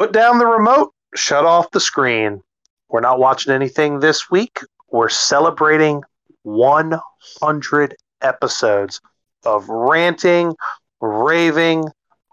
put 0.00 0.12
down 0.12 0.38
the 0.38 0.46
remote, 0.46 0.94
shut 1.14 1.44
off 1.44 1.70
the 1.72 1.78
screen. 1.78 2.40
We're 2.88 3.02
not 3.02 3.18
watching 3.18 3.52
anything 3.52 4.00
this 4.00 4.30
week. 4.30 4.60
We're 4.90 5.10
celebrating 5.10 6.02
100 6.44 7.96
episodes 8.22 8.98
of 9.44 9.68
ranting, 9.68 10.54
raving, 11.02 11.84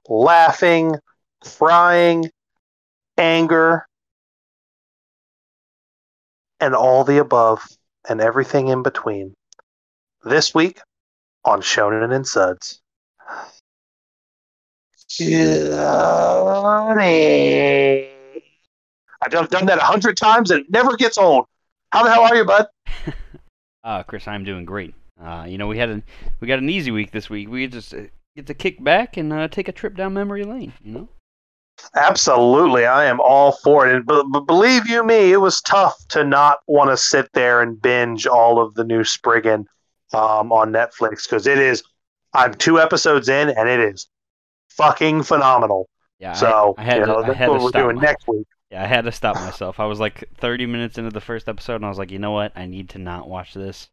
laughing, 0.08 0.96
crying, 1.44 2.30
anger, 3.18 3.86
and 6.62 6.74
all 6.74 7.04
the 7.04 7.18
above 7.18 7.68
and 8.08 8.22
everything 8.22 8.70
in 8.70 8.82
between. 8.82 9.34
This 10.24 10.56
week 10.56 10.80
on 11.44 11.60
Shonen 11.60 12.16
and 12.16 12.26
Suds. 12.26 12.80
Johnny. 15.10 15.78
I've 19.22 19.32
done, 19.32 19.48
done 19.48 19.66
that 19.66 19.78
a 19.80 19.84
hundred 19.84 20.18
times 20.18 20.52
and 20.52 20.62
it 20.62 20.70
never 20.70 20.96
gets 20.96 21.18
old. 21.18 21.46
How 21.92 22.04
the 22.04 22.12
hell 22.12 22.24
are 22.24 22.36
you, 22.36 22.46
bud? 22.46 22.68
Uh, 23.84 24.04
Chris, 24.08 24.28
I'm 24.28 24.44
doing 24.44 24.66
great. 24.66 24.94
Uh, 25.22 25.46
you 25.48 25.58
know, 25.58 25.68
we 25.68 25.78
had 25.78 25.90
an 25.90 26.04
we 26.40 26.48
got 26.48 26.60
an 26.60 26.70
easy 26.70 26.92
week 26.92 27.12
this 27.12 27.30
week. 27.30 27.50
We 27.50 27.66
just 27.68 27.94
uh, 27.94 28.04
get 28.36 28.46
to 28.48 28.54
kick 28.54 28.84
back 28.84 29.18
and 29.18 29.34
uh, 29.34 29.48
take 29.48 29.68
a 29.68 29.72
trip 29.72 29.96
down 29.96 30.14
memory 30.14 30.44
lane. 30.44 30.74
You 30.84 30.92
know. 30.92 31.10
Absolutely, 31.96 32.86
I 32.86 33.06
am 33.06 33.20
all 33.20 33.52
for 33.52 33.88
it. 33.88 33.96
And 33.96 34.06
b- 34.06 34.24
b- 34.32 34.42
believe 34.46 34.88
you 34.88 35.04
me, 35.04 35.32
it 35.32 35.38
was 35.38 35.62
tough 35.62 35.96
to 36.10 36.24
not 36.24 36.60
want 36.68 36.90
to 36.90 36.98
sit 36.98 37.32
there 37.34 37.62
and 37.62 37.82
binge 37.82 38.26
all 38.28 38.60
of 38.60 38.74
the 38.74 38.84
new 38.84 39.04
Spriggan 39.04 39.68
um, 40.14 40.52
on 40.52 40.72
Netflix 40.72 41.24
because 41.24 41.48
it 41.48 41.58
is. 41.58 41.84
I'm 42.34 42.54
two 42.54 42.80
episodes 42.80 43.30
in, 43.30 43.50
and 43.50 43.70
it 43.70 43.80
is 43.80 44.08
fucking 44.78 45.24
phenomenal. 45.24 45.90
Yeah. 46.20 46.34
so 46.34 46.74
I, 46.78 46.82
I 46.82 46.86
had 46.86 46.94
you 46.96 47.02
to, 47.02 47.06
know, 47.08 47.18
I 47.24 47.28
that's 47.28 47.40
what 47.42 47.62
we're 47.62 47.70
stop. 47.70 47.82
doing 47.84 47.96
my- 47.98 48.02
next 48.02 48.28
week. 48.28 48.48
Yeah, 48.72 48.84
I 48.84 48.86
had 48.88 49.06
to 49.06 49.12
stop 49.14 49.36
myself. 49.36 49.80
I 49.80 49.86
was 49.86 50.00
like 50.00 50.28
30 50.40 50.66
minutes 50.66 50.98
into 50.98 51.10
the 51.12 51.22
first 51.22 51.48
episode, 51.48 51.76
and 51.76 51.86
I 51.86 51.90
was 51.90 51.98
like, 51.98 52.12
you 52.12 52.20
know 52.20 52.32
what? 52.32 52.52
I 52.56 52.66
need 52.66 52.90
to 52.90 52.98
not 53.00 53.30
watch 53.30 53.54
this. 53.54 53.90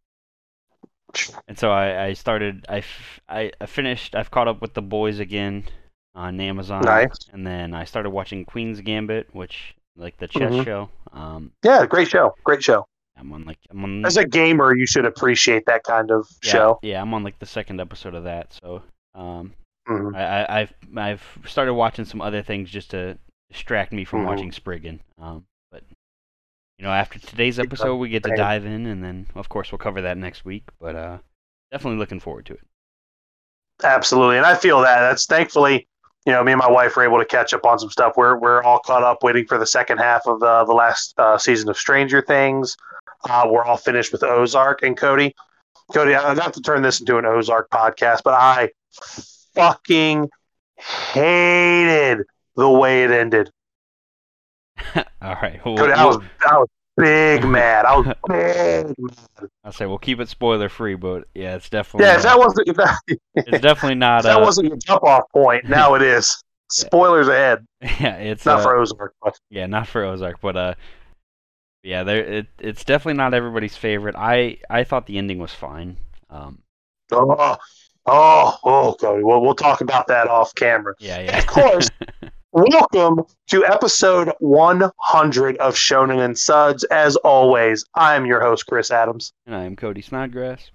And 1.47 1.57
so 1.57 1.71
I, 1.71 2.07
I 2.07 2.13
started. 2.15 2.67
I, 2.69 2.79
f- 2.79 3.21
I, 3.29 3.53
I 3.61 3.67
finished. 3.67 4.17
I've 4.17 4.33
caught 4.33 4.49
up 4.49 4.61
with 4.61 4.75
the 4.75 4.83
boys 4.83 5.21
again 5.21 5.65
on 6.17 6.41
Amazon. 6.41 6.83
Nice. 6.83 7.15
And 7.33 7.47
then 7.47 7.73
I 7.73 7.85
started 7.85 8.11
watching 8.11 8.45
Queen's 8.45 8.81
Gambit, 8.81 9.29
which 9.33 9.77
like 9.97 10.17
the 10.17 10.27
chess 10.27 10.51
Mhm. 10.53 10.65
show. 10.65 10.91
Um, 11.13 11.53
Yeah, 11.63 11.87
great 11.87 12.09
show. 12.09 12.35
Great 12.43 12.63
show. 12.65 12.85
I'm 13.17 13.33
on 13.33 13.45
like 13.45 13.59
I'm 13.71 13.85
on. 13.85 14.05
As 14.05 14.17
a 14.17 14.25
gamer, 14.27 14.75
you 14.75 14.87
should 14.89 15.05
appreciate 15.05 15.67
that 15.67 15.85
kind 15.85 16.11
of 16.11 16.27
yeah, 16.43 16.51
show. 16.51 16.79
Yeah, 16.83 17.01
I'm 17.01 17.15
on 17.15 17.23
like 17.23 17.39
the 17.39 17.47
second 17.47 17.81
episode 17.81 18.17
of 18.17 18.25
that. 18.25 18.59
So 18.61 18.83
um, 19.15 19.53
Mhm. 19.89 20.17
I, 20.17 20.45
I, 20.45 20.61
I've 20.61 20.75
I've 20.97 21.39
started 21.47 21.75
watching 21.75 22.05
some 22.05 22.21
other 22.23 22.43
things 22.43 22.71
just 22.71 22.91
to 22.93 23.19
distract 23.51 23.93
me 23.93 24.05
from 24.05 24.23
Mhm. 24.23 24.27
watching 24.27 24.53
Spriggan. 24.53 25.01
Um, 25.21 25.45
but 25.71 25.83
you 26.79 26.85
know, 26.85 26.91
after 26.91 27.19
today's 27.19 27.59
episode, 27.59 27.97
we 27.97 28.09
get 28.09 28.25
to 28.25 28.35
dive 28.37 28.65
in, 28.65 28.87
and 28.87 29.03
then 29.05 29.27
of 29.35 29.49
course 29.49 29.71
we'll 29.71 29.79
cover 29.79 30.03
that 30.03 30.17
next 30.17 30.45
week. 30.45 30.65
But 30.81 30.97
uh, 30.97 31.19
definitely 31.71 31.99
looking 31.99 32.21
forward 32.21 32.47
to 32.47 32.55
it. 32.55 32.61
Absolutely, 33.83 34.37
and 34.39 34.47
I 34.47 34.55
feel 34.55 34.81
that. 34.81 35.01
That's 35.01 35.27
thankfully, 35.27 35.87
you 36.27 36.33
know, 36.33 36.43
me 36.43 36.53
and 36.53 36.59
my 36.59 36.71
wife 36.71 36.97
were 36.97 37.03
able 37.05 37.19
to 37.19 37.25
catch 37.25 37.53
up 37.53 37.67
on 37.67 37.79
some 37.79 37.91
stuff. 37.91 38.15
We're 38.17 38.39
we're 38.39 38.63
all 38.63 38.79
caught 38.79 39.03
up, 39.03 39.23
waiting 39.23 39.47
for 39.47 39.59
the 39.59 39.67
second 39.67 39.99
half 39.99 40.27
of 40.27 40.41
the 40.41 40.65
the 40.65 40.73
last 40.73 41.13
uh, 41.19 41.37
season 41.37 41.69
of 41.69 41.77
Stranger 41.77 42.23
Things. 42.23 42.77
Uh, 43.29 43.47
we're 43.51 43.65
all 43.65 43.77
finished 43.77 44.13
with 44.13 44.23
Ozark 44.23 44.83
and 44.83 44.97
Cody. 44.97 45.35
Cody, 45.93 46.15
I 46.15 46.33
not 46.35 46.55
to 46.55 46.61
turn 46.63 46.83
this 46.83 47.01
into 47.01 47.19
an 47.19 47.27
Ozark 47.27 47.69
podcast, 47.71 48.23
but 48.25 48.35
I 48.35 48.71
fucking 49.55 50.29
hated 50.77 52.27
the 52.57 52.69
way 52.71 53.05
it 53.05 53.11
ended. 53.11 53.51
All 55.23 55.37
right, 55.43 55.61
we'll, 55.65 55.77
Cody, 55.77 55.93
I 55.93 56.05
was 56.05 56.19
I 56.45 56.59
was 56.59 56.69
big 56.97 57.45
mad. 57.49 57.85
I 57.85 57.97
was 57.97 58.07
big 58.29 58.95
mad. 58.99 59.49
I'll 59.65 59.73
say 59.73 59.87
we'll 59.87 59.99
keep 59.99 60.21
it 60.21 60.29
spoiler 60.29 60.69
free, 60.69 60.95
but 60.95 61.25
yeah, 61.35 61.55
it's 61.57 61.69
definitely 61.71 62.07
Yeah, 62.07 62.17
if 62.17 62.23
that 62.23 62.39
wasn't 62.39 62.69
if 62.69 62.77
that, 62.77 62.99
it's 63.35 63.61
definitely 63.61 63.95
not. 63.97 64.25
that 64.25 64.37
uh, 64.41 64.45
wasn't 64.45 64.69
your 64.69 64.77
jump 64.77 65.03
off 65.05 65.25
point, 65.33 65.69
now 65.69 65.95
it 65.95 66.03
is. 66.03 66.37
Yeah. 66.77 66.87
Spoilers 66.87 67.29
ahead. 67.29 67.65
yeah, 67.81 68.17
it's 68.17 68.47
Not 68.47 68.61
uh, 68.61 68.63
for 68.63 68.77
Ozark, 68.77 69.15
but 69.23 69.39
Yeah, 69.51 69.67
not 69.67 69.87
for 69.87 70.03
Ozark, 70.05 70.41
but 70.41 70.57
uh, 70.57 70.75
yeah, 71.83 72.03
there 72.03 72.25
it, 72.25 72.47
it's 72.59 72.85
definitely 72.85 73.19
not 73.19 73.35
everybody's 73.35 73.77
favorite. 73.77 74.17
I 74.17 74.59
I 74.71 74.85
thought 74.85 75.07
the 75.07 75.19
ending 75.19 75.39
was 75.39 75.53
fine. 75.53 75.99
Um, 76.31 76.63
Oh, 77.13 77.57
oh, 78.07 78.57
oh, 78.65 78.97
Cody. 79.01 79.23
Well, 79.23 79.41
we'll 79.41 79.55
talk 79.55 79.81
about 79.81 80.07
that 80.09 80.29
off 80.29 80.55
camera. 80.55 80.95
yeah, 80.99 81.19
And 81.19 81.29
yeah. 81.29 81.39
of 81.39 81.47
course, 81.47 81.89
welcome 82.53 83.25
to 83.49 83.65
episode 83.67 84.33
100 84.41 85.57
of 85.59 85.75
Shonen 85.75 86.25
and 86.25 86.39
Suds. 86.39 86.85
As 86.85 87.17
always, 87.17 87.85
I'm 87.95 88.27
your 88.27 88.41
host, 88.41 88.67
Chris 88.67 88.91
Adams. 88.91 89.33
and 89.47 89.55
I'm 89.55 89.77
Cody 89.77 90.03
Snodgrass. 90.03 90.71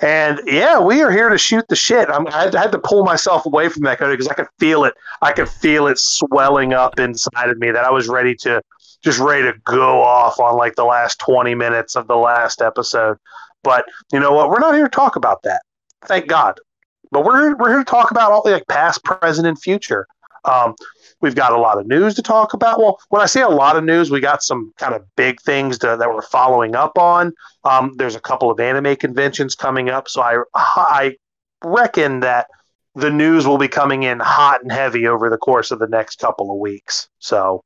And 0.00 0.40
yeah, 0.46 0.80
we 0.80 1.02
are 1.02 1.10
here 1.10 1.28
to 1.28 1.38
shoot 1.38 1.64
the 1.68 1.76
shit. 1.76 2.08
I'm, 2.10 2.26
I 2.28 2.50
had 2.52 2.72
to 2.72 2.78
pull 2.78 3.04
myself 3.04 3.46
away 3.46 3.68
from 3.68 3.82
that, 3.84 3.98
Cody, 3.98 4.12
because 4.14 4.28
I 4.28 4.34
could 4.34 4.48
feel 4.58 4.84
it. 4.84 4.94
I 5.22 5.32
could 5.32 5.48
feel 5.48 5.86
it 5.86 5.98
swelling 5.98 6.72
up 6.72 6.98
inside 6.98 7.48
of 7.48 7.58
me 7.58 7.70
that 7.70 7.84
I 7.84 7.90
was 7.90 8.08
ready 8.08 8.34
to 8.42 8.60
just 9.04 9.20
ready 9.20 9.44
to 9.44 9.54
go 9.64 10.02
off 10.02 10.40
on 10.40 10.56
like 10.56 10.74
the 10.74 10.84
last 10.84 11.20
20 11.20 11.54
minutes 11.54 11.94
of 11.94 12.08
the 12.08 12.16
last 12.16 12.60
episode. 12.60 13.16
But 13.62 13.84
you 14.12 14.18
know 14.18 14.32
what? 14.32 14.50
We're 14.50 14.58
not 14.58 14.74
here 14.74 14.84
to 14.84 14.90
talk 14.90 15.14
about 15.16 15.42
that. 15.44 15.62
Thank 16.06 16.28
God. 16.28 16.58
But 17.10 17.24
we're 17.24 17.56
we're 17.56 17.70
here 17.70 17.78
to 17.78 17.84
talk 17.84 18.10
about 18.10 18.32
all 18.32 18.42
the 18.42 18.50
like 18.50 18.66
past, 18.68 19.02
present, 19.04 19.46
and 19.46 19.60
future. 19.60 20.06
Um, 20.44 20.74
we've 21.20 21.34
got 21.34 21.52
a 21.52 21.58
lot 21.58 21.78
of 21.78 21.86
news 21.86 22.14
to 22.14 22.22
talk 22.22 22.54
about. 22.54 22.78
Well, 22.78 22.98
when 23.08 23.22
I 23.22 23.26
say 23.26 23.42
a 23.42 23.48
lot 23.48 23.76
of 23.76 23.84
news, 23.84 24.10
we 24.10 24.20
got 24.20 24.42
some 24.42 24.72
kind 24.78 24.94
of 24.94 25.04
big 25.16 25.40
things 25.40 25.78
to, 25.78 25.96
that 25.98 26.08
we're 26.08 26.22
following 26.22 26.74
up 26.74 26.96
on. 26.98 27.32
Um, 27.64 27.94
there's 27.96 28.14
a 28.14 28.20
couple 28.20 28.50
of 28.50 28.60
anime 28.60 28.96
conventions 28.96 29.54
coming 29.54 29.88
up, 29.88 30.08
so 30.08 30.22
I 30.22 30.42
I 30.54 31.16
reckon 31.64 32.20
that 32.20 32.46
the 32.94 33.10
news 33.10 33.46
will 33.46 33.58
be 33.58 33.68
coming 33.68 34.02
in 34.02 34.20
hot 34.20 34.62
and 34.62 34.72
heavy 34.72 35.06
over 35.06 35.30
the 35.30 35.38
course 35.38 35.70
of 35.70 35.78
the 35.78 35.88
next 35.88 36.18
couple 36.18 36.50
of 36.50 36.58
weeks. 36.58 37.08
So 37.18 37.62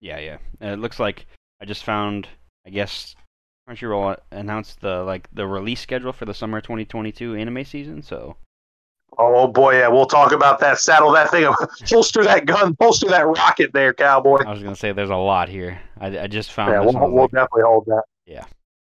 Yeah, 0.00 0.18
yeah. 0.18 0.38
And 0.60 0.70
it 0.72 0.78
looks 0.78 0.98
like 0.98 1.26
I 1.60 1.64
just 1.64 1.84
found. 1.84 2.28
I 2.66 2.70
guess 2.70 3.14
Crunchyroll 3.68 4.16
announced 4.30 4.80
the 4.80 5.02
like 5.02 5.28
the 5.32 5.46
release 5.46 5.80
schedule 5.80 6.12
for 6.12 6.24
the 6.24 6.34
summer 6.34 6.60
2022 6.60 7.34
anime 7.34 7.64
season. 7.64 8.02
So 8.02 8.36
Oh 9.18 9.46
boy, 9.48 9.78
yeah, 9.78 9.88
we'll 9.88 10.06
talk 10.06 10.32
about 10.32 10.60
that. 10.60 10.78
Saddle 10.78 11.10
that 11.12 11.30
thing, 11.30 11.50
holster 11.88 12.22
that 12.24 12.44
gun, 12.44 12.76
holster 12.78 13.08
that 13.08 13.26
rocket 13.26 13.72
there, 13.72 13.94
cowboy. 13.94 14.38
I 14.46 14.50
was 14.50 14.62
gonna 14.62 14.76
say 14.76 14.92
there's 14.92 15.10
a 15.10 15.16
lot 15.16 15.48
here. 15.48 15.80
I, 16.00 16.18
I 16.20 16.26
just 16.26 16.52
found 16.52 16.72
Yeah, 16.72 16.80
we'll, 16.80 16.90
and 16.90 16.98
I 16.98 17.00
was 17.00 17.12
we'll 17.12 17.22
like, 17.22 17.30
definitely 17.32 17.62
hold 17.62 17.86
that. 17.86 18.02
Yeah, 18.26 18.44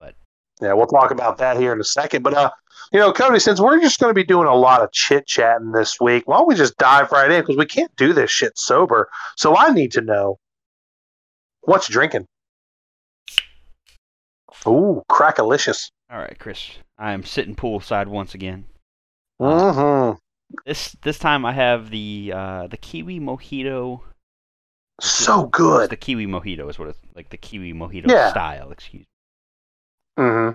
but- 0.01 0.15
yeah, 0.61 0.73
we'll 0.73 0.87
talk 0.87 1.13
about 1.13 1.39
that 1.39 1.57
here 1.57 1.73
in 1.73 1.81
a 1.81 1.85
second. 1.85 2.23
But 2.23 2.35
uh, 2.35 2.51
you 2.93 2.99
know, 2.99 3.13
Cody, 3.13 3.39
since 3.39 3.61
we're 3.61 3.81
just 3.81 4.01
going 4.01 4.11
to 4.11 4.15
be 4.15 4.25
doing 4.25 4.49
a 4.49 4.55
lot 4.55 4.83
of 4.83 4.91
chit 4.93 5.27
chatting 5.27 5.73
this 5.73 6.01
week, 6.01 6.27
why 6.27 6.39
don't 6.39 6.49
we 6.49 6.55
just 6.55 6.77
dive 6.79 7.13
right 7.13 7.31
in 7.31 7.41
because 7.41 7.57
we 7.57 7.67
can't 7.67 7.95
do 7.97 8.13
this 8.13 8.31
shit 8.31 8.59
sober. 8.59 9.09
So 9.37 9.57
I 9.57 9.73
need 9.73 9.93
to 9.93 10.01
know 10.01 10.39
what's 11.61 11.89
drinking. 11.89 12.27
Ooh, 14.67 15.03
crackalicious. 15.11 15.91
all 16.11 16.19
right, 16.19 16.39
Chris. 16.39 16.71
I 16.99 17.13
am 17.13 17.25
sitting 17.25 17.55
poolside 17.55 18.07
once 18.09 18.35
again. 18.35 18.65
Mm-hmm. 19.41 20.17
This 20.67 20.97
this 21.03 21.19
time 21.19 21.45
I 21.45 21.53
have 21.53 21.91
the 21.91 22.33
uh, 22.35 22.67
the 22.67 22.77
kiwi 22.77 23.21
mojito. 23.21 24.01
So 25.01 25.47
good. 25.47 25.91
the 25.91 25.97
kiwi 25.97 26.27
mojito 26.27 26.69
is 26.69 26.79
what 26.79 26.89
it's 26.89 26.99
like 27.15 27.31
the 27.31 27.37
kiwi 27.37 27.73
mojito 27.73 28.09
Yeah. 28.11 28.31
style. 28.31 28.71
Excuse. 28.73 29.07
Me. 30.17 30.25
Mm-hmm. 30.25 30.55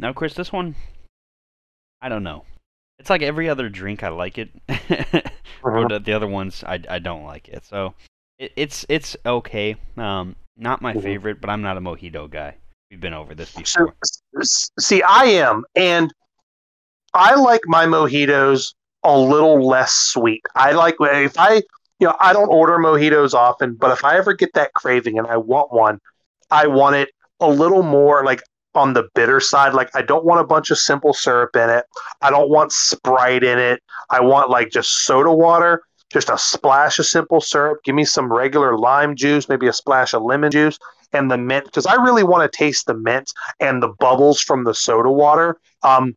Now, 0.00 0.12
Chris, 0.12 0.34
this 0.34 0.50
one, 0.52 0.74
I 2.00 2.08
don't 2.08 2.22
know. 2.24 2.44
It's 2.98 3.10
like 3.10 3.22
every 3.22 3.48
other 3.48 3.68
drink. 3.68 4.02
I 4.02 4.08
like 4.08 4.38
it, 4.38 4.48
Mhm. 5.62 5.88
the, 5.90 6.00
the 6.00 6.12
other 6.12 6.26
ones 6.26 6.64
I, 6.66 6.80
I 6.88 6.98
don't 6.98 7.24
like 7.24 7.48
it. 7.48 7.64
So 7.64 7.94
it, 8.38 8.52
it's 8.56 8.84
it's 8.88 9.16
okay. 9.24 9.76
Um, 9.96 10.34
not 10.56 10.82
my 10.82 10.94
Mhm. 10.94 11.02
favorite, 11.02 11.40
but 11.40 11.50
I'm 11.50 11.62
not 11.62 11.76
a 11.76 11.80
mojito 11.80 12.28
guy. 12.28 12.56
We've 12.90 13.00
been 13.00 13.14
over 13.14 13.34
this 13.34 13.54
before. 13.54 13.94
s- 14.40 14.70
see, 14.80 15.00
I 15.02 15.24
am, 15.24 15.64
and 15.76 16.12
I 17.14 17.36
like 17.36 17.60
my 17.66 17.86
mojitos 17.86 18.74
a 19.04 19.16
little 19.16 19.64
less 19.66 19.92
sweet. 19.92 20.42
I 20.56 20.72
like 20.72 20.96
if 21.00 21.38
I, 21.38 21.62
you 22.00 22.08
know, 22.08 22.16
I 22.20 22.32
don't 22.32 22.48
order 22.48 22.78
mojitos 22.78 23.32
often, 23.32 23.74
but 23.74 23.92
if 23.92 24.04
I 24.04 24.16
ever 24.16 24.32
get 24.32 24.52
that 24.54 24.72
craving 24.74 25.18
and 25.18 25.26
I 25.28 25.36
want 25.36 25.72
one, 25.72 26.00
I 26.50 26.66
want 26.66 26.96
it 26.96 27.10
a 27.38 27.48
little 27.48 27.84
more 27.84 28.24
like 28.24 28.42
on 28.74 28.92
the 28.92 29.08
bitter 29.14 29.38
side. 29.38 29.72
Like 29.72 29.90
I 29.94 30.02
don't 30.02 30.24
want 30.24 30.40
a 30.40 30.44
bunch 30.44 30.72
of 30.72 30.78
simple 30.78 31.12
syrup 31.12 31.54
in 31.54 31.70
it. 31.70 31.84
I 32.22 32.30
don't 32.30 32.50
want 32.50 32.72
Sprite 32.72 33.44
in 33.44 33.58
it. 33.58 33.80
I 34.10 34.20
want 34.20 34.50
like 34.50 34.70
just 34.70 35.04
soda 35.04 35.32
water, 35.32 35.82
just 36.12 36.28
a 36.28 36.36
splash 36.38 36.98
of 36.98 37.06
simple 37.06 37.40
syrup. 37.40 37.78
Give 37.84 37.94
me 37.94 38.04
some 38.04 38.32
regular 38.32 38.76
lime 38.76 39.14
juice, 39.14 39.48
maybe 39.48 39.68
a 39.68 39.72
splash 39.72 40.12
of 40.12 40.22
lemon 40.22 40.50
juice, 40.50 40.78
and 41.12 41.30
the 41.30 41.38
mint 41.38 41.64
because 41.64 41.86
I 41.86 41.94
really 41.94 42.22
want 42.22 42.50
to 42.50 42.56
taste 42.56 42.86
the 42.86 42.94
mint 42.94 43.32
and 43.58 43.82
the 43.82 43.88
bubbles 43.98 44.40
from 44.40 44.64
the 44.64 44.74
soda 44.74 45.10
water. 45.10 45.58
Um, 45.82 46.14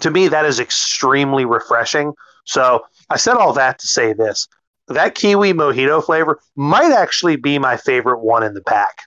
to 0.00 0.10
me, 0.10 0.28
that 0.28 0.44
is 0.44 0.58
extremely 0.58 1.44
refreshing. 1.44 2.12
So 2.44 2.84
I 3.10 3.16
said 3.16 3.34
all 3.34 3.52
that 3.54 3.78
to 3.80 3.86
say 3.86 4.12
this: 4.12 4.48
that 4.88 5.14
kiwi 5.14 5.52
mojito 5.52 6.04
flavor 6.04 6.40
might 6.56 6.92
actually 6.92 7.36
be 7.36 7.58
my 7.58 7.76
favorite 7.76 8.20
one 8.20 8.42
in 8.42 8.54
the 8.54 8.62
pack. 8.62 9.02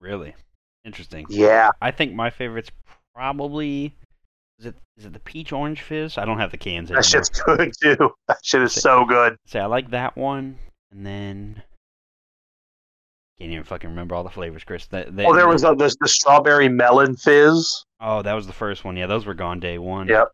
Really 0.00 0.34
interesting. 0.84 1.26
Yeah, 1.28 1.70
I 1.80 1.90
think 1.90 2.14
my 2.14 2.30
favorite's 2.30 2.70
probably 3.14 3.94
is 4.58 4.66
it 4.66 4.74
is 4.96 5.06
it 5.06 5.12
the 5.12 5.20
peach 5.20 5.52
orange 5.52 5.82
fizz? 5.82 6.18
I 6.18 6.24
don't 6.24 6.38
have 6.38 6.50
the 6.50 6.58
cans 6.58 6.90
anymore. 6.90 7.02
that 7.02 7.08
shit's 7.08 7.28
good 7.44 7.72
too. 7.80 8.10
That 8.28 8.38
shit 8.42 8.62
is 8.62 8.72
so 8.72 9.04
good. 9.04 9.36
Say 9.46 9.60
I 9.60 9.66
like 9.66 9.90
that 9.90 10.16
one, 10.16 10.58
and 10.92 11.06
then 11.06 11.62
can't 13.38 13.50
even 13.50 13.64
fucking 13.64 13.90
remember 13.90 14.14
all 14.14 14.22
the 14.24 14.30
flavors, 14.30 14.64
Chris. 14.64 14.86
That, 14.86 15.16
that 15.16 15.26
Well, 15.26 15.34
there 15.34 15.48
was 15.48 15.64
a, 15.64 15.74
the, 15.74 15.94
the 16.00 16.08
strawberry 16.08 16.68
melon 16.68 17.16
fizz. 17.16 17.84
oh, 18.00 18.22
that 18.22 18.34
was 18.34 18.46
the 18.46 18.52
first 18.52 18.84
one. 18.84 18.96
Yeah, 18.96 19.06
those 19.06 19.26
were 19.26 19.34
gone 19.34 19.60
day 19.60 19.78
one. 19.78 20.08
Yep. 20.08 20.28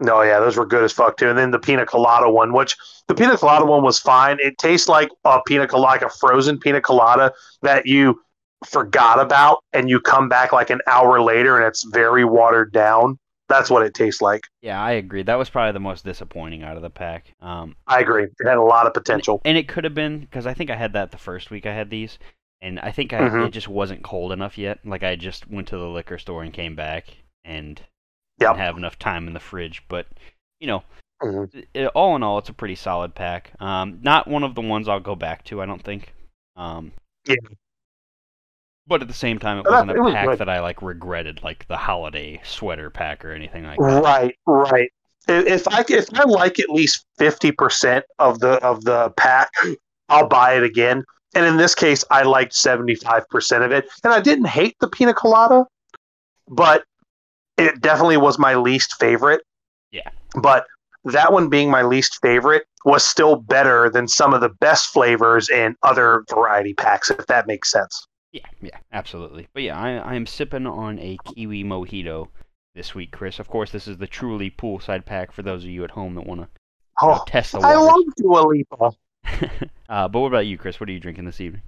No, 0.00 0.22
yeah, 0.22 0.38
those 0.38 0.56
were 0.56 0.64
good 0.64 0.84
as 0.84 0.92
fuck 0.92 1.16
too. 1.16 1.28
And 1.28 1.36
then 1.36 1.50
the 1.50 1.58
pina 1.58 1.84
colada 1.84 2.30
one, 2.30 2.52
which 2.52 2.76
the 3.08 3.14
pina 3.14 3.36
colada 3.36 3.66
one 3.66 3.82
was 3.82 3.98
fine. 3.98 4.38
It 4.40 4.56
tastes 4.56 4.88
like 4.88 5.08
a 5.24 5.40
pina 5.46 5.66
colada, 5.66 5.86
like 5.88 6.02
a 6.02 6.08
frozen 6.08 6.58
pina 6.58 6.80
colada 6.80 7.32
that 7.62 7.86
you 7.86 8.20
forgot 8.64 9.20
about, 9.20 9.58
and 9.72 9.90
you 9.90 10.00
come 10.00 10.28
back 10.28 10.52
like 10.52 10.70
an 10.70 10.80
hour 10.86 11.20
later, 11.20 11.56
and 11.56 11.66
it's 11.66 11.82
very 11.92 12.24
watered 12.24 12.72
down. 12.72 13.18
That's 13.48 13.70
what 13.70 13.82
it 13.82 13.94
tastes 13.94 14.20
like. 14.20 14.42
Yeah, 14.60 14.80
I 14.80 14.92
agree. 14.92 15.22
That 15.22 15.36
was 15.36 15.48
probably 15.48 15.72
the 15.72 15.80
most 15.80 16.04
disappointing 16.04 16.62
out 16.62 16.76
of 16.76 16.82
the 16.82 16.90
pack. 16.90 17.32
Um, 17.40 17.76
I 17.86 18.00
agree. 18.00 18.24
It 18.24 18.46
had 18.46 18.58
a 18.58 18.62
lot 18.62 18.86
of 18.86 18.92
potential. 18.94 19.40
and 19.44 19.56
it 19.56 19.68
could 19.68 19.84
have 19.84 19.94
been 19.94 20.20
because 20.20 20.46
I 20.46 20.52
think 20.54 20.70
I 20.70 20.76
had 20.76 20.92
that 20.92 21.10
the 21.10 21.18
first 21.18 21.50
week 21.50 21.64
I 21.66 21.72
had 21.72 21.88
these, 21.88 22.18
and 22.60 22.80
I 22.80 22.90
think 22.90 23.12
I, 23.12 23.20
Mhm. 23.20 23.46
it 23.46 23.50
just 23.50 23.68
wasn't 23.68 24.02
cold 24.02 24.32
enough 24.32 24.58
yet. 24.58 24.78
Like 24.84 25.02
I 25.02 25.16
just 25.16 25.48
went 25.48 25.68
to 25.68 25.76
the 25.78 25.88
liquor 25.88 26.18
store 26.18 26.42
and 26.42 26.52
came 26.52 26.74
back 26.74 27.06
and 27.44 27.80
Yep. 28.38 28.50
didn't 28.50 28.64
have 28.66 28.76
enough 28.76 28.98
time 28.98 29.26
in 29.26 29.32
the 29.34 29.40
fridge. 29.40 29.82
But 29.88 30.06
you 30.60 30.66
know, 30.66 30.82
Mhm. 31.22 31.66
it, 31.74 31.86
all 31.88 32.16
in 32.16 32.22
all, 32.22 32.38
it's 32.38 32.48
a 32.48 32.52
pretty 32.54 32.74
solid 32.74 33.14
pack. 33.14 33.52
Um, 33.60 34.00
not 34.02 34.26
one 34.28 34.42
of 34.44 34.54
the 34.54 34.60
ones 34.60 34.88
I'll 34.88 35.00
go 35.00 35.14
back 35.14 35.44
to. 35.44 35.60
I 35.62 35.66
don't 35.66 35.82
think. 35.82 36.12
Um, 36.56 36.92
Yeah. 37.26 37.36
But 38.86 39.02
at 39.02 39.08
the 39.08 39.14
same 39.14 39.38
time, 39.38 39.58
it 39.58 39.64
But 39.64 39.72
wasn't 39.72 39.90
it 39.90 39.98
a 39.98 40.02
was 40.02 40.14
pack 40.14 40.26
good. 40.28 40.38
that 40.38 40.48
I 40.48 40.60
like 40.60 40.80
regretted, 40.80 41.42
like 41.42 41.66
the 41.68 41.76
holiday 41.76 42.40
sweater 42.42 42.88
pack 42.88 43.22
or 43.24 43.32
anything 43.32 43.64
like 43.64 43.78
that. 43.78 44.02
Right, 44.02 44.34
right. 44.46 44.90
If 45.28 45.68
I 45.68 45.84
if 45.86 46.08
I 46.14 46.24
like 46.24 46.58
at 46.58 46.70
least 46.70 47.04
fifty 47.18 47.52
percent 47.52 48.06
of 48.18 48.40
the 48.40 48.52
of 48.64 48.82
the 48.84 49.10
pack, 49.18 49.50
I'll 50.08 50.26
buy 50.26 50.54
it 50.54 50.62
again. 50.62 51.04
And 51.34 51.44
in 51.44 51.56
this 51.56 51.74
case, 51.74 52.04
I 52.10 52.22
liked 52.22 52.54
seventy 52.54 52.94
five 52.94 53.28
percent 53.28 53.64
of 53.64 53.72
it, 53.72 53.86
and 54.02 54.12
I 54.12 54.20
didn't 54.20 54.46
hate 54.46 54.76
the 54.80 54.88
pina 54.88 55.12
colada, 55.14 55.66
but 56.48 56.84
it 57.56 57.80
definitely 57.80 58.16
was 58.16 58.38
my 58.38 58.54
least 58.54 58.94
favorite. 58.98 59.42
Yeah. 59.90 60.08
But 60.40 60.66
that 61.04 61.32
one 61.32 61.48
being 61.48 61.70
my 61.70 61.82
least 61.82 62.18
favorite 62.22 62.64
was 62.84 63.04
still 63.04 63.36
better 63.36 63.90
than 63.90 64.08
some 64.08 64.32
of 64.34 64.40
the 64.40 64.48
best 64.48 64.86
flavors 64.88 65.48
in 65.48 65.76
other 65.82 66.24
variety 66.30 66.74
packs, 66.74 67.10
if 67.10 67.26
that 67.26 67.46
makes 67.46 67.70
sense. 67.70 68.06
Yeah, 68.32 68.46
yeah, 68.60 68.78
absolutely. 68.92 69.48
But 69.52 69.62
yeah, 69.62 69.78
I, 69.78 69.92
I 69.96 70.14
am 70.14 70.26
sipping 70.26 70.66
on 70.66 70.98
a 70.98 71.16
kiwi 71.24 71.64
mojito 71.64 72.28
this 72.74 72.94
week, 72.94 73.10
Chris. 73.10 73.38
Of 73.38 73.48
course, 73.48 73.70
this 73.70 73.88
is 73.88 73.96
the 73.96 74.06
truly 74.06 74.50
poolside 74.50 75.04
pack 75.04 75.32
for 75.32 75.42
those 75.42 75.64
of 75.64 75.70
you 75.70 75.84
at 75.84 75.90
home 75.90 76.14
that 76.14 76.26
want 76.26 76.42
to 76.42 76.48
Oh, 77.00 77.22
test 77.26 77.52
the 77.52 77.58
I 77.60 77.74
love 77.74 78.00
Dua 78.16 78.40
Lipa. 78.40 78.90
uh, 79.88 80.08
but 80.08 80.20
what 80.20 80.28
about 80.28 80.46
you, 80.46 80.58
Chris? 80.58 80.80
What 80.80 80.88
are 80.88 80.92
you 80.92 81.00
drinking 81.00 81.24
this 81.24 81.40
evening? 81.40 81.62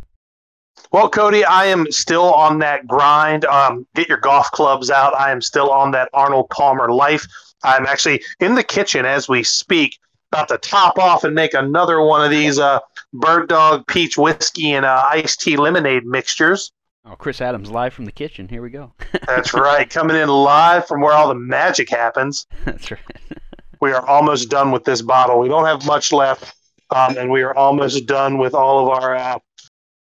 Well, 0.92 1.08
Cody, 1.08 1.44
I 1.44 1.66
am 1.66 1.90
still 1.92 2.32
on 2.32 2.58
that 2.60 2.86
grind. 2.86 3.44
Um, 3.44 3.86
get 3.94 4.08
your 4.08 4.18
golf 4.18 4.50
clubs 4.50 4.90
out. 4.90 5.14
I 5.14 5.30
am 5.30 5.40
still 5.40 5.70
on 5.70 5.90
that 5.92 6.08
Arnold 6.12 6.50
Palmer 6.50 6.90
life. 6.90 7.26
I'm 7.62 7.86
actually 7.86 8.22
in 8.40 8.54
the 8.54 8.62
kitchen 8.62 9.04
as 9.04 9.28
we 9.28 9.42
speak, 9.42 9.98
about 10.32 10.48
to 10.48 10.58
top 10.58 10.98
off 10.98 11.24
and 11.24 11.34
make 11.34 11.54
another 11.54 12.00
one 12.00 12.24
of 12.24 12.30
these 12.30 12.58
uh, 12.58 12.78
Bird 13.12 13.48
Dog 13.48 13.86
Peach 13.86 14.16
Whiskey 14.16 14.72
and 14.72 14.86
uh, 14.86 15.04
iced 15.10 15.40
tea 15.40 15.56
lemonade 15.56 16.06
mixtures. 16.06 16.72
Oh, 17.04 17.16
Chris 17.16 17.40
Adams 17.40 17.70
live 17.70 17.94
from 17.94 18.04
the 18.04 18.12
kitchen. 18.12 18.48
Here 18.48 18.62
we 18.62 18.70
go. 18.70 18.92
That's 19.26 19.54
right, 19.54 19.88
coming 19.88 20.16
in 20.16 20.28
live 20.28 20.86
from 20.86 21.00
where 21.00 21.12
all 21.12 21.28
the 21.28 21.34
magic 21.34 21.90
happens. 21.90 22.46
That's 22.64 22.90
right. 22.90 23.00
We 23.80 23.92
are 23.92 24.06
almost 24.06 24.50
done 24.50 24.70
with 24.70 24.84
this 24.84 25.02
bottle. 25.02 25.38
We 25.38 25.48
don't 25.48 25.64
have 25.64 25.86
much 25.86 26.12
left, 26.12 26.54
um, 26.90 27.16
and 27.16 27.30
we 27.30 27.42
are 27.42 27.54
almost 27.54 28.06
done 28.06 28.38
with 28.38 28.54
all 28.54 28.80
of 28.80 29.02
our, 29.02 29.16
uh, 29.16 29.38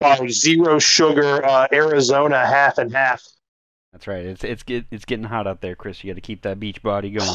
our 0.01 0.30
zero 0.30 0.80
sugar 0.80 1.45
uh, 1.45 1.68
Arizona 1.71 2.45
half 2.45 2.77
and 2.77 2.91
half. 2.91 3.24
That's 3.94 4.07
right. 4.07 4.25
It's 4.25 4.44
it's 4.44 4.63
get, 4.63 4.85
it's 4.89 5.06
getting 5.06 5.25
hot 5.25 5.45
out 5.45 5.62
there, 5.62 5.75
Chris. 5.75 6.03
You 6.03 6.12
got 6.12 6.15
to 6.15 6.21
keep 6.21 6.41
that 6.41 6.59
beach 6.59 6.81
body 6.81 7.12
going. 7.12 7.30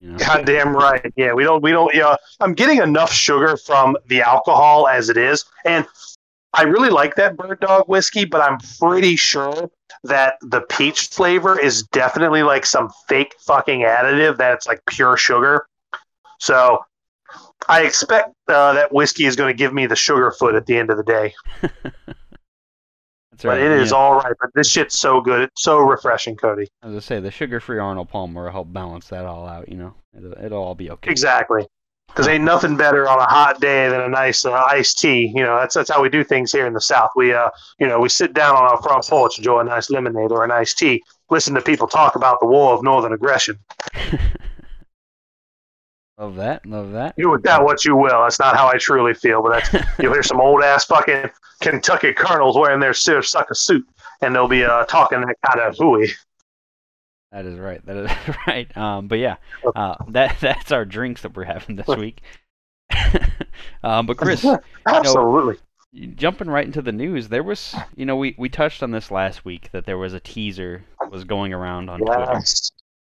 You 0.00 0.12
know? 0.12 0.18
Goddamn 0.18 0.74
right. 0.74 1.12
Yeah, 1.16 1.34
we 1.34 1.44
don't. 1.44 1.62
We 1.62 1.70
don't. 1.70 1.94
Yeah, 1.94 2.16
I'm 2.40 2.54
getting 2.54 2.78
enough 2.78 3.12
sugar 3.12 3.56
from 3.56 3.96
the 4.06 4.22
alcohol 4.22 4.88
as 4.88 5.10
it 5.10 5.16
is, 5.16 5.44
and 5.66 5.86
I 6.54 6.62
really 6.62 6.88
like 6.88 7.16
that 7.16 7.36
Bird 7.36 7.60
Dog 7.60 7.88
whiskey. 7.88 8.24
But 8.24 8.40
I'm 8.40 8.58
pretty 8.80 9.16
sure 9.16 9.70
that 10.04 10.38
the 10.40 10.62
peach 10.62 11.08
flavor 11.08 11.58
is 11.58 11.82
definitely 11.82 12.42
like 12.42 12.64
some 12.64 12.90
fake 13.06 13.34
fucking 13.40 13.80
additive. 13.80 14.38
That 14.38 14.54
it's 14.54 14.66
like 14.66 14.80
pure 14.86 15.18
sugar. 15.18 15.66
So 16.38 16.84
I 17.68 17.82
expect 17.82 18.34
uh, 18.48 18.74
that 18.74 18.92
whiskey 18.92 19.24
is 19.24 19.36
going 19.36 19.52
to 19.52 19.56
give 19.56 19.72
me 19.72 19.86
the 19.86 19.96
sugar 19.96 20.30
foot 20.30 20.54
at 20.54 20.66
the 20.66 20.76
end 20.76 20.90
of 20.90 20.96
the 20.96 21.02
day. 21.02 21.34
That's 23.38 23.44
right. 23.44 23.54
But 23.54 23.60
it 23.60 23.80
is 23.80 23.90
yeah. 23.90 23.96
all 23.96 24.16
right. 24.18 24.34
But 24.40 24.50
this 24.54 24.68
shit's 24.68 24.98
so 24.98 25.20
good. 25.20 25.42
It's 25.42 25.62
so 25.62 25.78
refreshing, 25.80 26.36
Cody. 26.36 26.68
As 26.82 26.94
I 26.94 26.98
say, 26.98 27.20
the 27.20 27.30
sugar-free 27.30 27.78
Arnold 27.78 28.08
Palmer 28.08 28.44
will 28.44 28.50
help 28.50 28.72
balance 28.72 29.08
that 29.08 29.24
all 29.24 29.46
out. 29.46 29.68
You 29.68 29.76
know, 29.76 29.94
it'll, 30.16 30.32
it'll 30.44 30.62
all 30.62 30.74
be 30.74 30.90
okay. 30.90 31.10
Exactly. 31.10 31.66
Because 32.08 32.26
ain't 32.26 32.42
nothing 32.42 32.76
better 32.76 33.06
on 33.06 33.18
a 33.18 33.26
hot 33.26 33.60
day 33.60 33.88
than 33.90 34.00
a 34.00 34.08
nice 34.08 34.44
uh, 34.44 34.52
iced 34.52 34.98
tea. 34.98 35.30
You 35.34 35.42
know, 35.42 35.58
that's 35.58 35.74
that's 35.74 35.90
how 35.90 36.02
we 36.02 36.08
do 36.08 36.24
things 36.24 36.50
here 36.50 36.66
in 36.66 36.72
the 36.72 36.80
South. 36.80 37.10
We 37.14 37.34
uh, 37.34 37.50
you 37.78 37.86
know, 37.86 38.00
we 38.00 38.08
sit 38.08 38.32
down 38.32 38.56
on 38.56 38.62
our 38.62 38.80
front 38.82 39.04
porch, 39.04 39.36
and 39.36 39.44
enjoy 39.44 39.60
a 39.60 39.64
nice 39.64 39.90
lemonade 39.90 40.32
or 40.32 40.42
a 40.42 40.48
nice 40.48 40.72
tea, 40.72 41.02
listen 41.30 41.54
to 41.54 41.60
people 41.60 41.86
talk 41.86 42.16
about 42.16 42.40
the 42.40 42.46
war 42.46 42.72
of 42.72 42.82
northern 42.82 43.12
aggression. 43.12 43.58
love 46.18 46.36
that. 46.36 46.66
Love 46.66 46.92
that. 46.92 47.14
You 47.16 47.30
with 47.30 47.42
that 47.44 47.62
what 47.62 47.84
you 47.84 47.96
will. 47.96 48.22
That's 48.22 48.38
not 48.38 48.56
how 48.56 48.68
I 48.68 48.76
truly 48.78 49.14
feel, 49.14 49.42
but 49.42 49.52
that's 49.52 49.86
you'll 49.98 50.12
hear 50.12 50.22
some 50.22 50.40
old 50.40 50.62
ass 50.62 50.84
fucking 50.84 51.30
Kentucky 51.60 52.12
colonels 52.12 52.56
wearing 52.56 52.80
their 52.80 52.94
sucker 52.94 53.54
suit, 53.54 53.86
and 54.20 54.34
they'll 54.34 54.48
be 54.48 54.64
uh, 54.64 54.84
talking 54.84 55.20
that 55.20 55.36
kind 55.46 55.60
of 55.60 55.76
hooey. 55.76 56.10
That 57.32 57.44
is 57.44 57.58
right. 57.58 57.84
That 57.84 57.96
is 57.96 58.36
right. 58.46 58.76
Um, 58.76 59.08
but 59.08 59.18
yeah, 59.18 59.36
uh, 59.74 59.96
that 60.08 60.36
that's 60.40 60.72
our 60.72 60.84
drinks 60.84 61.22
that 61.22 61.36
we're 61.36 61.44
having 61.44 61.76
this 61.76 61.88
week. 61.88 62.20
um, 63.82 64.06
but 64.06 64.16
Chris, 64.16 64.44
Absolutely. 64.86 65.56
jumping 66.14 66.48
right 66.48 66.64
into 66.64 66.80
the 66.80 66.92
news, 66.92 67.28
there 67.28 67.42
was, 67.42 67.74
you 67.96 68.06
know, 68.06 68.16
we, 68.16 68.34
we 68.38 68.48
touched 68.48 68.82
on 68.82 68.92
this 68.92 69.10
last 69.10 69.44
week 69.44 69.68
that 69.72 69.84
there 69.84 69.98
was 69.98 70.14
a 70.14 70.20
teaser 70.20 70.84
was 71.10 71.24
going 71.24 71.52
around 71.52 71.90
on 71.90 72.00
Twitter. 72.00 72.40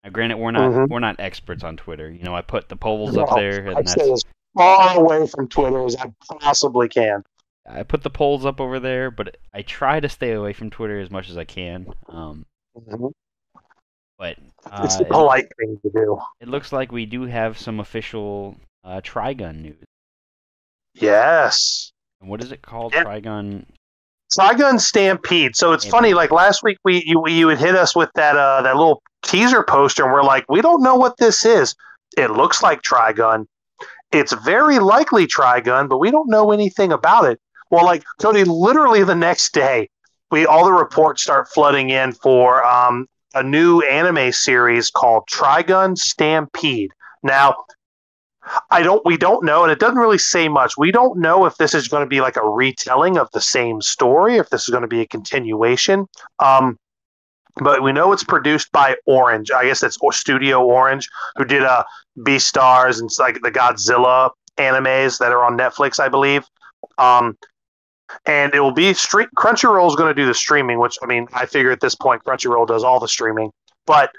Now, 0.05 0.11
granted, 0.11 0.39
we're 0.39 0.51
not 0.51 0.71
Mhm. 0.73 0.89
we're 0.89 0.99
not 1.01 1.17
experts 1.21 1.63
on 1.65 1.77
Twitter. 1.77 2.11
You 2.11 2.23
know, 2.25 2.35
I 2.35 2.41
put 2.43 2.69
the 2.69 2.77
polls 2.77 3.17
up 3.17 3.31
No, 3.31 3.37
there, 3.37 3.69
I 3.69 3.73
and 3.81 3.89
stay 3.89 4.11
as 4.11 4.23
far 4.57 4.97
away 4.99 5.27
from 5.27 5.49
Twitter 5.49 5.85
as 5.85 5.97
I 5.97 6.13
possibly 6.41 6.89
can. 6.89 7.23
I 7.69 7.83
put 7.83 8.03
the 8.03 8.11
polls 8.11 8.47
up 8.47 8.61
over 8.61 8.81
there, 8.81 9.11
but 9.11 9.37
I 9.53 9.63
try 9.63 10.01
to 10.01 10.09
stay 10.09 10.33
away 10.33 10.53
from 10.55 10.71
Twitter 10.71 10.99
as 10.99 11.11
much 11.11 11.29
as 11.29 11.37
I 11.37 11.45
can. 11.45 11.93
Um, 12.09 12.47
Mhm. 12.77 13.13
but 14.19 14.39
It's 14.83 14.97
uh, 14.97 14.99
the 14.99 15.05
polite 15.05 15.49
thing 15.59 15.79
to 15.83 15.91
do. 15.91 16.19
it, 16.41 16.45
it 16.45 16.49
looks 16.49 16.73
like 16.73 16.91
we 16.91 17.05
do 17.07 17.23
have 17.27 17.59
some 17.59 17.79
official 17.81 18.57
uh, 18.83 19.03
Trigun 19.03 19.61
news. 19.61 19.85
Yes. 20.95 21.93
And 22.21 22.31
what 22.31 22.43
is 22.43 22.51
it 22.53 22.63
called? 22.63 22.95
Yeah. 22.95 23.05
Trigun. 23.05 23.67
Trigun 24.37 24.81
Stampede. 24.81 25.55
So 25.57 25.73
it's 25.73 25.85
Stampede. 25.85 25.91
funny. 25.91 26.15
Like 26.15 26.31
last 26.31 26.63
week, 26.63 26.79
we 26.85 27.03
you, 27.05 27.23
you 27.29 27.49
had 27.49 27.59
hit 27.59 27.75
us 27.77 27.95
with 27.95 28.11
that 28.15 28.37
uh, 28.37 28.63
that 28.63 28.77
little 28.77 29.03
teaser 29.23 29.63
poster, 29.63 30.05
and 30.05 30.13
we're 30.13 30.23
like, 30.23 30.45
we 30.49 30.61
don't 30.61 30.83
know 30.83 30.97
what 30.97 31.17
this 31.19 31.45
is. 31.45 31.75
It 32.17 32.31
looks 32.31 32.63
like 32.63 32.83
Trigun. 32.83 33.47
It's 34.13 34.33
very 34.33 34.79
likely 34.79 35.27
Trigun, 35.27 35.89
but 35.89 35.99
we 35.99 36.11
don't 36.11 36.29
know 36.29 36.51
anything 36.51 36.93
about 36.93 37.25
it. 37.27 37.41
Well, 37.71 37.85
like 37.85 38.03
Cody, 38.21 38.45
literally 38.45 39.05
the 39.05 39.15
next 39.15 39.53
day, 39.53 39.89
we 40.31 40.47
all 40.47 40.65
the 40.65 40.73
reports 40.73 41.23
start 41.23 41.49
flooding 41.49 41.91
in 41.91 42.13
for 42.13 42.65
um, 42.65 43.07
a 43.35 43.43
new 43.43 43.81
anime 43.83 44.33
series 44.33 44.91
called 44.91 45.25
Trigun 45.31 45.97
Stampede. 45.97 46.91
Now, 47.23 47.55
I 48.71 48.83
don't 48.83 49.05
we 49.05 49.17
don't 49.17 49.45
know, 49.45 49.63
and 49.63 49.71
it 49.71 49.79
doesn't 49.79 49.99
really 49.99 50.19
say 50.19 50.49
much. 50.49 50.77
We 50.77 50.91
don't 50.91 51.19
know 51.19 51.45
if 51.45 51.57
this 51.57 51.75
is 51.75 51.89
going 51.89 52.03
to 52.03 52.09
be 52.09 52.21
like 52.21 52.37
a 52.37 52.49
retelling 52.49 53.19
of 53.19 53.31
the 53.33 53.41
same 53.41 53.81
story, 53.81 54.37
if 54.37 54.51
this 54.51 54.63
is 54.63 54.71
going 54.71 54.83
to 54.83 54.89
be 54.89 55.03
a 55.03 55.07
continuation. 55.07 56.07
Um, 56.39 56.79
but 57.57 57.83
we 57.83 57.93
know 57.93 58.13
it's 58.13 58.25
produced 58.25 58.71
by 58.73 58.97
Orange. 59.07 59.51
I 59.51 59.65
guess 59.65 59.83
it's 59.83 59.99
or 60.01 60.13
Studio 60.13 60.65
Orange, 60.65 61.09
who 61.37 61.45
did 61.45 61.63
uh 61.63 61.85
Beastars 62.19 62.99
and 62.99 63.07
it's 63.07 63.19
like 63.19 63.41
the 63.43 63.51
Godzilla 63.51 64.31
animes 64.57 65.19
that 65.19 65.33
are 65.33 65.45
on 65.45 65.57
Netflix, 65.57 65.99
I 65.99 66.09
believe. 66.09 66.45
Um, 66.99 67.37
and 68.27 68.55
it 68.55 68.61
will 68.61 68.73
be. 68.73 68.93
Crunchyroll 68.93 69.89
is 69.89 69.97
going 69.97 70.15
to 70.15 70.21
do 70.21 70.27
the 70.27 70.35
streaming, 70.35 70.79
which 70.79 70.97
I 71.03 71.07
mean, 71.07 71.29
I 71.33 71.47
figure 71.47 71.71
at 71.71 71.81
this 71.81 71.95
point 71.95 72.25
Crunchyroll 72.25 72.67
does 72.67 72.85
all 72.85 73.01
the 73.01 73.09
streaming, 73.09 73.51
but 73.87 74.11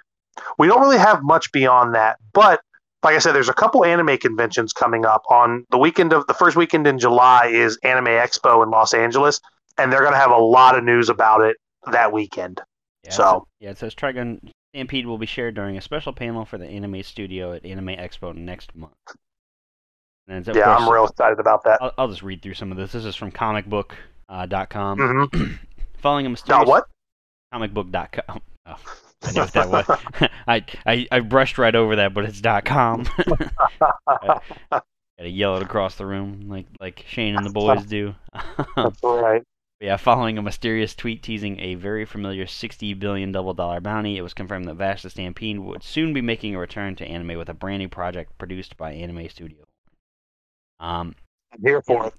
we 0.57 0.67
don't 0.67 0.81
really 0.81 0.97
have 0.97 1.23
much 1.23 1.51
beyond 1.51 1.93
that. 1.95 2.17
But 2.33 2.61
like 3.03 3.15
I 3.15 3.19
said, 3.19 3.33
there's 3.33 3.49
a 3.49 3.53
couple 3.53 3.83
anime 3.83 4.17
conventions 4.17 4.73
coming 4.73 5.05
up 5.05 5.23
on 5.29 5.65
the 5.71 5.77
weekend 5.77 6.13
of 6.13 6.27
the 6.27 6.33
first 6.33 6.55
weekend 6.55 6.87
in 6.87 6.99
July 6.99 7.47
is 7.47 7.77
Anime 7.83 8.05
Expo 8.05 8.63
in 8.63 8.69
Los 8.69 8.93
Angeles, 8.93 9.39
and 9.77 9.91
they're 9.91 10.01
going 10.01 10.13
to 10.13 10.19
have 10.19 10.31
a 10.31 10.37
lot 10.37 10.77
of 10.77 10.83
news 10.83 11.09
about 11.09 11.41
it 11.41 11.57
that 11.91 12.13
weekend. 12.13 12.61
Yeah, 13.03 13.11
So- 13.11 13.47
yeah, 13.59 13.71
it 13.71 13.77
says 13.77 13.95
Trigun 13.95 14.49
Stampede 14.73 15.05
will 15.05 15.17
be 15.17 15.25
shared 15.25 15.55
during 15.55 15.77
a 15.77 15.81
special 15.81 16.13
panel 16.13 16.45
for 16.45 16.57
the 16.57 16.65
anime 16.67 17.03
studio 17.03 17.53
at 17.53 17.65
Anime 17.65 17.87
Expo 17.87 18.33
next 18.35 18.75
month. 18.75 18.93
And 20.27 20.45
yeah, 20.47 20.53
course, 20.53 20.81
I'm 20.81 20.89
real 20.89 21.05
excited 21.07 21.39
about 21.39 21.63
that. 21.65 21.81
I'll, 21.81 21.91
I'll 21.97 22.07
just 22.07 22.23
read 22.23 22.41
through 22.41 22.53
some 22.53 22.71
of 22.71 22.77
this. 22.77 22.91
This 22.93 23.03
is 23.05 23.15
from 23.15 23.31
comicbook.com. 23.31 23.97
Uh, 24.29 24.45
dot 24.45 24.69
com. 24.69 25.27
hmm 25.29 25.53
Following 25.97 26.25
a 26.25 26.29
mysterious 26.29 26.65
Now 26.65 26.69
what? 26.71 26.87
comicbook.com. 27.53 28.41
Oh, 28.65 28.75
I 29.23 29.31
knew 29.33 29.41
what 29.41 29.51
that 29.53 29.69
was. 29.69 29.85
I, 30.47 30.65
I 30.85 31.07
I 31.11 31.19
brushed 31.19 31.57
right 31.57 31.75
over 31.75 31.97
that, 31.97 32.13
but 32.13 32.23
it's 32.23 32.39
dot 32.39 32.63
.com. 32.63 33.05
Gotta 33.79 35.29
yell 35.29 35.57
it 35.57 35.63
across 35.63 35.95
the 35.95 36.05
room 36.05 36.45
like 36.47 36.65
like 36.79 37.03
Shane 37.07 37.35
and 37.35 37.45
the 37.45 37.49
boys 37.53 37.85
do. 37.85 38.15
That's 38.77 39.03
right. 39.03 39.43
Yeah, 39.81 39.97
following 39.97 40.37
a 40.37 40.43
mysterious 40.43 40.93
tweet 40.93 41.23
teasing 41.23 41.59
a 41.59 41.73
very 41.73 42.05
familiar 42.05 42.45
60 42.45 42.93
billion 42.93 43.31
double 43.31 43.55
dollar 43.55 43.81
bounty, 43.81 44.15
it 44.15 44.21
was 44.21 44.35
confirmed 44.35 44.67
that 44.67 44.75
Vash 44.75 45.01
the 45.01 45.09
Stampede 45.09 45.57
would 45.57 45.81
soon 45.81 46.13
be 46.13 46.21
making 46.21 46.53
a 46.53 46.59
return 46.59 46.95
to 46.97 47.05
anime 47.05 47.35
with 47.35 47.49
a 47.49 47.55
brand 47.55 47.79
new 47.79 47.89
project 47.89 48.37
produced 48.37 48.77
by 48.77 48.91
Anime 48.91 49.27
Studio. 49.27 49.65
Um, 50.79 51.15
I'm 51.51 51.61
here 51.63 51.81
for 51.81 52.05
it. 52.05 52.13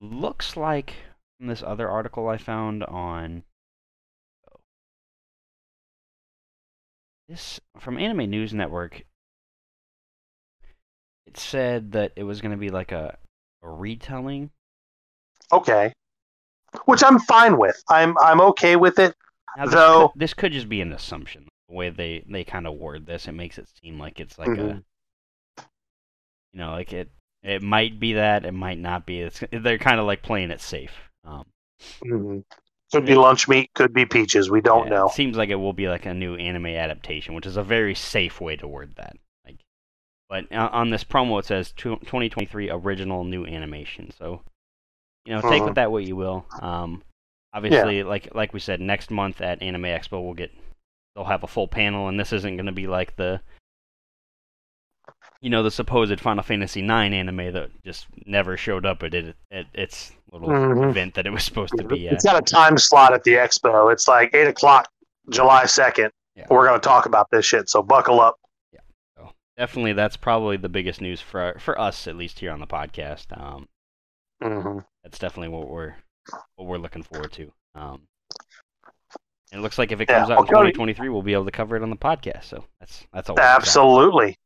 looks 0.00 0.56
like 0.56 0.94
from 1.36 1.48
this 1.48 1.62
other 1.62 1.86
article 1.86 2.28
I 2.30 2.38
found 2.38 2.82
on 2.84 3.42
this 7.28 7.60
from 7.78 7.98
Anime 7.98 8.30
News 8.30 8.54
Network. 8.54 9.02
It 11.26 11.36
said 11.36 11.92
that 11.92 12.12
it 12.16 12.22
was 12.22 12.40
going 12.40 12.52
to 12.52 12.56
be 12.56 12.70
like 12.70 12.90
a, 12.90 13.18
a 13.62 13.68
retelling. 13.68 14.48
Okay. 15.52 15.92
Which 16.86 17.02
I'm 17.04 17.18
fine 17.20 17.58
with. 17.58 17.82
I'm 17.88 18.16
I'm 18.18 18.40
okay 18.40 18.76
with 18.76 18.98
it. 18.98 19.14
Now, 19.56 19.64
this, 19.66 19.74
Though- 19.74 20.08
could, 20.08 20.20
this 20.20 20.34
could 20.34 20.52
just 20.52 20.68
be 20.68 20.80
an 20.80 20.92
assumption. 20.92 21.46
The 21.68 21.74
way 21.74 21.90
they, 21.90 22.24
they 22.28 22.44
kind 22.44 22.66
of 22.66 22.74
word 22.74 23.06
this, 23.06 23.28
it 23.28 23.32
makes 23.32 23.58
it 23.58 23.68
seem 23.82 23.98
like 23.98 24.18
it's 24.20 24.38
like 24.38 24.48
Mhm. 24.50 24.82
a, 25.58 25.62
you 26.52 26.60
know, 26.60 26.70
like 26.72 26.92
it 26.92 27.10
it 27.42 27.60
might 27.62 27.98
be 27.98 28.12
that, 28.14 28.44
it 28.44 28.52
might 28.52 28.78
not 28.78 29.04
be. 29.04 29.20
It's 29.20 29.42
they're 29.50 29.78
kind 29.78 29.98
of 30.00 30.06
like 30.06 30.22
playing 30.22 30.50
it 30.50 30.60
safe. 30.60 30.92
Um, 31.24 31.44
Mhm. 32.04 32.44
Could 32.92 33.06
be 33.06 33.14
lunch 33.14 33.48
meat, 33.48 33.70
could 33.74 33.94
be 33.94 34.04
peaches. 34.04 34.50
We 34.50 34.60
don't 34.60 34.84
Yeah, 34.86 34.90
know. 34.90 35.06
It 35.06 35.12
seems 35.12 35.36
like 35.36 35.48
it 35.48 35.54
will 35.56 35.72
be 35.72 35.88
like 35.88 36.04
a 36.04 36.12
new 36.12 36.36
anime 36.36 36.66
adaptation, 36.66 37.34
which 37.34 37.46
is 37.46 37.56
a 37.56 37.62
very 37.62 37.94
safe 37.94 38.38
way 38.40 38.54
to 38.56 38.68
word 38.68 38.94
that. 38.96 39.16
Like, 39.46 39.56
but 40.28 40.52
on 40.52 40.90
this 40.90 41.02
promo 41.02 41.38
it 41.38 41.46
says 41.46 41.72
2023 41.72 42.70
original 42.70 43.24
new 43.24 43.46
animation. 43.46 44.10
So, 44.10 44.42
you 45.24 45.34
know, 45.34 45.40
take 45.42 45.62
Mhm. 45.62 45.66
with 45.66 45.74
that 45.76 45.90
what 45.92 46.04
you 46.04 46.16
will. 46.16 46.46
Um, 46.60 47.02
obviously, 47.52 48.02
like 48.02 48.34
like 48.34 48.52
we 48.52 48.60
said, 48.60 48.80
next 48.80 49.10
month 49.10 49.40
at 49.40 49.62
Anime 49.62 49.82
Expo 49.84 50.22
we'll 50.22 50.34
get 50.34 50.50
they'll 51.14 51.24
have 51.24 51.42
a 51.44 51.46
full 51.48 51.68
panel, 51.68 52.08
and 52.08 52.18
this 52.18 52.32
isn't 52.32 52.56
going 52.56 52.66
to 52.66 52.72
be 52.72 52.86
like 52.86 53.16
the 53.16 53.40
you 55.40 55.50
know 55.50 55.62
the 55.62 55.70
supposed 55.70 56.20
Final 56.20 56.42
Fantasy 56.42 56.80
IX 56.80 57.12
anime 57.14 57.52
that 57.52 57.70
just 57.84 58.06
never 58.26 58.56
showed 58.56 58.86
up 58.86 59.02
at 59.02 59.12
it 59.14 59.36
at 59.50 59.66
its 59.74 60.12
little 60.30 60.48
Mhm. 60.48 60.88
event 60.90 61.14
that 61.14 61.26
it 61.26 61.30
was 61.30 61.42
supposed 61.44 61.74
to 61.76 61.84
be 61.84 62.06
at. 62.06 62.14
It's 62.14 62.24
got 62.24 62.38
a 62.40 62.42
time 62.54 62.78
slot 62.78 63.12
at 63.12 63.24
the 63.24 63.32
expo. 63.34 63.92
It's 63.92 64.06
like 64.08 64.32
eight 64.34 64.46
o'clock, 64.46 64.88
July 65.30 65.66
second. 65.66 66.10
Yeah. 66.36 66.46
We're 66.48 66.66
gonna 66.66 66.78
talk 66.78 67.06
about 67.06 67.28
this 67.30 67.44
shit. 67.44 67.68
So 67.68 67.82
buckle 67.82 68.20
up. 68.20 68.36
definitely 69.58 69.92
that's 69.92 70.16
probably 70.16 70.56
the 70.56 70.68
biggest 70.68 71.00
news 71.02 71.20
for 71.20 71.54
for 71.60 71.78
us 71.78 72.08
at 72.08 72.16
least 72.16 72.38
here 72.38 72.50
on 72.50 72.58
the 72.58 72.66
podcast. 72.66 73.26
Um, 73.38 73.68
hmm 74.42 74.78
that's 75.12 75.18
definitely 75.20 75.48
what 75.54 75.68
we're 75.68 75.94
what 76.56 76.66
we're 76.66 76.78
looking 76.78 77.02
forward 77.02 77.32
to. 77.32 77.52
Um, 77.74 78.00
and 79.52 79.60
it 79.60 79.62
looks 79.62 79.76
like 79.76 79.92
if 79.92 80.00
it 80.00 80.08
Yeah, 80.08 80.20
comes 80.20 80.30
out 80.30 80.38
in 80.38 80.44
well, 80.46 80.62
Cody- 80.62 80.72
2023, 80.72 81.10
we'll 81.10 81.20
be 81.20 81.34
able 81.34 81.44
to 81.44 81.50
cover 81.50 81.76
it 81.76 81.82
on 81.82 81.90
the 81.90 81.96
podcast. 81.96 82.44
So 82.44 82.64
that's 82.80 83.04
that's 83.12 83.28
all. 83.28 83.38
Absolutely. 83.38 84.38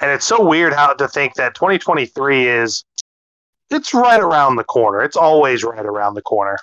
And 0.00 0.10
it's 0.10 0.26
so 0.26 0.42
weird 0.42 0.72
how 0.72 0.94
to 0.94 1.08
think 1.08 1.34
that 1.34 1.54
2023 1.54 2.48
is 2.48 2.84
it's 3.70 3.92
right 3.92 4.20
around 4.20 4.56
the 4.56 4.64
corner. 4.64 5.02
It's 5.02 5.16
always 5.16 5.62
right 5.62 5.84
around 5.84 6.14
the 6.14 6.22
corner. 6.22 6.56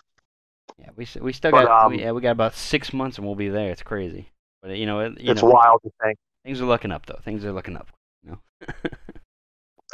Yeah, 0.79 0.89
we 0.95 1.07
we 1.21 1.31
still 1.31 1.51
But, 1.51 1.65
got 1.67 1.85
um, 1.85 1.91
we, 1.91 2.01
yeah 2.01 2.11
we 2.13 2.21
got 2.21 2.31
about 2.31 2.55
six 2.55 2.93
months 2.93 3.19
and 3.19 3.27
we'll 3.27 3.35
be 3.35 3.49
there. 3.49 3.71
It's 3.71 3.83
crazy, 3.83 4.31
but 4.63 4.71
you 4.75 4.87
know 4.87 5.01
it, 5.01 5.21
you 5.21 5.31
it's 5.31 5.43
know 5.43 5.49
wild 5.49 5.81
to 5.83 5.91
think. 6.03 6.17
things 6.43 6.61
are 6.61 6.65
looking 6.65 6.91
up 6.91 7.05
though. 7.05 7.19
Things 7.23 7.45
are 7.45 7.51
looking 7.51 7.77
up. 7.77 7.89
You 8.23 8.31
know. 8.31 8.67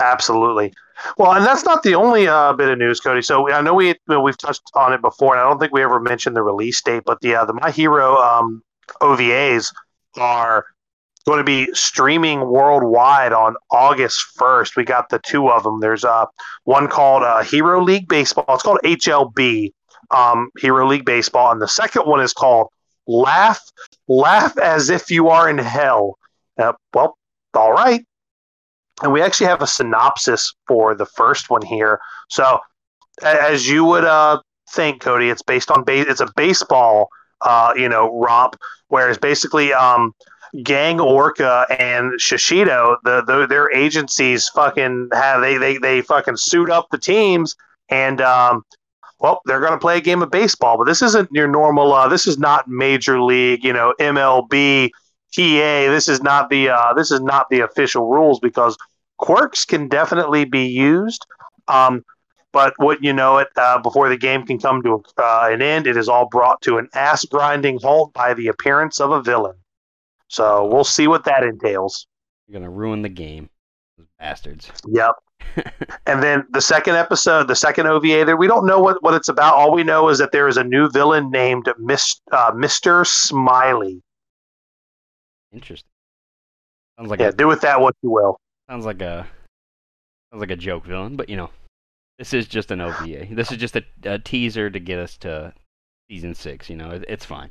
Absolutely. 0.01 0.74
Well, 1.17 1.34
and 1.34 1.46
that's 1.46 1.63
not 1.63 1.84
the 1.84 1.96
only 1.96 2.27
uh, 2.27 2.53
bit 2.53 2.70
of 2.70 2.77
news, 2.77 3.00
Cody. 3.00 3.22
So 3.22 3.51
I 3.51 3.62
know 3.62 3.74
we 3.74 3.96
we've 4.08 4.38
touched 4.38 4.63
on 4.75 4.93
it 4.93 5.01
before, 5.01 5.36
and 5.36 5.41
I 5.41 5.48
don't 5.48 5.60
think 5.60 5.74
we 5.74 5.84
ever 5.84 6.00
mentioned 6.00 6.36
the 6.36 6.43
release 6.43 6.81
date. 6.81 7.03
But 7.05 7.22
the 7.22 7.36
uh, 7.36 7.46
the 7.46 7.53
My 7.53 7.72
Hero 7.72 8.17
um, 8.17 8.63
OVAs 9.01 9.74
are 10.17 10.65
going 11.25 11.38
to 11.38 11.43
be 11.43 11.72
streaming 11.74 12.41
worldwide 12.41 13.31
on 13.31 13.55
August 13.72 14.22
first. 14.36 14.75
We 14.75 14.84
got 14.84 15.10
the 15.10 15.20
two 15.20 15.50
of 15.50 15.63
them. 15.63 15.79
There's 15.79 16.03
uh, 16.03 16.25
one 16.63 16.88
called 16.88 17.24
uh, 17.24 17.43
Hero 17.43 17.81
League 17.84 18.08
Baseball. 18.08 18.46
It's 18.50 18.63
called 18.63 18.79
HLB 18.84 19.72
um, 20.10 20.50
Hero 20.60 20.88
League 20.88 21.05
Baseball, 21.05 21.51
and 21.51 21.62
the 21.62 21.67
second 21.67 22.03
one 22.03 22.22
is 22.22 22.34
called 22.34 22.70
Laugh 23.08 23.62
Laugh 24.08 24.58
as 24.58 24.89
if 24.89 25.12
you 25.12 25.29
are 25.29 25.50
in 25.50 25.58
hell. 25.58 26.17
Uh, 26.58 26.74
well, 26.93 27.17
all 27.53 27.72
right 27.72 28.05
and 29.01 29.12
we 29.12 29.22
actually 29.22 29.48
have 29.48 29.62
a 29.62 29.67
synopsis 29.67 30.53
for 30.67 30.96
the 30.96 31.05
first 31.05 31.50
one 31.50 31.62
here. 31.62 32.00
So, 32.29 32.60
as 33.24 33.67
you 33.67 33.86
would 33.86 34.03
uh, 34.03 34.41
think, 34.70 35.01
Cody, 35.01 35.29
it's 35.29 35.41
based 35.41 35.72
on 35.72 35.84
base. 35.84 36.05
It's 36.08 36.22
a 36.22 36.31
baseball, 36.36 37.10
uh, 37.41 37.74
you 37.75 37.89
know, 37.89 38.20
romp, 38.20 38.55
whereas 38.88 39.17
basically, 39.17 39.74
um, 39.74 40.13
Gang 40.63 41.00
Orca 41.00 41.65
and 41.79 42.12
Shishido, 42.20 42.98
the, 43.03 43.24
the 43.25 43.48
their 43.48 43.74
agencies 43.74 44.50
fucking 44.50 45.10
have 45.13 45.41
they 45.41 45.58
they 45.58 45.77
they 45.77 46.01
fucking 46.01 46.36
suit 46.36 46.70
up 46.70 46.88
the 46.91 46.98
teams 46.98 47.55
and 47.88 48.20
um, 48.20 48.65
well, 49.20 49.41
they're 49.46 49.60
going 49.60 49.72
to 49.74 49.77
play 49.77 49.98
a 49.98 50.01
game 50.01 50.22
of 50.22 50.31
baseball, 50.31 50.77
but 50.77 50.86
this 50.86 51.01
isn't 51.01 51.29
your 51.31 51.48
normal. 51.48 51.93
Uh, 51.93 52.08
this 52.08 52.25
is 52.27 52.38
not 52.39 52.67
major 52.67 53.22
league, 53.22 53.63
you 53.63 53.72
know, 53.72 53.93
MLB. 54.00 54.89
TA. 55.34 55.89
This 55.89 56.10
is 56.10 56.22
not 56.22 56.50
the 56.50 56.70
uh, 56.70 56.93
this 56.93 57.10
is 57.10 57.22
not 57.22 57.48
the 57.50 57.62
official 57.62 58.10
rules 58.10 58.39
because 58.41 58.77
quirks 59.22 59.63
can 59.63 59.88
definitely 59.88 60.44
be 60.46 60.66
used. 60.66 61.25
Um, 61.70 62.04
but 62.51 62.74
what 62.78 63.01
you 63.01 63.13
know 63.13 63.38
it 63.38 63.48
uh, 63.56 63.80
before 63.80 64.10
the 64.10 64.18
game 64.18 64.46
can 64.46 64.60
come 64.60 64.84
to 64.84 65.01
uh, 65.18 65.50
an 65.50 65.62
end, 65.62 65.88
it 65.88 65.96
is 65.96 66.10
all 66.10 66.28
brought 66.28 66.62
to 66.63 66.78
an 66.78 66.90
ass 66.94 67.24
grinding 67.24 67.80
halt 67.82 68.12
by 68.13 68.34
the 68.34 68.48
appearance 68.50 69.00
of 69.00 69.12
a 69.12 69.22
villain. 69.22 69.56
So 70.28 70.66
we'll 70.66 70.84
see 70.84 71.08
what 71.08 71.24
that 71.25 71.44
entails. 71.44 72.08
You're 72.48 72.60
gonna 72.60 72.70
ruin 72.70 73.01
the 73.01 73.10
game, 73.10 73.50
those 73.98 74.08
bastards. 74.20 74.70
Yep. 74.88 75.16
And 76.06 76.22
then 76.22 76.46
the 76.51 76.62
second 76.62 76.96
episode, 76.96 77.48
the 77.48 77.56
second 77.56 77.88
OVA, 77.88 78.25
there 78.25 78.38
we 78.38 78.48
don't 78.48 78.66
know 78.66 78.80
what, 78.80 79.01
what 79.04 79.13
it's 79.13 79.28
about. 79.30 79.56
All 79.56 79.74
we 79.74 79.84
know 79.84 80.10
is 80.10 80.18
that 80.20 80.32
there 80.32 80.48
is 80.48 80.58
a 80.58 80.63
new 80.63 80.90
villain 80.90 81.30
named 81.32 81.68
Mis- 81.78 82.22
uh, 82.32 82.51
Mr. 82.51 83.06
Smiley. 83.06 84.01
Interesting. 85.51 85.90
Sounds 86.98 87.10
like 87.10 87.20
Yeah, 87.20 87.28
a 87.28 87.32
do 87.32 87.48
with 87.48 87.62
that 87.62 87.82
what 87.82 87.96
you 88.01 88.12
will. 88.12 88.40
Sounds 88.72 88.86
like 88.86 89.01
a 89.01 89.28
sounds 90.32 90.40
like 90.40 90.51
a 90.51 90.56
joke 90.56 90.86
villain, 90.86 91.18
but 91.18 91.28
you 91.28 91.36
know, 91.36 91.50
this 92.18 92.34
is 92.34 92.48
just 92.48 92.72
an 92.72 92.80
OVA. 92.80 93.28
This 93.32 93.51
is 93.51 93.58
just 93.58 93.75
a, 93.75 93.84
a 94.04 94.18
teaser 94.18 94.70
to 94.70 94.80
get 94.80 94.98
us 94.98 95.18
to 95.18 95.54
season 96.10 96.34
six. 96.34 96.70
You 96.70 96.78
know, 96.78 96.92
it, 96.92 97.04
it's 97.10 97.25
fine. 97.25 97.50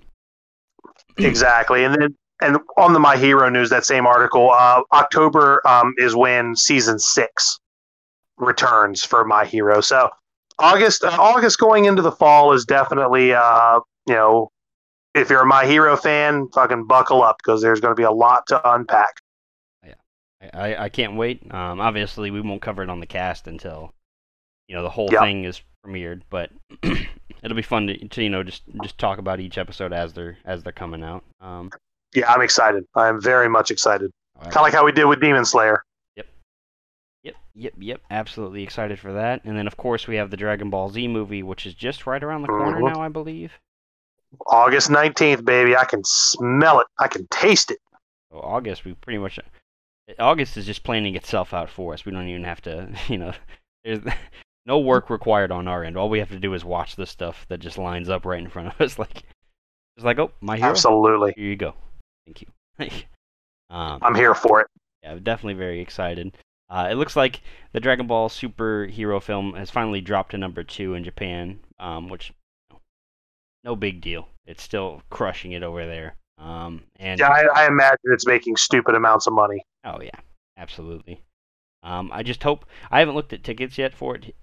exactly. 1.19 1.85
And 1.85 1.95
then 1.95 2.17
and 2.41 2.57
on 2.79 2.95
the 2.95 2.99
My 2.99 3.19
Hero 3.19 3.51
news, 3.51 3.69
that 3.69 3.85
same 3.85 4.07
article, 4.07 4.51
uh, 4.51 4.81
October 4.95 5.61
um, 5.69 5.95
is 5.99 6.17
when 6.17 6.57
season 6.57 6.99
six 6.99 7.59
returns 8.39 9.05
for 9.05 9.23
My 9.27 9.45
Hero. 9.45 9.83
So 9.83 10.09
August, 10.59 11.05
uh, 11.05 11.15
August 11.21 11.59
going 11.59 11.85
into 11.85 12.01
the 12.01 12.13
fall 12.13 12.55
is 12.55 12.65
definitely, 12.65 13.35
uh, 13.35 13.81
you 14.07 14.15
know, 14.15 14.51
if 15.15 15.29
you're 15.29 15.43
a 15.43 15.47
My 15.47 15.67
Hero 15.67 15.99
fan, 15.99 16.49
fucking 16.55 16.87
buckle 16.87 17.23
up 17.23 17.37
because 17.45 17.61
there's 17.61 17.81
going 17.81 17.93
to 17.93 18.01
be 18.01 18.05
a 18.05 18.11
lot 18.11 18.47
to 18.47 18.73
unpack. 18.73 19.21
I, 20.41 20.49
I, 20.73 20.85
I 20.85 20.89
can't 20.89 21.17
wait. 21.17 21.43
Um, 21.53 21.81
obviously, 21.81 22.31
we 22.31 22.41
won't 22.41 22.63
cover 22.63 22.83
it 22.83 22.91
on 22.91 23.01
the 23.01 23.07
cast 23.07 23.47
until 23.47 23.93
you 24.69 24.75
know 24.77 24.83
the 24.83 24.91
whole 24.91 25.09
Yep. 25.13 25.21
thing 25.23 25.45
is 25.45 25.61
premiered, 25.87 26.23
but 26.31 26.51
it'll 27.43 27.57
be 27.57 27.63
fun 27.63 27.87
to, 27.89 28.09
to 28.09 28.23
you 28.23 28.31
know 28.31 28.43
just 28.43 28.63
just 28.83 28.99
talk 28.99 29.19
about 29.19 29.41
each 29.41 29.59
episode 29.59 29.93
as 29.93 30.13
they're 30.13 30.39
as 30.45 30.63
they're 30.63 30.73
coming 30.73 31.03
out. 31.03 31.25
Um, 31.41 31.71
Yeah, 32.15 32.31
I'm 32.33 32.43
excited. 32.43 32.85
I'm 32.95 33.21
very 33.21 33.49
much 33.49 33.71
excited. 33.71 34.11
right. 34.37 34.45
Kind 34.45 34.57
of 34.57 34.63
like 34.63 34.73
how 34.75 34.85
we 34.85 34.93
did 34.93 35.05
with 35.07 35.21
Demon 35.21 35.45
Slayer. 35.45 35.83
Yep, 36.17 36.27
yep, 37.25 37.35
yep. 37.55 37.73
Yep. 37.79 38.01
Absolutely 38.11 38.63
excited 38.63 38.99
for 38.99 39.13
that. 39.13 39.45
And 39.45 39.57
then, 39.57 39.67
of 39.67 39.77
course, 39.77 40.07
we 40.07 40.17
have 40.17 40.31
the 40.31 40.37
Dragon 40.37 40.71
Ball 40.71 40.89
Z 40.91 41.07
movie, 41.09 41.43
which 41.43 41.67
is 41.67 41.75
just 41.75 42.07
right 42.07 42.23
around 42.23 42.43
the 42.43 42.49
corner 42.49 42.81
Mhm. 42.81 42.95
now, 42.95 43.03
I 43.03 43.09
believe. 43.09 43.53
August 44.47 44.91
19th, 44.91 45.45
baby. 45.45 45.77
I 45.77 45.85
can 45.85 46.03
smell 46.05 46.79
it. 46.81 46.87
I 46.99 47.09
can 47.09 47.27
taste 47.31 47.71
it. 47.73 47.79
So 48.33 48.39
August, 48.41 48.85
we 48.85 48.95
pretty 48.95 49.19
much. 49.19 49.39
August 50.19 50.57
is 50.57 50.67
just 50.67 50.83
planning 50.85 51.15
itself 51.15 51.55
out 51.55 51.71
for 51.71 51.95
us. 51.95 52.05
We 52.05 52.13
don't 52.13 52.29
even 52.29 52.45
have 52.45 52.61
to, 52.63 52.89
you 53.09 53.19
know, 53.19 53.33
there's 53.85 54.01
no 54.67 54.79
work 54.79 55.11
required 55.11 55.53
on 55.53 55.69
our 55.69 55.85
end. 55.85 55.97
All 55.97 56.11
we 56.11 56.19
have 56.19 56.31
to 56.31 56.39
do 56.39 56.55
is 56.55 56.65
watch 56.65 56.97
the 56.97 57.07
stuff 57.07 57.47
that 57.49 57.61
just 57.61 57.79
lines 57.79 58.09
up 58.09 58.25
right 58.25 58.41
in 58.41 58.49
front 58.49 58.69
of 58.69 58.81
us. 58.81 58.99
Like, 58.99 59.25
it's 59.97 60.05
like, 60.05 60.19
oh, 60.19 60.33
my 60.41 60.57
hero. 60.57 60.71
Absolutely. 60.71 61.33
Here 61.37 61.47
you 61.47 61.57
go. 61.57 61.75
Thank 62.27 62.43
you. 62.43 62.49
um, 63.71 63.99
I'm 64.03 64.15
here 64.15 64.35
for 64.35 64.61
it. 64.61 64.67
yeah, 65.03 65.15
definitely 65.15 65.55
very 65.55 65.81
excited. 65.81 66.37
Uh, 66.71 66.89
it 66.91 66.95
looks 66.95 67.17
like 67.17 67.41
the 67.73 67.81
Dragon 67.81 68.07
Ball 68.07 68.29
superhero 68.29 69.21
film 69.21 69.55
has 69.55 69.71
finally 69.71 70.01
dropped 70.01 70.31
to 70.31 70.39
number 70.39 70.63
two 70.63 70.95
in 70.95 71.03
Japan, 71.03 71.59
um, 71.81 72.09
which 72.09 72.33
you 72.71 72.77
know, 72.77 72.81
no 73.65 73.77
big 73.77 74.01
deal. 74.01 74.29
It's 74.47 74.63
still 74.63 75.03
crushing 75.11 75.53
it 75.53 75.65
over 75.65 75.85
there. 75.85 76.15
Um, 76.39 76.85
and 76.97 77.19
Yeah, 77.19 77.29
I, 77.29 77.65
I 77.65 77.67
imagine 77.67 77.99
it's 78.05 78.27
making 78.27 78.57
stupid 78.57 78.95
amounts 78.95 79.27
of 79.27 79.33
money. 79.33 79.65
Oh 79.85 80.01
yeah, 80.01 80.21
absolutely. 80.57 81.23
Um, 81.83 82.11
I 82.13 82.23
just 82.23 82.43
hope 82.43 82.67
I 82.91 83.01
haven't 83.01 83.15
looked 83.17 83.33
at 83.33 83.45
tickets 83.45 83.79
yet 83.79 83.95
for 83.95 84.17
it 84.17 84.35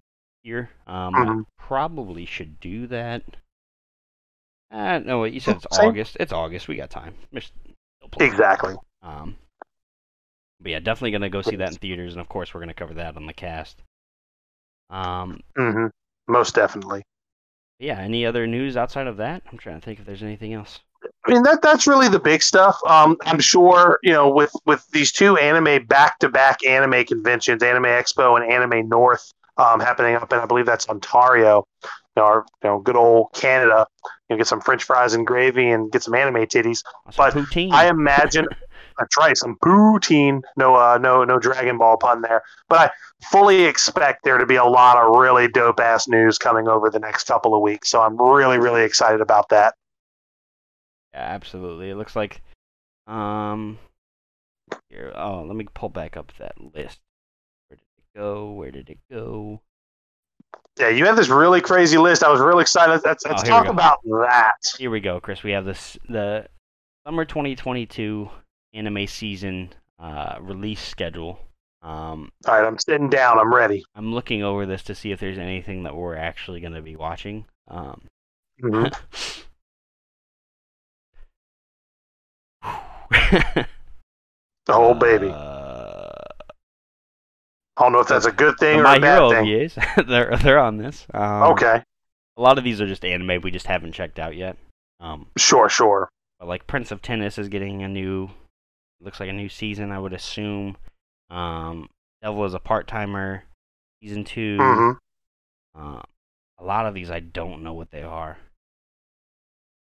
here. 0.44 0.72
Um, 0.88 1.18
Mhm. 1.18 1.44
I 1.44 1.46
probably 1.58 2.26
should 2.26 2.60
do 2.60 2.88
that. 2.88 3.24
Uh, 4.72 5.00
no, 5.00 5.22
wait, 5.22 5.34
you 5.34 5.40
said 5.40 5.56
it's 5.58 5.68
Same. 5.72 5.90
August. 5.90 6.18
It's 6.20 6.34
August. 6.34 6.68
We 6.68 6.76
got 6.76 6.90
time. 6.90 7.16
There's 7.32 7.52
still 8.00 8.10
plenty 8.10 8.38
of 8.38 8.46
Exactly. 8.46 8.76
Um, 9.02 9.38
but 10.60 10.72
yeah, 10.72 10.80
definitely 10.80 11.10
gonna 11.10 11.30
go 11.30 11.42
see 11.42 11.56
that 11.56 11.72
in 11.72 11.78
theaters, 11.78 12.14
and 12.14 12.22
of 12.22 12.30
course 12.30 12.54
we're 12.54 12.60
gonna 12.60 12.74
cover 12.76 12.94
that 12.94 13.18
on 13.18 13.26
the 13.26 13.34
cast. 13.34 13.82
Um, 14.90 15.42
hmm 15.58 15.88
Most 16.28 16.56
definitely. 16.56 17.04
yeah. 17.80 18.00
Any 18.00 18.24
other 18.26 18.46
news 18.46 18.78
outside 18.78 19.08
of 19.08 19.18
that? 19.18 19.42
I'm 19.52 19.58
trying 19.58 19.80
to 19.80 19.86
think 19.86 20.00
if 20.00 20.06
there's 20.06 20.22
anything 20.24 20.54
else. 20.54 20.82
I 21.28 21.34
mean 21.34 21.44
that 21.44 21.62
that's 21.62 21.88
really 21.88 22.08
the 22.08 22.20
big 22.20 22.42
stuff. 22.42 22.80
Um, 22.88 23.18
I'm 23.22 23.40
sure 23.40 24.00
you 24.02 24.14
know 24.14 24.30
with 24.30 24.54
with 24.66 24.88
these 24.92 25.12
two 25.12 25.38
anime 25.38 25.86
back 25.86 26.20
to 26.20 26.30
back 26.30 26.66
anime 26.66 27.06
conventions, 27.06 27.62
Anime 27.62 27.84
Expo 27.84 28.40
and 28.40 28.52
Anime 28.52 28.88
North, 28.88 29.34
um, 29.58 29.80
happening 29.80 30.16
up 30.16 30.32
in 30.32 30.40
I 30.40 30.46
believe 30.46 30.66
that's 30.66 30.88
Ontario. 30.88 31.66
You 31.84 31.90
know, 32.18 32.24
our 32.24 32.46
you 32.64 32.70
know 32.70 32.80
good 32.80 32.96
old 32.96 33.34
Canada. 33.34 33.88
You 34.30 34.36
know, 34.36 34.38
get 34.38 34.48
some 34.48 34.62
French 34.62 34.84
fries 34.84 35.14
and 35.14 35.28
gravy 35.28 35.70
and 35.70 35.92
get 35.92 36.04
some 36.04 36.14
anime 36.14 36.46
titties. 36.46 36.84
But 37.16 37.34
poutine. 37.34 37.72
I 37.72 37.90
imagine 37.90 38.46
I 39.00 39.06
try 39.12 39.34
some 39.34 39.58
poutine. 39.64 40.42
No, 40.56 40.76
uh, 40.76 40.98
no, 40.98 41.24
no 41.24 41.40
Dragon 41.40 41.78
Ball 41.78 41.98
pun 41.98 42.22
there. 42.22 42.42
But 42.70 42.80
I 42.80 42.92
fully 43.32 43.66
expect 43.66 44.24
there 44.24 44.38
to 44.38 44.46
be 44.46 44.56
a 44.56 44.66
lot 44.66 44.98
of 44.98 45.16
really 45.16 45.48
dope 45.48 45.80
ass 45.80 46.08
news 46.08 46.38
coming 46.38 46.68
over 46.68 46.90
the 46.90 47.00
next 47.00 47.26
couple 47.26 47.54
of 47.54 47.62
weeks. 47.62 47.90
So 47.90 48.02
I'm 48.02 48.20
really, 48.20 48.58
really 48.58 48.84
excited 48.84 49.22
about 49.22 49.50
that. 49.50 49.76
Yeah, 51.14 51.20
absolutely. 51.22 51.90
It 51.90 51.96
looks 51.96 52.16
like 52.16 52.42
um 53.08 53.78
here 54.90 55.14
oh, 55.16 55.44
let 55.44 55.56
me 55.56 55.66
pull 55.74 55.90
back 55.90 56.18
up 56.18 56.32
that 56.40 56.54
list. 56.60 57.00
Where 57.70 57.78
did 57.78 57.82
it 57.98 58.18
go? 58.18 58.52
Where 58.52 58.72
did 58.72 58.90
it 58.90 59.00
go? 59.12 59.62
Yeah, 60.80 60.90
you 60.90 61.06
have 61.06 61.16
this 61.16 61.30
really 61.30 61.62
crazy 61.62 61.98
list. 61.98 62.24
I 62.24 62.30
was 62.30 62.40
really 62.40 62.62
excited. 62.62 63.02
Let's, 63.04 63.26
let's 63.26 63.44
Oh, 63.44 63.46
talk 63.46 63.68
about 63.68 64.00
that. 64.04 64.58
Here 64.78 64.92
we 64.92 65.00
go, 65.00 65.20
Chris. 65.20 65.42
We 65.44 65.52
have 65.52 65.66
this 65.66 65.98
the 66.08 66.48
summer 67.06 67.26
2022 67.26 68.30
anime 68.74 69.08
season 69.08 69.74
uh 70.00 70.38
release 70.42 70.82
schedule. 70.86 71.40
Um 71.82 72.32
All 72.46 72.60
right, 72.60 72.68
I'm 72.68 72.78
sitting 72.78 73.10
down. 73.10 73.40
I'm 73.40 73.54
ready. 73.54 73.84
I'm 73.96 74.14
looking 74.14 74.44
over 74.44 74.66
this 74.66 74.84
to 74.84 74.96
see 74.96 75.12
if 75.12 75.20
there's 75.20 75.38
anything 75.38 75.84
that 75.84 75.96
we're 75.96 76.16
actually 76.16 76.60
going 76.60 76.74
to 76.74 76.82
be 76.82 76.96
watching. 76.96 77.46
Um 77.68 78.02
Mhm. 78.62 78.94
Oh 84.70 84.94
baby, 84.94 85.30
Uh, 85.30 86.12
I 87.78 87.84
don't 87.84 87.92
know 87.94 88.00
if 88.00 88.08
that's 88.08 88.26
a 88.26 88.32
good 88.32 88.58
thing 88.60 88.80
or 88.80 88.84
My 88.84 88.96
a 88.98 89.00
bad 89.00 89.16
Hero 89.18 89.30
thing. 89.30 89.46
OVAs. 89.46 90.08
they're 90.08 90.36
they're 90.38 90.60
on 90.60 90.78
this. 90.78 91.06
Um, 91.14 91.44
Okay, 91.54 91.82
A 92.38 92.42
lot 92.42 92.58
of 92.58 92.64
these 92.64 92.82
are 92.82 92.88
just 92.88 93.06
anime 93.06 93.42
we 93.42 93.52
just 93.52 93.68
haven't 93.68 93.94
checked 93.94 94.20
out 94.20 94.36
yet. 94.36 94.58
Um, 95.00 95.28
sure, 95.38 95.70
sure. 95.70 96.10
but 96.40 96.48
like 96.48 96.68
Prince 96.68 96.92
of 96.92 97.02
Tennis 97.02 97.38
is 97.38 97.50
getting 97.50 97.84
a 97.84 97.88
new, 97.88 98.30
looks 99.00 99.20
like 99.20 99.30
a 99.30 99.34
new 99.34 99.48
season. 99.50 99.92
I 99.92 100.00
would 100.00 100.14
assume. 100.14 100.76
Um, 101.30 101.90
Devil 102.22 102.46
is 102.46 102.54
a 102.56 102.60
part 102.60 102.88
timer, 102.88 103.44
season 104.02 104.24
2 104.24 104.58
hmm 104.60 104.92
Uh, 105.80 106.02
a 106.60 106.64
lot 106.64 106.88
of 106.88 106.94
these 106.96 107.12
I 107.12 107.20
don't 107.20 107.64
know 107.64 107.74
what 107.74 107.92
they 107.92 108.02
are. 108.02 108.38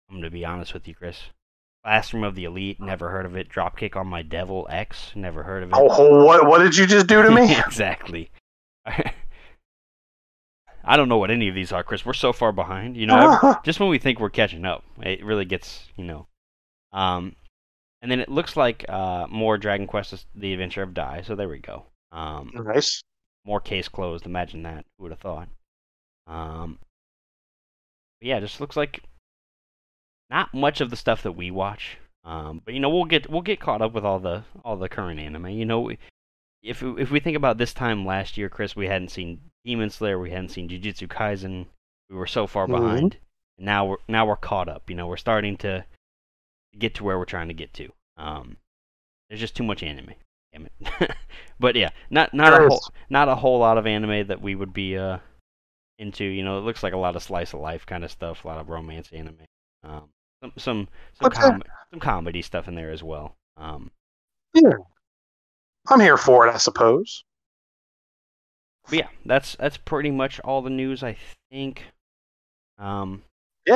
I'm 0.10 0.17
gonna 0.17 0.30
be 0.30 0.43
honest 0.45 0.74
with 0.74 0.88
you, 0.88 0.93
Chris. 0.95 1.22
Classroom 1.84 2.24
of 2.24 2.36
the 2.36 2.44
Elite, 2.44 2.82
never 2.82 3.10
heard 3.10 3.26
of 3.26 3.36
it. 3.36 3.50
Dropkick 3.50 3.96
on 3.96 4.08
my 4.08 4.22
Devil 4.22 4.68
X, 4.70 5.12
never 5.15 5.44
heard 5.44 5.63
of 5.63 5.70
it. 5.70 5.76
Oh, 5.78 6.26
what 6.26 6.46
what 6.46 6.60
did 6.60 6.76
you 6.76 6.86
just 6.86 7.08
do 7.08 7.22
to 7.22 7.32
me? 7.32 7.56
exactly. 7.65 8.32
I 8.86 9.13
don't 10.98 11.10
know 11.10 11.18
what 11.18 11.32
any 11.32 11.48
of 11.48 11.56
these 11.56 11.72
are, 11.72 11.84
Chris. 11.84 12.06
We're 12.06 12.13
so 12.13 12.34
far 12.34 12.52
behind. 12.52 12.98
You 12.98 13.06
know, 13.06 13.38
every- 13.42 13.56
just 13.63 13.80
when 13.80 13.89
we 13.89 14.00
think 14.00 14.20
we're 14.20 14.30
catching 14.30 14.65
up, 14.65 14.84
it 15.02 15.24
really 15.24 15.46
gets, 15.46 15.88
you 15.96 16.04
know. 16.04 16.28
Um, 16.92 17.36
and 18.02 18.12
then 18.12 18.20
it 18.20 18.30
looks 18.30 18.58
like 18.58 18.86
uh, 18.89 19.28
more 19.30 19.58
Dragon 19.58 19.88
Quest: 19.88 20.26
The 20.36 20.54
Adventure 20.54 20.84
of 20.84 20.94
Dai. 20.94 21.22
So 21.22 21.36
there 21.36 21.50
we 21.50 21.60
go. 21.60 21.86
Um, 22.12 22.52
nice. 22.54 23.04
more 23.46 23.60
case 23.60 23.88
closed. 23.88 24.26
Imagine 24.26 24.63
that. 24.63 24.86
Who 24.98 25.04
would 25.04 25.12
have 25.12 25.20
thought? 25.20 25.50
Um, 26.28 26.80
yeah, 28.22 28.39
just 28.39 28.60
looks 28.60 28.78
like 28.78 29.04
not 30.30 30.54
much 30.54 30.82
of 30.82 30.89
the 30.89 30.96
stuff 30.96 31.24
that 31.24 31.32
we 31.34 31.52
watch. 31.52 31.98
Um, 32.24 32.62
but 32.63 32.74
you 32.74 32.80
know, 32.80 32.89
we'll 32.89 33.06
get 33.06 33.30
we'll 33.30 33.42
get 33.42 33.60
caught 33.60 33.82
up 33.82 33.94
with 33.94 34.04
all 34.06 34.20
the 34.20 34.44
all 34.63 34.76
the 34.78 34.89
current 34.89 35.20
anime. 35.20 35.48
You 35.50 35.65
know, 35.65 35.80
we- 35.82 35.98
if 36.62 36.84
if 36.84 37.10
we 37.10 37.20
think 37.22 37.38
about 37.38 37.58
this 37.58 37.74
time 37.74 38.06
last 38.06 38.38
year, 38.38 38.50
Chris, 38.50 38.76
we 38.76 38.88
hadn't 38.88 39.10
seen 39.10 39.39
Demon 39.63 39.89
Slayer, 39.89 40.20
we 40.20 40.30
hadn't 40.32 40.50
seen 40.50 40.68
Jujutsu 40.68 41.08
Kaisen. 41.08 41.65
We 42.10 42.15
were 42.18 42.28
so 42.28 42.48
far 42.48 42.68
Mhm. 42.68 42.72
behind. 42.72 43.18
And 43.58 43.65
now 43.65 43.86
we're 43.86 43.98
now 44.10 44.26
we're 44.26 44.36
caught 44.36 44.68
up. 44.68 44.89
You 44.89 44.96
know, 44.98 45.08
we're 45.08 45.15
starting 45.18 45.56
to 45.58 45.86
get 46.78 46.96
to 46.96 47.04
where 47.06 47.18
we're 47.18 47.26
trying 47.26 47.48
to 47.48 47.54
get 47.54 47.74
to. 47.76 47.89
Um, 48.18 48.58
there's 49.30 49.39
just 49.39 49.56
too 49.56 49.63
much 49.63 49.82
anime. 49.84 50.13
Damn 50.52 50.65
it. 50.68 50.72
but 51.60 51.76
yeah, 51.76 51.92
not 52.10 52.34
not 52.34 52.54
a 52.54 52.68
whole 52.68 52.82
not 53.10 53.30
a 53.30 53.36
whole 53.36 53.60
lot 53.60 53.78
of 53.78 53.88
anime 53.88 54.28
that 54.28 54.42
we 54.42 54.54
would 54.56 54.74
be 54.74 54.98
uh 54.98 55.20
into. 55.98 56.26
You 56.26 56.44
know, 56.44 56.58
it 56.58 56.62
looks 56.62 56.84
like 56.84 56.94
a 56.94 56.98
lot 56.98 57.15
of 57.15 57.24
slice 57.24 57.54
of 57.54 57.62
life 57.62 57.86
kind 57.86 58.04
of 58.04 58.12
stuff, 58.12 58.44
a 58.44 58.48
lot 58.48 58.58
of 58.58 58.68
romance 58.70 59.10
anime. 59.13 59.46
Um, 59.84 60.10
some 60.41 60.52
some 60.58 60.88
some, 61.21 61.32
com- 61.32 61.63
some 61.91 61.99
comedy 61.99 62.41
stuff 62.41 62.67
in 62.67 62.75
there 62.75 62.91
as 62.91 63.04
well. 63.04 63.36
Um, 63.58 63.91
Yeah, 64.54 64.71
I'm 65.89 65.99
here 65.99 66.17
for 66.17 66.47
it. 66.47 66.54
I 66.54 66.58
suppose. 66.58 67.23
yeah, 68.91 69.08
that's 69.25 69.56
that's 69.58 69.78
pretty 69.78 70.12
much 70.12 70.39
all 70.41 70.62
the 70.62 70.69
news 70.69 71.04
I 71.04 71.17
think. 71.52 71.84
Um, 72.78 73.23
Yeah. 73.65 73.75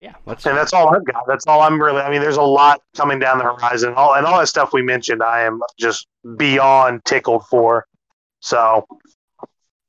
Yeah, 0.00 0.14
let's. 0.26 0.44
And 0.44 0.56
that's 0.56 0.74
all 0.74 0.94
I've 0.94 1.04
got. 1.06 1.24
That's 1.26 1.46
all 1.46 1.62
I'm 1.62 1.80
really. 1.80 2.02
I 2.02 2.10
mean, 2.10 2.20
there's 2.20 2.36
a 2.36 2.42
lot 2.42 2.82
coming 2.94 3.18
down 3.18 3.38
the 3.38 3.44
horizon. 3.44 3.94
All 3.94 4.14
and 4.14 4.26
all 4.26 4.38
that 4.38 4.48
stuff 4.48 4.74
we 4.74 4.82
mentioned, 4.82 5.22
I 5.22 5.42
am 5.44 5.60
just 5.78 6.06
beyond 6.36 7.02
tickled 7.06 7.46
for. 7.46 7.86
So 8.40 8.86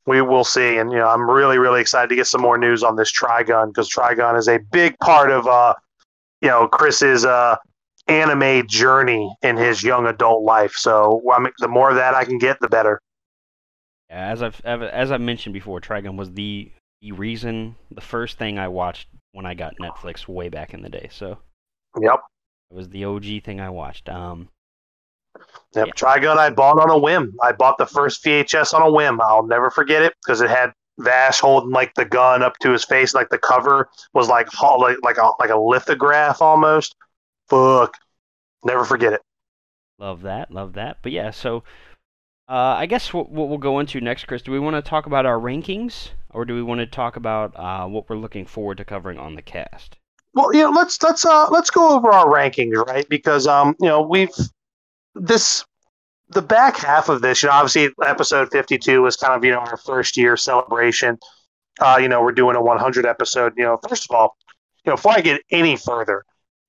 we 0.06 0.22
will 0.22 0.44
see. 0.44 0.78
And 0.78 0.92
you 0.92 0.98
know, 0.98 1.08
I'm 1.08 1.30
really, 1.30 1.58
really 1.58 1.82
excited 1.82 2.10
to 2.10 2.16
get 2.16 2.28
some 2.28 2.42
more 2.42 2.58
news 2.58 2.84
on 2.84 2.96
this 2.96 3.12
Trigun 3.12 3.68
because 3.68 3.90
Trigun 3.90 4.38
is 4.38 4.48
a 4.48 4.60
big 4.72 4.98
part 5.00 5.32
of 5.32 5.48
uh, 5.48 5.74
you 6.42 6.50
know, 6.50 6.68
Chris's 6.68 7.26
uh 7.26 7.56
anime 8.08 8.68
journey 8.68 9.36
in 9.42 9.58
his 9.58 9.82
young 9.84 10.06
adult 10.06 10.44
life. 10.44 10.74
So 10.74 11.22
I 11.32 11.40
mean, 11.40 11.54
the 11.60 11.68
more 11.68 11.90
of 11.90 11.96
that 11.96 12.14
I 12.14 12.24
can 12.24 12.38
get, 12.38 12.60
the 12.60 12.70
better. 12.70 13.00
Yeah, 14.10 14.28
as 14.32 14.44
I've 14.44 14.62
as 14.64 14.82
as 14.82 15.12
I 15.12 15.18
mentioned 15.18 15.54
before, 15.54 15.82
Trigun 15.82 16.16
was 16.18 16.32
the 16.32 16.72
the 17.02 17.12
reason, 17.12 17.76
the 17.92 18.02
first 18.02 18.38
thing 18.38 18.58
I 18.58 18.68
watched 18.68 19.08
when 19.32 19.46
I 19.46 19.54
got 19.54 19.74
Netflix 19.82 20.28
way 20.28 20.50
back 20.50 20.74
in 20.74 20.82
the 20.82 20.90
day. 20.90 21.10
So 21.12 21.38
Yep. 22.00 22.20
it 22.72 22.76
was 22.76 22.90
the 22.90 23.06
OG 23.06 23.44
thing 23.44 23.60
I 23.60 23.70
watched. 23.70 24.10
Um, 24.10 24.50
Yep. 25.76 25.96
Trigun 25.96 26.38
I 26.38 26.50
bought 26.50 26.80
on 26.80 26.90
a 26.90 26.98
whim. 26.98 27.36
I 27.44 27.52
bought 27.52 27.78
the 27.78 27.86
first 27.86 28.24
VHS 28.24 28.74
on 28.74 28.82
a 28.82 28.92
whim. 28.92 29.20
I'll 29.22 29.46
never 29.46 29.70
forget 29.70 30.02
it 30.02 30.14
because 30.24 30.42
it 30.42 30.50
had 30.50 30.72
Vash 31.00 31.40
holding 31.40 31.72
like 31.72 31.94
the 31.96 32.06
gun 32.06 32.42
up 32.42 32.58
to 32.60 32.72
his 32.72 32.86
face, 32.86 33.14
like 33.14 33.30
the 33.30 33.38
cover 33.38 33.90
was 34.14 34.30
like 34.30 34.48
like 34.62 34.98
like 35.04 35.18
a 35.18 35.32
like 35.40 35.50
a 35.50 35.60
lithograph 35.60 36.42
almost. 36.42 36.96
Fuck, 37.50 37.96
never 38.64 38.86
forget 38.86 39.14
it. 39.14 39.22
love 40.00 40.22
that, 40.22 40.52
love 40.52 40.74
that. 40.74 41.00
But 41.02 41.12
yeah, 41.12 41.32
so 41.32 41.64
uh, 42.48 42.76
I 42.78 42.86
guess 42.86 43.14
what, 43.14 43.30
what 43.30 43.50
we'll 43.50 43.58
go 43.58 43.80
into 43.80 44.00
next, 44.00 44.26
Chris. 44.26 44.42
Do 44.42 44.52
we 44.52 44.60
want 44.60 44.76
to 44.78 44.88
talk 44.88 45.06
about 45.06 45.26
our 45.26 45.38
rankings, 45.38 46.12
or 46.30 46.46
do 46.46 46.56
we 46.56 46.64
want 46.64 46.80
to 46.80 46.86
talk 46.86 47.18
about 47.18 47.54
uh, 47.58 47.88
what 47.88 48.10
we're 48.10 48.18
looking 48.18 48.46
forward 48.46 48.78
to 48.78 48.86
covering 48.86 49.18
on 49.18 49.36
the 49.36 49.42
cast? 49.42 49.98
Well, 50.34 50.54
you 50.54 50.64
know, 50.64 50.72
let's 50.72 51.02
let's 51.02 51.26
uh 51.26 51.50
let's 51.50 51.70
go 51.70 51.90
over 51.90 52.10
our 52.10 52.28
rankings, 52.28 52.76
right? 52.88 53.08
Because 53.10 53.48
um, 53.48 53.76
you 53.80 53.88
know, 53.88 54.02
we've 54.02 54.30
this 55.16 55.66
the 56.30 56.42
back 56.42 56.78
half 56.78 57.10
of 57.10 57.22
this, 57.22 57.44
you 57.44 57.50
know, 57.50 57.54
obviously 57.54 57.90
episode 58.06 58.50
52 58.52 59.02
was 59.02 59.16
kind 59.16 59.34
of, 59.34 59.44
you 59.44 59.52
know, 59.52 59.60
our 59.60 59.78
first 59.78 60.18
year 60.18 60.36
celebration. 60.36 61.18
Uh, 61.80 61.98
you 62.02 62.08
know, 62.08 62.22
we're 62.22 62.32
doing 62.32 62.56
a 62.56 62.62
100 62.62 63.06
episode, 63.06 63.54
you 63.58 63.64
know, 63.64 63.80
first 63.88 64.10
of 64.10 64.16
all, 64.16 64.36
you 64.86 64.92
know, 64.92 64.96
before 64.96 65.14
I 65.14 65.22
get 65.22 65.42
any 65.52 65.76
further, 65.76 66.24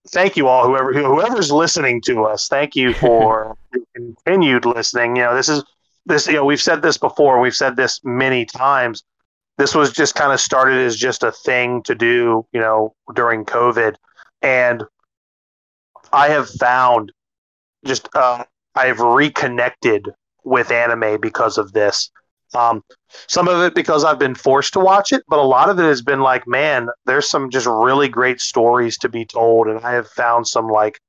thank 0.09 0.37
you 0.37 0.49
all, 0.49 0.67
whoever 0.67 0.93
whoever's 0.93 1.53
listening 1.53 2.01
to 2.03 2.25
us. 2.25 2.49
Thank 2.49 2.77
you 2.77 2.93
for 2.95 3.57
continued 3.95 4.65
listening. 4.65 5.17
You 5.17 5.23
know, 5.23 5.35
this 5.35 5.49
is 5.49 5.65
this. 6.07 6.27
You 6.27 6.35
know, 6.35 6.45
we've 6.45 6.61
said 6.61 6.83
this 6.83 6.99
before. 6.99 7.41
We've 7.41 7.57
said 7.57 7.77
this 7.77 8.01
many 8.05 8.45
times. 8.45 9.05
This 9.59 9.75
was 9.75 9.93
just 9.93 10.15
kind 10.15 10.33
of 10.33 10.41
started 10.41 10.79
as 10.79 10.97
just 10.97 11.23
a 11.23 11.33
thing 11.33 11.83
to 11.85 11.95
do. 11.95 12.47
You 12.53 12.61
know, 12.61 12.95
during 13.15 13.45
COVID, 13.45 13.97
and 14.43 14.85
I 16.13 16.29
have 16.29 16.49
found 16.49 17.13
just 17.87 18.09
uh, 18.15 18.45
I 18.75 18.87
have 18.87 19.01
reconnected 19.01 20.09
with 20.45 20.71
anime 20.71 21.21
because 21.21 21.59
of 21.59 21.73
this. 21.73 22.11
Um, 22.55 22.83
some 23.27 23.49
of 23.49 23.61
it 23.63 23.75
because 23.75 24.05
I've 24.05 24.19
been 24.19 24.35
forced 24.35 24.73
to 24.75 24.81
watch 24.81 25.13
it, 25.13 25.25
but 25.29 25.39
a 25.39 25.43
lot 25.43 25.69
of 25.69 25.79
it 25.79 25.85
has 25.85 26.03
been 26.03 26.21
like, 26.21 26.47
man, 26.47 26.89
there's 27.05 27.29
some 27.29 27.51
just 27.51 27.67
really 27.67 28.09
great 28.09 28.41
stories 28.41 28.97
to 28.99 29.09
be 29.09 29.25
told, 29.25 29.67
and 29.67 29.81
I 29.81 29.93
have 29.93 30.09
found 30.09 30.47
some 30.47 30.69
like 30.69 31.01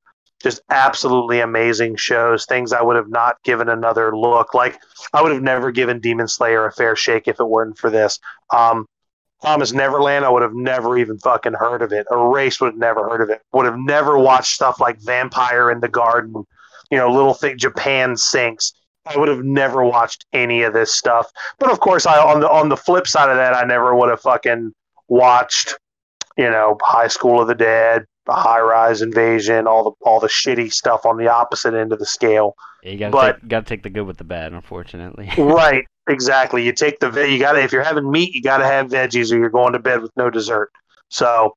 just 0.42 0.62
absolutely 0.70 1.40
amazing 1.40 1.96
shows, 1.96 2.46
things 2.46 2.72
I 2.74 2.82
would 2.82 2.96
have 2.96 3.10
not 3.10 3.42
given 3.44 3.70
another 3.70 4.16
look. 4.16 4.54
Like 4.54 4.80
I 5.14 5.22
would 5.22 5.32
have 5.32 5.42
never 5.42 5.72
given 5.72 6.00
Demon 6.00 6.28
Slayer 6.28 6.66
a 6.66 6.72
fair 6.72 6.96
shake 6.96 7.28
if 7.28 7.40
it 7.40 7.48
weren't 7.48 7.78
for 7.78 7.90
this. 7.90 8.20
Um, 8.52 8.88
Promise 9.42 9.72
Neverland, 9.72 10.26
I 10.26 10.30
would 10.30 10.42
have 10.42 10.56
never 10.56 10.98
even 10.98 11.20
fucking 11.20 11.54
heard 11.54 11.84
of 11.84 11.94
it. 11.94 12.08
Erased 12.12 12.60
would 12.60 12.72
have 12.74 12.80
never 12.80 13.08
heard 13.08 13.22
of 13.22 13.30
it. 13.30 13.42
Would 13.54 13.68
have 13.68 13.78
never 13.78 14.18
watched 14.18 14.56
stuff 14.56 14.80
like 14.80 15.00
Vampire 15.00 15.70
in 15.70 15.80
the 15.80 15.88
Garden, 15.88 16.44
you 16.92 16.98
know, 16.98 17.12
Little 17.12 17.34
Thing 17.34 17.58
Japan 17.58 18.16
Sinks. 18.18 18.74
I 19.06 19.18
would 19.18 19.30
have 19.30 19.44
never 19.44 19.86
watched 19.86 20.26
any 20.34 20.64
of 20.64 20.74
this 20.74 20.94
stuff. 20.94 21.32
But 21.60 21.72
of 21.72 21.80
course, 21.80 22.06
I 22.06 22.18
on 22.20 22.42
the 22.42 22.50
on 22.50 22.70
the 22.70 22.78
flip 22.78 23.08
side 23.08 23.30
of 23.30 23.38
that, 23.38 23.54
I 23.56 23.64
never 23.64 23.96
would 23.96 24.10
have 24.10 24.20
fucking 24.22 24.74
watched, 25.08 25.76
you 26.38 26.50
know, 26.50 26.78
High 26.82 27.08
School 27.08 27.40
of 27.42 27.48
the 27.48 27.56
Dead, 27.56 28.04
High 28.28 28.60
Rise 28.60 29.02
Invasion, 29.02 29.66
all 29.66 29.84
the 29.86 29.92
all 30.02 30.20
the 30.20 30.28
shitty 30.28 30.74
stuff 30.74 31.06
on 31.06 31.18
the 31.18 31.30
opposite 31.30 31.74
end 31.74 31.94
of 31.94 32.00
the 32.00 32.06
scale. 32.06 32.54
Yeah, 32.84 32.92
you 32.92 32.98
gotta 33.00 33.12
But- 33.12 33.40
take, 33.42 33.48
gotta 33.48 33.66
take 33.66 33.84
the 33.84 33.90
good 33.90 34.06
with 34.06 34.18
the 34.18 34.24
bad, 34.26 34.52
unfortunately. 34.52 35.30
right, 35.38 35.86
exactly. 36.10 36.66
You 36.66 36.74
take 36.74 37.00
the 37.00 37.10
you 37.30 37.40
got 37.40 37.54
to 37.54 37.62
if 37.64 37.72
you're 37.72 37.84
having 37.84 38.12
meat, 38.12 38.34
you 38.36 38.42
got 38.44 38.58
to 38.58 38.66
have 38.66 38.88
veggies, 38.88 39.32
or 39.32 39.38
you're 39.38 39.50
going 39.50 39.72
to 39.74 39.80
bed 39.80 40.02
with 40.02 40.12
no 40.18 40.30
dessert. 40.30 40.70
So, 41.10 41.56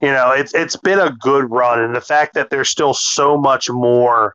you 0.00 0.08
know, 0.10 0.30
it's 0.32 0.54
it's 0.54 0.76
been 0.76 0.98
a 0.98 1.14
good 1.20 1.50
run, 1.50 1.80
and 1.80 1.94
the 1.94 2.00
fact 2.00 2.32
that 2.34 2.48
there's 2.48 2.70
still 2.70 2.94
so 2.94 3.36
much 3.36 3.68
more 3.68 4.34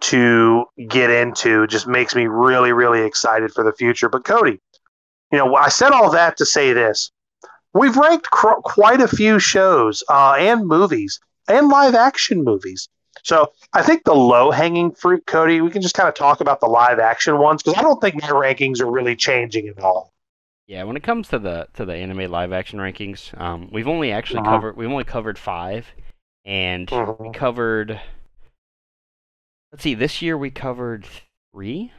to 0.00 0.64
get 0.88 1.10
into 1.10 1.66
just 1.66 1.86
makes 1.86 2.14
me 2.14 2.26
really, 2.26 2.72
really 2.72 3.02
excited 3.02 3.52
for 3.52 3.64
the 3.64 3.72
future. 3.72 4.08
But 4.08 4.24
Cody, 4.24 4.60
you 5.32 5.38
know, 5.38 5.54
I 5.56 5.68
said 5.68 5.92
all 5.92 6.10
that 6.10 6.36
to 6.38 6.46
say 6.46 6.72
this: 6.72 7.10
we've 7.74 7.96
ranked 7.96 8.30
cr- 8.30 8.60
quite 8.62 9.00
a 9.00 9.08
few 9.08 9.38
shows 9.38 10.02
uh, 10.08 10.36
and 10.38 10.66
movies 10.66 11.18
and 11.48 11.68
live 11.68 11.94
action 11.94 12.44
movies. 12.44 12.88
So 13.24 13.52
I 13.72 13.82
think 13.82 14.04
the 14.04 14.14
low 14.14 14.50
hanging 14.52 14.92
fruit, 14.92 15.26
Cody, 15.26 15.60
we 15.60 15.70
can 15.70 15.82
just 15.82 15.94
kind 15.94 16.08
of 16.08 16.14
talk 16.14 16.40
about 16.40 16.60
the 16.60 16.66
live 16.66 16.98
action 17.00 17.38
ones 17.38 17.62
because 17.62 17.78
I 17.78 17.82
don't 17.82 18.00
think 18.00 18.14
my 18.22 18.28
rankings 18.28 18.80
are 18.80 18.90
really 18.90 19.16
changing 19.16 19.68
at 19.68 19.80
all. 19.80 20.12
Yeah, 20.68 20.84
when 20.84 20.96
it 20.96 21.02
comes 21.02 21.28
to 21.28 21.38
the 21.38 21.66
to 21.74 21.84
the 21.84 21.94
anime 21.94 22.30
live 22.30 22.52
action 22.52 22.78
rankings, 22.78 23.38
um, 23.40 23.68
we've 23.72 23.88
only 23.88 24.12
actually 24.12 24.40
Uh-huh. 24.40 24.50
covered 24.50 24.76
we've 24.76 24.90
only 24.90 25.04
covered 25.04 25.38
five, 25.38 25.86
and 26.44 26.88
we 26.90 26.96
Mhm. 26.96 27.34
covered. 27.34 28.00
Let's 29.72 29.82
see, 29.82 29.94
this 29.94 30.22
year 30.22 30.36
we 30.38 30.50
covered 30.50 31.06
three. 31.52 31.92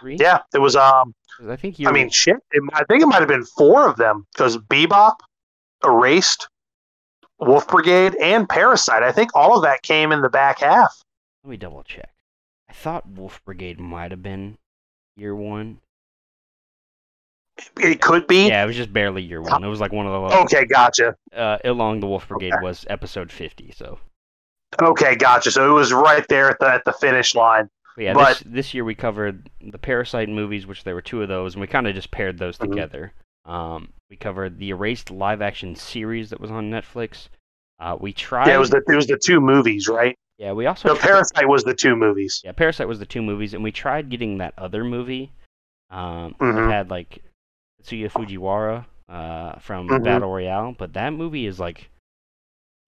Three. 0.00 0.16
Yeah, 0.20 0.40
it 0.54 0.58
was. 0.58 0.76
Um, 0.76 1.14
I 1.48 1.56
think 1.56 1.78
you. 1.78 1.88
I 1.88 1.92
mean, 1.92 2.10
shit. 2.10 2.36
It, 2.52 2.62
I 2.74 2.84
think 2.84 3.02
it 3.02 3.06
might 3.06 3.20
have 3.20 3.28
been 3.28 3.44
four 3.44 3.88
of 3.88 3.96
them 3.96 4.26
because 4.32 4.56
Bebop, 4.58 5.14
Erased, 5.84 6.48
Wolf 7.38 7.66
Brigade, 7.68 8.14
and 8.20 8.48
Parasyte. 8.48 9.02
I 9.02 9.12
think 9.12 9.30
all 9.34 9.56
of 9.56 9.62
that 9.62 9.82
came 9.82 10.12
in 10.12 10.20
the 10.20 10.28
back 10.28 10.60
half. 10.60 11.02
let 11.42 11.50
me 11.50 11.56
double 11.56 11.82
check. 11.82 12.10
I 12.68 12.72
thought 12.72 13.08
Wolf 13.08 13.40
Brigade 13.44 13.80
might 13.80 14.10
have 14.10 14.22
been 14.22 14.58
year 15.16 15.34
one. 15.34 15.78
It 17.78 18.00
could 18.00 18.26
be. 18.26 18.48
Yeah, 18.48 18.62
it 18.62 18.66
was 18.66 18.76
just 18.76 18.92
barely 18.92 19.22
year 19.22 19.40
one. 19.42 19.64
It 19.64 19.68
was 19.68 19.80
like 19.80 19.92
one 19.92 20.06
of 20.06 20.12
the. 20.30 20.36
Okay, 20.40 20.64
gotcha. 20.66 21.16
Uh, 21.34 21.58
Illang 21.64 22.00
the 22.00 22.06
Wolf 22.06 22.28
Brigade 22.28 22.52
Okay. 22.52 22.62
was 22.62 22.84
episode 22.88 23.32
fifty. 23.32 23.72
So. 23.76 23.98
Okay, 24.80 25.16
gotcha. 25.16 25.50
So 25.50 25.68
it 25.70 25.72
was 25.72 25.92
right 25.92 26.26
there 26.28 26.48
at 26.50 26.58
the 26.60 26.66
at 26.68 26.84
the 26.84 26.92
finish 26.92 27.34
line. 27.34 27.68
But 27.96 28.04
yeah, 28.04 28.12
But- 28.14 28.28
this 28.28 28.42
this 28.46 28.74
year 28.74 28.84
we 28.84 28.94
covered 28.94 29.50
the 29.60 29.78
Parasyte 29.78 30.28
movies, 30.28 30.66
which 30.66 30.84
there 30.84 30.94
were 30.94 31.02
two 31.02 31.22
of 31.22 31.28
those, 31.28 31.54
and 31.54 31.60
we 31.60 31.66
kind 31.66 31.86
of 31.88 31.94
just 31.94 32.10
paired 32.10 32.38
those 32.38 32.58
Mhm. 32.58 32.70
together. 32.70 33.12
Um, 33.44 33.92
we 34.10 34.16
covered 34.16 34.58
the 34.58 34.70
Erased 34.70 35.10
live 35.10 35.40
action 35.42 35.74
series 35.74 36.30
that 36.30 36.40
was 36.40 36.50
on 36.50 36.70
Netflix. 36.70 37.28
Uh, 37.80 37.96
we 37.98 38.12
tried. 38.12 38.48
Yeah, 38.48 38.56
it 38.56 38.58
was 38.58 38.70
the 38.70 38.82
it 38.88 38.94
was 38.94 39.06
the 39.06 39.18
two 39.18 39.40
movies, 39.40 39.88
right? 39.88 40.16
Yeah, 40.38 40.52
we 40.52 40.66
also. 40.66 40.90
The 40.94 41.00
tri- 41.00 41.10
Parasyte 41.10 41.48
was 41.48 41.64
the 41.64 41.74
two 41.74 41.96
movies. 41.96 42.40
yeah, 42.44 42.52
Parasyte 42.52 42.86
was 42.86 42.98
the 43.00 43.06
two 43.06 43.22
movies, 43.22 43.54
and 43.54 43.64
we 43.64 43.72
tried 43.72 44.08
getting 44.10 44.38
that 44.38 44.54
other 44.58 44.84
movie. 44.84 45.32
Um, 45.90 46.34
Mhm. 46.38 46.66
It 46.66 46.70
had 46.70 46.90
like 46.90 47.22
Tatsuya 47.82 48.10
Fujiwara 48.12 48.84
uh, 49.08 49.58
from 49.58 49.88
Mhm. 49.88 50.04
Battle 50.04 50.30
Royale, 50.30 50.74
but 50.78 50.92
that 50.92 51.12
movie 51.14 51.46
is 51.46 51.58
like 51.58 51.90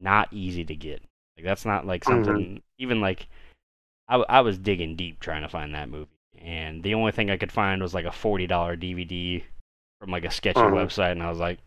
not 0.00 0.28
easy 0.32 0.64
to 0.64 0.74
get. 0.76 1.02
Like 1.40 1.46
that's 1.46 1.64
not 1.64 1.87
like 1.87 2.05
Mhm. 2.05 2.07
something 2.26 2.62
even 2.76 3.00
like 3.00 3.26
I, 4.09 4.16
I 4.16 4.40
was 4.42 4.59
digging 4.59 4.94
deep 4.94 5.20
trying 5.20 5.40
to 5.42 5.48
find 5.48 5.74
that 5.74 5.88
movie, 5.88 6.11
and 6.38 6.83
the 6.83 6.92
only 6.94 7.12
thing 7.12 7.31
I 7.31 7.38
could 7.38 7.50
find 7.53 7.81
was 7.81 7.94
like 7.94 8.05
a 8.05 8.12
forty 8.12 8.46
dollar 8.46 8.76
DVD 8.76 9.42
from 10.00 10.11
like 10.11 10.26
a 10.26 10.31
sketchy 10.31 10.61
Mhm. 10.61 10.72
website, 10.74 11.12
and 11.12 11.22
I 11.22 11.31
was 11.31 11.38
like, 11.38 11.59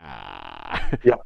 ah. 0.00 0.88
Yeah. 1.04 1.14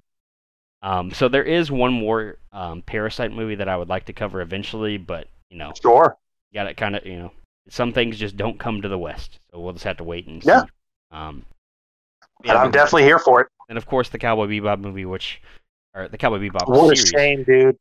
Um, 0.83 1.13
so 1.13 1.29
there 1.31 1.43
is 1.45 1.71
one 1.71 1.95
more 1.95 2.37
um, 2.53 2.83
Parasyte 2.83 3.33
movie 3.33 3.55
that 3.55 3.71
I 3.71 3.77
would 3.79 3.89
like 3.89 4.05
to 4.05 4.13
cover 4.13 4.43
eventually, 4.43 4.99
but 4.99 5.29
you 5.49 5.57
know, 5.57 5.73
Sure. 5.81 6.15
got 6.53 6.67
it. 6.67 6.77
kind 6.77 6.95
of 6.95 7.07
you 7.07 7.17
know 7.17 7.33
some 7.71 7.91
things 7.95 8.19
just 8.19 8.37
don't 8.37 8.59
come 8.61 8.83
to 8.83 8.89
the 8.89 8.99
west 8.99 9.39
so 9.51 9.61
we'll 9.61 9.73
just 9.73 9.87
have 9.87 9.97
to 9.97 10.05
wait 10.05 10.27
and 10.27 10.43
see. 10.43 10.51
Yeah. 10.51 10.65
see 10.65 10.69
um 11.13 11.47
And 12.45 12.59
I'm 12.59 12.71
definitely 12.71 13.05
here 13.05 13.19
for 13.19 13.41
it. 13.41 13.49
and 13.71 13.79
of 13.79 13.87
course 13.87 14.11
the 14.11 14.19
cowboy 14.19 14.47
bebop 14.49 14.79
movie 14.79 15.07
which 15.07 15.41
or 15.95 16.09
the 16.09 16.19
cowboy 16.19 16.39
bebop 16.39 16.69
What 16.69 16.93
a 16.93 16.97
series 16.97 17.09
shame, 17.11 17.45
dude. 17.45 17.77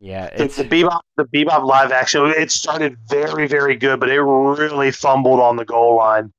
yeah 0.00 0.26
It's 0.26 0.40
it's 0.40 0.56
the 0.56 0.64
Bebop, 0.64 1.00
the 1.16 1.24
Bebop 1.24 1.64
live 1.64 1.92
action. 1.92 2.24
It 2.26 2.50
started 2.50 2.96
very, 3.08 3.46
very 3.48 3.76
good, 3.76 4.00
but 4.00 4.08
it 4.10 4.20
really 4.20 4.90
fumbled 4.90 5.40
on 5.40 5.56
the 5.56 5.64
goal 5.64 5.96
line. 5.96 6.32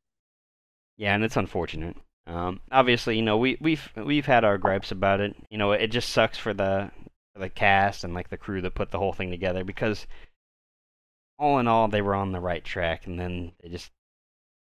yeah 0.98 1.16
and 1.16 1.24
it's 1.24 1.38
unfortunate 1.38 1.96
um 2.28 2.60
obviously 2.72 3.16
you 3.16 3.22
know 3.22 3.38
we 3.38 3.58
we've 3.62 3.90
we've 3.96 4.26
had 4.26 4.44
our 4.44 4.58
gripes 4.58 4.92
about 4.92 5.20
it 5.20 5.36
you 5.50 5.58
know 5.58 5.72
it 5.72 5.88
just 5.88 6.10
sucks 6.10 6.38
for 6.38 6.54
the 6.54 6.92
for 7.34 7.40
the 7.40 7.50
cast 7.50 8.04
and 8.04 8.14
like 8.14 8.30
the 8.30 8.38
crew 8.38 8.62
that 8.62 8.76
put 8.76 8.92
the 8.92 9.00
whole 9.00 9.14
thing 9.14 9.32
together 9.32 9.64
because 9.64 10.06
all 11.40 11.60
in 11.60 11.68
all 11.68 11.88
they 11.88 12.02
were 12.02 12.16
on 12.16 12.32
the 12.32 12.40
right 12.40 12.64
track 12.64 13.08
and 13.08 13.20
then 13.20 13.52
they 13.62 13.70
just 13.70 13.92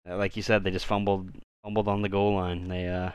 like 0.07 0.37
you 0.37 0.43
said 0.43 0.65
they 0.65 0.71
just 0.71 0.87
fumbled 0.87 1.31
fumbled 1.63 1.89
on 1.89 2.03
the 2.03 2.09
goal 2.09 2.35
line 2.37 2.69
they 2.69 2.89
uh 2.89 3.11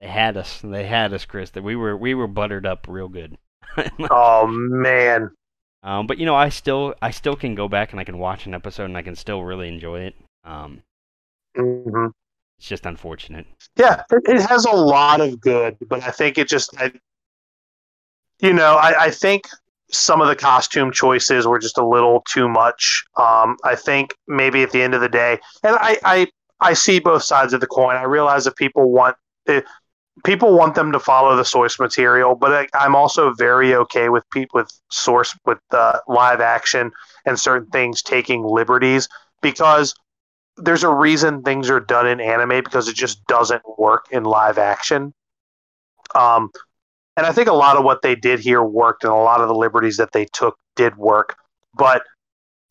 they 0.00 0.08
had 0.08 0.36
us 0.36 0.60
they 0.62 0.86
had 0.86 1.12
us 1.12 1.24
chris 1.24 1.50
that 1.50 1.62
we 1.62 1.76
were 1.76 1.96
we 1.96 2.14
were 2.14 2.28
buttered 2.28 2.66
up 2.66 2.86
real 2.88 3.08
good. 3.08 3.36
Oh 4.10 4.46
man, 4.48 5.30
um 5.82 6.06
but 6.06 6.18
you 6.18 6.26
know 6.26 6.34
i 6.34 6.48
still 6.48 6.94
i 7.00 7.10
still 7.10 7.36
can 7.36 7.54
go 7.54 7.68
back 7.68 7.92
and 7.92 8.00
i 8.00 8.04
can 8.04 8.18
watch 8.18 8.46
an 8.46 8.54
episode 8.54 8.86
and 8.86 8.96
i 8.96 9.02
can 9.02 9.14
still 9.14 9.44
really 9.44 9.68
enjoy 9.68 10.00
it. 10.00 10.14
Um 10.44 10.82
hmm 11.56 12.06
it's 12.60 12.68
just 12.68 12.84
unfortunate. 12.84 13.46
Yeah, 13.76 14.02
it, 14.10 14.42
has 14.42 14.66
a 14.66 14.70
lot 14.70 15.22
of 15.22 15.40
good, 15.40 15.78
but 15.88 16.02
I 16.02 16.10
think 16.10 16.36
it 16.36 16.46
just, 16.46 16.76
I, 16.78 16.92
you 18.38 18.52
know, 18.52 18.74
I, 18.74 19.04
I 19.04 19.10
think 19.10 19.48
some 19.90 20.20
of 20.20 20.28
the 20.28 20.36
costume 20.36 20.92
choices 20.92 21.46
were 21.46 21.58
just 21.58 21.78
a 21.78 21.86
little 21.86 22.22
too 22.28 22.50
much. 22.50 23.02
Um, 23.16 23.56
I 23.64 23.76
think 23.76 24.14
maybe 24.28 24.62
at 24.62 24.72
the 24.72 24.82
end 24.82 24.94
of 24.94 25.00
the 25.00 25.08
day, 25.08 25.38
and 25.62 25.74
I, 25.80 25.98
I, 26.04 26.26
I 26.60 26.74
see 26.74 26.98
both 26.98 27.22
sides 27.22 27.54
of 27.54 27.62
the 27.62 27.66
coin. 27.66 27.96
I 27.96 28.02
realize 28.02 28.44
that 28.44 28.56
people 28.56 28.92
want 28.92 29.16
eh, 29.48 29.62
people 30.24 30.56
want 30.56 30.74
them 30.74 30.92
to 30.92 31.00
follow 31.00 31.36
the 31.36 31.44
source 31.44 31.78
material, 31.78 32.34
but 32.34 32.52
I, 32.52 32.84
I'm 32.84 32.94
also 32.94 33.32
very 33.34 33.74
okay 33.74 34.08
with 34.08 34.28
people 34.30 34.60
with 34.60 34.70
source 34.90 35.36
with 35.44 35.58
uh, 35.70 35.98
live 36.08 36.40
action 36.40 36.90
and 37.26 37.38
certain 37.38 37.68
things 37.70 38.02
taking 38.02 38.44
liberties 38.44 39.08
because 39.42 39.94
there's 40.56 40.84
a 40.84 40.92
reason 40.92 41.42
things 41.42 41.70
are 41.70 41.80
done 41.80 42.06
in 42.06 42.20
anime 42.20 42.62
because 42.62 42.88
it 42.88 42.96
just 42.96 43.24
doesn't 43.26 43.62
work 43.78 44.06
in 44.10 44.24
live 44.24 44.58
action. 44.58 45.14
Um, 46.14 46.50
and 47.16 47.26
I 47.26 47.32
think 47.32 47.48
a 47.48 47.54
lot 47.54 47.76
of 47.76 47.84
what 47.84 48.02
they 48.02 48.14
did 48.14 48.40
here 48.40 48.62
worked, 48.62 49.04
and 49.04 49.12
a 49.12 49.16
lot 49.16 49.40
of 49.40 49.48
the 49.48 49.54
liberties 49.54 49.96
that 49.98 50.12
they 50.12 50.26
took 50.32 50.56
did 50.76 50.96
work. 50.96 51.36
But 51.74 52.02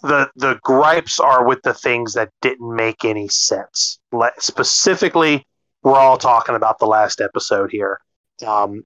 the 0.01 0.29
the 0.35 0.59
gripes 0.63 1.19
are 1.19 1.45
with 1.45 1.61
the 1.63 1.73
things 1.73 2.13
that 2.13 2.29
didn't 2.41 2.75
make 2.75 3.05
any 3.05 3.27
sense. 3.27 3.99
Specifically, 4.39 5.45
we're 5.83 5.95
all 5.95 6.17
talking 6.17 6.55
about 6.55 6.79
the 6.79 6.85
last 6.85 7.21
episode 7.21 7.71
here, 7.71 7.99
um, 8.45 8.83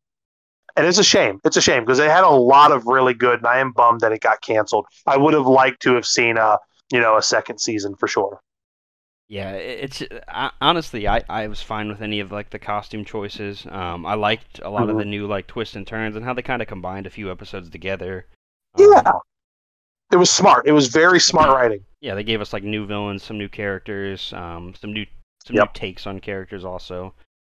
and 0.76 0.86
it's 0.86 0.98
a 0.98 1.04
shame. 1.04 1.40
It's 1.44 1.58
a 1.58 1.62
shame 1.62 1.84
because 1.84 1.98
they 1.98 2.10
had 2.10 2.24
a 2.24 2.30
lot 2.30 2.72
of 2.72 2.86
really 2.86 3.14
good, 3.14 3.40
and 3.40 3.48
I 3.48 3.60
am 3.60 3.72
bummed 3.72 4.02
that 4.02 4.12
it 4.12 4.22
got 4.22 4.42
canceled. 4.42 4.86
I 5.06 5.18
would 5.18 5.34
have 5.34 5.48
liked 5.48 5.82
to 5.84 5.96
have 5.96 6.06
seen 6.06 6.38
a 6.38 6.58
you 6.92 7.00
know 7.00 7.18
a 7.18 7.22
second 7.22 7.60
season 7.60 7.96
for 7.96 8.08
sure. 8.08 8.40
Yeah, 9.30 9.54
it's 9.54 10.04
I, 10.28 10.52
honestly 10.62 11.08
I, 11.08 11.24
I 11.30 11.48
was 11.48 11.62
fine 11.62 11.88
with 11.88 12.02
any 12.02 12.20
of 12.20 12.32
like 12.32 12.50
the 12.50 12.60
costume 12.60 13.06
choices. 13.06 13.66
Um, 13.70 14.06
I 14.06 14.14
liked 14.14 14.60
a 14.64 14.70
lot 14.70 14.82
mm-hmm. 14.82 14.92
of 14.92 14.98
the 14.98 15.06
new 15.06 15.28
like 15.28 15.48
twists 15.48 15.76
and 15.76 15.88
turns 15.88 16.16
and 16.16 16.24
how 16.24 16.34
they 16.34 16.42
kind 16.42 16.62
of 16.62 16.68
combined 16.68 17.08
a 17.08 17.10
few 17.10 17.32
episodes 17.32 17.70
together. 17.70 18.28
Yeah, 18.78 19.02
um, 19.06 19.20
it 20.12 20.18
was 20.18 20.30
smart. 20.30 20.68
It 20.68 20.74
was 20.74 20.88
very 20.88 21.20
smart 21.20 21.50
writing. 21.56 21.84
Yeah, 22.02 22.16
they 22.16 22.24
gave 22.24 22.42
us 22.42 22.54
like 22.54 22.64
new 22.64 22.86
villains, 22.86 23.24
some 23.24 23.38
new 23.38 23.50
characters, 23.50 24.34
um, 24.34 24.76
some 24.80 24.94
new 24.94 25.06
some 25.46 25.56
yep. 25.56 25.68
new 25.68 25.80
takes 25.80 26.08
on 26.08 26.20
characters 26.20 26.66
also. 26.66 27.14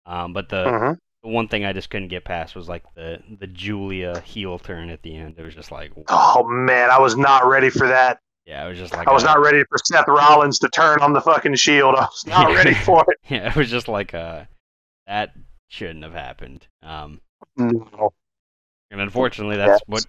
Um, 0.07 0.33
but 0.33 0.49
the, 0.49 0.65
mm-hmm. 0.65 0.93
the 1.23 1.29
one 1.29 1.49
thing 1.49 1.65
I 1.65 1.73
just 1.73 1.91
couldn't 1.91 2.09
get 2.09 2.25
past 2.25 2.55
was 2.55 2.69
like 2.69 2.83
the 2.95 3.23
the 3.39 3.47
Julia 3.47 4.21
heel 4.21 4.59
turn 4.59 4.91
at 4.91 5.03
the 5.03 5.17
end. 5.17 5.37
It 5.39 5.43
was 5.43 5.55
just 5.55 5.71
like, 5.71 5.93
oh 6.09 6.45
man, 6.45 6.91
I 6.91 6.99
was 6.99 7.17
not 7.17 7.47
ready 7.47 7.71
for 7.71 7.89
that. 7.89 8.19
Yeah, 8.47 8.67
it 8.67 8.69
was 8.69 8.79
just 8.79 8.93
like 8.93 9.09
I 9.09 9.13
was 9.13 9.23
a, 9.23 9.27
not 9.27 9.41
ready 9.41 9.65
for 9.69 9.79
Seth 9.79 10.07
Rollins 10.07 10.59
to 10.59 10.69
turn 10.69 11.01
on 11.01 11.15
the 11.15 11.21
fucking 11.21 11.55
Shield. 11.55 11.95
I 11.99 12.03
was 12.03 12.25
not 12.27 12.55
ready 12.55 12.75
for 12.75 13.05
it. 13.09 13.19
Yeah, 13.29 13.49
it 13.49 13.57
was 13.57 13.71
just 13.71 13.89
like 13.89 14.13
uh 14.13 14.45
that 15.07 15.35
shouldn't 15.69 16.05
have 16.05 16.13
happened. 16.13 16.67
Um, 16.83 17.21
no. 17.57 18.13
And 18.91 19.01
unfortunately, 19.01 19.57
that's 19.57 19.81
yes. 19.81 19.83
what 19.87 20.07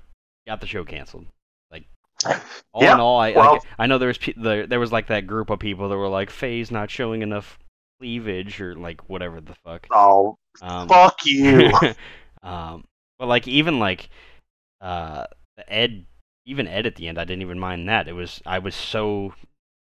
got 0.47 0.61
the 0.61 0.67
show 0.67 0.83
canceled. 0.83 1.25
Like 1.71 1.85
all 2.73 2.83
in 2.83 2.99
all, 2.99 3.19
I 3.19 3.31
well, 3.31 3.53
like, 3.53 3.61
I 3.79 3.87
know 3.87 3.97
there 3.97 4.09
was 4.09 4.19
there, 4.35 4.67
there 4.67 4.79
was 4.79 4.91
like 4.91 5.07
that 5.07 5.27
group 5.27 5.49
of 5.49 5.59
people 5.59 5.89
that 5.89 5.97
were 5.97 6.09
like 6.09 6.29
Faye's 6.29 6.71
not 6.71 6.91
showing 6.91 7.21
enough 7.21 7.57
cleavage 7.99 8.59
or 8.61 8.75
like 8.75 9.09
whatever 9.09 9.41
the 9.41 9.55
fuck. 9.63 9.87
Oh, 9.91 10.37
um, 10.61 10.87
fuck 10.87 11.25
you. 11.25 11.71
um, 12.43 12.85
but 13.19 13.27
like 13.27 13.47
even 13.47 13.79
like 13.79 14.09
uh 14.81 15.25
Ed 15.67 16.05
even 16.45 16.67
Ed 16.67 16.85
at 16.85 16.95
the 16.95 17.07
end, 17.07 17.17
I 17.17 17.25
didn't 17.25 17.41
even 17.41 17.59
mind 17.59 17.89
that. 17.89 18.07
It 18.07 18.13
was 18.13 18.41
I 18.45 18.59
was 18.59 18.75
so 18.75 19.33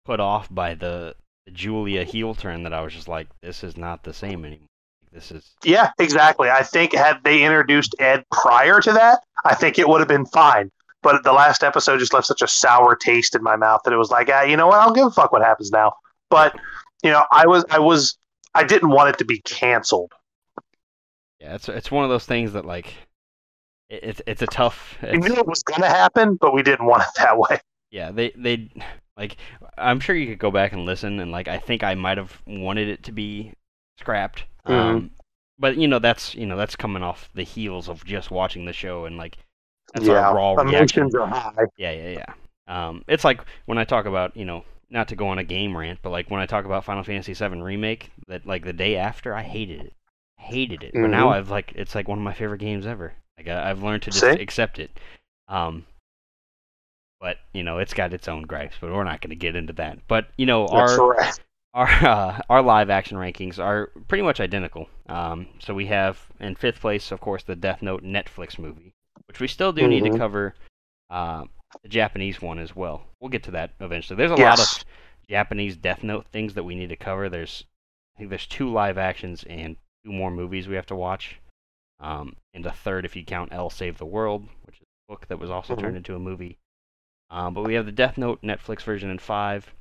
put 0.04 0.20
off 0.20 0.48
by 0.50 0.74
the, 0.74 1.14
the 1.46 1.52
Julia 1.52 2.04
heel 2.04 2.34
turn 2.34 2.62
that 2.64 2.72
I 2.72 2.82
was 2.82 2.92
just 2.92 3.08
like, 3.08 3.28
this 3.42 3.64
is 3.64 3.76
not 3.76 4.04
the 4.04 4.12
same 4.12 4.44
anymore. 4.44 4.66
This 5.12 5.30
is 5.30 5.52
yeah, 5.62 5.90
exactly. 5.98 6.48
I 6.48 6.62
think 6.62 6.94
had 6.94 7.22
they 7.22 7.42
introduced 7.42 7.94
Ed 7.98 8.24
prior 8.32 8.80
to 8.80 8.92
that, 8.92 9.20
I 9.44 9.54
think 9.54 9.78
it 9.78 9.86
would 9.86 10.00
have 10.00 10.08
been 10.08 10.24
fine. 10.26 10.70
But 11.02 11.24
the 11.24 11.32
last 11.32 11.64
episode 11.64 11.98
just 11.98 12.14
left 12.14 12.26
such 12.26 12.42
a 12.42 12.48
sour 12.48 12.94
taste 12.94 13.34
in 13.34 13.42
my 13.42 13.56
mouth 13.56 13.80
that 13.84 13.92
it 13.92 13.96
was 13.96 14.10
like, 14.10 14.30
ah, 14.32 14.42
you 14.42 14.56
know 14.56 14.68
what? 14.68 14.78
I 14.78 14.84
don't 14.84 14.94
give 14.94 15.06
a 15.06 15.10
fuck 15.10 15.32
what 15.32 15.42
happens 15.42 15.70
now. 15.70 15.92
But 16.30 16.54
you 17.02 17.10
know, 17.10 17.24
I 17.30 17.46
was 17.46 17.64
I 17.70 17.78
was 17.78 18.16
I 18.54 18.64
didn't 18.64 18.90
want 18.90 19.10
it 19.10 19.18
to 19.18 19.24
be 19.24 19.40
canceled. 19.40 20.12
Yeah, 21.40 21.54
it's 21.54 21.68
it's 21.68 21.90
one 21.90 22.04
of 22.04 22.10
those 22.10 22.26
things 22.26 22.52
that 22.52 22.64
like 22.64 22.94
it's 23.88 24.22
it's 24.26 24.42
a 24.42 24.46
tough. 24.46 24.96
It's, 25.02 25.12
we 25.12 25.28
knew 25.28 25.40
it 25.40 25.46
was 25.46 25.62
gonna 25.62 25.88
happen, 25.88 26.36
but 26.36 26.54
we 26.54 26.62
didn't 26.62 26.86
want 26.86 27.02
it 27.02 27.08
that 27.18 27.38
way. 27.38 27.60
Yeah, 27.90 28.10
they 28.10 28.30
they 28.36 28.70
like 29.16 29.36
I'm 29.76 30.00
sure 30.00 30.16
you 30.16 30.26
could 30.26 30.38
go 30.38 30.50
back 30.50 30.72
and 30.72 30.84
listen, 30.84 31.20
and 31.20 31.30
like 31.30 31.48
I 31.48 31.58
think 31.58 31.82
I 31.82 31.94
might 31.94 32.18
have 32.18 32.40
wanted 32.46 32.88
it 32.88 33.02
to 33.04 33.12
be 33.12 33.52
scrapped. 33.98 34.44
Mm-hmm. 34.66 34.72
Um, 34.72 35.10
but 35.58 35.76
you 35.76 35.88
know 35.88 35.98
that's 35.98 36.34
you 36.34 36.46
know 36.46 36.56
that's 36.56 36.76
coming 36.76 37.02
off 37.02 37.28
the 37.34 37.42
heels 37.42 37.88
of 37.88 38.04
just 38.04 38.30
watching 38.30 38.64
the 38.64 38.72
show 38.72 39.04
and 39.04 39.16
like 39.16 39.36
that's 39.92 40.06
yeah, 40.06 40.28
our 40.28 40.36
raw 40.36 40.52
emotions 40.52 41.14
reaction. 41.14 41.20
are 41.20 41.26
high. 41.26 41.64
Yeah, 41.76 41.90
yeah, 41.90 42.08
yeah. 42.08 42.88
Um, 42.88 43.04
it's 43.08 43.24
like 43.24 43.42
when 43.66 43.78
I 43.78 43.84
talk 43.84 44.06
about 44.06 44.36
you 44.36 44.44
know 44.44 44.64
not 44.92 45.08
to 45.08 45.16
go 45.16 45.28
on 45.28 45.38
a 45.38 45.44
game 45.44 45.76
rant, 45.76 46.00
but 46.02 46.10
like 46.10 46.30
when 46.30 46.40
I 46.40 46.46
talk 46.46 46.64
about 46.64 46.84
Final 46.84 47.02
Fantasy 47.02 47.32
VII 47.32 47.60
remake, 47.62 48.10
that 48.28 48.46
like 48.46 48.64
the 48.64 48.72
day 48.72 48.96
after 48.96 49.34
I 49.34 49.42
hated 49.42 49.80
it, 49.80 49.94
hated 50.38 50.82
it. 50.82 50.92
Mm-hmm. 50.92 51.02
But 51.02 51.10
now 51.10 51.26
mm-hmm. 51.26 51.34
I've 51.34 51.50
like 51.50 51.72
it's 51.74 51.94
like 51.94 52.08
one 52.08 52.18
of 52.18 52.24
my 52.24 52.34
favorite 52.34 52.58
games 52.58 52.86
ever. 52.86 53.14
Like 53.38 53.48
I, 53.48 53.68
have 53.68 53.82
learned 53.82 54.02
to 54.02 54.10
just 54.10 54.20
See? 54.20 54.28
accept 54.28 54.78
it. 54.78 54.90
Um, 55.48 55.86
but 57.20 57.38
you 57.52 57.62
know, 57.62 57.78
it's 57.78 57.94
got 57.94 58.12
its 58.12 58.28
own 58.28 58.42
gripes. 58.42 58.76
But 58.80 58.92
we're 58.92 59.04
not 59.04 59.20
going 59.20 59.30
to 59.30 59.36
get 59.36 59.56
into 59.56 59.72
that. 59.74 59.98
But 60.06 60.28
you 60.36 60.46
know, 60.46 60.68
That's 60.68 60.92
our 60.92 61.08
right. 61.08 61.40
our 61.72 61.88
uh, 62.06 62.40
our 62.50 62.62
live 62.62 62.90
action 62.90 63.16
rankings 63.16 63.58
are 63.58 63.90
pretty 64.08 64.22
much 64.22 64.40
identical. 64.40 64.88
Um, 65.08 65.48
so 65.58 65.72
we 65.72 65.86
have 65.86 66.26
in 66.38 66.54
fifth 66.54 66.80
place, 66.80 67.10
of 67.10 67.20
course, 67.20 67.42
the 67.44 67.56
Death 67.56 67.80
Note 67.80 68.04
Netflix 68.04 68.58
movie, 68.58 68.92
which 69.26 69.40
we 69.40 69.48
still 69.48 69.72
do 69.72 69.82
mm-hmm. 69.82 69.90
need 69.90 70.04
to 70.04 70.10
mm-hmm. 70.10 70.18
cover. 70.18 70.54
Uh, 71.08 71.44
the 71.82 71.88
Japanese 71.88 72.40
one 72.42 72.58
as 72.58 72.76
well. 72.76 73.04
We'll 73.20 73.30
get 73.30 73.42
to 73.44 73.50
that 73.52 73.72
eventually. 73.80 74.16
There's 74.16 74.32
a 74.32 74.36
yes. 74.36 74.58
lot 74.58 74.60
of 74.60 74.84
Japanese 75.28 75.76
Death 75.76 76.02
Note 76.02 76.26
things 76.32 76.54
that 76.54 76.64
we 76.64 76.74
need 76.74 76.88
to 76.90 76.96
cover. 76.96 77.28
There's 77.28 77.64
I 78.14 78.18
think 78.18 78.30
there's 78.30 78.46
two 78.46 78.70
live 78.70 78.98
actions 78.98 79.44
and 79.48 79.76
two 80.04 80.12
more 80.12 80.30
movies 80.30 80.68
we 80.68 80.76
have 80.76 80.86
to 80.86 80.96
watch. 80.96 81.40
Um, 82.00 82.36
and 82.52 82.66
a 82.66 82.72
third 82.72 83.04
if 83.04 83.16
you 83.16 83.24
count 83.24 83.52
L 83.52 83.70
Save 83.70 83.98
the 83.98 84.04
World, 84.04 84.48
which 84.66 84.76
is 84.76 84.82
a 84.82 85.12
book 85.12 85.26
that 85.28 85.38
was 85.38 85.50
also 85.50 85.74
mm-hmm. 85.74 85.82
turned 85.82 85.96
into 85.96 86.16
a 86.16 86.20
movie. 86.20 86.58
Um, 87.30 87.54
but 87.54 87.64
we 87.64 87.74
have 87.74 87.86
the 87.86 87.92
Death 87.92 88.18
Note 88.18 88.42
Netflix 88.42 88.82
version 88.82 89.08
in 89.08 89.18
five, 89.18 89.72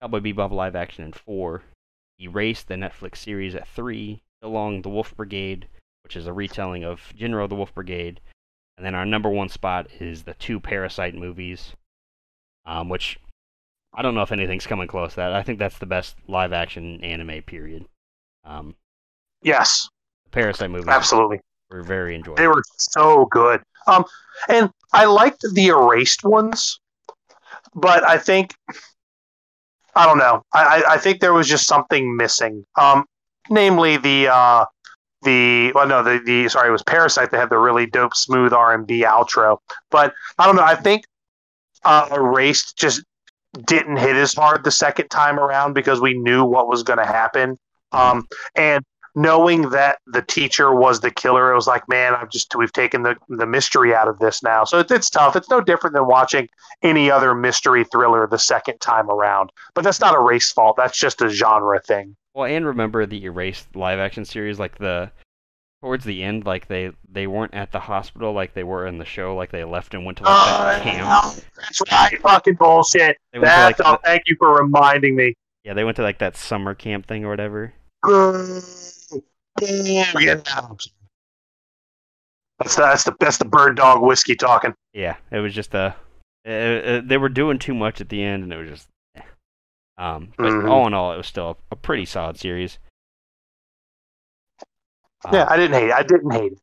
Cowboy 0.00 0.20
Bebop 0.20 0.52
live 0.52 0.76
action 0.76 1.04
in 1.04 1.12
four, 1.12 1.62
Erase 2.20 2.62
the 2.62 2.74
Netflix 2.74 3.16
series 3.16 3.54
at 3.54 3.66
three, 3.66 4.22
Illang 4.44 4.82
the 4.82 4.90
Wolf 4.90 5.16
Brigade, 5.16 5.66
which 6.04 6.16
is 6.16 6.26
a 6.26 6.32
retelling 6.32 6.84
of 6.84 7.12
Jin-Roh 7.16 7.48
the 7.48 7.54
Wolf 7.54 7.74
Brigade, 7.74 8.20
and 8.80 8.86
then 8.86 8.94
our 8.94 9.04
number 9.04 9.28
one 9.28 9.50
spot 9.50 9.88
is 10.00 10.22
the 10.22 10.32
two 10.32 10.58
Parasyte 10.58 11.14
movies, 11.14 11.74
um, 12.64 12.88
which 12.88 13.18
I 13.92 14.00
don't 14.00 14.14
know 14.14 14.22
if 14.22 14.32
anything's 14.32 14.66
coming 14.66 14.88
close 14.88 15.10
to 15.10 15.16
that. 15.16 15.34
I 15.34 15.42
think 15.42 15.58
that's 15.58 15.76
the 15.76 15.84
best 15.84 16.16
live 16.26 16.54
action 16.54 17.04
anime 17.04 17.42
period. 17.42 17.84
Um, 18.42 18.74
yes. 19.42 19.86
The 20.30 20.40
Parasyte 20.40 20.70
movies. 20.70 20.88
Absolutely 20.88 21.40
were 21.70 21.82
very 21.82 22.14
enjoyable. 22.14 22.36
They 22.36 22.48
were 22.48 22.62
so 22.78 23.26
good. 23.26 23.60
Um, 23.86 24.06
and 24.48 24.70
I 24.94 25.04
liked 25.04 25.44
the 25.52 25.66
erased 25.66 26.24
ones, 26.24 26.80
but 27.74 28.02
I 28.02 28.16
think 28.16 28.54
I 29.94 30.06
don't 30.06 30.16
know. 30.16 30.42
I, 30.54 30.84
I 30.88 30.96
think 30.96 31.20
there 31.20 31.34
was 31.34 31.46
just 31.46 31.66
something 31.66 32.16
missing. 32.16 32.64
Um, 32.80 33.04
namely 33.50 33.98
the 33.98 34.28
uh, 34.28 34.64
the 35.22 35.72
well 35.74 35.86
no 35.86 36.02
the, 36.02 36.20
the 36.24 36.48
sorry 36.48 36.68
it 36.68 36.72
was 36.72 36.82
parasite 36.82 37.30
that 37.30 37.38
had 37.38 37.50
the 37.50 37.58
really 37.58 37.86
dope 37.86 38.14
smooth 38.14 38.52
R 38.52 38.74
and 38.74 38.86
B 38.86 39.04
outro. 39.04 39.58
But 39.90 40.14
I 40.38 40.46
don't 40.46 40.56
know. 40.56 40.64
I 40.64 40.74
think 40.74 41.04
uh, 41.84 42.08
erased 42.12 42.76
just 42.76 43.02
didn't 43.66 43.96
hit 43.96 44.16
as 44.16 44.34
hard 44.34 44.64
the 44.64 44.70
second 44.70 45.08
time 45.08 45.38
around 45.38 45.74
because 45.74 46.00
we 46.00 46.14
knew 46.14 46.44
what 46.44 46.68
was 46.68 46.82
going 46.82 46.98
to 46.98 47.06
happen. 47.06 47.58
Um, 47.92 48.28
and 48.54 48.84
knowing 49.16 49.70
that 49.70 49.98
the 50.06 50.22
teacher 50.22 50.72
was 50.72 51.00
the 51.00 51.10
killer, 51.10 51.50
it 51.50 51.56
was 51.56 51.66
like, 51.66 51.88
man, 51.88 52.14
I've 52.14 52.30
just 52.30 52.54
we've 52.54 52.72
taken 52.72 53.02
the 53.02 53.16
the 53.28 53.46
mystery 53.46 53.94
out 53.94 54.08
of 54.08 54.18
this 54.18 54.42
now. 54.42 54.64
So 54.64 54.78
it's, 54.78 54.92
it's 54.92 55.10
tough. 55.10 55.36
It's 55.36 55.50
no 55.50 55.60
different 55.60 55.94
than 55.94 56.06
watching 56.06 56.48
any 56.82 57.10
other 57.10 57.34
mystery 57.34 57.84
thriller 57.84 58.26
the 58.26 58.38
second 58.38 58.78
time 58.80 59.10
around. 59.10 59.50
But 59.74 59.82
that's 59.82 60.00
not 60.00 60.14
a 60.14 60.20
race 60.20 60.52
fault. 60.52 60.76
That's 60.76 60.98
just 60.98 61.22
a 61.22 61.28
genre 61.28 61.80
thing. 61.80 62.16
Well, 62.34 62.46
and 62.46 62.64
remember 62.64 63.06
the 63.06 63.24
erased 63.24 63.74
live 63.74 63.98
action 63.98 64.24
series, 64.24 64.58
like 64.58 64.78
the 64.78 65.10
towards 65.82 66.04
the 66.04 66.22
end, 66.22 66.44
like 66.44 66.68
they 66.68 66.92
they 67.10 67.26
weren't 67.26 67.54
at 67.54 67.72
the 67.72 67.80
hospital 67.80 68.32
like 68.32 68.54
they 68.54 68.64
were 68.64 68.86
in 68.86 68.98
the 68.98 69.04
show, 69.04 69.34
like 69.34 69.50
they 69.50 69.64
left 69.64 69.94
and 69.94 70.04
went 70.04 70.18
to 70.18 70.24
like 70.24 70.32
uh, 70.32 70.72
that 70.72 70.82
camp. 70.82 71.44
That's 71.56 71.82
right, 71.90 72.20
fucking 72.20 72.54
bullshit. 72.54 73.16
That's, 73.32 73.76
to, 73.78 73.82
like, 73.82 73.94
oh, 73.94 73.98
thank 74.04 74.22
you 74.26 74.36
for 74.38 74.54
reminding 74.54 75.16
me. 75.16 75.34
Yeah, 75.64 75.74
they 75.74 75.84
went 75.84 75.96
to 75.96 76.02
like 76.02 76.18
that 76.18 76.36
summer 76.36 76.74
camp 76.74 77.06
thing 77.06 77.24
or 77.24 77.30
whatever. 77.30 77.74
That's 82.58 82.76
the, 82.76 82.82
that's 82.82 83.04
the 83.04 83.16
that's 83.18 83.38
the 83.38 83.44
bird 83.46 83.76
dog 83.76 84.02
whiskey 84.02 84.36
talking. 84.36 84.74
Yeah, 84.92 85.16
it 85.30 85.38
was 85.38 85.54
just 85.54 85.74
a. 85.74 85.96
Uh, 86.46 86.50
uh, 86.50 87.00
they 87.04 87.18
were 87.18 87.28
doing 87.28 87.58
too 87.58 87.74
much 87.74 88.00
at 88.00 88.08
the 88.08 88.22
end, 88.22 88.44
and 88.44 88.52
it 88.52 88.56
was 88.56 88.68
just. 88.68 88.88
Um, 90.00 90.32
but 90.38 90.46
mm-hmm. 90.46 90.68
all 90.70 90.86
in 90.86 90.94
all, 90.94 91.12
it 91.12 91.18
was 91.18 91.26
still 91.26 91.50
a, 91.50 91.74
a 91.74 91.76
pretty 91.76 92.06
solid 92.06 92.38
series. 92.38 92.78
yeah, 95.30 95.42
um, 95.42 95.48
I 95.50 95.56
didn't 95.58 95.78
hate 95.78 95.88
it. 95.88 95.92
I 95.92 96.02
didn't 96.02 96.30
hate 96.30 96.52
it. 96.52 96.58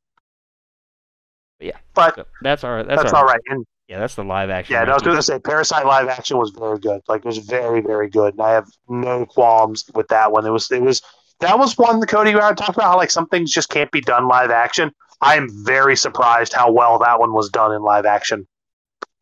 Yeah, 1.59 1.77
but 1.93 2.15
so 2.15 2.25
that's 2.41 2.63
our 2.63 2.83
that's, 2.83 3.03
that's 3.03 3.13
all 3.13 3.25
right. 3.25 3.39
And 3.47 3.63
yeah, 3.87 3.99
that's 3.99 4.15
the 4.15 4.23
live 4.23 4.49
action. 4.49 4.73
Yeah, 4.73 4.83
I 4.83 4.93
was 4.93 5.03
going 5.03 5.17
to 5.17 5.23
say 5.23 5.37
Parasyte 5.37 5.85
live 5.85 6.07
action 6.07 6.37
was 6.37 6.49
very 6.49 6.79
good. 6.79 7.01
Like 7.07 7.19
it 7.19 7.25
was 7.25 7.37
very 7.37 7.81
very 7.81 8.09
good, 8.09 8.33
and 8.33 8.41
I 8.41 8.51
have 8.51 8.67
no 8.89 9.27
qualms 9.27 9.85
with 9.93 10.07
that 10.07 10.31
one. 10.31 10.43
It 10.45 10.49
was 10.49 10.71
it 10.71 10.81
was 10.81 11.03
that 11.39 11.59
was 11.59 11.77
one 11.77 11.99
the 11.99 12.07
Cody 12.07 12.33
I 12.33 12.53
talked 12.53 12.69
about 12.69 12.91
how 12.91 12.97
like 12.97 13.11
some 13.11 13.27
things 13.27 13.51
just 13.51 13.69
can't 13.69 13.91
be 13.91 14.01
done 14.01 14.27
live 14.27 14.49
action. 14.49 14.91
I 15.21 15.35
am 15.35 15.47
very 15.63 15.95
surprised 15.95 16.53
how 16.53 16.71
well 16.71 16.97
that 16.99 17.19
one 17.19 17.33
was 17.33 17.49
done 17.49 17.71
in 17.71 17.83
live 17.83 18.07
action. 18.07 18.47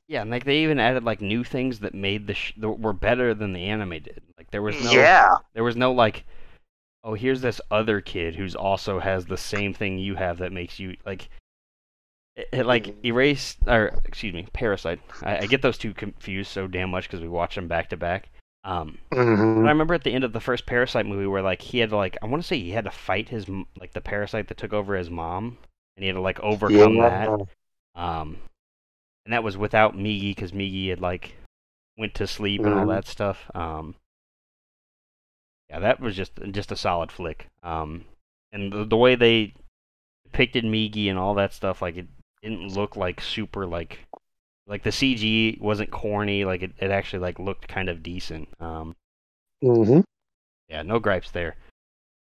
Yeah, 0.07 0.21
and 0.21 0.29
like 0.29 0.45
they 0.45 0.57
even 0.57 0.79
added 0.79 1.03
like 1.03 1.21
new 1.21 1.43
things 1.43 1.79
that 1.79 1.95
made 1.95 2.27
the 2.27 2.35
sh- 2.35 2.53
that 2.57 2.69
were 2.69 2.93
better 2.93 3.33
than 3.33 3.53
the 3.53 3.63
anime 3.63 3.89
did. 3.91 4.21
Like 4.37 4.51
there 4.51 4.61
was 4.61 4.81
no 4.83 4.91
yeah, 4.91 5.35
there 5.53 5.63
was 5.63 5.75
no 5.75 5.91
like, 5.91 6.25
oh 7.03 7.15
here's 7.15 7.41
this 7.41 7.59
other 7.71 8.01
kid 8.01 8.35
who's 8.35 8.55
also 8.55 8.99
has 8.99 9.25
the 9.25 9.37
same 9.37 9.73
thing 9.73 9.97
you 9.97 10.15
have 10.15 10.37
that 10.39 10.51
makes 10.51 10.79
you 10.79 10.95
like. 11.05 11.29
It, 12.35 12.49
it 12.51 12.65
like 12.65 12.85
mm-hmm. 12.85 13.05
erase 13.07 13.55
or 13.65 13.99
excuse 14.05 14.33
me, 14.33 14.47
parasite. 14.53 14.99
I, 15.23 15.39
I 15.39 15.45
get 15.47 15.63
those 15.63 15.77
two 15.77 15.93
confused 15.93 16.51
so 16.51 16.67
damn 16.67 16.91
much 16.91 17.07
because 17.07 17.21
we 17.21 17.27
watch 17.27 17.55
them 17.55 17.67
back 17.67 17.89
to 17.89 17.97
back. 17.97 18.29
Um, 18.63 18.97
mm-hmm. 19.11 19.65
I 19.65 19.69
remember 19.69 19.93
at 19.93 20.03
the 20.03 20.11
end 20.11 20.23
of 20.23 20.33
the 20.33 20.39
first 20.39 20.65
Parasyte 20.65 21.07
movie 21.07 21.27
where 21.27 21.41
like 21.41 21.61
he 21.61 21.79
had 21.79 21.89
to 21.91 21.97
like 21.97 22.17
I 22.21 22.27
want 22.27 22.43
to 22.43 22.47
say 22.47 22.59
he 22.59 22.71
had 22.71 22.85
to 22.85 22.91
fight 22.91 23.29
his 23.29 23.47
like 23.79 23.93
the 23.93 24.01
parasite 24.01 24.49
that 24.49 24.57
took 24.57 24.73
over 24.73 24.95
his 24.95 25.09
mom, 25.09 25.57
and 25.95 26.03
he 26.03 26.07
had 26.07 26.15
to 26.15 26.21
like 26.21 26.39
overcome 26.41 26.95
yeah. 26.95 27.37
that. 27.37 27.99
Um, 27.99 28.37
and 29.25 29.33
that 29.33 29.43
was 29.43 29.57
without 29.57 29.95
Migi 29.95 30.35
because 30.35 30.51
Migi 30.51 30.89
had 30.89 31.01
like 31.01 31.35
went 31.97 32.13
to 32.15 32.27
sleep 32.27 32.61
and 32.61 32.73
all 32.73 32.81
mm-hmm. 32.81 32.89
that 32.91 33.07
stuff. 33.07 33.49
Um, 33.53 33.95
Yeah, 35.69 35.79
that 35.79 35.99
was 35.99 36.15
just 36.15 36.33
just 36.51 36.71
a 36.71 36.75
solid 36.75 37.11
flick. 37.11 37.47
Um, 37.63 38.05
and 38.51 38.71
the, 38.71 38.85
the 38.85 38.97
way 38.97 39.15
they 39.15 39.53
depicted 40.25 40.63
Migi 40.63 41.09
and 41.09 41.17
all 41.17 41.33
that 41.35 41.53
stuff, 41.53 41.81
like 41.81 41.97
it 41.97 42.07
didn't 42.41 42.73
look 42.75 42.95
like 42.95 43.19
super 43.19 43.65
like 43.65 43.99
like 44.67 44.83
the 44.83 44.91
CG 44.91 45.59
wasn't 45.59 45.91
corny. 45.91 46.45
Like 46.45 46.61
it, 46.61 46.71
it 46.79 46.91
actually 46.91 47.19
like 47.19 47.39
looked 47.39 47.67
kind 47.67 47.89
of 47.89 48.03
decent. 48.03 48.49
Um, 48.59 48.95
Mm-hmm. 49.63 50.01
yeah, 50.69 50.83
no 50.83 50.99
gripes 50.99 51.31
there. 51.31 51.55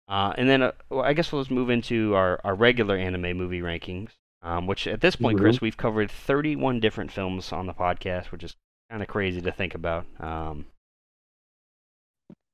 Uh, 0.09 0.33
and 0.39 0.49
then 0.49 0.63
uh, 0.63 0.73
well, 0.89 1.03
I 1.03 1.13
guess 1.13 1.31
we'll 1.31 1.43
just 1.43 1.51
move 1.51 1.69
into 1.69 2.15
our, 2.15 2.41
our 2.43 2.55
regular 2.55 2.97
anime 2.97 3.37
movie 3.37 3.61
rankings. 3.61 4.11
Um, 4.43 4.67
which 4.69 4.87
at 4.87 5.01
this 5.01 5.17
point, 5.17 5.39
Chris, 5.39 5.61
we've 5.61 5.77
covered 5.77 6.11
31 6.11 6.79
different 6.81 7.11
films 7.11 7.53
on 7.53 7.67
the 7.67 7.75
podcast, 7.75 8.27
which 8.27 8.45
is 8.45 8.55
kind 8.89 9.03
of 9.03 9.09
crazy 9.09 9.41
to 9.41 9.51
think 9.51 9.75
about. 9.75 10.07
Um, 10.21 10.67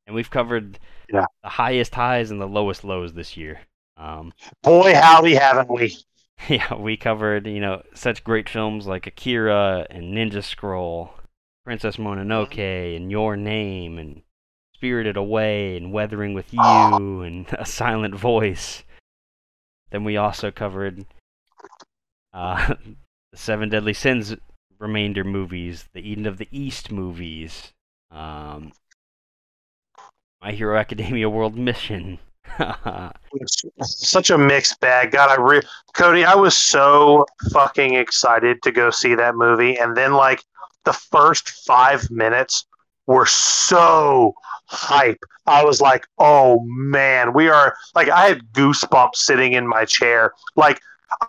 and 0.07 0.15
we've 0.15 0.31
covered 0.31 0.79
Yeah. 1.13 1.27
the 1.43 1.49
highest 1.51 1.95
highs 1.95 2.31
and 2.31 2.41
the 2.41 2.47
lowest 2.49 2.85
lows 2.85 3.13
this 3.15 3.37
year. 3.37 3.61
Um, 3.97 4.33
Boy, 4.63 4.95
howdy, 4.95 5.35
haven't 5.35 5.71
we? 5.71 5.97
yeah, 6.49 6.75
we 6.75 6.97
covered 6.97 7.47
you 7.47 7.61
know 7.61 7.83
such 7.95 8.25
great 8.25 8.49
films 8.49 8.87
like 8.87 9.07
Akira 9.07 9.87
and 9.91 10.15
Ninja 10.15 10.43
Scroll, 10.43 11.13
Princess 11.65 11.97
Mononoke, 11.97 12.97
and 12.97 13.11
Your 13.11 13.37
Name, 13.37 13.99
and 13.99 14.23
Spirited 14.75 15.17
Away, 15.17 15.77
and 15.77 15.93
Weathering 15.93 16.35
with 16.35 16.53
You, 16.53 16.61
and 17.23 17.47
A 17.59 17.65
Silent 17.65 18.15
Voice. 18.15 18.83
Then 19.91 20.03
we 20.03 20.17
also 20.17 20.51
covered 20.51 21.07
uh, 22.35 22.75
the 22.75 22.97
Seven 23.37 23.69
Deadly 23.71 23.95
Sins 23.95 24.35
remainder 24.79 25.25
movies, 25.25 25.89
the 25.95 26.01
Eden 26.07 26.27
of 26.27 26.37
the 26.37 26.49
East 26.51 26.91
movies, 26.91 27.73
um, 28.11 28.73
My 30.43 30.53
Hero 30.53 30.77
Academia 30.77 31.31
World 31.31 31.57
Mission. 31.57 32.19
Such 33.81 34.31
a 34.31 34.37
mixed 34.37 34.79
bag. 34.81 35.13
God, 35.13 35.31
I 35.31 35.41
re- 35.41 35.63
Cody, 35.95 36.25
I 36.25 36.35
was 36.35 36.55
so 36.55 37.25
fucking 37.53 37.95
excited 37.95 38.63
to 38.63 38.73
go 38.73 38.91
see 38.91 39.15
that 39.15 39.37
movie, 39.37 39.79
and 39.79 39.97
then 39.97 40.13
like 40.13 40.45
the 40.85 40.93
first 40.93 41.49
five 41.49 42.11
minutes 42.11 42.67
were 43.07 43.27
so 43.27 44.35
hype. 44.67 45.19
I 45.47 45.65
was 45.65 45.81
like, 45.81 46.07
oh 46.19 46.61
man, 46.67 47.33
we 47.33 47.49
are 47.49 47.77
like 47.95 48.09
I 48.09 48.29
had 48.29 48.53
goosebumps 48.53 49.17
sitting 49.17 49.55
in 49.55 49.67
my 49.67 49.85
chair. 49.85 50.33
Like 50.57 50.81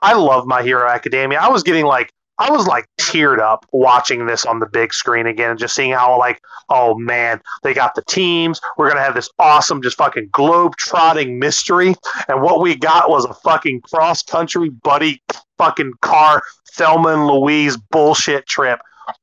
I 0.01 0.13
love 0.13 0.45
My 0.45 0.63
Hero 0.63 0.87
Academia. 0.87 1.39
I 1.39 1.49
was 1.49 1.63
getting 1.63 1.85
like 1.85 2.11
I 2.37 2.51
was 2.51 2.67
like 2.67 2.85
teared 2.99 3.39
up 3.39 3.65
watching 3.71 4.25
this 4.25 4.45
on 4.45 4.59
the 4.59 4.65
big 4.65 4.93
screen 4.93 5.25
again 5.25 5.51
and 5.51 5.59
just 5.59 5.73
seeing 5.73 5.93
how 5.93 6.17
like 6.19 6.41
oh 6.69 6.97
man 6.97 7.39
they 7.63 7.73
got 7.73 7.95
the 7.95 8.03
teams 8.09 8.59
we're 8.77 8.89
gonna 8.89 8.99
have 8.99 9.15
this 9.15 9.29
awesome 9.39 9.81
just 9.81 9.95
fucking 9.95 10.27
globe 10.33 10.75
trotting 10.75 11.39
mystery 11.39 11.95
and 12.27 12.41
what 12.41 12.59
we 12.59 12.75
got 12.75 13.09
was 13.09 13.23
a 13.23 13.33
fucking 13.35 13.79
cross 13.81 14.21
country 14.21 14.67
buddy 14.67 15.21
fucking 15.57 15.93
car 16.01 16.41
Thelma 16.75 17.09
and 17.09 17.27
Louise 17.27 17.77
bullshit 17.77 18.45
trip. 18.47 18.79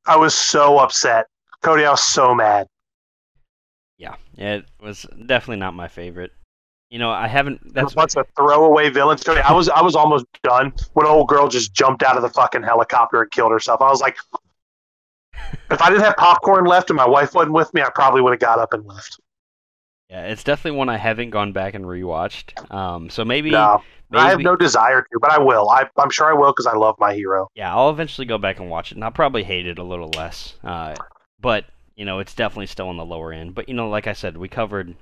I 0.06 0.16
was 0.16 0.34
so 0.34 0.78
upset, 0.78 1.26
Cody. 1.62 1.84
I 1.84 1.90
was 1.90 2.02
so 2.02 2.34
mad. 2.34 2.66
yeah, 4.34 4.54
it 4.54 4.66
was 4.80 5.06
definitely 5.26 5.58
not 5.58 5.74
my 5.74 5.88
favorite. 5.88 6.32
You 6.92 6.98
know, 6.98 7.10
I 7.10 7.26
haven't. 7.26 7.62
That's 7.72 7.74
That's 7.74 7.92
a 7.94 7.96
bunch 7.96 8.16
of 8.16 8.26
throwaway 8.36 8.90
villain 8.90 9.16
story. 9.16 9.40
I 9.40 9.52
was 9.52 9.70
I 9.70 9.80
was 9.80 9.96
almost 9.96 10.26
done 10.44 10.74
when 10.92 11.06
an 11.06 11.12
old 11.12 11.26
girl 11.26 11.48
just 11.48 11.72
jumped 11.72 12.02
out 12.02 12.16
of 12.16 12.22
the 12.22 12.28
fucking 12.28 12.62
helicopter 12.62 13.22
and 13.22 13.30
killed 13.30 13.50
herself. 13.50 13.80
I 13.80 13.88
was 13.88 14.02
like, 14.02 14.18
if 15.70 15.80
I 15.80 15.88
didn't 15.88 16.04
have 16.04 16.18
popcorn 16.18 16.66
left 16.66 16.90
and 16.90 16.98
my 16.98 17.08
wife 17.08 17.32
wasn't 17.34 17.54
with 17.54 17.72
me, 17.72 17.80
I 17.80 17.88
probably 17.88 18.20
would 18.20 18.32
have 18.32 18.40
got 18.40 18.58
up 18.58 18.74
and 18.74 18.84
left. 18.84 19.18
yeah, 20.10 20.26
it's 20.26 20.44
definitely 20.44 20.76
one 20.76 20.90
I 20.90 20.98
haven't 20.98 21.30
gone 21.30 21.52
back 21.52 21.72
and 21.72 21.86
rewatched. 21.86 22.70
Um, 22.70 23.08
so 23.08 23.24
maybe, 23.24 23.48
No, 23.48 23.82
I 24.12 24.28
have 24.28 24.40
no 24.40 24.54
desire 24.54 25.00
to, 25.00 25.18
but 25.18 25.30
I 25.32 25.38
will. 25.38 25.70
I, 25.70 25.86
I'm 25.96 26.10
sure 26.10 26.26
I 26.26 26.34
will 26.34 26.52
because 26.52 26.66
I 26.66 26.76
love 26.76 26.96
my 26.98 27.14
hero. 27.14 27.48
yeah, 27.54 27.74
I'll 27.74 27.88
eventually 27.88 28.26
go 28.26 28.36
back 28.36 28.60
and 28.60 28.68
watch 28.68 28.92
it, 28.92 28.96
and 28.96 29.04
I'll 29.04 29.10
probably 29.12 29.44
hate 29.44 29.66
it 29.66 29.78
a 29.78 29.82
little 29.82 30.10
less. 30.14 30.56
Uh, 30.62 30.94
but 31.40 31.64
you 31.96 32.04
know, 32.04 32.18
it's 32.18 32.34
definitely 32.34 32.66
still 32.66 32.88
on 32.88 32.98
the 32.98 33.04
lower 33.06 33.32
end. 33.32 33.54
But 33.54 33.70
you 33.70 33.74
know, 33.74 33.88
like 33.88 34.06
I 34.06 34.12
said, 34.12 34.36
we 34.36 34.48
covered 34.48 34.94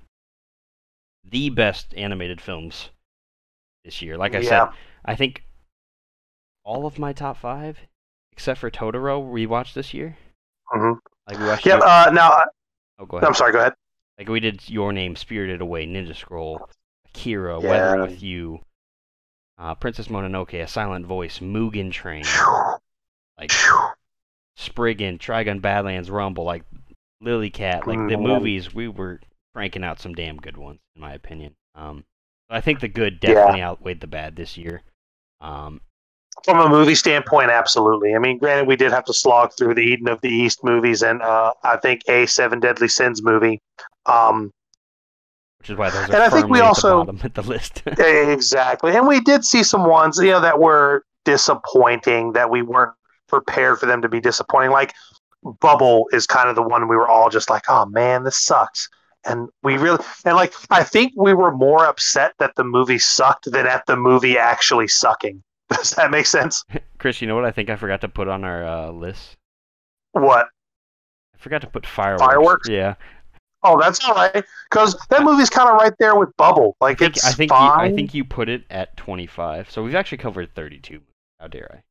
the 1.24 1.50
best 1.50 1.94
animated 1.96 2.40
films 2.40 2.90
this 3.84 4.02
year. 4.02 4.16
Like 4.16 4.34
I 4.34 4.42
said, 4.42 4.68
I 5.04 5.14
think 5.14 5.44
all 6.64 6.86
of 6.86 6.98
my 6.98 7.12
top 7.12 7.36
five, 7.38 7.78
except 8.32 8.60
for 8.60 8.70
Totoro, 8.70 9.20
we 9.30 9.46
watched 9.46 9.74
this 9.74 9.94
year. 9.94 10.16
Mhm. 10.72 10.98
Like 11.28 11.38
we 11.38 11.46
watched. 11.46 11.66
Yeah. 11.66 11.76
Your- 11.78 11.86
Uh, 11.86 12.10
now, 12.10 12.42
oh, 12.98 13.06
go 13.06 13.16
ahead. 13.18 13.26
I'm 13.26 13.34
sorry. 13.34 13.52
Go 13.52 13.60
ahead. 13.60 13.74
Like 14.18 14.28
we 14.28 14.40
did 14.40 14.68
Your 14.68 14.92
Name, 14.92 15.16
Spirited 15.16 15.60
Away, 15.60 15.86
Ninja 15.86 16.14
Scroll, 16.14 16.68
Akira, 17.06 17.60
Yeah. 17.60 17.68
Weathering 17.68 18.00
with 18.02 18.22
You, 18.22 18.60
uh, 19.58 19.74
Princess 19.74 20.08
Mononoke, 20.08 20.54
A 20.62 20.66
Silent 20.68 21.06
Voice, 21.06 21.38
Mugen 21.38 21.90
Train, 21.90 22.24
like 23.38 23.50
Spriggan, 24.56 25.18
Trigun 25.18 25.62
Badlands 25.62 26.10
Rumble, 26.10 26.44
like 26.44 26.64
Lily 27.22 27.48
Cat, 27.50 27.86
like 27.86 27.98
the 28.08 28.16
Mm. 28.16 28.22
movies 28.22 28.74
we 28.74 28.88
were 28.88 29.20
cranking 29.54 29.84
out 29.84 30.00
some 30.00 30.14
damn 30.14 30.36
good 30.36 30.56
ones 30.56 30.80
in 30.94 31.02
my 31.02 31.14
opinion. 31.14 31.54
Um, 31.74 32.04
I 32.48 32.60
think 32.60 32.80
the 32.80 32.88
good 32.88 33.20
definitely 33.20 33.62
outweighed 33.62 34.00
the 34.00 34.06
bad 34.06 34.36
this 34.36 34.56
year. 34.56 34.82
Um, 35.40 35.80
From 36.44 36.58
a 36.58 36.68
movie 36.68 36.94
standpoint, 36.94 37.50
absolutely. 37.50 38.14
I 38.14 38.18
mean, 38.18 38.38
granted, 38.38 38.66
we 38.66 38.76
did 38.76 38.90
have 38.92 39.04
to 39.04 39.14
slog 39.14 39.52
through 39.56 39.74
the 39.74 39.82
Eden 39.82 40.08
of 40.08 40.20
the 40.20 40.28
East 40.28 40.64
movies 40.64 41.02
and 41.02 41.22
uh, 41.22 41.52
I 41.62 41.76
think 41.76 42.02
a 42.08 42.26
Seven 42.26 42.60
Deadly 42.60 42.88
Sins 42.88 43.22
movie. 43.22 43.60
Um, 44.06 44.50
which 45.58 45.70
is 45.70 45.76
why 45.76 45.90
those 45.90 46.08
are 46.08 46.14
And 46.14 46.22
I 46.22 46.30
think 46.30 46.48
we 46.48 46.60
also- 46.60 47.04
the 47.04 47.24
at 47.24 47.34
the 47.34 47.42
list. 47.42 47.82
exactly. 47.86 48.96
And 48.96 49.06
we 49.06 49.20
did 49.20 49.44
see 49.44 49.62
some 49.62 49.84
ones, 49.84 50.18
you 50.18 50.30
know, 50.30 50.40
that 50.40 50.58
were 50.58 51.04
disappointing 51.24 52.32
that 52.32 52.50
we 52.50 52.62
weren't 52.62 52.94
prepared 53.28 53.78
for 53.78 53.86
them 53.86 54.02
to 54.02 54.08
be 54.08 54.20
disappointing. 54.20 54.70
Like 54.70 54.94
Bubble 55.60 56.08
is 56.12 56.26
kind 56.26 56.48
of 56.48 56.56
the 56.56 56.62
one 56.62 56.88
we 56.88 56.96
were 56.96 57.08
all 57.08 57.30
just 57.30 57.50
like, 57.50 57.64
oh 57.68 57.86
man, 57.86 58.24
this 58.24 58.38
sucks. 58.38 58.88
And 59.24 59.48
we 59.62 59.76
really, 59.76 60.02
and 60.24 60.34
like, 60.34 60.54
I 60.70 60.82
think 60.82 61.12
we 61.16 61.34
were 61.34 61.52
more 61.52 61.84
upset 61.84 62.32
that 62.38 62.54
the 62.56 62.64
movie 62.64 62.98
sucked 62.98 63.50
than 63.50 63.66
at 63.66 63.84
the 63.86 63.96
movie 63.96 64.38
actually 64.38 64.88
sucking. 64.88 65.42
Does 65.70 65.90
that 65.92 66.10
make 66.10 66.26
sense? 66.26 66.64
Chris, 66.98 67.20
you 67.20 67.28
know 67.28 67.34
what 67.34 67.44
I 67.44 67.50
think 67.50 67.70
I 67.70 67.76
forgot 67.76 68.00
to 68.00 68.08
put 68.08 68.28
on 68.28 68.44
our 68.44 68.64
uh, 68.64 68.90
list? 68.90 69.36
What? 70.12 70.46
I 71.34 71.38
forgot 71.38 71.60
to 71.60 71.66
put 71.66 71.86
fireworks. 71.86 72.24
Fireworks? 72.24 72.68
Yeah. 72.68 72.94
Oh, 73.62 73.78
that's 73.78 74.02
all 74.08 74.14
right. 74.14 74.44
Because 74.70 74.96
that 75.10 75.22
movie's 75.22 75.50
kind 75.50 75.68
of 75.68 75.76
right 75.76 75.92
there 75.98 76.16
with 76.16 76.34
Bubble. 76.38 76.76
I 76.80 76.86
Like, 76.86 76.98
think 76.98 77.16
it's 77.16 77.24
I 77.26 77.32
think 77.32 77.50
you. 77.50 77.56
I 77.58 77.92
think 77.94 78.14
you 78.14 78.24
put 78.24 78.48
it 78.48 78.64
at 78.70 78.96
25. 78.96 79.70
So 79.70 79.82
we've 79.82 79.94
actually 79.94 80.18
covered 80.18 80.54
32. 80.54 81.00
How 81.38 81.46
dare 81.46 81.70
I? 81.74 81.82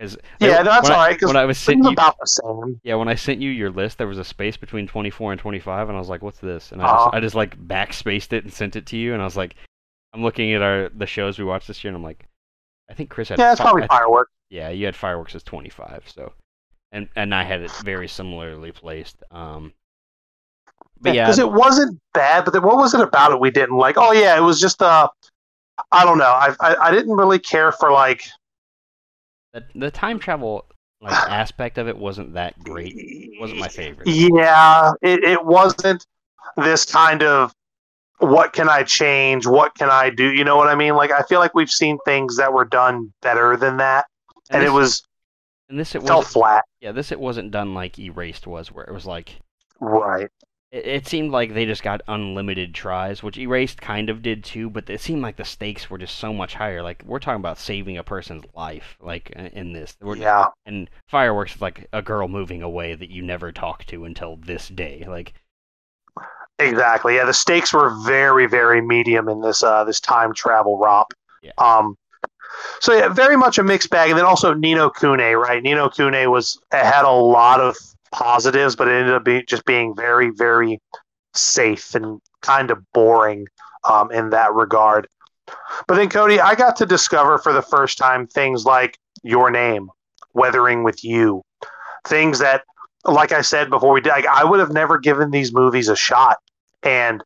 Because 0.00 0.16
yeah, 0.40 0.62
that's 0.62 0.88
all 0.88 0.96
right. 0.96 1.22
I, 1.22 1.26
when 1.26 1.36
I 1.36 1.44
was 1.44 1.58
sent 1.58 1.84
you, 1.84 1.90
about 1.90 2.16
the 2.18 2.26
same. 2.26 2.80
yeah, 2.82 2.94
when 2.94 3.08
I 3.08 3.14
sent 3.14 3.42
you 3.42 3.50
your 3.50 3.68
list, 3.70 3.98
there 3.98 4.06
was 4.06 4.16
a 4.16 4.24
space 4.24 4.56
between 4.56 4.86
24 4.86 5.32
and 5.32 5.40
25, 5.40 5.88
and 5.90 5.96
I 5.96 6.00
was 6.00 6.08
like, 6.08 6.22
"What's 6.22 6.38
this?" 6.38 6.72
And 6.72 6.80
I 6.80 6.86
Uh-huh. 6.86 6.96
just, 7.04 7.14
I 7.14 7.20
just 7.20 7.34
like 7.34 7.58
backspaced 7.68 8.32
it 8.32 8.44
and 8.44 8.52
sent 8.52 8.76
it 8.76 8.86
to 8.86 8.96
you, 8.96 9.12
and 9.12 9.20
I 9.20 9.26
was 9.26 9.36
like, 9.36 9.56
"I'm 10.14 10.22
looking 10.22 10.54
at 10.54 10.62
our 10.62 10.88
the 10.88 11.04
shows 11.06 11.38
we 11.38 11.44
watched 11.44 11.68
this 11.68 11.84
year, 11.84 11.90
and 11.90 11.96
I'm 11.96 12.02
like, 12.02 12.24
I 12.90 12.94
think 12.94 13.10
Chris 13.10 13.28
had 13.28 13.38
Yeah, 13.38 13.52
it's 13.52 13.60
fi- 13.60 13.64
probably 13.64 13.86
fireworks. 13.88 14.32
yeah, 14.48 14.70
you 14.70 14.86
had 14.86 14.96
fireworks 14.96 15.34
as 15.34 15.42
25, 15.42 16.04
so 16.06 16.32
and 16.92 17.06
and 17.14 17.34
I 17.34 17.42
had 17.42 17.60
it 17.60 17.70
very 17.84 18.08
similarly 18.08 18.72
placed. 18.72 19.22
Um, 19.30 19.74
but 21.02 21.14
yeah, 21.14 21.26
because 21.26 21.38
it 21.38 21.52
wasn't 21.52 22.00
bad. 22.14 22.46
But 22.46 22.54
then 22.54 22.62
what 22.62 22.78
was 22.78 22.94
it 22.94 23.00
about 23.02 23.32
it 23.32 23.40
we 23.40 23.50
didn't 23.50 23.76
like? 23.76 23.96
Oh 23.98 24.12
yeah, 24.12 24.34
it 24.34 24.40
was 24.42 24.58
just 24.62 24.80
uh, 24.80 25.08
I 25.92 26.04
don't 26.06 26.16
know. 26.16 26.24
I 26.24 26.54
I, 26.60 26.76
I 26.86 26.90
didn't 26.90 27.14
really 27.14 27.38
care 27.38 27.70
for 27.70 27.92
like 27.92 28.24
the, 29.52 29.64
the 29.74 29.90
time 29.90 30.18
travel 30.18 30.66
like 31.00 31.12
aspect 31.30 31.78
of 31.78 31.88
it 31.88 31.96
wasn't 31.96 32.34
that 32.34 32.58
great. 32.62 32.94
Wasn't 33.40 33.58
my 33.58 33.68
favorite. 33.68 34.08
Yeah, 34.08 34.92
it, 35.02 35.24
it 35.24 35.44
wasn't 35.44 36.04
this 36.56 36.84
kind 36.84 37.22
of 37.22 37.52
what 38.18 38.52
can 38.52 38.68
I 38.68 38.82
change? 38.82 39.46
What 39.46 39.74
can 39.74 39.88
I 39.90 40.10
do? 40.10 40.30
You 40.32 40.44
know 40.44 40.56
what 40.56 40.68
I 40.68 40.74
mean? 40.74 40.94
Like 40.94 41.10
I 41.10 41.22
feel 41.22 41.40
like 41.40 41.54
we've 41.54 41.70
seen 41.70 41.98
things 42.04 42.36
that 42.36 42.52
were 42.52 42.66
done 42.66 43.12
better 43.22 43.56
than 43.56 43.78
that, 43.78 44.06
and, 44.50 44.62
this, 44.62 44.68
it 44.68 44.72
was 44.72 45.02
and 45.70 45.80
this 45.80 45.94
it 45.94 46.02
was 46.02 46.26
flat. 46.26 46.64
yeah 46.80 46.92
this 46.92 47.12
it 47.12 47.20
wasn't 47.20 47.50
done 47.50 47.72
like 47.74 47.98
Erased 47.98 48.46
was, 48.46 48.70
where 48.70 48.84
it 48.84 48.92
was 48.92 49.06
like 49.06 49.38
Right. 49.80 50.28
It, 50.70 50.86
it 50.86 51.06
seemed 51.06 51.32
like 51.32 51.54
they 51.54 51.66
just 51.66 51.82
got 51.82 52.02
unlimited 52.08 52.74
tries, 52.74 53.22
which 53.22 53.38
Erased 53.38 53.80
kind 53.80 54.10
of 54.10 54.22
did 54.22 54.44
too. 54.44 54.70
But 54.70 54.88
it 54.88 55.00
seemed 55.00 55.22
like 55.22 55.36
the 55.36 55.44
stakes 55.44 55.88
were 55.90 55.98
just 55.98 56.16
so 56.18 56.32
much 56.32 56.54
higher. 56.54 56.82
Like 56.82 57.02
we're 57.04 57.18
talking 57.18 57.40
about 57.40 57.58
saving 57.58 57.98
a 57.98 58.04
person's 58.04 58.44
life, 58.54 58.96
like 59.00 59.30
in- 59.30 59.72
this. 59.72 59.96
We're, 60.00 60.16
Yeah. 60.16 60.46
And 60.66 60.88
fireworks 61.08 61.56
is 61.56 61.60
like 61.60 61.86
a 61.92 62.02
girl 62.02 62.28
moving 62.28 62.62
away 62.62 62.94
that 62.94 63.10
you 63.10 63.22
never 63.22 63.52
talk 63.52 63.84
to 63.86 64.04
until 64.04 64.36
this 64.36 64.68
day. 64.68 65.04
Like 65.08 65.34
Exactly. 66.58 67.16
Yeah, 67.16 67.24
the 67.24 67.32
stakes 67.32 67.72
were 67.72 67.90
very, 68.04 68.46
very 68.46 68.82
medium 68.82 69.28
in 69.28 69.40
this 69.40 69.62
uh, 69.62 69.84
this 69.84 69.98
time 70.00 70.34
travel 70.34 70.78
romp. 70.78 71.08
Yeah. 71.42 71.52
Um, 71.58 71.96
so 72.80 72.92
yeah, 72.92 73.08
very 73.08 73.36
much 73.36 73.58
a 73.58 73.62
mixed 73.62 73.88
bag, 73.90 74.10
and 74.10 74.18
then 74.18 74.26
also 74.26 74.52
Ni 74.52 74.74
no 74.74 74.90
Kuni, 74.90 75.34
right? 75.34 75.62
Ni 75.62 75.72
no 75.72 75.88
Kuni 75.88 76.26
was 76.26 76.60
had 76.70 77.04
a 77.04 77.10
lot 77.10 77.60
of 77.60 77.76
positives, 78.12 78.76
but 78.76 78.88
it 78.88 78.92
ended 78.92 79.14
up 79.14 79.24
being 79.24 79.44
just 79.46 79.64
being 79.64 79.94
very, 79.94 80.30
very 80.30 80.80
safe 81.34 81.94
and 81.94 82.20
kind 82.42 82.70
of 82.70 82.78
boring 82.92 83.46
um, 83.84 84.10
in 84.10 84.30
that 84.30 84.52
regard. 84.54 85.06
But 85.86 85.94
then, 85.96 86.08
Cody, 86.08 86.40
I 86.40 86.54
got 86.54 86.76
to 86.76 86.86
discover 86.86 87.38
for 87.38 87.52
the 87.52 87.62
first 87.62 87.98
time 87.98 88.26
things 88.26 88.64
like 88.64 88.98
Your 89.22 89.50
Name, 89.50 89.88
Weathering 90.34 90.84
with 90.84 91.02
You, 91.02 91.42
things 92.06 92.38
that, 92.38 92.62
like 93.04 93.32
I 93.32 93.40
said 93.40 93.70
before 93.70 93.92
we 93.92 94.00
did, 94.00 94.10
like, 94.10 94.26
I 94.26 94.44
would 94.44 94.60
have 94.60 94.72
never 94.72 94.98
given 94.98 95.30
these 95.30 95.52
movies 95.52 95.88
a 95.88 95.96
shot. 95.96 96.38
And 96.82 97.22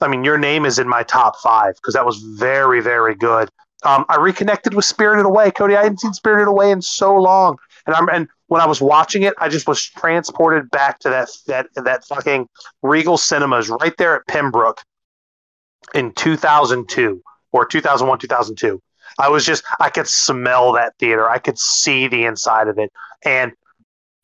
I 0.00 0.08
mean, 0.08 0.24
Your 0.24 0.38
Name 0.38 0.64
is 0.66 0.78
in 0.78 0.88
my 0.88 1.02
top 1.02 1.38
five 1.40 1.74
because 1.76 1.94
that 1.94 2.06
was 2.06 2.18
very, 2.38 2.80
very 2.80 3.14
good. 3.14 3.48
Um, 3.84 4.04
I 4.08 4.16
reconnected 4.16 4.74
with 4.74 4.84
Spirited 4.84 5.26
Away, 5.26 5.50
Cody. 5.50 5.76
I 5.76 5.82
hadn't 5.82 6.00
seen 6.00 6.14
Spirited 6.14 6.48
Away 6.48 6.70
in 6.70 6.80
so 6.80 7.14
long, 7.16 7.58
and 7.86 7.94
I'm 7.94 8.08
and 8.08 8.28
when 8.54 8.62
I 8.62 8.66
was 8.66 8.80
watching 8.80 9.24
it, 9.24 9.34
I 9.38 9.48
just 9.48 9.66
was 9.66 9.84
transported 9.84 10.70
back 10.70 11.00
to 11.00 11.08
that 11.08 11.28
that 11.48 11.66
that 11.74 12.04
fucking 12.04 12.46
Regal 12.82 13.16
Cinemas 13.16 13.68
right 13.68 13.96
there 13.98 14.14
at 14.14 14.28
Pembroke 14.28 14.80
in 15.92 16.12
2002 16.12 17.20
or 17.50 17.66
2001, 17.66 18.16
2002. 18.20 18.80
I 19.18 19.28
was 19.28 19.44
just 19.44 19.64
I 19.80 19.90
could 19.90 20.06
smell 20.06 20.70
that 20.74 20.92
theater. 21.00 21.28
I 21.28 21.38
could 21.38 21.58
see 21.58 22.06
the 22.06 22.26
inside 22.26 22.68
of 22.68 22.78
it, 22.78 22.92
and 23.24 23.50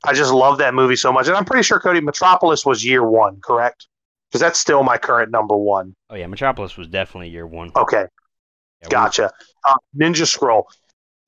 I 0.04 0.12
just 0.12 0.32
love 0.32 0.58
that 0.58 0.74
movie 0.74 0.94
so 0.94 1.12
much. 1.12 1.26
And 1.26 1.36
I'm 1.36 1.44
pretty 1.44 1.64
sure 1.64 1.80
Cody 1.80 2.00
Metropolis 2.00 2.64
was 2.64 2.84
year 2.84 3.02
one, 3.02 3.40
correct? 3.40 3.88
Because 4.30 4.42
that's 4.42 4.60
still 4.60 4.84
my 4.84 4.96
current 4.96 5.32
number 5.32 5.56
one. 5.56 5.96
Oh 6.08 6.14
yeah, 6.14 6.28
Metropolis 6.28 6.76
was 6.76 6.86
definitely 6.86 7.30
year 7.30 7.48
one. 7.48 7.72
Okay, 7.74 8.04
Yeah, 8.82 8.88
gotcha. 8.90 9.32
Uh, 9.68 9.74
Ninja 10.00 10.24
Scroll, 10.24 10.68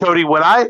Cody. 0.01 0.23
When 0.23 0.45
I 0.45 0.69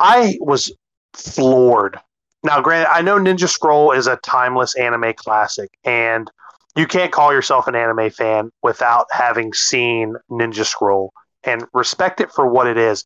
I 0.00 0.38
was 0.40 0.72
floored. 1.18 1.98
Now, 2.44 2.60
granted, 2.60 2.90
I 2.90 3.02
know 3.02 3.18
Ninja 3.18 3.48
Scroll 3.48 3.92
is 3.92 4.06
a 4.06 4.16
timeless 4.16 4.76
anime 4.76 5.12
classic, 5.14 5.70
and 5.84 6.30
you 6.76 6.86
can't 6.86 7.12
call 7.12 7.32
yourself 7.32 7.66
an 7.66 7.74
anime 7.74 8.10
fan 8.10 8.50
without 8.62 9.06
having 9.10 9.52
seen 9.52 10.14
Ninja 10.30 10.64
Scroll 10.64 11.12
and 11.42 11.64
respect 11.72 12.20
it 12.20 12.30
for 12.30 12.46
what 12.46 12.66
it 12.66 12.76
is. 12.76 13.04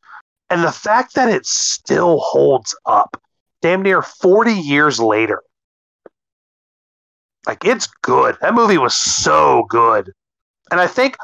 And 0.51 0.63
the 0.63 0.73
fact 0.73 1.15
that 1.15 1.31
it 1.31 1.47
still 1.47 2.19
holds 2.21 2.77
up, 2.85 3.21
damn 3.63 3.83
near 3.83 4.03
40 4.03 4.53
years 4.53 5.01
later. 5.01 5.43
Like, 7.47 7.65
it's 7.65 7.89
good. 8.03 8.37
That 8.43 8.55
movie 8.55 8.79
was 8.79 8.95
so 8.95 9.65
good. 9.71 10.13
And 10.71 10.81
I 10.81 10.87
think 10.87 11.17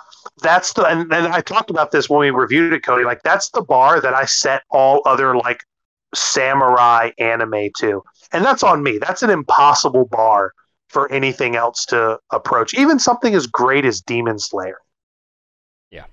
that's 0.42 0.72
the, 0.72 0.84
and, 0.84 1.12
and 1.12 1.28
I 1.28 1.40
talked 1.40 1.70
about 1.70 1.90
this 1.90 2.08
when 2.08 2.20
we 2.20 2.30
reviewed 2.30 2.72
it, 2.72 2.84
Cody. 2.84 3.04
Like, 3.04 3.22
that's 3.22 3.50
the 3.50 3.62
bar 3.62 4.00
that 4.00 4.14
I 4.14 4.24
set 4.24 4.62
all 4.70 5.02
other, 5.04 5.36
like, 5.36 5.64
samurai 6.14 7.10
anime 7.18 7.70
to. 7.80 8.02
And 8.32 8.44
that's 8.44 8.62
on 8.62 8.82
me. 8.82 8.98
That's 8.98 9.22
an 9.22 9.30
impossible 9.30 10.06
bar 10.06 10.52
for 10.88 11.10
anything 11.12 11.56
else 11.56 11.84
to 11.86 12.18
approach. 12.30 12.74
Even 12.74 12.98
something 12.98 13.34
as 13.34 13.46
great 13.46 13.84
as 13.84 14.00
Demon 14.00 14.38
Slayer. 14.38 14.78
Yeah. 15.90 16.06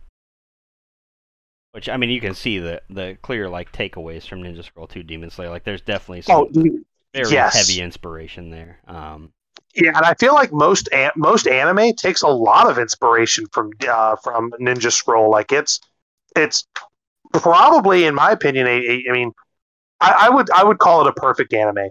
Which 1.72 1.90
I 1.90 1.98
mean, 1.98 2.10
you 2.10 2.22
can 2.22 2.34
see 2.34 2.60
the 2.60 2.82
the 2.90 3.18
clear 3.22 3.50
like 3.50 3.72
takeaways 3.72 4.28
from 4.28 4.42
Ninja 4.42 4.64
Scroll 4.64 4.88
2 4.88 5.04
Demon 5.04 5.30
Slayer. 5.30 5.50
Like, 5.50 5.64
there's 5.64 5.82
definitely 5.82 6.22
some 6.22 6.48
Oh, 6.54 6.72
very 7.14 7.30
yes. 7.32 7.54
heavy 7.54 7.82
inspiration 7.82 8.50
there. 8.50 8.80
Um, 8.88 9.34
yeah, 9.76 9.90
and 9.96 10.06
I 10.06 10.14
feel 10.16 10.34
like 10.34 10.54
most 10.54 10.88
most 11.16 11.48
anime 11.48 11.94
takes 11.96 12.22
a 12.22 12.28
lot 12.28 12.70
of 12.70 12.80
inspiration 12.80 13.46
from 13.52 13.72
uh, 13.88 14.16
from 14.24 14.52
Ninja 14.62 14.92
Scroll. 14.92 15.30
Like 15.30 15.52
it's 15.52 15.80
it's 16.36 16.66
probably, 17.34 18.06
in 18.06 18.16
my 18.16 18.32
opinion, 18.32 18.68
a, 18.68 18.72
a, 18.72 19.04
I 19.10 19.14
mean, 19.14 19.32
I, 20.06 20.28
I 20.28 20.30
would 20.30 20.50
I 20.52 20.64
would 20.64 20.80
call 20.80 21.02
it 21.02 21.08
a 21.08 21.14
perfect 21.14 21.54
anime. 21.54 21.90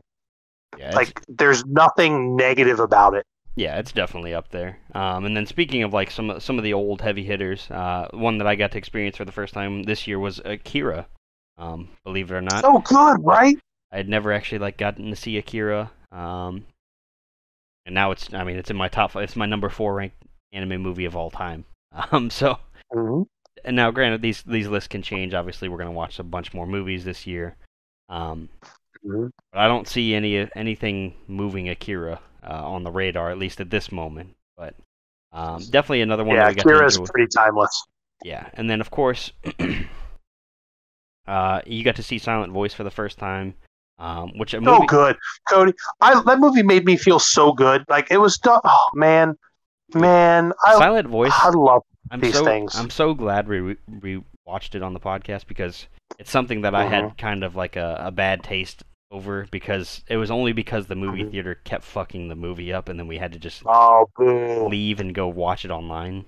yeah, 0.78 0.94
Like 0.94 1.20
there's 1.28 1.64
nothing 1.66 2.36
negative 2.36 2.80
about 2.80 3.14
it. 3.14 3.24
yeah, 3.56 3.78
it's 3.78 3.92
definitely 3.92 4.34
up 4.34 4.48
there. 4.50 4.78
Um, 4.94 5.24
and 5.24 5.36
then 5.36 5.46
speaking 5.46 5.82
of 5.82 5.92
like 5.92 6.10
some 6.10 6.30
of- 6.30 6.42
some 6.42 6.58
of 6.58 6.64
the 6.64 6.72
old 6.74 7.00
heavy 7.00 7.24
hitters, 7.24 7.70
uh, 7.70 8.08
one 8.12 8.38
that 8.38 8.46
I 8.46 8.54
got 8.56 8.72
to 8.72 8.78
experience 8.78 9.16
for 9.16 9.24
the 9.24 9.32
first 9.32 9.54
time 9.54 9.82
this 9.84 10.06
year 10.06 10.18
was 10.18 10.40
Akira. 10.44 11.06
Um, 11.58 11.88
believe 12.04 12.30
it 12.30 12.34
or 12.34 12.40
not, 12.42 12.62
So 12.64 12.78
good, 12.80 13.18
right? 13.24 13.56
I 13.92 13.96
had 13.98 14.08
never 14.08 14.32
actually 14.32 14.58
like 14.58 14.76
gotten 14.76 15.10
to 15.10 15.16
see 15.16 15.36
Akira. 15.38 15.92
Um, 16.10 16.66
and 17.86 17.94
now 17.94 18.10
it's 18.10 18.32
I 18.34 18.44
mean 18.44 18.56
it's 18.56 18.70
in 18.70 18.76
my 18.76 18.88
top 18.88 19.12
five. 19.12 19.22
It's 19.24 19.36
my 19.36 19.46
number 19.46 19.68
four 19.68 19.94
ranked 19.94 20.16
anime 20.52 20.80
movie 20.82 21.04
of 21.04 21.16
all 21.16 21.30
time. 21.30 21.64
Um, 22.10 22.28
so 22.30 22.58
Mm-hmm. 22.92 23.22
and 23.64 23.76
now 23.76 23.90
granted 23.92 24.20
these 24.20 24.42
these 24.42 24.66
lists 24.68 24.88
can 24.88 25.02
change. 25.02 25.32
Obviously, 25.32 25.68
we're 25.68 25.78
gonna 25.78 25.92
watch 25.92 26.18
a 26.18 26.24
bunch 26.24 26.52
more 26.52 26.66
movies 26.66 27.04
this 27.04 27.24
year. 27.26 27.56
Um, 28.08 28.48
Mhm. 29.04 29.30
but 29.52 29.60
I 29.60 29.68
don't 29.68 29.88
see 29.88 30.14
any 30.14 30.48
anything 30.54 31.14
moving 31.26 31.68
Akira 31.68 32.20
uh, 32.42 32.68
on 32.68 32.82
the 32.82 32.90
radar, 32.90 33.30
at 33.30 33.38
least 33.38 33.60
at 33.60 33.70
this 33.70 33.90
moment. 33.92 34.34
But 34.56 34.74
um, 35.32 35.62
definitely 35.70 36.02
another 36.02 36.24
one 36.24 36.36
Yeah, 36.36 36.48
we 36.48 36.54
got 36.54 36.66
Akira 36.66 36.86
is 36.86 36.98
pretty 36.98 37.28
timeless. 37.28 37.84
Yeah, 38.22 38.48
and 38.54 38.68
then 38.70 38.80
of 38.80 38.90
course, 38.90 39.32
uh, 41.26 41.60
you 41.66 41.84
got 41.84 41.96
to 41.96 42.02
see 42.02 42.18
Silent 42.18 42.52
Voice 42.52 42.74
for 42.74 42.84
the 42.84 42.90
first 42.90 43.18
time, 43.18 43.54
um, 43.98 44.32
which 44.38 44.54
a 44.54 44.62
So 44.62 44.82
good, 44.86 45.16
Cody. 45.48 45.72
I 46.00 46.20
that 46.22 46.38
movie 46.38 46.62
made 46.62 46.84
me 46.84 46.96
feel 46.96 47.18
so 47.18 47.52
good. 47.52 47.84
Like 47.88 48.10
it 48.10 48.18
was 48.18 48.38
done. 48.38 48.60
Oh 48.64 48.88
man, 48.94 49.36
man, 49.94 50.52
I 50.64 50.78
Silent 50.78 51.08
Voice. 51.08 51.32
I 51.34 51.50
love 51.50 51.82
I'm 52.10 52.20
these 52.20 52.34
so 52.34 52.44
things. 52.44 52.74
I'm 52.74 52.90
so 52.90 53.14
glad 53.14 53.48
we 53.48 53.60
we 53.60 53.76
we 54.02 54.24
watched 54.46 54.74
it 54.74 54.82
on 54.82 54.92
the 54.92 55.00
podcast 55.00 55.46
because 55.46 55.86
it's 56.18 56.30
something 56.30 56.62
that 56.62 56.74
I 56.74 56.84
Mm-hmm. 56.84 57.08
had 57.08 57.18
kind 57.18 57.44
of 57.44 57.56
like 57.56 57.76
a, 57.76 57.96
a 58.00 58.10
bad 58.10 58.42
taste 58.42 58.84
over 59.10 59.46
because 59.50 60.02
it 60.08 60.16
was 60.16 60.30
only 60.30 60.52
because 60.52 60.86
the 60.86 60.94
movie 60.96 61.24
Mhm. 61.24 61.30
theater 61.30 61.54
kept 61.64 61.84
fucking 61.84 62.28
the 62.28 62.34
movie 62.34 62.72
up 62.72 62.88
and 62.88 62.98
then 62.98 63.06
we 63.06 63.18
had 63.18 63.32
to 63.32 63.38
just 63.38 63.62
oh 63.66 64.08
leave 64.18 65.00
and 65.00 65.14
go 65.14 65.28
watch 65.28 65.64
it 65.64 65.70
online 65.70 66.24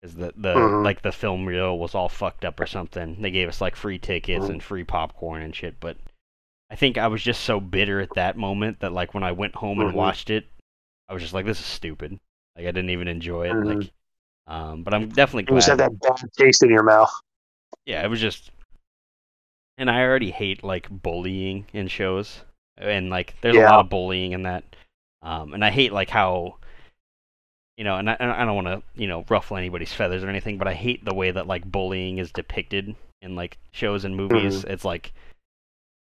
because 0.00 0.16
the 0.16 0.32
the 0.36 0.54
Mhm. 0.54 0.84
like 0.84 1.02
the 1.02 1.12
film 1.12 1.46
reel 1.46 1.78
was 1.78 1.94
all 1.94 2.08
fucked 2.08 2.44
up 2.44 2.60
or 2.60 2.66
something. 2.66 3.20
They 3.22 3.30
gave 3.30 3.48
us 3.48 3.60
like 3.60 3.76
free 3.76 3.98
tickets 3.98 4.46
Mhm. 4.46 4.50
and 4.50 4.62
free 4.62 4.84
popcorn 4.84 5.42
and 5.42 5.54
shit, 5.54 5.80
but 5.80 5.96
I 6.70 6.76
think 6.76 6.98
I 6.98 7.08
was 7.08 7.22
just 7.22 7.42
so 7.42 7.60
bitter 7.60 8.00
at 8.00 8.14
that 8.14 8.36
moment 8.36 8.80
that 8.80 8.92
like 8.92 9.14
when 9.14 9.24
I 9.24 9.32
went 9.32 9.54
home 9.56 9.80
and 9.80 9.94
watched 9.94 10.30
it, 10.30 10.46
I 11.08 11.14
was 11.14 11.22
just 11.22 11.34
like, 11.34 11.46
this 11.46 11.60
is 11.60 11.66
stupid. 11.66 12.18
Like 12.56 12.66
I 12.66 12.72
didn't 12.72 12.90
even 12.90 13.08
enjoy 13.08 13.48
it. 13.50 13.62
Like, 13.62 13.90
um, 14.48 14.82
but 14.82 14.94
I'm 14.94 15.08
definitely 15.08 15.44
You 15.48 15.56
just 15.56 15.68
glad. 15.68 15.80
had 15.80 15.80
that 15.80 16.00
bad 16.00 16.32
taste 16.38 16.62
in 16.62 16.70
your 16.70 16.82
mouth. 16.82 17.10
Yeah, 17.86 18.04
it 18.04 18.08
was 18.08 18.20
just, 18.20 18.50
and 19.78 19.90
I 19.90 20.02
already 20.02 20.30
hate 20.30 20.64
like 20.64 20.88
bullying 20.90 21.66
in 21.72 21.88
shows, 21.88 22.42
and 22.78 23.10
like 23.10 23.34
there's 23.40 23.56
a 23.56 23.60
lot 23.70 23.80
of 23.80 23.90
bullying 23.90 24.32
in 24.32 24.42
that, 24.44 24.64
um, 25.22 25.54
and 25.54 25.64
I 25.64 25.70
hate 25.70 25.92
like 25.92 26.10
how, 26.10 26.56
you 27.76 27.84
know, 27.84 27.96
and 27.96 28.08
I, 28.10 28.16
and 28.18 28.30
I 28.30 28.44
don't 28.44 28.54
want 28.64 28.68
to 28.68 28.82
you 29.00 29.06
know 29.08 29.24
ruffle 29.28 29.56
anybody's 29.56 29.92
feathers 29.92 30.22
or 30.24 30.28
anything, 30.28 30.58
but 30.58 30.68
I 30.68 30.74
hate 30.74 31.04
the 31.04 31.14
way 31.14 31.30
that 31.30 31.46
like 31.46 31.70
bullying 31.70 32.18
is 32.18 32.30
depicted 32.32 32.94
in 33.22 33.36
like 33.36 33.58
shows 33.72 34.04
and 34.04 34.16
movies. 34.16 34.64
It's 34.64 34.84
like, 34.84 35.12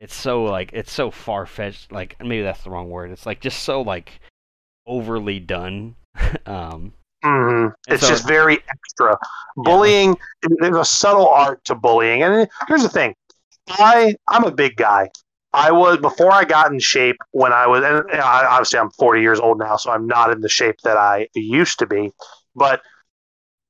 it's 0.00 0.14
so 0.14 0.44
like 0.44 0.70
it's 0.72 0.92
so 0.92 1.10
far 1.10 1.46
fetched. 1.46 1.92
Like 1.92 2.16
maybe 2.20 2.42
that's 2.42 2.64
the 2.64 2.70
wrong 2.70 2.90
word. 2.90 3.10
It's 3.10 3.26
like 3.26 3.40
just 3.40 3.62
so 3.62 3.82
like 3.82 4.20
overly 4.86 5.38
done. 5.40 5.94
um, 6.46 6.92
hmm 7.24 7.66
And 7.66 7.72
It's 7.88 8.02
so- 8.02 8.08
just 8.08 8.26
very 8.26 8.58
extra. 8.68 9.16
Bullying. 9.56 10.16
There's 10.58 10.76
a 10.76 10.84
subtle 10.84 11.28
art 11.28 11.64
to 11.66 11.74
bullying, 11.74 12.22
and 12.22 12.48
here's 12.68 12.82
the 12.82 12.88
thing. 12.88 13.14
I 13.78 14.16
I'm 14.28 14.44
a 14.44 14.50
big 14.52 14.76
guy. 14.76 15.10
I 15.52 15.70
was 15.72 15.98
before 15.98 16.32
I 16.32 16.44
got 16.44 16.72
in 16.72 16.78
shape 16.78 17.16
when 17.32 17.52
I 17.52 17.66
was, 17.66 17.84
and 17.84 18.20
I, 18.20 18.46
obviously 18.46 18.78
I'm 18.78 18.90
40 18.90 19.20
years 19.20 19.38
old 19.38 19.58
now, 19.58 19.76
so 19.76 19.90
I'm 19.90 20.06
not 20.06 20.30
in 20.32 20.40
the 20.40 20.48
shape 20.48 20.76
that 20.84 20.96
I 20.96 21.28
used 21.34 21.78
to 21.80 21.86
be. 21.86 22.10
But 22.54 22.80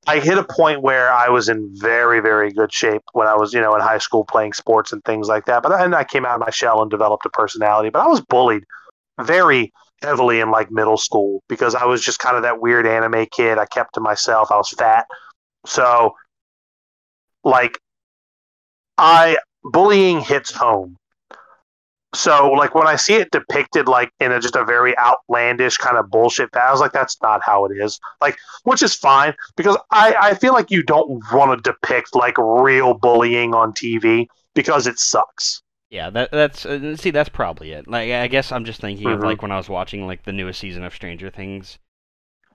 I 0.07 0.19
hit 0.19 0.37
a 0.37 0.43
point 0.43 0.81
where 0.81 1.11
I 1.11 1.29
was 1.29 1.49
in 1.49 1.71
very, 1.75 2.21
very 2.21 2.51
good 2.51 2.73
shape 2.73 3.03
when 3.13 3.27
I 3.27 3.35
was, 3.35 3.53
you 3.53 3.61
know, 3.61 3.75
in 3.75 3.81
high 3.81 3.99
school 3.99 4.25
playing 4.25 4.53
sports 4.53 4.91
and 4.93 5.03
things 5.05 5.27
like 5.29 5.45
that. 5.45 5.63
But 5.63 5.77
then 5.77 5.93
I 5.93 6.03
came 6.03 6.25
out 6.25 6.35
of 6.35 6.41
my 6.41 6.49
shell 6.51 6.81
and 6.81 6.91
developed 6.91 7.25
a 7.25 7.29
personality. 7.29 7.89
But 7.89 8.01
I 8.03 8.07
was 8.07 8.21
bullied 8.21 8.63
very 9.21 9.73
heavily 10.01 10.41
in 10.41 10.51
like 10.51 10.71
middle 10.71 10.97
school 10.97 11.43
because 11.49 11.75
I 11.75 11.85
was 11.85 12.03
just 12.03 12.19
kind 12.19 12.37
of 12.37 12.43
that 12.43 12.61
weird 12.61 12.87
anime 12.87 13.27
kid. 13.31 13.59
I 13.59 13.65
kept 13.65 13.95
to 13.95 14.01
myself. 14.01 14.51
I 14.51 14.57
was 14.57 14.71
fat. 14.71 15.07
So, 15.65 16.13
like, 17.43 17.79
I 18.97 19.37
bullying 19.63 20.21
hits 20.21 20.51
home. 20.51 20.97
So, 22.15 22.51
like, 22.51 22.75
when 22.75 22.85
I 22.85 22.95
see 22.95 23.15
it 23.15 23.31
depicted 23.31 23.87
like 23.87 24.11
in 24.19 24.31
a, 24.31 24.39
just 24.39 24.55
a 24.55 24.63
very 24.63 24.95
outlandish 24.99 25.77
kind 25.77 25.97
of 25.97 26.11
bullshit, 26.11 26.55
I 26.55 26.69
was 26.71 26.79
like, 26.79 26.91
that's 26.91 27.19
not 27.23 27.41
how 27.43 27.65
it 27.65 27.71
is. 27.75 27.99
Like, 28.21 28.37
which 28.65 28.83
is 28.83 28.93
fine 28.93 29.33
because 29.55 29.77
I, 29.89 30.15
I 30.21 30.33
feel 30.35 30.53
like 30.53 30.69
you 30.69 30.83
don't 30.83 31.09
want 31.33 31.57
to 31.63 31.71
depict 31.71 32.13
like 32.13 32.37
real 32.37 32.93
bullying 32.93 33.55
on 33.55 33.73
TV 33.73 34.27
because 34.53 34.85
it 34.85 34.99
sucks. 34.99 35.63
Yeah, 35.89 36.11
that 36.11 36.31
that's 36.31 36.65
uh, 36.65 36.95
see 36.95 37.11
that's 37.11 37.29
probably 37.29 37.71
it. 37.71 37.87
Like 37.87 38.11
I 38.11 38.27
guess 38.27 38.51
I'm 38.51 38.65
just 38.65 38.81
thinking 38.81 39.07
of 39.11 39.19
Mhm. 39.19 39.25
like 39.25 39.41
when 39.41 39.51
I 39.51 39.57
was 39.57 39.69
watching 39.69 40.05
like 40.07 40.23
the 40.23 40.33
newest 40.33 40.59
season 40.59 40.83
of 40.83 40.93
Stranger 40.93 41.29
Things. 41.31 41.79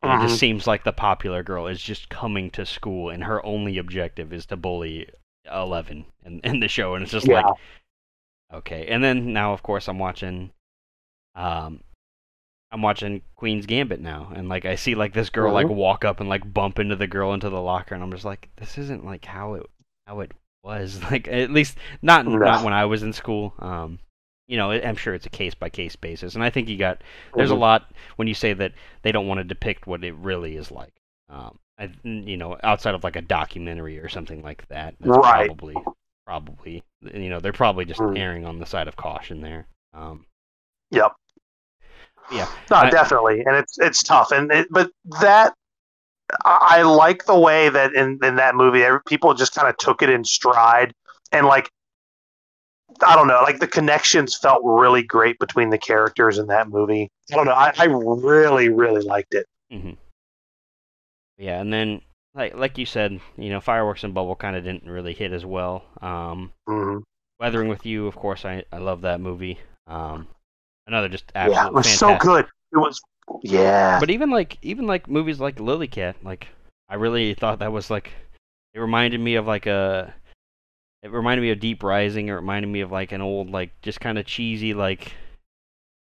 and 0.02 0.12
It 0.22 0.26
just 0.28 0.40
seems 0.40 0.66
like 0.66 0.84
the 0.84 0.92
popular 0.92 1.42
girl 1.42 1.66
is 1.66 1.80
just 1.82 2.08
coming 2.08 2.50
to 2.52 2.64
school 2.66 3.10
and 3.10 3.24
her 3.24 3.44
only 3.44 3.78
objective 3.78 4.32
is 4.32 4.46
to 4.46 4.56
bully 4.56 5.08
Eleven 5.52 6.04
in, 6.24 6.40
in 6.44 6.60
the 6.60 6.68
show 6.68 6.94
and 6.94 7.02
it's 7.02 7.12
just 7.12 7.26
Yeah. 7.28 7.42
like 7.42 7.54
okay. 8.52 8.86
And 8.88 9.02
then 9.02 9.32
now 9.32 9.52
of 9.52 9.62
course 9.62 9.88
I'm 9.88 9.98
watching 9.98 10.50
um 11.34 11.80
I'm 12.70 12.82
watching 12.82 13.22
Queen's 13.36 13.64
Gambit 13.64 13.98
now, 14.00 14.30
and 14.34 14.48
like 14.50 14.66
I 14.66 14.74
see 14.74 14.94
like 14.94 15.14
this 15.14 15.30
girl 15.30 15.52
like 15.54 15.66
Mhm. 15.66 15.74
walk 15.74 16.04
up 16.04 16.20
and 16.20 16.28
like 16.28 16.52
bump 16.52 16.78
into 16.78 16.96
the 16.96 17.06
girl 17.06 17.32
into 17.32 17.48
the 17.48 17.60
locker, 17.62 17.94
and 17.94 18.04
I'm 18.04 18.10
just 18.12 18.26
like, 18.26 18.50
this 18.56 18.76
isn't 18.76 19.06
like 19.06 19.24
how 19.24 19.54
it 19.54 19.66
how 20.06 20.20
it 20.20 20.32
was. 20.62 21.00
Like 21.10 21.28
at 21.28 21.50
least 21.50 21.78
not 22.02 22.26
No. 22.26 22.36
not 22.36 22.64
when 22.64 22.74
I 22.74 22.84
was 22.84 23.02
in 23.02 23.14
school. 23.14 23.54
Um, 23.58 24.00
you 24.48 24.58
know, 24.58 24.70
I'm 24.70 24.96
sure 24.96 25.14
it's 25.14 25.24
a 25.26 25.30
case 25.30 25.54
by 25.54 25.70
case 25.70 25.96
basis, 25.96 26.34
and 26.34 26.44
I 26.44 26.50
think 26.50 26.68
you 26.68 26.76
got 26.76 27.02
there's 27.34 27.50
a 27.50 27.54
Mhm. 27.54 27.58
lot 27.60 27.90
when 28.16 28.28
you 28.28 28.34
say 28.34 28.52
that 28.52 28.72
they 29.02 29.12
don't 29.12 29.26
want 29.28 29.38
to 29.38 29.44
depict 29.44 29.86
what 29.86 30.04
it 30.04 30.14
really 30.16 30.56
is 30.56 30.70
like. 30.70 30.92
Um, 31.30 31.58
I, 31.78 31.90
you 32.02 32.36
know, 32.36 32.58
outside 32.62 32.94
of 32.94 33.04
like 33.04 33.16
a 33.16 33.22
documentary 33.22 33.98
or 33.98 34.08
something 34.08 34.42
like 34.42 34.66
that, 34.68 34.94
Right. 35.04 35.22
probably 35.30 35.88
probably 36.26 36.82
you 37.00 37.30
know 37.30 37.40
they're 37.40 37.52
probably 37.52 37.84
just 37.84 38.02
Mm. 38.02 38.14
erring 38.14 38.44
on 38.44 38.58
the 38.58 38.66
side 38.66 38.88
of 38.88 38.96
caution 38.96 39.40
there. 39.40 39.66
Um, 39.94 40.26
Yep. 40.90 41.12
yeah, 42.28 42.48
No, 42.70 42.76
I- 42.76 42.88
definitely, 42.88 43.40
and 43.44 43.56
it's 43.56 43.78
it's 43.78 44.02
tough, 44.02 44.30
and 44.30 44.50
it, 44.52 44.68
but 44.70 44.90
that 45.20 45.54
I 46.44 46.78
I 46.78 46.82
like 46.82 47.24
the 47.26 47.38
way 47.38 47.68
that 47.68 47.94
in 47.94 48.18
in 48.22 48.36
that 48.36 48.54
movie, 48.54 48.84
people 49.06 49.34
just 49.34 49.54
kind 49.54 49.68
of 49.68 49.76
took 49.78 50.02
it 50.02 50.10
in 50.10 50.24
stride, 50.24 50.92
and 51.32 51.46
like 51.46 51.70
I 53.02 53.14
don't 53.14 53.28
know, 53.28 53.40
like 53.42 53.60
the 53.60 53.68
connections 53.68 54.36
felt 54.36 54.62
really 54.64 55.02
great 55.02 55.38
between 55.38 55.70
the 55.70 55.78
characters 55.78 56.38
in 56.38 56.46
that 56.48 56.68
movie. 56.68 57.10
I 57.32 57.36
don't 57.36 57.46
know, 57.46 57.52
I, 57.52 57.72
I 57.78 57.84
really 57.86 58.68
really 58.68 59.02
liked 59.02 59.34
it. 59.34 59.46
hmm 59.70 59.94
Yeah, 61.38 61.60
and 61.60 61.72
then 61.72 62.02
like 62.34 62.54
like 62.54 62.78
you 62.78 62.86
said, 62.86 63.20
you 63.36 63.50
know, 63.50 63.60
fireworks 63.60 64.04
and 64.04 64.12
bubble 64.14 64.36
kind 64.36 64.56
of 64.56 64.64
didn't 64.64 64.90
really 64.90 65.14
hit 65.14 65.32
as 65.32 65.46
well. 65.46 65.84
Um, 66.02 66.52
hmm 66.66 66.98
Weathering 67.40 67.68
with 67.68 67.86
You, 67.86 68.06
of 68.06 68.16
course, 68.16 68.44
I 68.44 68.64
I 68.72 68.78
love 68.78 69.02
that 69.02 69.20
movie. 69.20 69.58
Um, 69.86 70.26
another 70.86 71.08
just 71.08 71.30
Yeah, 71.34 71.36
absolute 71.36 71.66
it 71.68 71.74
was 71.74 71.86
fantastic. 71.86 72.22
so 72.22 72.32
good. 72.32 72.46
It 72.72 72.78
was, 72.78 73.00
yeah, 73.42 73.98
But 74.00 74.10
even 74.10 74.30
like 74.30 74.58
even 74.62 74.86
like 74.86 75.08
movies 75.08 75.40
like 75.40 75.60
Lily 75.60 75.86
Cat, 75.86 76.16
like 76.22 76.48
I 76.88 76.96
really 76.96 77.34
thought 77.34 77.60
that 77.60 77.72
was 77.72 77.90
like 77.90 78.12
it 78.74 78.80
reminded 78.80 79.20
me 79.20 79.36
of 79.36 79.46
like 79.46 79.66
a 79.66 80.12
it 81.02 81.12
reminded 81.12 81.42
me 81.42 81.50
of 81.50 81.60
Deep 81.60 81.82
Rising. 81.82 82.28
It 82.28 82.32
reminded 82.32 82.68
me 82.68 82.80
of 82.80 82.90
like 82.90 83.12
an 83.12 83.20
old 83.20 83.50
like 83.50 83.70
just 83.82 84.00
kind 84.00 84.18
of 84.18 84.26
cheesy 84.26 84.74
like 84.74 85.12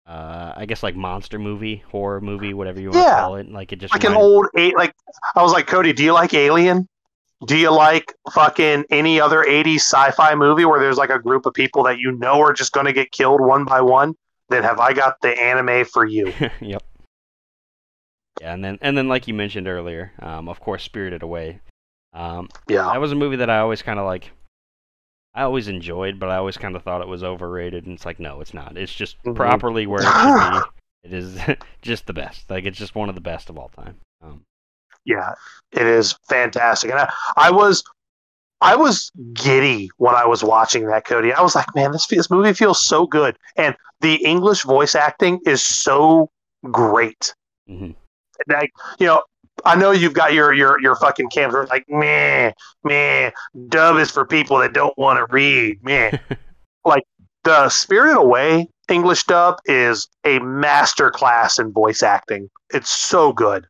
uh 0.07 0.53
I 0.57 0.67
guess 0.67 0.83
like 0.83 0.97
monster 0.97 1.39
movie, 1.39 1.83
horror 1.91 2.21
movie, 2.21 2.55
whatever 2.55 2.81
you 2.81 2.91
want 2.91 3.07
to 3.07 3.15
call 3.15 3.37
it. 3.37 3.51
Like 3.51 3.73
it 3.73 3.77
just 3.81 3.95
like 3.95 4.05
an 4.05 4.15
old 4.15 4.47
eight. 4.57 4.77
Like 4.77 4.95
I 5.35 5.43
was 5.43 5.53
like, 5.53 5.67
Cody, 5.67 5.93
do 5.93 6.05
you 6.05 6.13
like 6.13 6.35
Alien? 6.35 6.89
Do 7.47 7.57
you 7.59 7.71
like 7.71 8.15
fucking 8.33 8.85
any 8.91 9.21
other 9.21 9.45
80s 9.45 9.77
sci-fi 9.81 10.35
movie 10.35 10.65
where 10.65 10.81
there's 10.81 10.97
like 10.97 11.11
a 11.11 11.19
group 11.19 11.45
of 11.47 11.53
people 11.53 11.83
that 11.85 11.99
you 11.99 12.13
know 12.13 12.41
are 12.41 12.53
just 12.55 12.73
going 12.73 12.87
to 12.87 12.93
get 12.93 13.13
killed 13.13 13.41
one 13.41 13.65
by 13.65 13.81
one? 13.83 14.15
Then 14.49 14.63
have 14.63 14.79
I 14.79 14.93
got 14.93 15.21
the 15.21 15.31
anime 15.39 15.85
for 15.85 16.07
you? 16.07 16.33
yep. 16.61 16.83
Yeah, 18.41 18.53
and 18.55 18.65
then 18.65 18.79
and 18.81 18.97
then 18.97 19.09
like 19.09 19.29
you 19.29 19.35
mentioned 19.35 19.69
earlier, 19.69 20.13
um, 20.21 20.49
of 20.49 20.61
course, 20.61 20.83
Spirited 20.83 21.23
Away. 21.23 21.61
Um, 22.13 22.49
Yeah. 22.69 22.85
that 22.85 23.01
was 23.01 23.13
a 23.13 23.17
movie 23.17 23.37
that 23.37 23.51
I 23.51 23.59
always 23.59 23.83
kind 23.83 23.99
of 23.99 24.07
like. 24.07 24.31
I 25.35 25.43
always 25.43 25.69
enjoyed, 25.69 26.19
but 26.21 26.29
I 26.29 26.37
always 26.37 26.57
kind 26.57 26.77
of 26.77 26.83
thought 26.83 27.03
it 27.03 27.09
was 27.09 27.25
overrated, 27.25 27.87
and 27.87 27.95
it's 27.95 28.07
like, 28.07 28.21
no, 28.21 28.41
it's 28.41 28.55
not. 28.55 28.77
It's 28.77 28.95
just 28.95 29.21
Mhm. 29.25 29.35
properly 29.35 29.87
where 29.87 30.01
it 30.03 30.05
should 30.05 30.53
be. 30.53 30.61
It 31.05 31.13
is 31.13 31.39
just 31.83 32.07
the 32.07 32.15
best. 32.15 32.49
Like 32.49 32.65
it's 32.65 32.79
just 32.79 32.95
one 32.95 33.11
of 33.11 33.15
the 33.15 33.21
best 33.21 33.51
of 33.51 33.59
all 33.59 33.69
time. 33.69 34.01
Um, 34.23 34.41
Yeah, 35.05 35.35
it 35.73 35.87
is 35.87 36.15
fantastic. 36.31 36.91
And 36.91 36.99
I, 37.01 37.13
I 37.37 37.51
was 37.51 37.85
I 38.63 38.75
was 38.77 39.11
giddy 39.35 39.91
when 39.99 40.15
I 40.15 40.25
was 40.25 40.43
watching 40.43 40.87
that, 40.87 41.05
Cody. 41.05 41.31
I 41.35 41.43
was 41.43 41.55
like, 41.55 41.67
man, 41.75 41.93
this 41.93 42.07
this 42.07 42.31
movie 42.31 42.55
feels 42.55 42.81
so 42.81 43.07
good, 43.07 43.37
and 43.57 43.77
the 44.01 44.15
English 44.25 44.63
voice 44.63 44.95
acting 44.95 45.41
is 45.45 45.63
so 45.63 46.31
great. 46.71 47.35
mhm. 47.69 47.95
like 48.49 48.71
you 48.99 49.07
know 49.07 49.23
i 49.65 49.75
know 49.77 49.91
you've 49.93 50.15
got 50.15 50.33
your 50.33 50.53
your 50.53 50.81
your 50.81 50.97
fucking 50.97 51.29
camps 51.31 51.53
where 51.55 51.63
it's 51.63 51.71
like 51.71 51.85
meh 51.89 52.53
meh. 52.85 53.31
Dub 53.69 53.97
is 53.97 54.11
for 54.11 54.25
people 54.25 54.59
that 54.59 54.73
don't 54.73 54.97
want 54.99 55.19
to 55.19 55.33
read 55.33 55.83
meh. 55.83 56.13
Like 56.87 57.05
the 57.45 57.69
spirited 57.71 58.19
away 58.19 58.69
english 58.91 59.25
dub 59.25 59.59
is 59.65 60.09
a 60.25 60.39
master 60.41 61.11
class 61.11 61.59
in 61.59 61.73
voice 61.73 62.03
acting. 62.03 62.51
It's 62.75 62.91
so 62.91 63.33
good. 63.33 63.67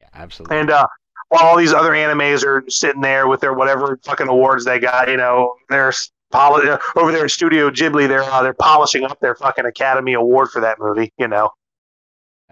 Yeah, 0.00 0.08
absolutely. 0.12 0.58
and 0.58 0.70
uh 0.70 0.86
while 1.28 1.44
all 1.44 1.56
these 1.56 1.72
other 1.72 1.92
animes 1.92 2.44
are 2.44 2.62
sitting 2.68 3.00
there 3.00 3.26
with 3.28 3.40
their 3.40 3.54
whatever 3.54 3.98
fucking 4.04 4.28
awards 4.28 4.66
they 4.66 4.78
got 4.78 5.08
you 5.08 5.16
know 5.16 5.54
they're 5.70 5.92
poli- 6.30 6.68
over 6.96 7.10
there 7.12 7.22
in 7.22 7.28
studio 7.30 7.70
ghibli 7.70 8.06
they're 8.06 8.24
uh, 8.24 8.42
they're 8.42 8.52
polishing 8.52 9.04
up 9.04 9.18
their 9.20 9.34
fucking 9.34 9.64
academy 9.64 10.12
award 10.12 10.50
for 10.50 10.60
that 10.60 10.78
movie 10.78 11.10
you 11.18 11.28
know 11.28 11.48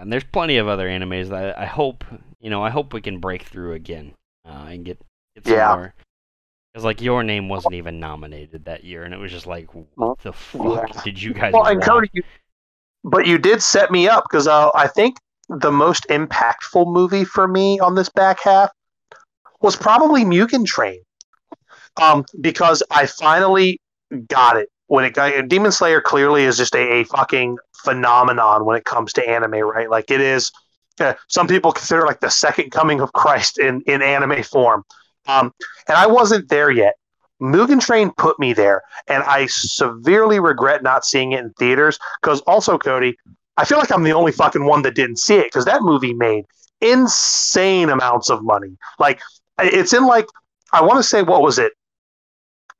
And 0.00 0.10
there's 0.10 0.24
plenty 0.24 0.56
of 0.56 0.66
other 0.66 0.88
animes 0.88 1.28
that 1.28 1.58
I, 1.58 1.64
I 1.64 1.66
hope 1.66 2.04
you 2.40 2.48
know. 2.48 2.62
I 2.62 2.70
hope 2.70 2.94
we 2.94 3.02
can 3.02 3.18
break 3.18 3.42
through 3.42 3.74
again 3.74 4.14
uh, 4.46 4.68
and 4.70 4.84
get 4.84 4.98
get 5.34 5.44
some 5.46 5.54
Yeah. 5.54 5.74
more. 5.74 5.94
Because 6.72 6.84
like 6.84 7.02
your 7.02 7.22
name 7.22 7.48
wasn't 7.48 7.74
even 7.74 8.00
nominated 8.00 8.64
that 8.64 8.82
year, 8.82 9.04
and 9.04 9.12
it 9.12 9.18
was 9.18 9.30
just 9.30 9.46
like, 9.46 9.68
what 9.96 10.18
the 10.20 10.32
fuck 10.32 10.64
Yeah. 10.64 11.02
did 11.04 11.22
you 11.22 11.34
guys? 11.34 11.52
Well, 11.52 11.66
and? 11.66 11.82
Cody, 11.82 12.08
you, 12.14 12.22
but 13.04 13.26
you 13.26 13.36
did 13.38 13.62
set 13.62 13.90
me 13.90 14.08
up 14.08 14.24
because 14.30 14.46
uh, 14.46 14.70
I 14.74 14.86
think 14.88 15.18
the 15.48 15.72
most 15.72 16.06
impactful 16.08 16.86
movie 16.86 17.24
for 17.24 17.46
me 17.46 17.78
on 17.80 17.94
this 17.94 18.08
back 18.08 18.40
half 18.42 18.70
was 19.60 19.76
probably 19.76 20.24
Mugen 20.24 20.64
Train, 20.64 21.02
um, 22.00 22.24
because 22.40 22.82
I 22.90 23.04
finally 23.06 23.78
got 24.28 24.56
it 24.56 24.68
when 24.90 25.04
it 25.04 25.14
got 25.14 25.48
Demon 25.48 25.70
Slayer. 25.70 26.00
Clearly, 26.00 26.44
is 26.44 26.56
just 26.56 26.74
a, 26.74 27.00
a 27.00 27.04
fucking 27.04 27.58
phenomenon 27.84 28.64
when 28.64 28.76
it 28.76 28.84
comes 28.84 29.12
to 29.14 29.28
anime, 29.28 29.60
right? 29.60 29.88
Like 29.88 30.10
it 30.10 30.20
is. 30.20 30.50
Uh, 30.98 31.14
some 31.28 31.46
people 31.46 31.72
consider 31.72 32.04
like 32.04 32.20
the 32.20 32.28
second 32.28 32.70
coming 32.70 33.00
of 33.00 33.12
Christ 33.12 33.58
in 33.58 33.82
in 33.86 34.02
anime 34.02 34.42
form, 34.42 34.84
um, 35.26 35.54
and 35.88 35.96
I 35.96 36.08
wasn't 36.08 36.48
there 36.48 36.70
yet. 36.70 36.94
Mugen 37.40 37.80
Train 37.80 38.10
put 38.18 38.38
me 38.40 38.52
there, 38.52 38.82
and 39.06 39.22
I 39.22 39.46
severely 39.46 40.40
regret 40.40 40.82
not 40.82 41.04
seeing 41.04 41.32
it 41.32 41.40
in 41.40 41.52
theaters. 41.52 41.98
Because 42.20 42.40
also, 42.42 42.76
Cody, 42.76 43.16
I 43.56 43.64
feel 43.64 43.78
like 43.78 43.92
I'm 43.92 44.02
the 44.02 44.12
only 44.12 44.32
fucking 44.32 44.64
one 44.64 44.82
that 44.82 44.96
didn't 44.96 45.20
see 45.20 45.36
it 45.36 45.46
because 45.46 45.66
that 45.66 45.82
movie 45.82 46.14
made 46.14 46.46
insane 46.80 47.90
amounts 47.90 48.28
of 48.28 48.42
money. 48.42 48.76
Like 48.98 49.20
it's 49.60 49.92
in 49.92 50.04
like 50.04 50.26
I 50.72 50.82
want 50.82 50.98
to 50.98 51.04
say 51.04 51.22
what 51.22 51.42
was 51.42 51.60
it? 51.60 51.74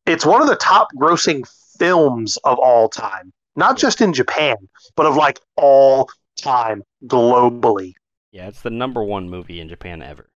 It's 0.06 0.26
one 0.26 0.42
of 0.42 0.48
the 0.48 0.56
top 0.56 0.88
grossing 0.96 1.46
films 1.81 2.37
of 2.45 2.61
all 2.61 2.89
time, 2.89 3.33
not 3.57 3.76
just 3.76 4.01
in 4.01 4.12
Japan, 4.12 4.57
but 4.95 5.07
of 5.07 5.16
like 5.16 5.41
all 5.57 6.09
time 6.41 6.85
globally. 7.07 7.95
Yeah, 8.31 8.47
it's 8.47 8.62
the 8.62 8.70
number 8.70 9.03
one 9.03 9.28
movie 9.28 9.61
in 9.61 9.68
Japan 9.68 10.03
ever. 10.03 10.28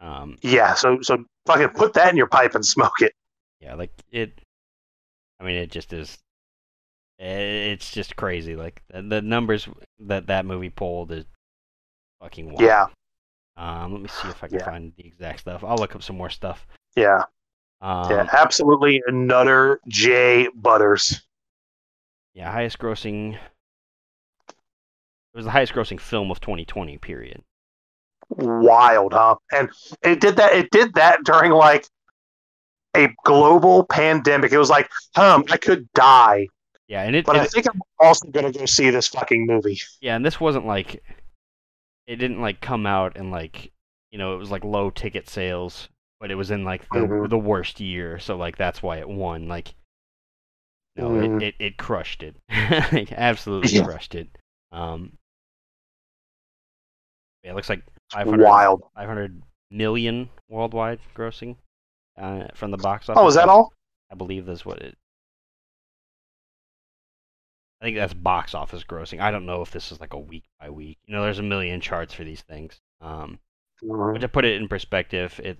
Um, 0.00 0.36
Yeah, 0.42 0.74
so 0.74 1.00
so 1.00 1.24
fucking 1.46 1.70
put 1.70 1.94
that 1.94 2.10
in 2.10 2.16
your 2.18 2.26
pipe 2.26 2.54
and 2.54 2.66
smoke 2.66 3.00
it. 3.00 3.14
yeah, 3.60 3.74
like 3.74 3.92
it. 4.10 4.42
I 5.40 5.44
mean, 5.44 5.56
it 5.56 5.70
just 5.70 5.92
is. 5.94 6.18
It's 7.18 7.90
just 7.92 8.16
crazy. 8.16 8.56
Like 8.56 8.82
the, 8.88 9.00
the 9.02 9.22
numbers 9.22 9.68
that 10.00 10.26
that 10.26 10.44
movie 10.44 10.70
pulled 10.70 11.12
is 11.12 11.24
fucking 12.20 12.52
wild. 12.52 12.60
Yeah, 12.60 12.86
Um, 13.56 13.92
let 13.92 14.02
me 14.02 14.08
see 14.08 14.28
if 14.28 14.42
I 14.44 14.48
can 14.48 14.58
Yeah. 14.58 14.64
find 14.66 14.92
the 14.96 15.06
exact 15.06 15.40
stuff. 15.40 15.64
I'll 15.64 15.76
look 15.78 15.94
up 15.94 16.02
some 16.02 16.16
more 16.16 16.30
stuff. 16.30 16.66
yeah, 16.96 17.24
Um, 17.84 18.10
yeah. 18.10 18.26
Absolutely, 18.32 19.02
Nutter 19.08 19.78
J 19.88 20.48
Butters. 20.54 21.20
Yeah, 22.32 22.50
highest 22.50 22.78
grossing. 22.78 23.34
It 23.34 23.38
was 25.36 25.44
the 25.44 25.50
highest 25.50 25.74
grossing 25.74 26.00
film 26.00 26.30
of 26.30 26.40
2020. 26.40 26.96
Period. 26.98 27.42
wild, 28.30 29.12
huh? 29.12 29.36
And 29.52 29.68
it 30.02 30.20
did 30.20 30.36
that. 30.36 30.54
It 30.54 30.70
did 30.70 30.94
that 30.94 31.24
during 31.24 31.52
like 31.52 31.86
a 32.96 33.08
global 33.24 33.84
pandemic. 33.84 34.52
It 34.52 34.58
was 34.58 34.70
like, 34.70 34.88
um, 35.16 35.44
I 35.50 35.56
could 35.58 35.86
die, 35.92 36.46
Yeah, 36.88 37.02
and 37.02 37.14
it, 37.14 37.26
but 37.26 37.36
I 37.36 37.44
it- 37.44 37.50
think 37.50 37.66
I'm 37.68 37.82
also 38.00 38.28
gonna 38.30 38.50
go 38.52 38.64
see 38.66 38.88
this 38.90 39.08
fucking 39.08 39.44
movie. 39.46 39.78
yeah, 40.00 40.16
and 40.16 40.24
this 40.24 40.40
wasn't 40.40 40.66
like 40.66 41.02
it 42.06 42.16
didn't 42.16 42.40
like 42.40 42.60
come 42.62 42.86
out 42.86 43.16
and 43.16 43.30
like 43.30 43.72
you 44.10 44.18
know 44.18 44.34
it 44.34 44.38
was 44.38 44.50
like 44.50 44.64
low 44.64 44.88
ticket 44.90 45.28
sales, 45.28 45.88
but 46.24 46.30
it 46.30 46.36
was 46.36 46.50
in 46.50 46.64
like 46.64 46.88
the 46.88 47.00
Mhm. 47.00 47.28
the 47.28 47.36
worst 47.36 47.80
year, 47.80 48.18
so 48.18 48.34
like 48.34 48.56
that's 48.56 48.82
why 48.82 48.96
it 48.96 49.06
won. 49.06 49.46
Like, 49.46 49.74
no, 50.96 51.10
Mhm. 51.10 51.42
it, 51.42 51.48
it 51.48 51.54
it 51.58 51.76
crushed 51.76 52.22
it, 52.22 52.34
like, 52.94 53.12
absolutely 53.12 53.72
Yeah. 53.72 53.84
crushed 53.84 54.14
it. 54.14 54.28
Um, 54.72 55.18
it 57.42 57.52
looks 57.54 57.68
like 57.68 57.82
500, 58.10 58.42
Wild. 58.42 58.82
500 58.94 59.42
million 59.70 60.30
worldwide 60.48 60.98
grossing 61.14 61.56
uh, 62.16 62.46
from 62.54 62.70
the 62.70 62.78
box 62.78 63.10
office. 63.10 63.20
Oh, 63.22 63.26
is 63.26 63.34
that 63.34 63.50
all? 63.50 63.74
I 64.10 64.14
believe 64.14 64.46
that's 64.46 64.64
what 64.64 64.78
it. 64.78 64.96
I 67.82 67.84
think 67.84 67.98
that's 67.98 68.14
box 68.14 68.54
office 68.54 68.82
grossing. 68.82 69.20
I 69.20 69.30
don't 69.30 69.44
know 69.44 69.60
if 69.60 69.70
this 69.72 69.92
is 69.92 70.00
like 70.00 70.14
a 70.14 70.18
week 70.18 70.44
by 70.58 70.70
week. 70.70 70.96
You 71.04 71.14
know, 71.14 71.22
there's 71.22 71.38
a 71.38 71.42
million 71.42 71.82
charts 71.82 72.14
for 72.14 72.24
these 72.24 72.40
things. 72.40 72.80
Um, 73.02 73.40
but 73.82 74.22
to 74.22 74.28
put 74.28 74.46
it 74.46 74.56
in 74.56 74.68
perspective, 74.68 75.38
it 75.44 75.58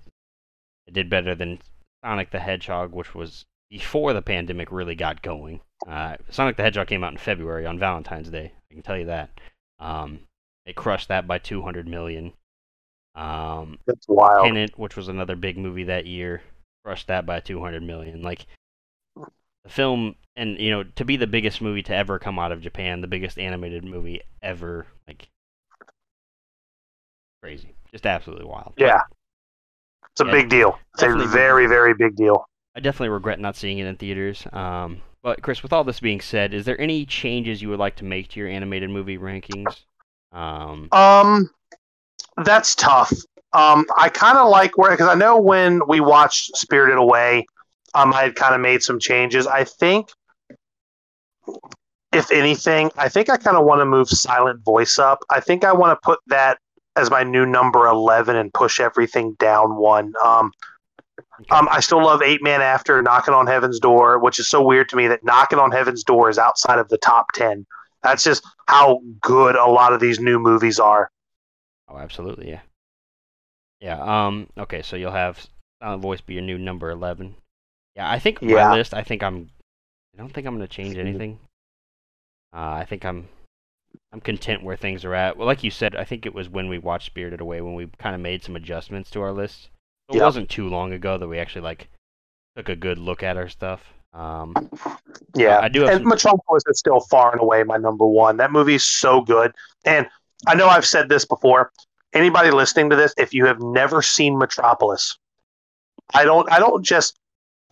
it 0.86 0.94
did 0.94 1.10
better 1.10 1.34
than 1.34 1.60
Sonic 2.04 2.30
the 2.30 2.40
Hedgehog, 2.40 2.92
which 2.92 3.14
was 3.14 3.46
before 3.70 4.12
the 4.12 4.22
pandemic 4.22 4.70
really 4.70 4.94
got 4.94 5.22
going. 5.22 5.60
Uh, 5.86 6.16
Sonic 6.30 6.56
the 6.56 6.62
Hedgehog 6.62 6.86
came 6.86 7.04
out 7.04 7.12
in 7.12 7.18
February 7.18 7.66
on 7.66 7.78
Valentine's 7.78 8.30
Day. 8.30 8.52
I 8.70 8.74
can 8.74 8.82
tell 8.82 8.98
you 8.98 9.06
that. 9.06 9.30
Um, 9.78 10.20
they 10.66 10.72
crushed 10.72 11.08
that 11.08 11.26
by 11.26 11.38
200 11.38 11.88
million. 11.88 12.32
Um, 13.14 13.78
That's 13.86 14.06
wild. 14.08 14.46
Tenet, 14.46 14.78
which 14.78 14.96
was 14.96 15.08
another 15.08 15.36
big 15.36 15.56
movie 15.56 15.84
that 15.84 16.06
year, 16.06 16.42
crushed 16.84 17.08
that 17.08 17.26
by 17.26 17.40
200 17.40 17.82
million. 17.82 18.22
Like 18.22 18.46
the 19.16 19.70
film, 19.70 20.16
and 20.36 20.58
you 20.58 20.70
know, 20.70 20.84
to 20.96 21.04
be 21.04 21.16
the 21.16 21.26
biggest 21.26 21.60
movie 21.60 21.82
to 21.84 21.94
ever 21.94 22.18
come 22.18 22.38
out 22.38 22.52
of 22.52 22.60
Japan, 22.60 23.00
the 23.00 23.06
biggest 23.06 23.38
animated 23.38 23.84
movie 23.84 24.20
ever, 24.42 24.86
like 25.06 25.28
crazy, 27.42 27.74
just 27.90 28.06
absolutely 28.06 28.46
wild. 28.46 28.74
Yeah. 28.76 29.02
It's 30.14 30.20
a 30.20 30.24
Yeah, 30.24 30.32
big 30.32 30.48
deal. 30.48 30.78
It's 30.94 31.02
a 31.02 31.08
very, 31.28 31.66
very 31.66 31.94
big 31.94 32.16
deal. 32.16 32.46
I 32.76 32.80
definitely 32.80 33.08
regret 33.10 33.40
not 33.40 33.56
seeing 33.56 33.78
it 33.78 33.86
in 33.86 33.96
theaters. 33.96 34.46
Um, 34.52 35.02
but 35.22 35.42
Chris, 35.42 35.62
with 35.62 35.72
all 35.72 35.84
this 35.84 36.00
being 36.00 36.20
said, 36.20 36.52
is 36.54 36.64
there 36.64 36.80
any 36.80 37.06
changes 37.06 37.62
you 37.62 37.68
would 37.70 37.78
like 37.78 37.96
to 37.96 38.04
make 38.04 38.28
to 38.30 38.40
your 38.40 38.48
animated 38.48 38.90
movie 38.90 39.18
rankings? 39.18 39.84
Um, 40.32 40.92
Um, 40.92 41.50
that's 42.44 42.74
tough. 42.74 43.12
Um, 43.52 43.86
I 43.96 44.08
kind 44.08 44.38
of 44.38 44.48
like 44.48 44.76
where 44.78 44.90
because 44.92 45.08
I 45.08 45.14
know 45.14 45.40
when 45.40 45.80
we 45.88 46.00
watched 46.00 46.56
Spirited 46.56 46.98
Away, 46.98 47.46
um, 47.94 48.12
I 48.12 48.22
had 48.24 48.34
kind 48.34 48.54
of 48.54 48.60
made 48.60 48.82
some 48.82 48.98
changes. 48.98 49.46
I 49.46 49.64
think, 49.64 50.08
if 52.12 52.30
anything, 52.30 52.90
I 52.96 53.08
think 53.08 53.28
I 53.28 53.36
kind 53.36 53.56
of 53.56 53.64
want 53.64 53.80
to 53.80 53.84
move 53.84 54.08
Silent 54.08 54.64
Voice 54.64 54.98
up. 54.98 55.18
I 55.30 55.40
think 55.40 55.64
I 55.64 55.72
want 55.72 55.96
to 56.00 56.04
put 56.04 56.20
that 56.28 56.58
as 56.96 57.10
my 57.10 57.22
new 57.22 57.44
number 57.46 57.86
eleven 57.86 58.36
and 58.36 58.52
push 58.52 58.80
everything 58.80 59.34
down 59.38 59.76
one. 59.76 60.12
Um, 60.22 60.52
um, 61.50 61.68
I 61.70 61.80
still 61.80 62.02
love 62.04 62.22
Eight 62.22 62.42
Man 62.42 62.60
After, 62.60 63.00
Knocking 63.02 63.34
on 63.34 63.46
Heaven's 63.46 63.80
Door, 63.80 64.20
which 64.20 64.38
is 64.38 64.48
so 64.48 64.62
weird 64.62 64.88
to 64.90 64.96
me 64.96 65.08
that 65.08 65.24
Knocking 65.24 65.58
on 65.58 65.70
Heaven's 65.72 66.04
Door 66.04 66.30
is 66.30 66.38
outside 66.38 66.78
of 66.78 66.88
the 66.88 66.98
top 66.98 67.32
ten. 67.32 67.66
That's 68.02 68.22
just 68.22 68.44
how 68.68 69.00
good 69.20 69.56
a 69.56 69.66
lot 69.66 69.92
of 69.92 70.00
these 70.00 70.20
new 70.20 70.38
movies 70.38 70.78
are. 70.78 71.10
oh, 71.88 71.98
absolutely, 71.98 72.50
yeah, 72.50 72.60
yeah. 73.80 74.00
Um, 74.26 74.48
okay, 74.58 74.82
so 74.82 74.96
you'll 74.96 75.12
have 75.12 75.46
Silent 75.82 76.02
Voice 76.02 76.20
be 76.20 76.34
your 76.34 76.42
new 76.42 76.58
number 76.58 76.90
eleven. 76.90 77.34
Yeah, 77.96 78.10
I 78.10 78.18
think 78.18 78.40
Yeah. 78.42 78.68
my 78.68 78.74
list. 78.76 78.92
I 78.94 79.02
think 79.02 79.22
I'm. 79.22 79.50
I 80.14 80.18
don't 80.20 80.32
think 80.32 80.46
I'm 80.46 80.54
gonna 80.54 80.66
change 80.68 80.96
anything. 80.96 81.38
Uh, 82.54 82.70
I 82.72 82.84
think 82.84 83.04
I'm. 83.04 83.28
I'm 84.12 84.20
content 84.20 84.62
where 84.62 84.76
things 84.76 85.04
are 85.04 85.14
at. 85.14 85.36
Well, 85.36 85.46
like 85.46 85.64
you 85.64 85.70
said, 85.70 85.96
I 85.96 86.04
think 86.04 86.24
it 86.26 86.34
was 86.34 86.48
when 86.48 86.68
we 86.68 86.78
watched 86.78 87.06
Spirited 87.06 87.40
Away 87.40 87.60
when 87.60 87.74
we 87.74 87.88
kind 87.98 88.14
of 88.14 88.20
made 88.20 88.42
some 88.44 88.56
adjustments 88.56 89.10
to 89.10 89.20
our 89.22 89.32
list. 89.32 89.70
It 90.12 90.20
wasn't 90.20 90.50
too 90.50 90.68
long 90.68 90.92
ago 90.92 91.18
that 91.18 91.26
we 91.28 91.38
actually 91.38 91.62
like 91.62 91.88
took 92.56 92.68
a 92.68 92.76
good 92.76 92.98
look 92.98 93.22
at 93.22 93.36
our 93.36 93.48
stuff. 93.48 93.80
Um, 94.12 94.54
Yeah, 95.34 95.58
I 95.60 95.68
do 95.68 95.80
have 95.80 95.90
and 95.90 96.00
some- 96.00 96.08
Metropolis 96.08 96.62
is 96.68 96.78
still 96.78 97.00
far 97.00 97.32
and 97.32 97.40
away 97.40 97.64
my 97.64 97.76
number 97.78 98.06
one. 98.06 98.36
That 98.36 98.52
movie's 98.52 98.84
so 98.84 99.20
good, 99.20 99.52
and 99.84 100.06
I 100.46 100.54
know 100.54 100.68
I've 100.68 100.86
said 100.86 101.08
this 101.08 101.24
before. 101.24 101.72
Anybody 102.12 102.52
listening 102.52 102.90
to 102.90 102.96
this, 102.96 103.12
if 103.16 103.34
you 103.34 103.44
have 103.46 103.60
never 103.60 104.00
seen 104.02 104.38
Metropolis, 104.38 105.18
I 106.12 106.24
don't. 106.24 106.50
I 106.52 106.60
don't 106.60 106.84
just. 106.84 107.18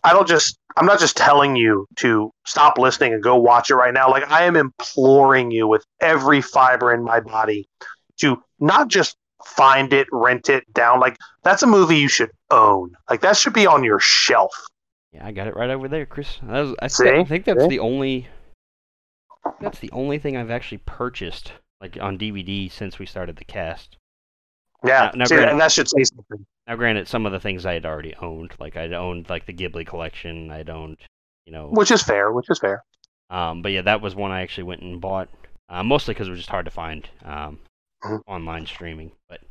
I 0.03 0.13
don't 0.13 0.27
just. 0.27 0.57
I'm 0.75 0.87
not 0.87 0.99
just 0.99 1.15
telling 1.15 1.55
you 1.55 1.85
to 1.97 2.31
stop 2.47 2.79
listening 2.79 3.13
and 3.13 3.21
go 3.21 3.35
watch 3.35 3.69
it 3.69 3.75
right 3.75 3.93
now. 3.93 4.09
Like 4.09 4.29
I 4.31 4.45
am 4.45 4.55
imploring 4.55 5.51
you 5.51 5.67
with 5.67 5.85
every 6.01 6.41
fiber 6.41 6.91
in 6.91 7.03
my 7.03 7.19
body 7.19 7.67
to 8.21 8.41
not 8.59 8.87
just 8.87 9.15
find 9.45 9.93
it, 9.93 10.07
rent 10.11 10.49
it, 10.49 10.63
down. 10.73 10.99
Like 10.99 11.17
that's 11.43 11.61
a 11.61 11.67
movie 11.67 11.97
you 11.97 12.07
should 12.07 12.31
own. 12.49 12.93
Like 13.09 13.21
that 13.21 13.37
should 13.37 13.53
be 13.53 13.67
on 13.67 13.83
your 13.83 13.99
shelf. 13.99 14.53
Yeah, 15.11 15.27
I 15.27 15.31
got 15.31 15.47
it 15.47 15.55
right 15.55 15.69
over 15.69 15.87
there, 15.87 16.07
Chris. 16.07 16.39
That 16.41 16.61
was, 16.61 16.75
I, 16.81 16.87
thi- 16.87 17.19
I 17.19 17.23
think 17.23 17.45
that's 17.45 17.61
See? 17.61 17.69
the 17.69 17.79
only. 17.79 18.27
That's 19.61 19.79
the 19.79 19.91
only 19.91 20.17
thing 20.17 20.37
I've 20.37 20.49
actually 20.49 20.79
purchased 20.79 21.53
like 21.81 21.97
on 22.01 22.17
DVD 22.17 22.71
since 22.71 22.97
we 22.97 23.05
started 23.05 23.35
the 23.35 23.45
cast. 23.45 23.97
Yeah, 24.85 25.05
Now- 25.05 25.11
now 25.15 25.25
see, 25.25 25.35
granted- 25.35 25.51
and 25.53 25.61
that 25.61 25.71
should 25.71 25.87
say 25.89 26.03
something. 26.03 26.45
Now, 26.67 26.75
granted, 26.75 27.07
some 27.07 27.25
of 27.25 27.31
the 27.31 27.39
things 27.39 27.65
I 27.65 27.73
had 27.73 27.85
already 27.85 28.15
owned, 28.15 28.53
like 28.59 28.75
I'd 28.77 28.93
owned 28.93 29.29
like 29.29 29.45
the 29.45 29.53
Ghibli 29.53 29.85
collection, 29.85 30.49
I'd 30.51 30.69
owned, 30.69 30.97
you 31.45 31.51
know, 31.53 31.67
Which 31.69 31.91
is 31.91 32.01
fair. 32.03 32.31
Which 32.31 32.49
is 32.49 32.59
fair. 32.59 32.83
um, 33.29 33.61
but 33.61 33.71
yeah, 33.71 33.81
that 33.81 34.01
was 34.01 34.15
one 34.15 34.31
I 34.31 34.41
actually 34.41 34.63
went 34.65 34.81
and 34.81 34.99
bought, 35.01 35.29
uh, 35.69 35.83
mostly 35.83 36.13
because 36.13 36.27
it 36.27 36.31
was 36.31 36.39
just 36.39 36.49
hard 36.49 36.65
to 36.65 36.71
find 36.71 37.09
um, 37.23 37.59
Mhm. 38.03 38.21
online 38.27 38.65
streaming. 38.65 39.11
But 39.29 39.41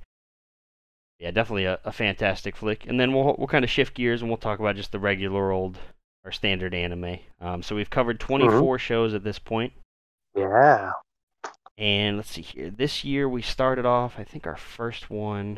yeah, 1.19 1.31
definitely 1.31 1.65
a, 1.67 1.79
a 1.85 1.93
fantastic 1.93 2.57
flick. 2.57 2.87
And 2.87 2.99
then 2.99 3.13
we'll 3.13 3.35
we'll 3.39 3.47
kind 3.47 3.65
of 3.65 3.71
shift 3.71 3.95
gears 3.95 4.21
and 4.23 4.31
we'll 4.31 4.39
talk 4.39 4.59
about 4.59 4.77
just 4.77 4.93
the 4.93 4.99
regular 4.99 5.51
old 5.53 5.79
or 6.25 6.33
standard 6.33 6.75
anime. 6.75 7.19
Um, 7.41 7.63
so 7.63 7.75
we've 7.77 7.91
covered 7.91 8.21
24 8.21 8.79
shows 8.79 9.13
at 9.15 9.25
this 9.25 9.39
point. 9.39 9.73
Yeah. 10.35 10.93
And 11.83 12.17
let's 12.17 12.31
see 12.31 12.43
here. 12.43 12.71
This 12.71 13.03
year 13.03 13.29
we 13.29 13.43
started 13.43 13.85
off, 13.85 14.15
I 14.17 14.23
think 14.23 14.47
our 14.47 14.57
first 14.57 15.11
one. 15.11 15.57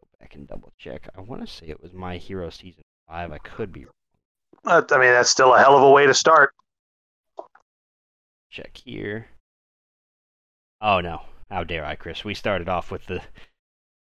Go 0.00 0.08
back 0.18 0.34
and 0.34 0.48
double 0.48 0.72
check. 0.78 1.06
I 1.14 1.20
want 1.20 1.46
to 1.46 1.46
say 1.46 1.66
it 1.66 1.82
was 1.82 1.92
My 1.92 2.16
Hero 2.16 2.48
season 2.48 2.82
five. 3.06 3.30
I 3.30 3.36
could 3.36 3.70
be 3.70 3.84
Uh, 4.64 4.80
I 4.90 4.94
mean, 4.96 5.10
that's 5.10 5.28
still 5.28 5.52
a 5.54 5.58
hell 5.58 5.76
of 5.76 5.82
a 5.82 5.90
way 5.90 6.06
to 6.06 6.14
start. 6.14 6.54
check 8.50 8.74
here. 8.82 9.26
Oh 10.80 11.00
no! 11.00 11.20
How 11.50 11.62
dare 11.62 11.84
I, 11.84 11.94
Chris? 11.94 12.24
We 12.24 12.32
started 12.32 12.70
off 12.70 12.90
with 12.90 13.04
the 13.04 13.20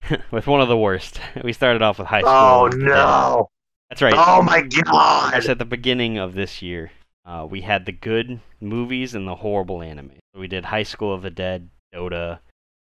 with 0.32 0.48
one 0.48 0.62
of 0.62 0.70
the 0.70 0.78
worst. 0.78 1.20
We 1.44 1.52
started 1.52 1.82
off 1.82 2.00
with 2.00 2.08
High 2.08 2.22
School. 2.22 2.32
Oh 2.32 2.66
of 2.68 2.72
the 2.72 2.78
Dead. 2.78 2.86
no! 2.86 3.50
That's 3.90 4.02
right. 4.02 4.14
Oh 4.16 4.42
my 4.42 4.62
god! 4.62 5.34
at 5.46 5.58
the 5.58 5.66
beginning 5.66 6.20
of 6.20 6.36
this 6.36 6.62
year, 6.62 6.92
uh, 7.26 7.46
we 7.50 7.60
had 7.60 7.86
the 7.86 7.92
good 7.92 8.40
movies 8.62 9.14
and 9.14 9.28
the 9.28 9.36
horrible 9.36 9.82
anime. 9.82 10.20
So 10.38 10.42
we 10.42 10.48
did 10.48 10.66
High 10.66 10.84
School 10.84 11.16
of 11.16 11.24
the 11.24 11.32
Dead, 11.32 11.68
Dota, 11.92 12.38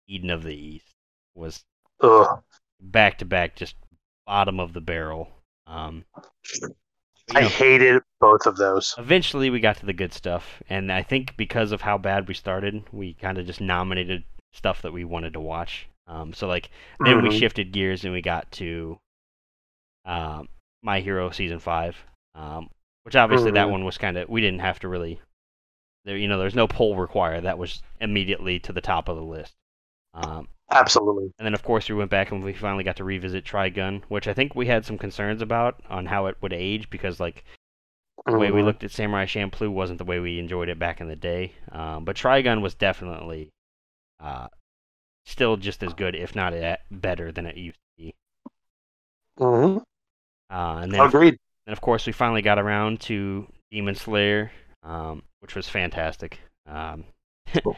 Eden 0.06 0.30
of 0.30 0.44
the 0.44 0.54
East. 0.54 0.94
Was 1.34 1.64
Ugh. 2.02 2.44
back 2.82 3.20
to 3.20 3.26
back, 3.26 3.56
just 3.56 3.76
bottom 4.26 4.60
of 4.60 4.74
the 4.74 4.82
barrel. 4.82 5.30
Um, 5.66 6.04
I 7.34 7.44
know, 7.44 7.48
hated 7.48 8.02
both 8.20 8.46
of 8.48 8.58
those. 8.58 8.94
eventually 8.98 9.50
we 9.50 9.62
got 9.62 9.78
to 9.78 9.86
the 9.86 9.94
good 9.94 10.12
stuff, 10.12 10.62
and 10.68 10.92
I 10.92 11.04
think 11.04 11.38
because 11.38 11.72
of 11.72 11.80
how 11.80 11.98
bad 11.98 12.28
we 12.28 12.34
started, 12.34 12.84
we 12.92 13.14
kind 13.14 13.38
of 13.38 13.46
just 13.46 13.62
nominated 13.62 14.26
stuff 14.52 14.82
that 14.82 14.92
we 14.92 15.06
wanted 15.06 15.32
to 15.32 15.40
watch. 15.40 15.88
Um, 16.06 16.34
so 16.34 16.48
like 16.50 16.70
then 17.06 17.22
we 17.22 17.30
Mhm. 17.30 17.40
shifted 17.40 17.72
gears 17.72 18.04
and 18.04 18.12
we 18.14 18.22
got 18.22 18.52
to 18.54 19.00
um, 20.04 20.50
My 20.82 21.00
Hero 21.00 21.30
season 21.30 21.60
five, 21.60 21.96
um, 22.36 22.70
which 23.04 23.16
obviously 23.16 23.52
that 23.52 23.68
Mhm. 23.68 23.72
one 23.72 23.86
was 23.86 23.98
kind 23.98 24.18
of 24.18 24.28
we 24.28 24.42
didn't 24.42 24.60
have 24.60 24.80
to 24.80 24.90
really 24.90 25.22
there 26.06 26.18
you 26.18 26.28
know 26.28 26.40
there's 26.40 26.56
no 26.56 26.68
poll 26.68 26.96
required 26.96 27.44
that 27.44 27.58
was 27.58 27.82
immediately 28.00 28.60
to 28.60 28.74
the 28.74 28.82
top 28.82 29.08
of 29.10 29.16
the 29.18 29.24
list. 29.24 29.56
Um, 30.14 30.48
Absolutely. 30.72 31.32
and 31.40 31.46
then, 31.46 31.54
of 31.54 31.64
course, 31.64 31.88
we 31.88 31.96
went 31.96 32.12
back 32.12 32.32
and 32.32 32.44
we 32.44 32.54
finally 32.54 32.84
got 32.84 32.98
to 32.98 33.04
revisit 33.04 33.46
Trigun, 33.46 34.04
which 34.10 34.28
I 34.28 34.34
think 34.34 34.54
we 34.56 34.66
had 34.66 34.86
some 34.86 34.98
concerns 34.98 35.42
about 35.42 35.82
on 35.90 36.06
how 36.08 36.26
it 36.26 36.36
would 36.42 36.52
age 36.54 36.90
because, 36.90 37.20
like, 37.20 37.46
the 38.26 38.38
way 38.38 38.52
we 38.52 38.62
Mhm. 38.62 38.66
looked 38.66 38.84
at 38.84 38.92
Samurai 38.92 39.26
Champloo 39.26 39.72
wasn't 39.72 40.00
the 40.00 40.04
way 40.06 40.20
we 40.20 40.40
enjoyed 40.40 40.68
it 40.70 40.80
back 40.80 41.00
in 41.00 41.08
the 41.08 41.16
day. 41.16 41.54
Um, 41.72 42.04
but 42.04 42.18
Trigun 42.18 42.62
was 42.62 42.76
definitely 42.76 43.50
uh, 44.20 44.48
still 45.26 45.58
just 45.58 45.84
as 45.84 45.94
good, 45.94 46.16
if 46.16 46.36
not 46.36 46.54
better 46.90 47.32
than 47.32 47.46
it 47.46 47.56
used 47.56 47.78
to 47.78 48.04
be. 48.04 48.16
Mhm. 49.40 49.84
Uh, 50.50 50.80
and 50.82 50.92
then, 50.92 51.00
of, 51.02 51.14
Agreed. 51.14 51.38
then, 51.66 51.74
of 51.74 51.82
course, 51.82 52.08
we 52.08 52.14
finally 52.14 52.42
got 52.42 52.58
around 52.60 53.00
to 53.02 53.48
Demon 53.72 53.96
Slayer, 53.96 54.52
um, 54.88 55.22
which 55.42 55.56
was 55.56 55.70
fantastic. 55.70 56.40
Um, 56.66 57.06
Cool. 57.64 57.78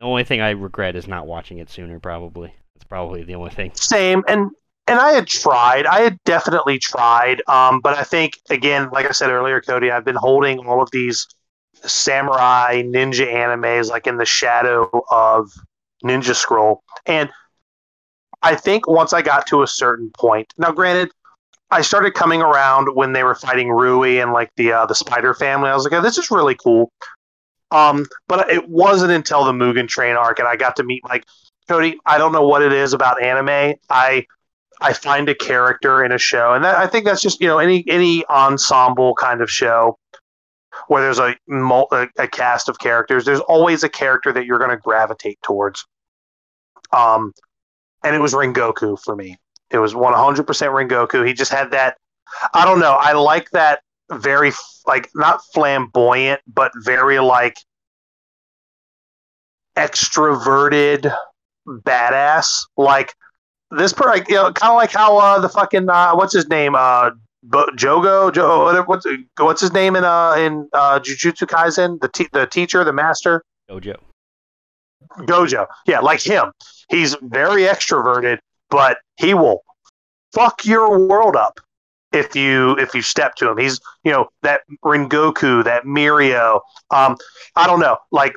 the 0.00 0.06
only 0.06 0.24
thing 0.24 0.40
I 0.40 0.50
regret 0.50 0.96
is 0.96 1.08
not 1.08 1.26
watching 1.26 1.58
it 1.58 1.70
sooner. 1.70 1.98
Probably 1.98 2.52
that's 2.74 2.84
probably 2.84 3.22
the 3.24 3.34
only 3.34 3.50
thing. 3.50 3.72
Same. 3.74 4.22
And 4.28 4.50
and 4.86 4.98
I 4.98 5.12
had 5.12 5.26
tried. 5.26 5.86
I 5.86 6.00
had 6.00 6.18
definitely 6.24 6.78
tried. 6.78 7.42
Um, 7.48 7.80
but 7.80 7.96
I 7.96 8.02
think 8.04 8.38
again, 8.50 8.88
like 8.92 9.06
I 9.06 9.12
said 9.12 9.30
earlier, 9.30 9.60
Cody, 9.60 9.90
I've 9.90 10.04
been 10.04 10.16
holding 10.16 10.58
all 10.66 10.82
of 10.82 10.90
these 10.90 11.26
samurai 11.74 12.82
ninja 12.82 13.26
animes 13.32 13.88
like 13.90 14.06
in 14.06 14.16
the 14.16 14.24
shadow 14.24 14.90
of 15.10 15.50
Ninja 16.04 16.34
Scroll. 16.34 16.82
And 17.06 17.30
I 18.42 18.54
think 18.54 18.86
once 18.86 19.12
I 19.12 19.22
got 19.22 19.46
to 19.48 19.62
a 19.62 19.66
certain 19.66 20.10
point, 20.16 20.52
now 20.58 20.70
granted, 20.72 21.10
I 21.70 21.82
started 21.82 22.14
coming 22.14 22.40
around 22.40 22.94
when 22.94 23.12
they 23.12 23.24
were 23.24 23.34
fighting 23.34 23.70
Rui 23.70 24.18
and 24.18 24.32
like 24.32 24.50
the 24.56 24.72
uh, 24.72 24.86
the 24.86 24.94
Spider 24.94 25.34
Family. 25.34 25.68
I 25.68 25.74
was 25.74 25.84
like, 25.84 25.92
oh, 25.92 26.00
this 26.00 26.18
is 26.18 26.30
really 26.30 26.54
cool. 26.54 26.92
Um, 27.70 28.06
but 28.26 28.48
it 28.48 28.68
wasn't 28.68 29.12
until 29.12 29.44
the 29.44 29.52
Mugen 29.52 29.88
Train 29.88 30.16
arc 30.16 30.38
and 30.38 30.48
I 30.48 30.56
got 30.56 30.76
to 30.76 30.82
meet 30.82 31.04
like 31.04 31.24
Cody. 31.68 31.98
I 32.06 32.16
don't 32.16 32.32
know 32.32 32.46
what 32.46 32.62
it 32.62 32.72
is 32.72 32.94
about 32.94 33.22
anime. 33.22 33.74
I 33.90 34.26
I 34.80 34.92
find 34.92 35.28
a 35.28 35.34
character 35.34 36.04
in 36.04 36.12
a 36.12 36.18
show, 36.18 36.54
and 36.54 36.64
that, 36.64 36.78
I 36.78 36.86
think 36.86 37.04
that's 37.04 37.20
just 37.20 37.40
you 37.40 37.46
know 37.46 37.58
any 37.58 37.84
any 37.88 38.24
ensemble 38.26 39.14
kind 39.14 39.42
of 39.42 39.50
show 39.50 39.98
where 40.86 41.02
there's 41.02 41.18
a, 41.18 41.34
a, 42.18 42.28
cast 42.28 42.68
of 42.68 42.78
characters. 42.78 43.24
There's 43.24 43.40
always 43.40 43.82
a 43.82 43.88
character 43.88 44.32
that 44.32 44.46
you're 44.46 44.58
going 44.58 44.70
to 44.70 44.76
gravitate 44.76 45.38
towards. 45.42 45.84
Um, 46.92 47.32
and 48.04 48.14
it 48.14 48.20
was 48.20 48.32
Rengoku 48.32 48.98
for 49.02 49.16
me. 49.16 49.36
It 49.70 49.78
was 49.78 49.94
100% 49.94 50.44
Rengoku. 50.44 51.26
He 51.26 51.34
just 51.34 51.52
had 51.52 51.70
that. 51.72 51.96
I 52.54 52.64
don't 52.64 52.80
know. 52.80 52.92
I 52.92 53.12
like 53.12 53.50
that 53.50 53.80
very 54.10 54.52
like 54.86 55.10
not 55.14 55.40
flamboyant, 55.52 56.40
but 56.46 56.72
very 56.76 57.18
like 57.18 57.58
extroverted 59.76 61.14
badass. 61.66 62.50
Like 62.76 63.14
this, 63.70 63.92
per, 63.92 64.08
like, 64.08 64.28
you 64.28 64.36
know, 64.36 64.52
kind 64.52 64.70
of 64.70 64.76
like 64.76 64.92
how 64.92 65.18
uh, 65.18 65.38
the 65.40 65.48
fucking 65.48 65.88
uh, 65.88 66.14
what's 66.14 66.32
his 66.32 66.48
name, 66.48 66.74
uh, 66.74 67.10
Jogo, 67.46 68.32
Joe, 68.32 68.82
what's 68.86 69.06
what's 69.38 69.60
his 69.60 69.72
name 69.72 69.94
in 69.94 70.04
uh 70.04 70.34
in 70.36 70.68
uh 70.72 70.98
Jujutsu 70.98 71.46
Kaisen, 71.46 72.00
the 72.00 72.08
te- 72.08 72.28
the 72.32 72.46
teacher, 72.46 72.82
the 72.82 72.92
master, 72.92 73.44
Gojo. 73.70 73.96
Gojo, 75.20 75.66
yeah, 75.86 76.00
like 76.00 76.20
him. 76.20 76.50
He's 76.90 77.16
very 77.22 77.62
extroverted, 77.62 78.38
but 78.70 78.98
he 79.16 79.34
will 79.34 79.62
fuck 80.32 80.64
your 80.64 81.06
world 81.06 81.36
up 81.36 81.60
if 82.12 82.34
you 82.34 82.76
if 82.78 82.94
you 82.94 83.02
step 83.02 83.34
to 83.36 83.50
him. 83.50 83.58
He's 83.58 83.80
you 84.04 84.12
know 84.12 84.28
that 84.42 84.62
Rengoku, 84.84 85.64
that 85.64 85.84
Mirio. 85.84 86.60
Um, 86.90 87.16
I 87.56 87.66
don't 87.66 87.80
know, 87.80 87.98
like 88.10 88.34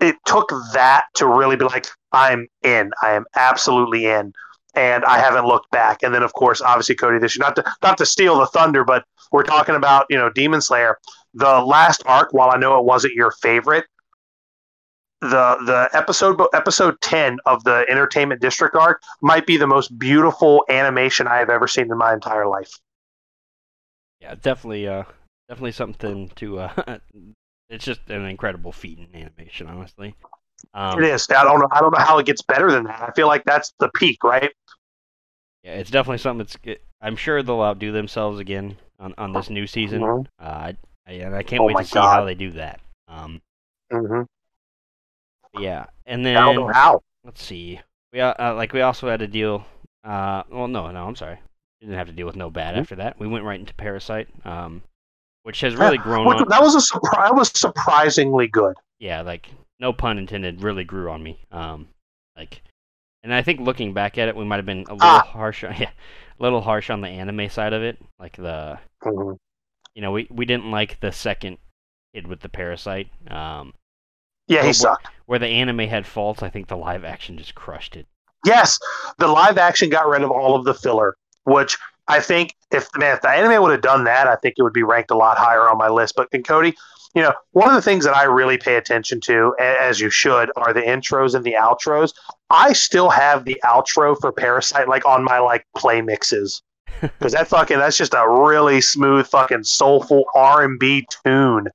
it 0.00 0.16
took 0.24 0.50
that 0.72 1.04
to 1.14 1.26
really 1.26 1.56
be 1.56 1.64
like, 1.64 1.86
I'm 2.12 2.48
in. 2.62 2.90
I 3.02 3.12
am 3.12 3.26
absolutely 3.36 4.06
in. 4.06 4.32
And 4.74 5.04
I 5.04 5.18
haven't 5.18 5.46
looked 5.46 5.70
back. 5.70 6.02
And 6.02 6.14
then, 6.14 6.22
of 6.22 6.32
course, 6.32 6.60
obviously, 6.60 6.94
Cody, 6.94 7.18
this 7.18 7.36
year, 7.36 7.44
not 7.44 7.56
to 7.56 7.64
not 7.82 7.98
to 7.98 8.06
steal 8.06 8.38
the 8.38 8.46
thunder, 8.46 8.84
but 8.84 9.04
we're 9.32 9.42
talking 9.42 9.74
about 9.74 10.06
you 10.08 10.16
know 10.16 10.30
Demon 10.30 10.60
Slayer. 10.60 10.98
The 11.34 11.60
last 11.60 12.02
arc, 12.06 12.32
while 12.32 12.50
I 12.50 12.56
know 12.56 12.78
it 12.78 12.84
wasn't 12.84 13.14
your 13.14 13.32
favorite, 13.42 13.84
the 15.20 15.56
the 15.66 15.88
episode 15.92 16.40
episode 16.54 17.00
10 17.02 17.38
of 17.44 17.62
the 17.64 17.84
entertainment 17.88 18.40
district 18.40 18.74
arc 18.74 19.02
might 19.20 19.46
be 19.46 19.56
the 19.56 19.66
most 19.66 19.98
beautiful 19.98 20.64
animation 20.68 21.26
i 21.26 21.36
have 21.36 21.50
ever 21.50 21.68
seen 21.68 21.90
in 21.90 21.98
my 21.98 22.12
entire 22.12 22.46
life. 22.46 22.70
Yeah 24.20 24.34
definitely 24.34 24.88
uh 24.88 25.04
definitely 25.48 25.72
something 25.72 26.30
to 26.36 26.60
uh 26.60 26.98
it's 27.68 27.84
just 27.84 28.00
an 28.08 28.24
incredible 28.24 28.72
feat 28.72 28.98
in 28.98 29.14
animation 29.14 29.66
honestly. 29.66 30.14
Um, 30.74 31.02
it 31.02 31.06
is. 31.06 31.26
I 31.30 31.44
don't 31.44 31.60
know 31.60 31.68
i 31.70 31.80
don't 31.80 31.92
know 31.92 32.02
how 32.04 32.18
it 32.18 32.26
gets 32.26 32.42
better 32.42 32.70
than 32.70 32.84
that. 32.84 33.02
I 33.02 33.12
feel 33.12 33.26
like 33.26 33.44
that's 33.44 33.74
the 33.78 33.90
peak 33.90 34.24
right? 34.24 34.52
Yeah 35.64 35.74
it's 35.74 35.90
definitely 35.90 36.18
something 36.18 36.46
that's 36.46 36.80
i'm 37.02 37.16
sure 37.16 37.42
they'll 37.42 37.60
outdo 37.60 37.92
themselves 37.92 38.38
again 38.40 38.76
on, 38.98 39.14
on 39.18 39.32
this 39.32 39.50
new 39.50 39.66
season. 39.66 40.00
Mm-hmm. 40.00 40.44
uh, 40.44 40.48
I, 40.48 40.76
I, 41.06 41.12
and 41.12 41.34
i 41.34 41.42
can't 41.42 41.60
oh 41.60 41.66
wait 41.66 41.76
to 41.76 41.84
see 41.84 41.94
God. 41.94 42.14
how 42.14 42.24
they 42.24 42.34
do 42.34 42.52
that. 42.52 42.80
Um 43.06 43.42
mm-hmm. 43.92 44.22
Yeah, 45.58 45.86
and 46.06 46.24
then 46.24 46.36
how. 46.36 47.02
Let's 47.24 47.42
see. 47.42 47.80
We 48.12 48.20
uh, 48.20 48.34
uh, 48.38 48.54
like 48.54 48.72
we 48.72 48.80
also 48.80 49.08
had 49.08 49.20
to 49.20 49.26
deal. 49.26 49.64
Uh, 50.04 50.42
well, 50.50 50.68
no, 50.68 50.90
no, 50.90 51.06
I'm 51.06 51.16
sorry. 51.16 51.38
We 51.80 51.86
didn't 51.86 51.98
have 51.98 52.08
to 52.08 52.12
deal 52.12 52.26
with 52.26 52.36
no 52.36 52.50
bad 52.50 52.72
mm-hmm. 52.72 52.80
after 52.80 52.96
that. 52.96 53.18
We 53.18 53.26
went 53.26 53.44
right 53.44 53.60
into 53.60 53.74
Parasyte, 53.74 54.26
um, 54.46 54.82
which 55.42 55.60
has 55.60 55.76
really 55.76 55.98
grown. 55.98 56.26
Which, 56.26 56.38
on... 56.38 56.48
That 56.48 56.62
was 56.62 56.74
a 56.74 56.80
surprise. 56.80 57.32
Was 57.32 57.48
surprisingly 57.54 58.48
good. 58.48 58.76
Yeah, 58.98 59.22
like 59.22 59.48
no 59.78 59.92
pun 59.92 60.18
intended. 60.18 60.62
Really 60.62 60.84
grew 60.84 61.10
on 61.10 61.22
me. 61.22 61.38
Um, 61.52 61.88
like, 62.36 62.62
and 63.22 63.32
I 63.32 63.42
think 63.42 63.60
looking 63.60 63.92
back 63.92 64.18
at 64.18 64.28
it, 64.28 64.36
we 64.36 64.44
might 64.44 64.56
have 64.56 64.66
been 64.66 64.84
a 64.88 64.94
little 64.94 64.98
ah. 65.02 65.26
harsh. 65.26 65.64
On, 65.64 65.74
yeah, 65.78 65.90
a 66.38 66.42
little 66.42 66.60
harsh 66.60 66.90
on 66.90 67.00
the 67.00 67.08
anime 67.08 67.48
side 67.48 67.72
of 67.72 67.82
it. 67.82 67.98
Like 68.18 68.36
the, 68.36 68.78
mm-hmm. 69.02 69.34
you 69.94 70.02
know, 70.02 70.12
we 70.12 70.26
we 70.30 70.44
didn't 70.44 70.70
like 70.70 71.00
the 71.00 71.12
second 71.12 71.58
kid 72.14 72.26
with 72.26 72.40
the 72.40 72.48
parasite. 72.48 73.08
Um, 73.28 73.74
yeah, 74.50 74.64
he 74.64 74.72
sucked. 74.72 75.06
Where 75.26 75.38
the 75.38 75.46
anime 75.46 75.78
had 75.80 76.06
faults, 76.06 76.42
I 76.42 76.50
think 76.50 76.66
the 76.66 76.76
live 76.76 77.04
action 77.04 77.38
just 77.38 77.54
crushed 77.54 77.94
it. 77.94 78.06
Yes, 78.44 78.78
the 79.18 79.28
live 79.28 79.58
action 79.58 79.90
got 79.90 80.08
rid 80.08 80.22
of 80.22 80.30
all 80.30 80.56
of 80.56 80.64
the 80.64 80.74
filler, 80.74 81.14
which 81.44 81.78
I 82.08 82.18
think 82.20 82.56
if 82.72 82.88
man, 82.96 83.14
if 83.14 83.22
the 83.22 83.28
anime 83.28 83.62
would 83.62 83.70
have 83.70 83.80
done 83.80 84.04
that, 84.04 84.26
I 84.26 84.34
think 84.36 84.56
it 84.58 84.62
would 84.62 84.72
be 84.72 84.82
ranked 84.82 85.12
a 85.12 85.16
lot 85.16 85.38
higher 85.38 85.68
on 85.68 85.78
my 85.78 85.88
list. 85.88 86.14
But 86.16 86.28
then 86.32 86.42
Cody, 86.42 86.74
you 87.14 87.22
know, 87.22 87.32
one 87.52 87.68
of 87.68 87.76
the 87.76 87.82
things 87.82 88.04
that 88.04 88.16
I 88.16 88.24
really 88.24 88.58
pay 88.58 88.74
attention 88.74 89.20
to, 89.20 89.54
as 89.60 90.00
you 90.00 90.10
should, 90.10 90.50
are 90.56 90.72
the 90.72 90.80
intros 90.80 91.36
and 91.36 91.44
the 91.44 91.54
outros. 91.54 92.12
I 92.50 92.72
still 92.72 93.10
have 93.10 93.44
the 93.44 93.60
outro 93.64 94.20
for 94.20 94.32
Parasyte 94.32 94.88
like 94.88 95.06
on 95.06 95.22
my 95.22 95.38
like 95.38 95.64
play 95.76 96.02
mixes 96.02 96.60
because 97.00 97.32
that 97.34 97.46
fucking 97.46 97.78
that's 97.78 97.96
just 97.96 98.14
a 98.14 98.28
really 98.28 98.80
smooth 98.80 99.28
fucking 99.28 99.62
soulful 99.62 100.24
R 100.34 100.64
and 100.64 100.76
B 100.76 101.06
tune. 101.24 101.68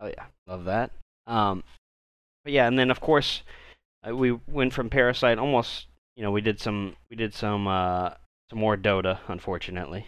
Oh 0.00 0.08
yeah, 0.08 0.24
love 0.48 0.64
that. 0.64 0.90
Um, 1.26 1.64
but 2.44 2.52
yeah, 2.52 2.66
and 2.66 2.78
then 2.78 2.90
of 2.90 3.00
course 3.00 3.42
uh, 4.06 4.14
we 4.14 4.32
went 4.46 4.72
from 4.72 4.90
Parasyte 4.90 5.38
almost. 5.38 5.86
You 6.16 6.22
know, 6.22 6.30
we 6.30 6.40
did 6.40 6.60
some 6.60 6.96
we 7.10 7.16
did 7.16 7.34
some 7.34 7.66
uh, 7.66 8.10
some 8.50 8.58
more 8.58 8.76
Dota, 8.76 9.18
unfortunately. 9.28 10.06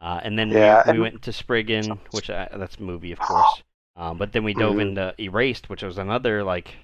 Uh, 0.00 0.20
and 0.22 0.38
then 0.38 0.50
yeah, 0.50 0.82
we, 0.84 0.90
and... 0.90 0.98
we 0.98 1.02
went 1.02 1.22
to 1.22 1.32
Spriggan, 1.32 1.98
which 2.10 2.28
I, 2.28 2.48
uh, 2.52 2.58
that's 2.58 2.76
a 2.76 2.82
movie, 2.82 3.12
of 3.12 3.18
course. 3.18 3.62
Um, 3.96 4.18
but 4.18 4.32
then 4.32 4.42
we 4.42 4.54
dove 4.54 4.72
mm-hmm. 4.72 4.80
into 4.80 5.14
Erased, 5.18 5.68
which 5.68 5.82
was 5.82 5.98
another 5.98 6.42
like 6.42 6.74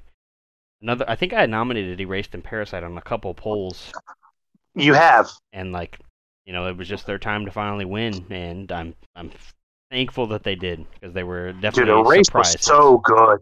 another. 0.83 1.05
I 1.09 1.16
think 1.16 1.33
I 1.33 1.41
had 1.41 1.51
nominated 1.51 2.01
Erased 2.01 2.35
and 2.35 2.45
Parasyte 2.45 2.85
on 2.85 2.97
a 2.97 3.03
couple 3.03 3.35
polls. 3.35 3.93
You 4.74 4.95
have, 4.95 5.31
and 5.53 5.72
like 5.72 5.99
you 6.45 6.53
know, 6.53 6.66
it 6.66 6.76
was 6.76 6.89
just 6.89 7.07
their 7.07 7.18
time 7.18 7.45
to 7.47 7.51
finally 7.51 7.85
win, 7.85 8.26
and 8.31 8.70
I'm 8.70 8.95
I'm 9.16 9.31
thankful 9.91 10.26
that 10.28 10.43
they 10.43 10.55
did 10.55 10.84
because 10.95 11.14
they 11.14 11.22
were 11.22 11.53
definitely 11.53 11.93
Dude, 11.93 12.07
Erased 12.07 12.34
was 12.34 12.57
so 12.61 12.99
good. 12.99 13.41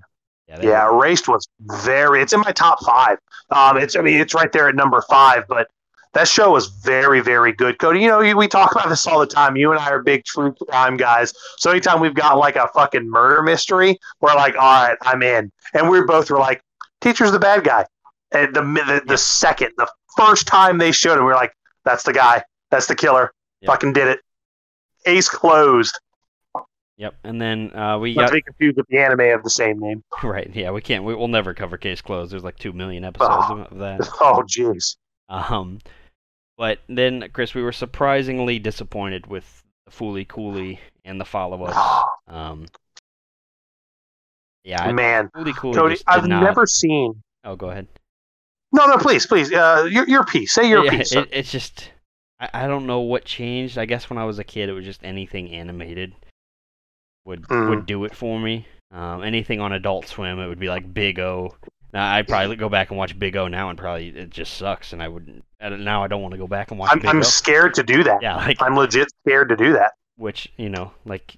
Yeah, 0.48 0.60
yeah 0.62 0.88
Erased 0.88 1.28
was 1.28 1.46
very. 1.60 2.22
It's 2.22 2.32
in 2.32 2.40
my 2.40 2.52
top 2.52 2.84
five. 2.84 3.18
Um, 3.50 3.76
it's 3.76 3.96
I 3.96 4.02
mean 4.02 4.20
it's 4.20 4.34
right 4.34 4.50
there 4.52 4.68
at 4.68 4.74
number 4.74 5.02
five, 5.08 5.44
but 5.48 5.68
that 6.14 6.28
show 6.28 6.52
was 6.52 6.68
very 6.68 7.20
very 7.20 7.52
good. 7.52 7.78
Cody, 7.78 8.00
you 8.00 8.08
know 8.08 8.18
we 8.36 8.48
talk 8.48 8.72
about 8.72 8.88
this 8.88 9.06
all 9.06 9.18
the 9.20 9.26
time. 9.26 9.56
You 9.56 9.72
and 9.72 9.80
I 9.80 9.90
are 9.90 10.02
big 10.02 10.24
true 10.24 10.54
crime 10.68 10.96
guys, 10.96 11.32
so 11.58 11.70
anytime 11.70 12.00
we've 12.00 12.14
got 12.14 12.38
like 12.38 12.56
a 12.56 12.68
fucking 12.74 13.08
murder 13.08 13.42
mystery, 13.42 13.98
we're 14.20 14.34
like, 14.34 14.54
all 14.54 14.88
right, 14.88 14.98
I'm 15.02 15.22
in. 15.22 15.50
And 15.74 15.90
we 15.90 16.00
both 16.02 16.30
were 16.30 16.38
like, 16.38 16.62
teacher's 17.00 17.32
the 17.32 17.38
bad 17.38 17.64
guy. 17.64 17.86
And 18.32 18.54
the 18.54 18.62
the, 18.62 19.02
the 19.06 19.18
second, 19.18 19.72
the 19.76 19.88
first 20.16 20.46
time 20.46 20.78
they 20.78 20.92
showed 20.92 21.18
him, 21.18 21.24
we 21.24 21.32
are 21.32 21.36
like, 21.36 21.52
that's 21.84 22.04
the 22.04 22.12
guy. 22.12 22.42
That's 22.70 22.86
the 22.86 22.94
killer. 22.94 23.32
Fucking 23.64 23.92
did 23.94 24.08
it. 24.08 24.20
Ace 25.06 25.28
closed. 25.28 25.98
Yep, 26.98 27.14
and 27.24 27.40
then 27.40 27.76
uh, 27.76 27.98
we 27.98 28.14
Not 28.14 28.22
got 28.22 28.26
to 28.28 28.34
be 28.34 28.42
confused 28.42 28.76
with 28.78 28.86
the 28.88 28.98
anime 28.98 29.34
of 29.34 29.42
the 29.42 29.50
same 29.50 29.78
name. 29.78 30.02
Right? 30.22 30.50
Yeah, 30.54 30.70
we 30.70 30.80
can't. 30.80 31.04
We, 31.04 31.14
will 31.14 31.28
never 31.28 31.52
cover 31.52 31.76
Case 31.76 32.00
Closed. 32.00 32.32
There's 32.32 32.44
like 32.44 32.58
two 32.58 32.72
million 32.72 33.04
episodes 33.04 33.46
oh. 33.48 33.66
of 33.70 33.78
that. 33.78 34.08
Oh, 34.20 34.42
jeez. 34.46 34.96
Um, 35.28 35.78
but 36.56 36.78
then 36.88 37.28
Chris, 37.32 37.54
we 37.54 37.62
were 37.62 37.72
surprisingly 37.72 38.58
disappointed 38.58 39.26
with 39.26 39.62
the 39.84 39.90
Fooly 39.90 40.26
Cooly 40.26 40.80
and 41.04 41.20
the 41.20 41.24
follow-up. 41.24 42.06
um, 42.28 42.66
yeah, 44.64 44.90
man, 44.90 45.28
Fooly 45.36 45.54
Cooly. 45.54 45.98
I've 46.06 46.26
not... 46.26 46.42
never 46.42 46.66
seen. 46.66 47.22
Oh, 47.44 47.56
go 47.56 47.70
ahead. 47.70 47.86
No, 48.72 48.86
no, 48.86 48.96
please, 48.96 49.26
please. 49.26 49.52
Uh, 49.52 49.86
your 49.90 50.08
your 50.08 50.24
piece. 50.24 50.52
Say 50.52 50.68
your 50.68 50.84
yeah, 50.84 50.90
piece. 50.90 51.12
It, 51.12 51.28
it's 51.30 51.52
just 51.52 51.90
I, 52.40 52.48
I 52.52 52.66
don't 52.66 52.86
know 52.86 53.00
what 53.00 53.24
changed. 53.24 53.76
I 53.78 53.84
guess 53.84 54.08
when 54.10 54.18
I 54.18 54.24
was 54.24 54.38
a 54.38 54.44
kid, 54.44 54.68
it 54.68 54.72
was 54.72 54.84
just 54.84 55.04
anything 55.04 55.50
animated 55.50 56.14
would 57.26 57.42
mm. 57.42 57.68
would 57.68 57.86
do 57.86 58.04
it 58.04 58.14
for 58.14 58.40
me. 58.40 58.66
Um, 58.90 59.22
anything 59.22 59.60
on 59.60 59.72
Adult 59.72 60.06
Swim, 60.06 60.38
it 60.38 60.46
would 60.46 60.60
be 60.60 60.68
like 60.68 60.94
Big 60.94 61.18
O. 61.18 61.54
Now 61.92 62.14
I'd 62.14 62.28
probably 62.28 62.56
go 62.56 62.68
back 62.68 62.90
and 62.90 62.98
watch 62.98 63.18
Big 63.18 63.36
O 63.36 63.48
now, 63.48 63.68
and 63.68 63.78
probably 63.78 64.08
it 64.08 64.30
just 64.30 64.54
sucks, 64.54 64.92
and 64.92 65.02
I 65.02 65.08
would 65.08 65.42
now 65.60 66.04
I 66.04 66.06
don't 66.06 66.22
want 66.22 66.32
to 66.32 66.38
go 66.38 66.46
back 66.46 66.70
and 66.70 66.80
watch. 66.80 66.90
I'm, 66.92 67.00
Big 67.00 67.08
I'm 67.08 67.18
o. 67.18 67.22
scared 67.22 67.74
to 67.74 67.82
do 67.82 68.04
that. 68.04 68.22
Yeah, 68.22 68.36
like, 68.36 68.62
I'm 68.62 68.76
legit 68.76 69.08
scared 69.22 69.48
to 69.50 69.56
do 69.56 69.72
that. 69.74 69.92
Which 70.16 70.50
you 70.56 70.70
know, 70.70 70.92
like, 71.04 71.36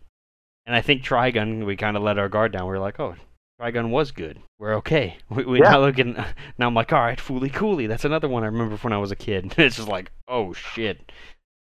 and 0.66 0.76
I 0.76 0.82
think 0.82 1.02
Trigun, 1.02 1.64
we 1.66 1.76
kind 1.76 1.96
of 1.96 2.02
let 2.02 2.18
our 2.18 2.28
guard 2.28 2.52
down. 2.52 2.68
We 2.68 2.74
are 2.74 2.78
like, 2.78 3.00
oh, 3.00 3.16
Trigun 3.60 3.90
was 3.90 4.10
good. 4.12 4.38
We're 4.58 4.74
okay. 4.76 5.16
We, 5.30 5.44
we 5.44 5.60
yeah. 5.60 5.70
now 5.70 5.80
looking. 5.80 6.14
Now 6.58 6.66
I'm 6.66 6.74
like, 6.74 6.92
all 6.92 7.00
right, 7.00 7.18
Fooly 7.18 7.52
Cooly. 7.52 7.86
That's 7.86 8.04
another 8.04 8.28
one 8.28 8.42
I 8.42 8.46
remember 8.46 8.76
from 8.76 8.90
when 8.90 8.98
I 8.98 9.00
was 9.00 9.10
a 9.10 9.16
kid. 9.16 9.54
it's 9.58 9.76
just 9.76 9.88
like, 9.88 10.10
oh 10.26 10.52
shit, 10.52 11.12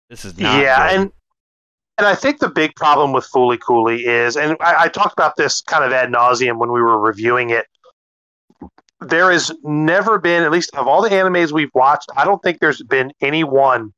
this 0.10 0.26
is 0.26 0.38
not. 0.38 0.62
Yeah, 0.62 0.90
good. 0.90 1.00
and 1.00 1.12
and 2.02 2.08
I 2.08 2.16
think 2.16 2.40
the 2.40 2.50
big 2.50 2.74
problem 2.76 3.14
with 3.14 3.30
Fooly 3.30 3.60
Cooley 3.60 4.06
is, 4.06 4.36
and 4.36 4.58
I, 4.60 4.86
I 4.86 4.88
talked 4.88 5.14
about 5.14 5.36
this 5.36 5.62
kind 5.62 5.84
of 5.84 5.92
ad 5.92 6.10
nauseum 6.12 6.58
when 6.58 6.72
we 6.72 6.82
were 6.82 7.00
reviewing 7.00 7.52
it. 7.52 7.68
There 9.02 9.32
has 9.32 9.52
never 9.62 10.18
been, 10.18 10.42
at 10.42 10.52
least 10.52 10.76
of 10.76 10.88
all 10.88 11.04
the 11.04 11.10
animes 11.10 11.52
we've 11.52 11.70
watched, 11.76 12.10
I 12.18 12.26
don't 12.26 12.42
think 12.42 12.58
there's 12.60 12.82
been 12.82 13.12
any 13.22 13.44
one 13.44 13.94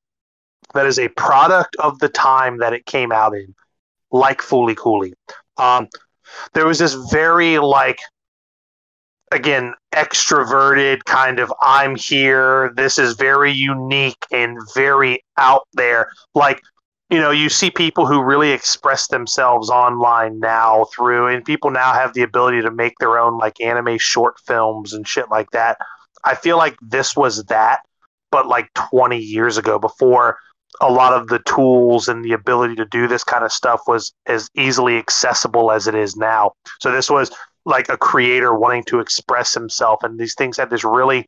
that 0.73 0.85
is 0.85 0.99
a 0.99 1.07
product 1.07 1.77
of 1.77 1.99
the 1.99 2.09
time 2.09 2.57
that 2.57 2.73
it 2.73 2.85
came 2.85 3.13
out 3.13 3.33
in, 3.35 3.55
like 4.11 4.41
Fooly 4.41 4.75
Cooley. 4.75 5.13
Um, 5.55 5.87
there 6.53 6.67
was 6.67 6.79
this 6.79 6.95
very 7.09 7.57
like 7.59 7.99
again 9.31 9.73
extroverted 9.95 11.03
kind 11.05 11.39
of 11.39 11.51
i'm 11.59 11.95
here 11.95 12.71
this 12.75 12.99
is 12.99 13.15
very 13.15 13.51
unique 13.51 14.23
and 14.31 14.59
very 14.75 15.23
out 15.37 15.63
there 15.73 16.11
like 16.35 16.61
you 17.09 17.19
know 17.19 17.31
you 17.31 17.49
see 17.49 17.69
people 17.69 18.05
who 18.05 18.23
really 18.23 18.51
express 18.51 19.07
themselves 19.07 19.69
online 19.69 20.39
now 20.39 20.85
through 20.95 21.27
and 21.27 21.45
people 21.45 21.69
now 21.69 21.93
have 21.93 22.13
the 22.13 22.21
ability 22.21 22.61
to 22.61 22.71
make 22.71 22.97
their 22.99 23.19
own 23.19 23.37
like 23.37 23.59
anime 23.61 23.97
short 23.97 24.39
films 24.45 24.93
and 24.93 25.07
shit 25.07 25.29
like 25.29 25.49
that 25.51 25.77
i 26.23 26.35
feel 26.35 26.57
like 26.57 26.75
this 26.81 27.15
was 27.15 27.43
that 27.45 27.79
but 28.31 28.47
like 28.47 28.73
20 28.73 29.17
years 29.17 29.57
ago 29.57 29.77
before 29.77 30.37
a 30.81 30.91
lot 30.91 31.13
of 31.13 31.27
the 31.27 31.39
tools 31.39 32.07
and 32.07 32.25
the 32.25 32.33
ability 32.33 32.75
to 32.75 32.85
do 32.85 33.07
this 33.07 33.23
kind 33.23 33.45
of 33.45 33.51
stuff 33.51 33.81
was 33.85 34.11
as 34.25 34.49
easily 34.55 34.97
accessible 34.97 35.71
as 35.71 35.87
it 35.87 35.93
is 35.93 36.15
now 36.15 36.51
so 36.79 36.91
this 36.91 37.09
was 37.09 37.31
like 37.65 37.89
a 37.89 37.97
creator 37.97 38.53
wanting 38.53 38.83
to 38.83 38.99
express 38.99 39.53
himself, 39.53 40.03
and 40.03 40.19
these 40.19 40.35
things 40.35 40.57
had 40.57 40.69
this 40.69 40.83
really 40.83 41.27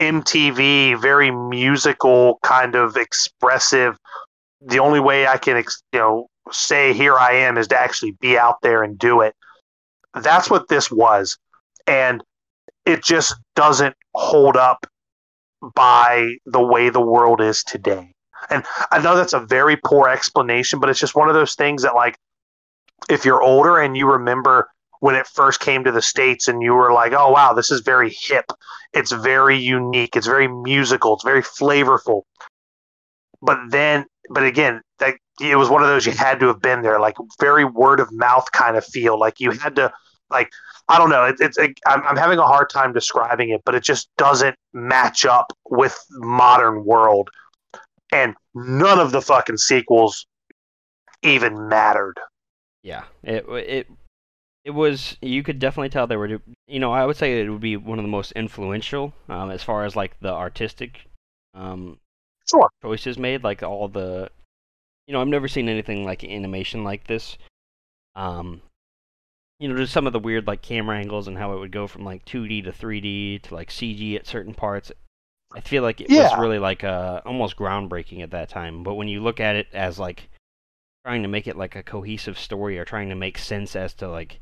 MTV, 0.00 1.00
very 1.00 1.30
musical 1.30 2.38
kind 2.42 2.74
of 2.74 2.96
expressive. 2.96 3.98
The 4.66 4.80
only 4.80 5.00
way 5.00 5.26
I 5.26 5.38
can, 5.38 5.56
you 5.92 5.98
know, 5.98 6.26
say 6.50 6.92
here 6.92 7.16
I 7.16 7.32
am 7.32 7.56
is 7.56 7.68
to 7.68 7.78
actually 7.78 8.12
be 8.20 8.36
out 8.38 8.56
there 8.62 8.82
and 8.82 8.98
do 8.98 9.20
it. 9.20 9.34
That's 10.14 10.50
what 10.50 10.68
this 10.68 10.90
was, 10.90 11.38
and 11.86 12.22
it 12.84 13.02
just 13.02 13.34
doesn't 13.54 13.94
hold 14.14 14.56
up 14.56 14.86
by 15.74 16.34
the 16.46 16.60
way 16.60 16.90
the 16.90 17.00
world 17.00 17.40
is 17.40 17.62
today. 17.64 18.12
And 18.50 18.64
I 18.90 19.00
know 19.00 19.16
that's 19.16 19.32
a 19.32 19.40
very 19.40 19.76
poor 19.76 20.08
explanation, 20.08 20.78
but 20.78 20.88
it's 20.88 21.00
just 21.00 21.16
one 21.16 21.28
of 21.28 21.34
those 21.34 21.54
things 21.54 21.82
that, 21.82 21.94
like, 21.94 22.16
if 23.08 23.24
you're 23.24 23.42
older 23.42 23.78
and 23.78 23.96
you 23.96 24.10
remember 24.10 24.68
when 25.00 25.14
it 25.14 25.26
first 25.26 25.60
came 25.60 25.84
to 25.84 25.92
the 25.92 26.02
states 26.02 26.48
and 26.48 26.62
you 26.62 26.74
were 26.74 26.92
like 26.92 27.12
oh 27.12 27.30
wow 27.30 27.52
this 27.52 27.70
is 27.70 27.80
very 27.80 28.10
hip. 28.10 28.46
It's 28.92 29.12
very 29.12 29.58
unique. 29.58 30.16
It's 30.16 30.26
very 30.26 30.48
musical. 30.48 31.14
It's 31.14 31.24
very 31.24 31.42
flavorful. 31.42 32.22
But 33.42 33.58
then 33.68 34.06
but 34.30 34.44
again 34.44 34.80
that 34.98 35.16
it 35.40 35.56
was 35.56 35.68
one 35.68 35.82
of 35.82 35.88
those 35.88 36.06
you 36.06 36.12
had 36.12 36.40
to 36.40 36.46
have 36.46 36.60
been 36.60 36.82
there 36.82 36.98
like 36.98 37.16
very 37.40 37.64
word 37.64 38.00
of 38.00 38.10
mouth 38.12 38.50
kind 38.52 38.76
of 38.76 38.84
feel. 38.84 39.18
Like 39.18 39.40
you 39.40 39.50
had 39.50 39.76
to 39.76 39.92
like 40.30 40.50
i 40.88 40.98
don't 40.98 41.10
know 41.10 41.24
it, 41.24 41.36
it's 41.38 41.56
it, 41.58 41.78
I'm, 41.86 42.02
I'm 42.02 42.16
having 42.16 42.38
a 42.38 42.46
hard 42.46 42.68
time 42.68 42.92
describing 42.92 43.50
it 43.50 43.62
but 43.64 43.76
it 43.76 43.84
just 43.84 44.08
doesn't 44.16 44.56
match 44.72 45.24
up 45.24 45.52
with 45.70 45.98
modern 46.10 46.84
world. 46.84 47.30
And 48.12 48.34
none 48.54 48.98
of 48.98 49.12
the 49.12 49.20
fucking 49.20 49.56
sequels 49.56 50.26
even 51.22 51.68
mattered. 51.68 52.18
Yeah 52.82 53.04
it 53.22 53.44
it 53.48 53.86
it 54.64 54.70
was 54.70 55.16
you 55.20 55.42
could 55.42 55.58
definitely 55.58 55.88
tell 55.88 56.06
they 56.06 56.16
were 56.16 56.40
you 56.66 56.80
know 56.80 56.92
i 56.92 57.04
would 57.04 57.16
say 57.16 57.40
it 57.40 57.48
would 57.48 57.60
be 57.60 57.76
one 57.76 57.98
of 57.98 58.04
the 58.04 58.08
most 58.08 58.32
influential 58.32 59.12
um, 59.28 59.50
as 59.50 59.62
far 59.62 59.84
as 59.84 59.94
like 59.94 60.18
the 60.20 60.32
artistic 60.32 61.06
um, 61.54 61.98
sure. 62.48 62.68
choices 62.82 63.18
made 63.18 63.44
like 63.44 63.62
all 63.62 63.88
the 63.88 64.28
you 65.06 65.12
know 65.12 65.20
i've 65.20 65.28
never 65.28 65.48
seen 65.48 65.68
anything 65.68 66.04
like 66.04 66.24
animation 66.24 66.84
like 66.84 67.06
this 67.06 67.38
um, 68.14 68.62
you 69.60 69.68
know 69.68 69.76
just 69.76 69.92
some 69.92 70.06
of 70.06 70.14
the 70.14 70.18
weird 70.18 70.46
like 70.46 70.62
camera 70.62 70.96
angles 70.96 71.28
and 71.28 71.36
how 71.36 71.52
it 71.52 71.58
would 71.58 71.70
go 71.70 71.86
from 71.86 72.02
like 72.04 72.24
2d 72.24 72.64
to 72.64 72.72
3d 72.72 73.42
to 73.42 73.54
like 73.54 73.68
cg 73.68 74.16
at 74.16 74.26
certain 74.26 74.54
parts 74.54 74.90
i 75.54 75.60
feel 75.60 75.82
like 75.82 76.00
it 76.00 76.08
yeah. 76.08 76.30
was 76.30 76.38
really 76.38 76.58
like 76.58 76.82
uh, 76.82 77.20
almost 77.26 77.56
groundbreaking 77.56 78.22
at 78.22 78.30
that 78.30 78.48
time 78.48 78.82
but 78.82 78.94
when 78.94 79.06
you 79.06 79.20
look 79.20 79.38
at 79.38 79.54
it 79.54 79.66
as 79.74 79.98
like 79.98 80.30
trying 81.06 81.22
to 81.22 81.28
make 81.28 81.46
it 81.46 81.56
like 81.56 81.76
a 81.76 81.82
cohesive 81.82 82.38
story 82.38 82.78
or 82.78 82.84
trying 82.84 83.10
to 83.10 83.14
make 83.14 83.38
sense 83.38 83.76
as 83.76 83.94
to 83.94 84.08
like 84.08 84.40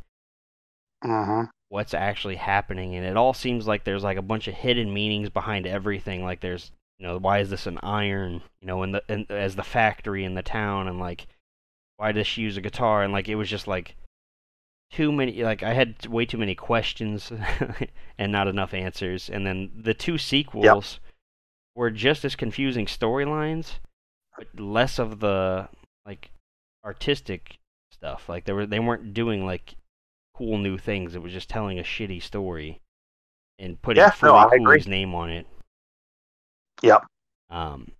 uh-huh. 1.04 1.44
what's 1.68 1.92
actually 1.94 2.36
happening, 2.36 2.94
and 2.94 3.04
it 3.04 3.16
all 3.16 3.34
seems 3.34 3.66
like 3.66 3.84
there's 3.84 4.02
like 4.02 4.16
a 4.16 4.22
bunch 4.22 4.48
of 4.48 4.54
hidden 4.54 4.92
meanings 4.92 5.28
behind 5.28 5.66
everything. 5.66 6.24
Like 6.24 6.40
there's, 6.40 6.72
you 6.98 7.06
know, 7.06 7.18
why 7.18 7.40
is 7.40 7.50
this 7.50 7.66
an 7.66 7.78
iron? 7.82 8.42
You 8.60 8.66
know, 8.66 8.82
in 8.82 8.92
the 8.92 9.02
in, 9.08 9.26
as 9.28 9.56
the 9.56 9.62
factory 9.62 10.24
in 10.24 10.34
the 10.34 10.42
town, 10.42 10.88
and 10.88 10.98
like, 10.98 11.26
why 11.96 12.12
does 12.12 12.26
she 12.26 12.42
use 12.42 12.56
a 12.56 12.60
guitar? 12.60 13.02
And 13.02 13.12
like, 13.12 13.28
it 13.28 13.34
was 13.34 13.48
just 13.48 13.66
like 13.66 13.96
too 14.92 15.10
many. 15.10 15.42
Like 15.42 15.62
I 15.62 15.74
had 15.74 16.06
way 16.06 16.24
too 16.24 16.38
many 16.38 16.54
questions 16.54 17.32
and 18.18 18.32
not 18.32 18.48
enough 18.48 18.74
answers. 18.74 19.28
And 19.28 19.46
then 19.46 19.70
the 19.76 19.94
two 19.94 20.18
sequels 20.18 20.64
yep. 20.64 21.12
were 21.74 21.90
just 21.90 22.24
as 22.24 22.36
confusing 22.36 22.86
storylines, 22.86 23.78
but 24.36 24.48
less 24.58 24.98
of 24.98 25.20
the 25.20 25.68
like 26.06 26.30
artistic 26.84 27.58
stuff. 27.90 28.28
Like 28.28 28.44
they 28.44 28.52
were 28.52 28.66
they 28.66 28.80
weren't 28.80 29.14
doing 29.14 29.44
like 29.44 29.74
cool 30.36 30.58
new 30.58 30.78
things. 30.78 31.14
It 31.14 31.22
was 31.22 31.32
just 31.32 31.48
telling 31.48 31.78
a 31.78 31.82
shitty 31.82 32.22
story 32.22 32.80
and 33.58 33.80
putting 33.80 34.00
yeah, 34.02 34.12
no, 34.22 34.36
name 34.86 35.14
on 35.14 35.30
it. 35.30 35.46
Yep. 36.84 37.06
Um, 37.50 37.90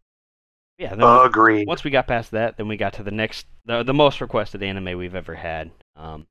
yeah. 0.78 0.94
Then 0.94 1.02
Agreed. 1.02 1.66
Once 1.66 1.84
we 1.84 1.90
got 1.90 2.06
past 2.06 2.30
that, 2.32 2.56
then 2.56 2.68
we 2.68 2.76
got 2.76 2.94
to 2.94 3.02
the 3.02 3.10
next, 3.10 3.46
the, 3.64 3.82
the 3.82 3.94
most 3.94 4.20
requested 4.20 4.62
anime 4.62 4.98
we've 4.98 5.14
ever 5.14 5.34
had. 5.34 5.70
Um, 5.96 6.26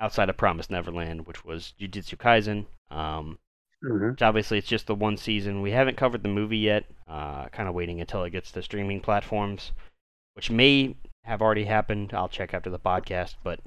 outside 0.00 0.28
of 0.28 0.36
Promise 0.36 0.70
Neverland, 0.70 1.26
which 1.26 1.44
was 1.44 1.74
Jujutsu 1.80 2.16
Kaisen. 2.16 2.66
Um, 2.94 3.38
mm-hmm. 3.82 4.10
which 4.10 4.22
obviously 4.22 4.58
it's 4.58 4.68
just 4.68 4.86
the 4.86 4.94
one 4.94 5.16
season. 5.16 5.62
We 5.62 5.70
haven't 5.70 5.96
covered 5.96 6.22
the 6.22 6.28
movie 6.28 6.58
yet. 6.58 6.84
Uh, 7.08 7.46
kind 7.48 7.68
of 7.68 7.74
waiting 7.74 8.00
until 8.00 8.24
it 8.24 8.30
gets 8.30 8.50
to 8.52 8.62
streaming 8.62 9.00
platforms, 9.00 9.72
which 10.34 10.50
may 10.50 10.96
have 11.22 11.40
already 11.40 11.64
happened. 11.64 12.12
I'll 12.12 12.28
check 12.28 12.52
after 12.52 12.70
the 12.70 12.78
podcast, 12.78 13.34
but 13.42 13.60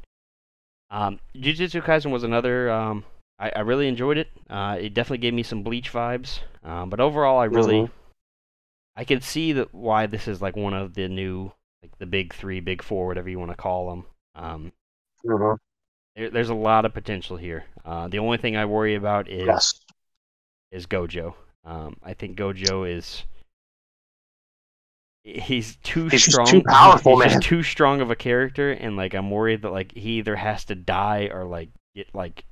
um, 0.89 1.19
Jujutsu 1.35 1.81
Kaisen 1.83 2.11
was 2.11 2.23
another. 2.23 2.69
Um, 2.69 3.05
I, 3.39 3.51
I 3.55 3.59
really 3.61 3.87
enjoyed 3.87 4.17
it. 4.17 4.29
Uh, 4.49 4.77
it 4.79 4.93
definitely 4.93 5.19
gave 5.19 5.33
me 5.33 5.43
some 5.43 5.63
Bleach 5.63 5.91
vibes. 5.91 6.39
Um, 6.63 6.89
but 6.89 6.99
overall, 6.99 7.39
I 7.39 7.45
really, 7.45 7.81
mm-hmm. 7.81 7.93
I 8.95 9.03
can 9.03 9.21
see 9.21 9.53
that 9.53 9.73
why 9.73 10.07
this 10.07 10.27
is 10.27 10.41
like 10.41 10.55
one 10.55 10.73
of 10.73 10.93
the 10.93 11.07
new, 11.07 11.51
like 11.81 11.97
the 11.99 12.05
big 12.05 12.33
three, 12.33 12.59
big 12.59 12.81
four, 12.81 13.07
whatever 13.07 13.29
you 13.29 13.39
want 13.39 13.51
to 13.51 13.57
call 13.57 13.89
them. 13.89 14.05
Um, 14.35 14.71
mm-hmm. 15.25 15.55
there, 16.15 16.29
there's 16.29 16.49
a 16.49 16.55
lot 16.55 16.85
of 16.85 16.93
potential 16.93 17.37
here. 17.37 17.65
Uh, 17.85 18.07
the 18.07 18.19
only 18.19 18.37
thing 18.37 18.57
I 18.57 18.65
worry 18.65 18.95
about 18.95 19.29
is 19.29 19.45
yes. 19.45 19.73
is 20.71 20.87
Gojo. 20.87 21.35
Um, 21.63 21.97
I 22.03 22.13
think 22.13 22.37
Gojo 22.37 22.89
is 22.89 23.23
he's 25.23 25.75
too 25.77 26.07
he's 26.07 26.25
strong. 26.25 26.47
too 26.47 26.63
powerful, 26.65 27.19
he's 27.19 27.33
man. 27.33 27.41
too 27.41 27.61
strong 27.61 28.01
of 28.01 28.09
a 28.09 28.15
character, 28.15 28.71
and 28.71 28.95
like 28.95 29.13
I'm 29.13 29.29
worried 29.29 29.61
that 29.61 29.71
like 29.71 29.93
he 29.93 30.17
either 30.17 30.35
has 30.35 30.65
to 30.65 30.75
die 30.75 31.29
or 31.31 31.45
like 31.45 31.69
get 31.95 32.07
like 32.13 32.45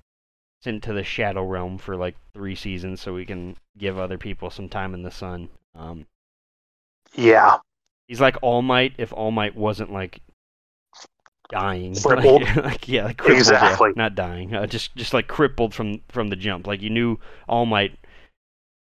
sent 0.62 0.84
to 0.84 0.94
the 0.94 1.04
shadow 1.04 1.44
realm 1.44 1.78
for 1.78 1.96
like 1.96 2.16
three 2.34 2.56
seasons 2.56 3.02
so 3.02 3.14
we 3.14 3.26
can 3.26 3.56
give 3.78 3.98
other 3.98 4.18
people 4.18 4.50
some 4.50 4.70
time 4.70 4.94
in 4.94 5.04
the 5.04 5.12
sun. 5.12 5.50
Um, 5.76 6.06
yeah, 7.14 7.58
he's 8.08 8.22
like 8.22 8.38
All 8.42 8.62
Might 8.62 8.94
if 8.98 9.14
All 9.14 9.32
Might 9.32 9.56
wasn't 9.56 9.92
like 9.92 10.22
dying, 11.50 11.96
crippled. 12.04 12.44
Like, 12.44 12.56
like 12.64 12.88
yeah, 12.88 13.06
like 13.06 13.18
crippled, 13.18 13.40
exactly, 13.40 13.90
yeah, 13.90 14.02
not 14.02 14.16
dying, 14.16 14.54
uh, 14.56 14.66
just 14.68 14.96
just 14.96 15.14
like 15.14 15.28
crippled 15.28 15.74
from 15.74 16.02
from 16.10 16.30
the 16.30 16.36
jump. 16.36 16.68
Like 16.68 16.82
you 16.82 16.90
knew 16.90 17.20
All 17.48 17.66
Might 17.66 17.98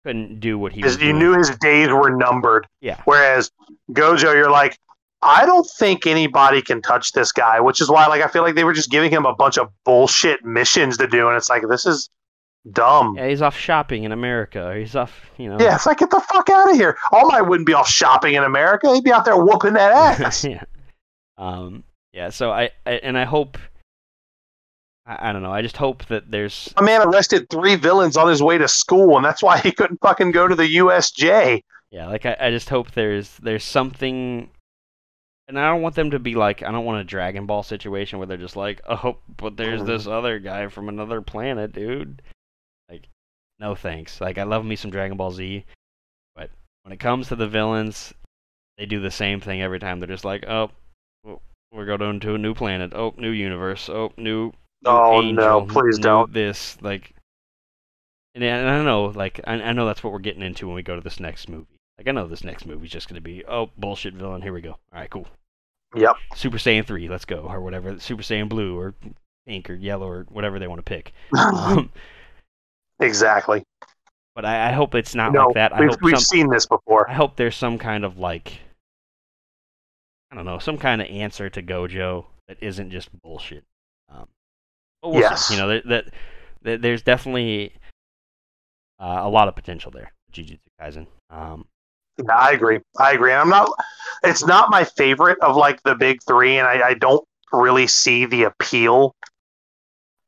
couldn't 0.08 0.40
do 0.40 0.58
what 0.58 0.72
he 0.72 0.82
was. 0.82 0.94
You 0.94 1.12
doing. 1.12 1.20
knew 1.20 1.38
his 1.38 1.50
days 1.58 1.90
were 1.90 2.10
numbered. 2.10 2.66
Yeah. 2.80 3.02
Whereas 3.04 3.52
Gojo, 3.92 4.34
you're 4.34 4.50
like, 4.50 4.78
I 5.22 5.46
don't 5.46 5.68
think 5.80 6.06
anybody 6.06 6.62
can 6.62 6.82
touch 6.82 7.14
this 7.14 7.32
guy, 7.32 7.60
which 7.60 7.82
is 7.82 7.90
why, 7.90 8.06
like, 8.08 8.22
I 8.22 8.28
feel 8.28 8.44
like 8.44 8.56
they 8.56 8.64
were 8.64 8.74
just 8.74 8.92
giving 8.92 9.10
him 9.12 9.26
a 9.26 9.34
bunch 9.34 9.58
of 9.58 9.70
bullshit 9.84 10.46
missions 10.46 10.98
to 10.98 11.08
do, 11.08 11.28
and 11.28 11.36
it's 11.36 11.50
like 11.50 11.64
this 11.68 11.86
is 11.86 12.10
dumb. 12.72 13.16
Yeah, 13.18 13.28
he's 13.28 13.42
off 13.42 13.58
shopping 13.58 14.04
in 14.04 14.12
America. 14.12 14.76
He's 14.78 14.96
off, 14.96 15.32
you 15.38 15.50
know. 15.50 15.58
Yeah, 15.60 15.76
it's 15.76 15.86
like 15.86 15.98
get 16.00 16.12
the 16.12 16.20
fuck 16.20 16.50
out 16.50 16.70
of 16.70 16.76
here. 16.76 16.98
All 17.12 17.28
Might 17.30 17.42
wouldn't 17.42 17.66
be 17.66 17.74
off 17.74 17.88
shopping 17.90 18.36
in 18.36 18.44
America. 18.44 18.94
He'd 18.94 19.04
be 19.04 19.12
out 19.12 19.26
there 19.26 19.38
whooping 19.38 19.74
that 19.74 19.92
ass. 20.22 20.44
yeah. 20.44 20.64
Um. 21.38 21.84
Yeah. 22.14 22.30
So 22.30 22.52
I, 22.52 22.70
I 22.86 22.92
and 22.94 23.18
I 23.18 23.26
hope 23.26 23.58
I, 25.08 25.30
I 25.30 25.34
don't 25.34 25.42
know. 25.42 25.52
I 25.52 25.62
just 25.62 25.78
hope 25.78 26.06
that 26.08 26.30
there's 26.30 26.74
a 26.78 26.84
man 26.84 27.02
arrested 27.02 27.50
three 27.50 27.76
villains 27.76 28.18
on 28.18 28.28
his 28.28 28.44
way 28.44 28.58
to 28.58 28.68
school, 28.68 29.16
and 29.16 29.26
that's 29.26 29.42
why 29.42 29.60
he 29.60 29.72
couldn't 29.72 30.00
fucking 30.02 30.32
go 30.32 30.48
to 30.48 30.56
the 30.56 30.76
USJ. 30.78 31.64
Yeah, 31.90 32.08
like 32.08 32.26
I, 32.26 32.36
I 32.40 32.52
just 32.52 32.70
hope 32.70 32.92
there's 32.92 33.38
there's 33.38 33.64
something 33.64 34.50
and 35.48 35.60
I 35.60 35.70
don't 35.70 35.82
want 35.82 35.96
them 35.96 36.12
to 36.12 36.20
be 36.20 36.36
like 36.36 36.64
I 36.64 36.72
don't 36.72 36.86
want 36.86 37.02
a 37.02 37.06
Dragon 37.06 37.46
Ball 37.46 37.64
situation 37.64 38.20
where 38.20 38.28
they're 38.28 38.38
just 38.38 38.56
like, 38.56 38.82
oh, 38.88 39.18
but 39.38 39.58
there's 39.58 39.84
this 39.84 40.08
other 40.08 40.40
guy 40.40 40.68
from 40.68 40.90
another 40.90 41.22
planet, 41.22 41.74
dude. 41.74 42.22
Like, 42.90 43.08
no 43.60 43.76
thanks. 43.76 44.20
Like 44.22 44.38
I 44.38 44.44
love 44.44 44.66
me 44.66 44.76
some 44.76 44.92
Dragon 44.92 45.18
Ball 45.18 45.32
Z, 45.32 45.66
but 46.36 46.50
when 46.84 46.94
it 46.94 47.00
comes 47.00 47.28
to 47.28 47.36
the 47.36 47.48
villains, 47.48 48.14
they 48.78 48.86
do 48.86 49.00
the 49.00 49.12
same 49.12 49.40
thing 49.40 49.62
every 49.62 49.80
time. 49.80 50.00
They're 50.00 50.08
just 50.08 50.26
like, 50.26 50.46
oh, 50.48 50.72
we're 51.72 51.86
going 51.86 52.20
to 52.20 52.36
a 52.36 52.38
new 52.38 52.54
planet. 52.54 52.94
Oh, 52.94 53.14
new 53.18 53.32
universe. 53.32 53.90
Oh, 53.90 54.14
new 54.18 54.54
Oh 54.86 55.22
Angel 55.22 55.34
no! 55.34 55.66
Please 55.66 55.98
don't. 55.98 56.32
This 56.32 56.78
like, 56.82 57.14
and 58.36 58.44
I, 58.44 58.48
and 58.48 58.70
I 58.70 58.84
know, 58.84 59.06
like, 59.06 59.42
I, 59.46 59.54
I 59.54 59.74
know 59.74 59.86
that's 59.86 60.04
what 60.04 60.14
we're 60.14 60.20
getting 60.20 60.44
into 60.44 60.68
when 60.68 60.76
we 60.76 60.84
go 60.84 60.96
to 60.96 61.02
this 61.02 61.20
next 61.20 61.50
movie. 61.50 61.77
Like, 61.98 62.08
I 62.08 62.12
know 62.12 62.28
this 62.28 62.44
next 62.44 62.66
movie's 62.66 62.92
just 62.92 63.08
gonna 63.08 63.22
be, 63.22 63.44
oh, 63.46 63.70
bullshit 63.78 64.14
villain. 64.14 64.42
Here 64.42 64.54
we 64.54 64.62
go. 64.62 64.72
All 64.72 65.00
right, 65.00 65.10
cool. 65.10 65.28
Yep. 65.96 66.16
Super 66.36 66.58
Saiyan 66.58 66.86
three, 66.86 67.08
let's 67.08 67.26
go, 67.26 67.48
or 67.50 67.62
whatever. 67.62 68.00
Super 68.00 68.22
Saiyan 68.22 68.50
blue, 68.50 68.78
or 68.78 68.94
pink, 69.48 69.70
or 69.70 69.74
yellow, 69.74 70.08
or 70.08 70.26
whatever 70.30 70.60
they 70.60 70.68
want 70.68 70.80
to 70.80 70.84
pick. 70.84 71.14
um, 71.38 71.92
exactly. 73.00 73.64
But 74.36 74.46
I, 74.46 74.70
I, 74.70 74.72
hope 74.72 74.94
it's 74.94 75.16
not 75.16 75.34
no, 75.34 75.46
like 75.46 75.56
that. 75.56 75.72
We've, 75.80 75.90
I 75.90 75.92
hope 75.92 76.02
we've 76.04 76.16
some, 76.18 76.24
seen 76.24 76.50
this 76.50 76.68
before. 76.68 77.10
I 77.10 77.14
hope 77.14 77.38
there's 77.38 77.56
some 77.56 77.80
kind 77.80 78.06
of 78.06 78.20
like, 78.20 78.60
I 80.32 80.36
don't 80.36 80.46
know, 80.46 80.60
some 80.60 80.78
kind 80.78 81.02
of 81.02 81.08
answer 81.08 81.50
to 81.50 81.64
Gojo 81.64 82.26
that 82.48 82.58
isn't 82.62 82.92
just 82.92 83.10
bullshit. 83.22 83.64
Um, 84.10 84.28
we'll 85.02 85.16
yes. 85.16 85.48
See. 85.48 85.56
You 85.56 85.62
know, 85.62 85.82
that, 85.86 86.12
that, 86.62 86.82
there's 86.84 87.02
definitely 87.02 87.74
uh, 89.00 89.22
a 89.24 89.30
lot 89.30 89.48
of 89.48 89.56
potential 89.56 89.90
there. 89.90 90.12
Jujutsu 90.32 90.60
Kaisen. 90.80 91.08
Um, 91.32 91.66
yeah, 92.18 92.36
I 92.36 92.52
agree. 92.52 92.80
I 93.00 93.14
agree. 93.14 93.34
I'm 93.34 93.50
not. 93.50 93.70
It's 94.24 94.46
not 94.46 94.70
my 94.70 94.84
favorite 94.84 95.38
of 95.42 95.56
like 95.56 95.82
the 95.84 95.96
big 95.96 96.20
three, 96.28 96.58
and 96.58 96.68
I, 96.68 96.90
I 96.90 96.94
don't 96.96 97.24
really 97.54 97.88
see 97.88 98.26
the 98.26 98.44
appeal 98.44 99.16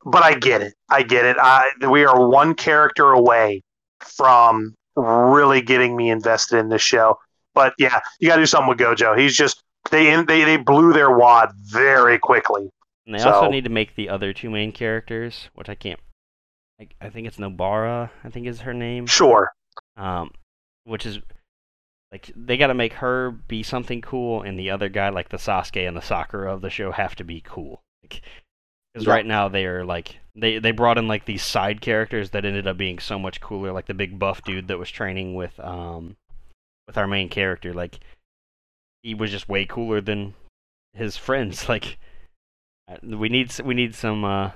but 0.06 0.24
I 0.24 0.34
get 0.36 0.62
it. 0.62 0.74
I 0.90 1.04
get 1.04 1.26
it. 1.26 1.38
I, 1.40 1.70
we 1.90 2.06
are 2.06 2.28
one 2.28 2.56
character 2.56 3.12
away 3.12 3.62
from 4.00 4.74
really 4.96 5.62
getting 5.62 5.96
me 5.96 6.10
invested 6.10 6.58
in 6.58 6.70
this 6.70 6.82
show. 6.82 7.18
But 7.54 7.74
yeah, 7.78 8.00
you 8.20 8.28
got 8.30 8.38
to 8.38 8.42
do 8.44 8.46
something 8.46 8.70
with 8.70 8.78
Gojo. 8.78 9.18
He's 9.20 9.36
just 9.36 9.62
they 9.92 10.16
they 10.24 10.46
they 10.46 10.58
blew 10.58 10.94
their 10.94 11.12
wad 11.16 11.52
very 11.66 12.18
quickly. 12.18 12.70
And 13.06 13.16
they 13.16 13.20
So- 13.20 13.32
also 13.32 13.50
need 13.52 13.66
to 13.66 13.70
make 13.70 13.96
the 13.96 14.10
other 14.10 14.34
two 14.34 14.50
main 14.50 14.72
characters, 14.72 15.50
which 15.54 15.70
I 15.70 15.76
can't. 15.76 16.00
I, 16.80 16.88
I 17.02 17.10
think 17.10 17.28
it's 17.28 17.38
Nobara. 17.38 18.10
I 18.24 18.30
think 18.30 18.48
is 18.48 18.62
her 18.62 18.74
name. 18.74 19.06
Sure. 19.06 19.52
Um, 19.98 20.32
which 20.86 21.06
is 21.06 21.20
like 22.12 22.32
they 22.36 22.58
got 22.58 22.68
to 22.68 22.74
make 22.74 22.94
her 22.94 23.32
be 23.32 23.62
something 23.64 24.02
cool, 24.02 24.42
and 24.42 24.58
the 24.58 24.70
other 24.72 24.90
guy, 24.90 25.10
like 25.10 25.30
the 25.30 25.38
Sasuke 25.38 25.88
and 25.88 25.96
the 25.96 26.02
Sakura 26.02 26.54
of 26.54 26.62
the 26.62 26.70
show, 26.70 26.92
have 26.92 27.16
to 27.16 27.24
be 27.24 27.42
cool. 27.42 27.82
Because 28.02 28.22
Yeah. 28.96 29.14
right 29.14 29.26
now 29.26 29.48
they 29.50 29.66
are 29.66 29.86
like 29.86 30.20
they 30.36 30.58
they 30.60 30.72
brought 30.72 30.98
in 30.98 31.08
like 31.08 31.26
these 31.26 31.44
side 31.44 31.82
characters 31.82 32.32
that 32.32 32.46
ended 32.46 32.66
up 32.68 32.78
being 32.78 33.00
so 33.00 33.20
much 33.20 33.42
cooler, 33.42 33.72
like 33.72 33.86
the 33.86 33.94
big 33.94 34.18
buff 34.18 34.42
dude 34.44 34.68
that 34.70 34.80
was 34.80 34.90
training 34.90 35.36
with 35.36 35.60
um 35.60 36.18
with 36.88 36.98
our 36.98 37.08
main 37.08 37.30
character. 37.30 37.74
Like 37.74 38.00
he 39.04 39.14
was 39.14 39.32
just 39.32 39.48
way 39.48 39.66
cooler 39.66 40.02
than 40.02 40.34
his 40.94 41.16
friends. 41.18 41.70
Like 41.70 41.98
uh, 42.88 42.98
we 43.04 43.30
need 43.30 43.54
we 43.64 43.76
need 43.76 43.94
some 43.94 44.26
uh 44.26 44.52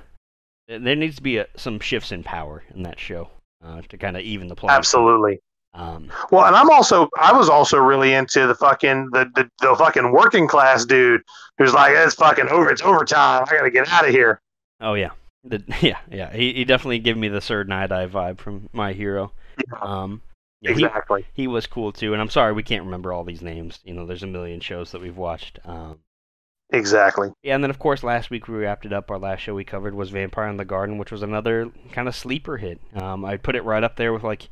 there 0.67 0.95
needs 0.95 1.17
to 1.17 1.21
be 1.21 1.37
a, 1.37 1.47
some 1.55 1.79
shifts 1.79 2.11
in 2.11 2.23
power 2.23 2.63
in 2.73 2.81
that 2.83 2.99
show 2.99 3.29
uh, 3.63 3.81
to 3.89 3.97
kind 3.97 4.17
of 4.17 4.23
even 4.23 4.47
the 4.47 4.55
playing. 4.55 4.75
Absolutely. 4.75 5.39
Um, 5.76 6.11
Well, 6.32 6.45
and 6.45 6.55
I'm 6.55 6.69
also 6.69 7.09
I 7.19 7.34
was 7.34 7.49
also 7.49 7.78
really 7.78 8.13
into 8.13 8.45
the 8.47 8.55
fucking 8.55 9.09
the, 9.11 9.26
the, 9.36 9.49
the 9.59 9.76
fucking 9.76 10.11
working 10.11 10.47
class 10.47 10.86
dude 10.86 11.21
who's 11.57 11.74
like 11.74 11.93
it's 11.95 12.15
fucking 12.15 12.47
over 12.49 12.69
it's 12.69 12.82
overtime 12.84 13.43
I 13.49 13.51
gotta 13.55 13.71
get 13.71 13.88
out 13.89 14.05
of 14.07 14.11
here. 14.11 14.39
oh 14.82 14.93
yeah, 14.93 15.11
the, 15.43 15.63
yeah, 15.82 15.97
yeah. 16.11 16.32
He, 16.32 16.53
he 16.53 16.65
definitely 16.65 16.99
gave 16.99 17.17
me 17.17 17.28
the 17.28 17.41
Sir 17.41 17.63
Nighteye 17.65 18.09
vibe 18.09 18.38
from 18.39 18.69
My 18.71 18.93
Hero. 18.93 19.32
Yeah, 19.57 19.80
Um, 19.82 20.21
yeah, 20.61 20.74
he, 20.74 20.84
exactly. 20.86 21.26
he 21.34 21.47
was 21.47 21.65
cool 21.67 21.91
too. 21.91 22.13
And 22.13 22.21
I'm 22.21 22.30
sorry 22.30 22.53
we 22.53 22.63
can't 22.63 22.86
remember 22.86 23.11
all 23.11 23.24
these 23.24 23.41
names. 23.41 23.80
You 23.84 23.93
know, 23.95 24.05
there's 24.05 24.24
a 24.24 24.28
million 24.28 24.59
shows 24.59 24.91
that 24.91 25.01
we've 25.01 25.17
watched. 25.17 25.59
Um, 25.65 25.99
Exactly. 26.71 27.32
yeah, 27.43 27.53
and 27.53 27.63
then 27.63 27.69
of 27.69 27.78
course 27.78 28.01
last 28.03 28.30
week 28.32 28.47
we 28.47 28.55
wrapped 28.57 28.86
it 28.86 28.93
up. 28.93 29.11
Our 29.11 29.19
last 29.19 29.41
show 29.41 29.53
we 29.53 29.63
covered 29.63 29.93
was 29.93 30.09
Vampire 30.09 30.47
in 30.47 30.57
the 30.57 30.65
Garden, 30.65 30.97
which 30.97 31.11
was 31.11 31.21
another 31.21 31.69
kind 31.91 32.07
of 32.07 32.15
sleeper 32.15 32.57
hit. 32.57 32.80
Um, 32.95 33.24
I 33.26 33.38
put 33.38 33.55
it 33.55 33.63
right 33.63 33.84
up 33.84 33.95
there 33.95 34.11
with 34.11 34.24
like 34.24 34.49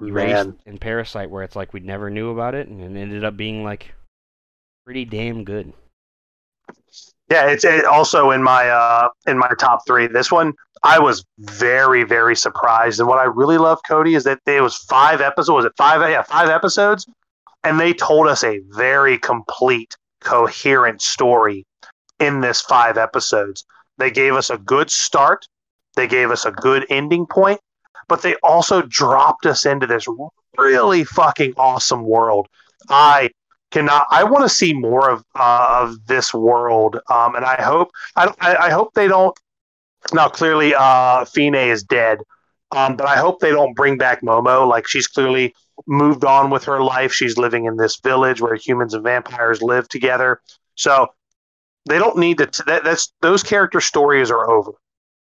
Erased 0.00 0.46
Man. 0.46 0.58
and 0.66 0.80
Parasyte, 0.80 1.28
where 1.28 1.42
it's 1.42 1.56
like 1.56 1.72
we 1.72 1.80
never 1.80 2.10
knew 2.10 2.30
about 2.30 2.54
it, 2.54 2.68
and 2.68 2.80
it 2.80 3.00
ended 3.00 3.24
up 3.24 3.36
being 3.36 3.64
like 3.64 3.94
pretty 4.84 5.04
damn 5.04 5.44
good. 5.44 5.72
Yeah, 7.30 7.46
it's 7.46 7.64
it 7.64 7.84
also 7.84 8.30
in 8.30 8.42
my 8.42 8.68
uh 8.68 9.08
in 9.26 9.38
my 9.38 9.50
top 9.58 9.86
three. 9.86 10.06
This 10.06 10.30
one 10.30 10.52
I 10.82 10.98
was 10.98 11.24
very 11.38 12.04
very 12.04 12.36
surprised, 12.36 13.00
and 13.00 13.08
what 13.08 13.18
I 13.18 13.24
really 13.24 13.58
love, 13.58 13.78
Cody, 13.86 14.14
is 14.14 14.24
that 14.24 14.40
it 14.46 14.60
was 14.60 14.76
five 14.76 15.20
episodes. 15.20 15.54
Was 15.54 15.64
it 15.64 15.72
five? 15.76 16.00
Yeah, 16.10 16.22
five 16.22 16.48
episodes, 16.48 17.08
and 17.62 17.80
they 17.80 17.94
told 17.94 18.26
us 18.26 18.44
a 18.44 18.60
very 18.70 19.18
complete, 19.18 19.96
coherent 20.20 21.00
story 21.00 21.64
in 22.20 22.40
this 22.40 22.60
five 22.60 22.98
episodes. 22.98 23.64
They 23.96 24.10
gave 24.10 24.34
us 24.34 24.50
a 24.50 24.58
good 24.58 24.90
start. 24.90 25.46
They 25.96 26.08
gave 26.08 26.30
us 26.30 26.44
a 26.44 26.50
good 26.50 26.84
ending 26.90 27.26
point, 27.26 27.60
but 28.08 28.22
they 28.22 28.34
also 28.36 28.82
dropped 28.82 29.46
us 29.46 29.66
into 29.66 29.86
this 29.86 30.06
really 30.58 31.04
fucking 31.04 31.54
awesome 31.56 32.04
world. 32.04 32.48
I 32.88 33.30
cannot. 33.70 34.06
I 34.10 34.24
want 34.24 34.44
to 34.44 34.48
see 34.48 34.72
more 34.72 35.10
of 35.10 35.24
uh, 35.34 35.80
of 35.82 36.06
this 36.06 36.32
world, 36.32 36.98
um, 37.10 37.34
and 37.34 37.44
I 37.44 37.60
hope 37.60 37.90
I, 38.16 38.32
I, 38.40 38.70
hope 38.70 38.94
they 38.94 39.08
don't. 39.08 39.36
Now, 40.12 40.28
clearly, 40.28 40.74
uh, 40.74 41.24
Fine 41.24 41.54
is 41.54 41.82
dead, 41.82 42.20
um, 42.70 42.96
but 42.96 43.06
I 43.06 43.16
hope 43.16 43.40
they 43.40 43.50
don't 43.50 43.74
bring 43.74 43.98
back 43.98 44.22
Momo. 44.22 44.68
Like 44.68 44.86
she's 44.86 45.06
clearly 45.06 45.54
moved 45.86 46.24
on 46.24 46.50
with 46.50 46.64
her 46.64 46.82
life. 46.82 47.12
She's 47.12 47.36
living 47.36 47.64
in 47.64 47.76
this 47.76 47.98
village 48.00 48.40
where 48.40 48.54
humans 48.54 48.94
and 48.94 49.02
vampires 49.02 49.62
live 49.62 49.88
together. 49.88 50.40
So 50.76 51.08
they 51.88 51.98
don't 51.98 52.18
need 52.18 52.38
to. 52.38 52.64
That, 52.66 52.84
that's 52.84 53.12
those 53.20 53.42
character 53.42 53.80
stories 53.80 54.30
are 54.30 54.50
over. 54.50 54.72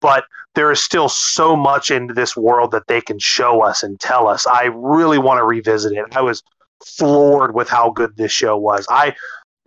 But 0.00 0.24
there 0.54 0.70
is 0.70 0.82
still 0.82 1.08
so 1.08 1.56
much 1.56 1.90
into 1.90 2.12
this 2.12 2.36
world 2.36 2.70
that 2.72 2.86
they 2.86 3.00
can 3.00 3.18
show 3.18 3.62
us 3.62 3.82
and 3.82 3.98
tell 4.00 4.28
us. 4.28 4.46
I 4.46 4.64
really 4.74 5.18
want 5.18 5.38
to 5.38 5.44
revisit 5.44 5.92
it. 5.92 6.04
I 6.12 6.20
was 6.20 6.42
floored 6.84 7.54
with 7.54 7.68
how 7.68 7.90
good 7.90 8.16
this 8.16 8.32
show 8.32 8.56
was. 8.56 8.86
I 8.90 9.14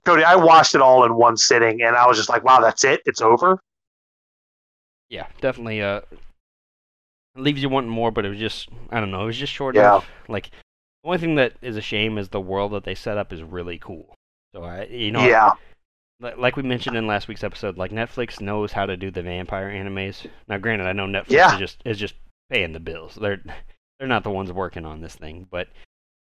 Cody, 0.06 0.24
I 0.24 0.36
watched 0.36 0.76
it 0.76 0.82
all 0.82 1.04
in 1.04 1.16
one 1.16 1.36
sitting 1.36 1.82
and 1.82 1.96
I 1.96 2.06
was 2.06 2.18
just 2.18 2.30
like, 2.30 2.44
wow, 2.44 2.62
that's 2.62 2.84
it? 2.84 3.02
It's 3.06 3.22
over? 3.22 3.60
Yeah, 5.10 5.28
definitely. 5.42 5.82
Uh, 5.82 6.02
leaves 7.36 7.62
you 7.62 7.70
wanting 7.70 7.90
more, 7.90 8.12
but 8.12 8.26
it 8.26 8.30
was 8.30 8.40
just 8.40 8.70
I 8.92 9.00
don't 9.00 9.12
know. 9.12 9.24
It 9.24 9.28
was 9.28 9.38
just 9.38 9.54
short 9.54 9.76
Yeah. 9.76 9.90
enough. 9.90 10.08
Like 10.28 10.52
the 10.52 11.10
only 11.10 11.18
thing 11.18 11.36
that 11.36 11.54
is 11.62 11.78
a 11.78 11.82
shame 11.82 12.18
is 12.18 12.30
the 12.30 12.42
world 12.42 12.74
that 12.74 12.84
they 12.84 12.96
set 12.96 13.18
up 13.18 13.34
is 13.34 13.42
really 13.42 13.80
cool. 13.80 14.14
So 14.54 14.64
I, 14.64 14.86
you 14.86 15.12
know, 15.12 15.28
yeah. 15.28 15.48
li- 15.48 15.60
like 16.20 16.56
we 16.56 16.64
mentioned 16.64 16.96
in 16.96 17.08
last 17.08 17.28
week's 17.28 17.44
episode, 17.44 17.78
like 17.78 17.92
Netflix 17.92 18.40
knows 18.42 18.72
how 18.72 18.86
to 18.86 18.96
do 18.98 19.12
the 19.12 19.22
vampire 19.22 19.70
animes. 19.70 20.26
Now, 20.48 20.58
granted, 20.58 20.88
I 20.88 20.94
know 20.94 21.06
Netflix 21.06 21.30
Yeah. 21.32 21.54
is 21.54 21.60
just 21.60 21.82
is 21.86 21.98
just 21.98 22.16
paying 22.50 22.74
the 22.74 22.80
bills. 22.80 23.16
They're 23.20 23.42
they're 24.00 24.08
not 24.08 24.24
the 24.24 24.30
ones 24.32 24.52
working 24.52 24.86
on 24.86 25.02
this 25.02 25.16
thing, 25.16 25.48
but 25.50 25.68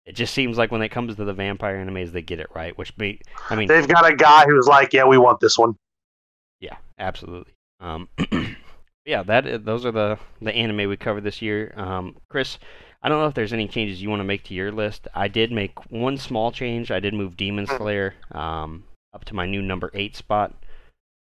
it 0.05 0.15
just 0.15 0.33
seems 0.35 0.57
like 0.57 0.71
when 0.71 0.83
it 0.83 0.91
comes 0.91 1.17
to 1.17 1.25
the 1.25 1.33
vampire 1.33 1.85
animes, 1.85 2.13
they 2.13 2.23
get 2.23 2.39
it 2.41 2.49
right. 2.55 2.77
Which 2.79 2.97
be, 2.97 3.21
I 3.51 3.57
mean, 3.57 3.67
They've 3.67 3.89
got 3.89 4.09
a 4.09 4.15
guy 4.15 4.45
who's 4.45 4.69
like, 4.69 4.93
yeah, 4.93 5.05
we 5.05 5.19
want 5.19 5.41
this 5.41 5.59
one. 5.59 5.75
Yeah, 6.61 6.77
absolutely. 6.99 7.53
Um, 7.81 8.09
yeah, 9.05 9.23
that 9.25 9.65
those 9.65 9.85
are 9.85 9.93
the 9.93 10.19
the 10.41 10.55
anime 10.55 10.89
we 10.89 10.97
covered 10.97 11.25
this 11.25 11.43
year. 11.43 11.73
Um, 11.77 12.17
Chris, 12.31 12.59
I 13.03 13.09
don't 13.09 13.21
know 13.21 13.27
if 13.27 13.35
there's 13.35 13.53
any 13.53 13.67
changes 13.69 14.01
you 14.01 14.09
want 14.09 14.21
to 14.21 14.25
make 14.25 14.45
to 14.45 14.55
your 14.55 14.71
list. 14.73 15.09
I 15.15 15.29
did 15.29 15.51
make 15.53 15.91
one 15.91 16.17
small 16.19 16.53
change. 16.53 16.91
I 16.91 17.01
did 17.01 17.13
move 17.15 17.37
Demon 17.37 17.67
Slayer 17.67 18.15
um, 18.33 18.85
up 19.17 19.25
to 19.25 19.35
my 19.35 19.47
new 19.47 19.63
number 19.63 19.91
eight 19.95 20.15
spot. 20.15 20.53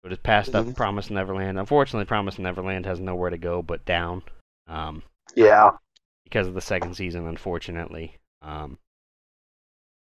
So 0.05 0.11
it 0.11 0.23
passed 0.23 0.55
up 0.55 0.65
Mhm. 0.67 0.75
Promise 0.75 1.09
Neverland. 1.09 1.57
Unfortunately, 1.59 2.05
Promise 2.05 2.37
Neverland 2.39 2.85
has 2.85 2.99
nowhere 2.99 3.31
to 3.31 3.37
go 3.37 3.61
but 3.63 3.83
down 3.85 4.21
um, 4.67 5.01
Yeah. 5.35 5.71
because 6.23 6.47
of 6.47 6.53
the 6.53 6.61
second 6.61 6.93
season. 6.95 7.27
Unfortunately, 7.27 8.15
um, 8.43 8.77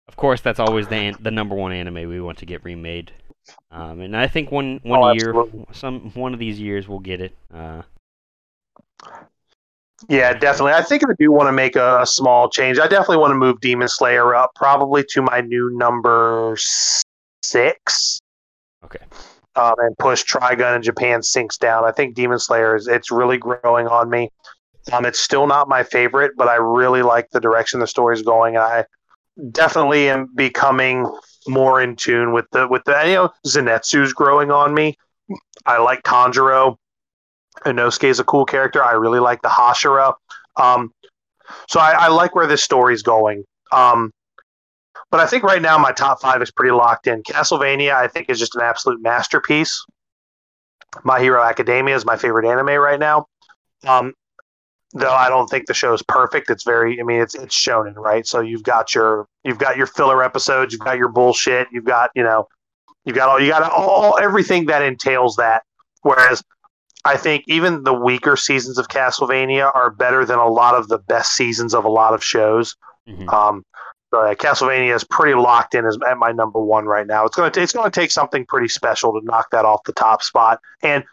of 0.09 0.17
course, 0.17 0.41
that's 0.41 0.59
always 0.61 0.89
the 0.89 0.97
an- 0.97 1.17
the 1.21 1.31
number 1.31 1.55
one 1.55 1.73
anime 1.73 2.09
we 2.09 2.21
want 2.21 2.39
to 2.39 2.47
get 2.47 2.65
remade. 2.65 3.13
Um, 3.71 4.01
and 4.01 4.15
I 4.17 4.27
think 4.27 4.51
one 4.51 4.81
one 4.83 5.01
Oh, 5.01 5.13
year, 5.13 5.29
absolutely. 5.31 5.67
some 5.73 6.11
one 6.15 6.35
of 6.35 6.41
these 6.41 6.61
years, 6.61 6.87
we'll 6.89 6.99
get 6.99 7.21
it. 7.21 7.37
Uh, 7.55 7.83
Yeah, 10.09 10.33
definitely. 10.33 10.73
I 10.75 10.83
think 10.83 11.03
I 11.05 11.13
do 11.19 11.33
want 11.33 11.49
to 11.49 11.53
make 11.53 11.75
a, 11.75 12.03
a 12.03 12.07
small 12.07 12.49
change. 12.49 12.79
I 12.79 12.87
definitely 12.87 13.17
want 13.17 13.33
to 13.33 13.35
move 13.37 13.61
Demon 13.61 13.89
Slayer 13.89 14.33
up, 14.35 14.53
probably 14.55 15.03
to 15.11 15.23
my 15.23 15.41
new 15.41 15.71
number 15.77 16.57
six. 17.51 18.21
Okay. 18.85 19.05
Um, 19.57 19.75
and 19.79 19.99
push 19.99 20.25
Trigun 20.25 20.77
in 20.77 20.83
Japan 20.83 21.23
sinks 21.23 21.59
down. 21.59 21.85
I 21.85 21.91
think 21.91 22.15
Demon 22.15 22.39
Slayer 22.39 22.77
is 22.77 22.87
it's 22.87 23.11
really 23.11 23.39
growing 23.39 23.89
on 23.89 24.09
me. 24.09 24.31
Um, 24.93 25.05
it's 25.05 25.21
still 25.21 25.47
not 25.47 25.69
my 25.69 25.83
favorite, 25.83 26.33
but 26.37 26.49
I 26.49 26.57
really 26.57 27.03
like 27.03 27.29
the 27.31 27.41
direction 27.41 27.81
the 27.81 27.87
story's 27.87 28.23
going, 28.23 28.55
and 28.55 28.65
I 28.65 28.85
definitely 29.51 30.09
am 30.09 30.29
becoming 30.35 31.11
more 31.47 31.81
in 31.81 31.97
tune 31.97 32.33
with 32.33 32.47
the 32.53 32.69
with 32.69 32.85
the 32.85 33.01
you 33.07 33.15
know 33.15 33.31
Zenitsu's 33.47 34.13
growing 34.13 34.51
on 34.51 34.75
me. 34.75 34.97
I 35.67 35.79
like 35.79 36.03
Tanjiro. 36.03 36.77
Inosuke 37.65 38.05
is 38.05 38.21
a 38.21 38.25
cool 38.25 38.45
character. 38.45 38.83
I 38.83 38.93
really 38.93 39.19
like 39.19 39.43
the 39.43 39.49
Hashira. 39.49 40.15
Um, 40.57 40.93
so 41.69 41.81
I, 41.81 41.93
I 41.93 42.09
like 42.09 42.35
where 42.35 42.47
this 42.47 42.63
story's 42.63 43.03
going. 43.03 43.45
Um, 43.73 44.13
but 45.11 45.21
I 45.21 45.27
think 45.27 45.43
right 45.43 45.63
now 45.63 45.79
my 45.79 45.93
top 45.93 46.21
five 46.21 46.43
is 46.43 46.51
pretty 46.51 46.73
locked 46.73 47.07
in. 47.07 47.23
Castlevania, 47.23 47.95
I 47.95 48.09
think, 48.09 48.29
is 48.29 48.39
just 48.39 48.55
an 48.55 48.63
absolute 48.63 49.01
masterpiece. 49.01 49.85
My 51.05 51.21
Hero 51.21 51.43
Academia 51.43 51.95
is 51.95 52.05
my 52.05 52.17
favorite 52.17 52.47
anime 52.47 52.81
right 52.81 52.99
now. 52.99 53.27
Um, 53.87 54.15
though 54.93 55.13
I 55.13 55.29
don't 55.29 55.49
think 55.49 55.67
the 55.67 55.75
show 55.75 55.93
is 55.93 56.03
perfect. 56.03 56.51
It's 56.51 56.65
very, 56.65 57.01
I 57.01 57.05
mean, 57.05 57.21
it's 57.21 57.35
it's 57.35 57.57
shonen, 57.57 57.95
right? 57.97 58.27
So 58.27 58.41
you've 58.41 58.63
got 58.63 58.95
your 58.95 59.27
you've 59.45 59.59
got 59.59 59.77
your 59.77 59.87
filler 59.87 60.23
episodes, 60.23 60.73
you've 60.73 60.81
got 60.81 60.99
your 60.99 61.09
bullshit, 61.09 61.69
you've 61.73 61.85
got 61.85 62.11
you 62.15 62.23
know, 62.23 62.49
you've 63.05 63.17
got 63.17 63.29
all 63.29 63.41
you 63.41 63.51
got 63.51 63.71
all, 63.71 64.19
everything 64.19 64.67
that 64.67 64.83
entails 64.83 65.37
that. 65.37 65.63
Whereas 66.03 66.43
I 67.05 67.17
think 67.17 67.45
even 67.47 67.85
the 67.85 67.93
weaker 67.93 68.37
seasons 68.37 68.79
of 68.79 68.89
Castlevania 68.89 69.75
are 69.75 69.91
better 69.91 70.25
than 70.25 70.39
a 70.39 70.49
lot 70.49 70.75
of 70.75 70.89
the 70.89 70.99
best 70.99 71.33
seasons 71.35 71.75
of 71.75 71.85
a 71.85 71.91
lot 71.91 72.15
of 72.15 72.25
shows. 72.25 72.77
mhm. 73.09 73.33
Um, 73.33 73.65
Castlevania 74.13 74.95
is 74.95 75.05
pretty 75.05 75.35
locked 75.35 75.75
in 75.75 75.85
as 75.85 75.99
at 76.09 76.19
my 76.19 76.33
number 76.33 76.63
one 76.63 76.87
right 76.87 77.07
now. 77.07 77.25
It's 77.25 77.37
gonna 77.37 77.51
t- 77.51 77.61
it's 77.61 77.73
gonna 77.73 77.91
take 77.91 78.11
something 78.11 78.47
pretty 78.47 78.69
special 78.69 79.13
to 79.13 79.21
knock 79.25 79.51
that 79.51 79.65
off 79.65 79.83
the 79.85 79.93
top 79.93 80.23
spot. 80.23 80.61
And 80.83 81.05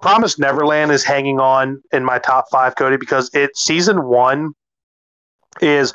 Promise 0.00 0.38
Neverland 0.38 0.92
is 0.92 1.04
hanging 1.04 1.40
on 1.40 1.82
in 1.92 2.04
my 2.04 2.18
top 2.18 2.46
five, 2.50 2.76
Cody, 2.76 2.96
because 2.96 3.30
it 3.34 3.56
season 3.56 4.06
one 4.06 4.54
is 5.60 5.92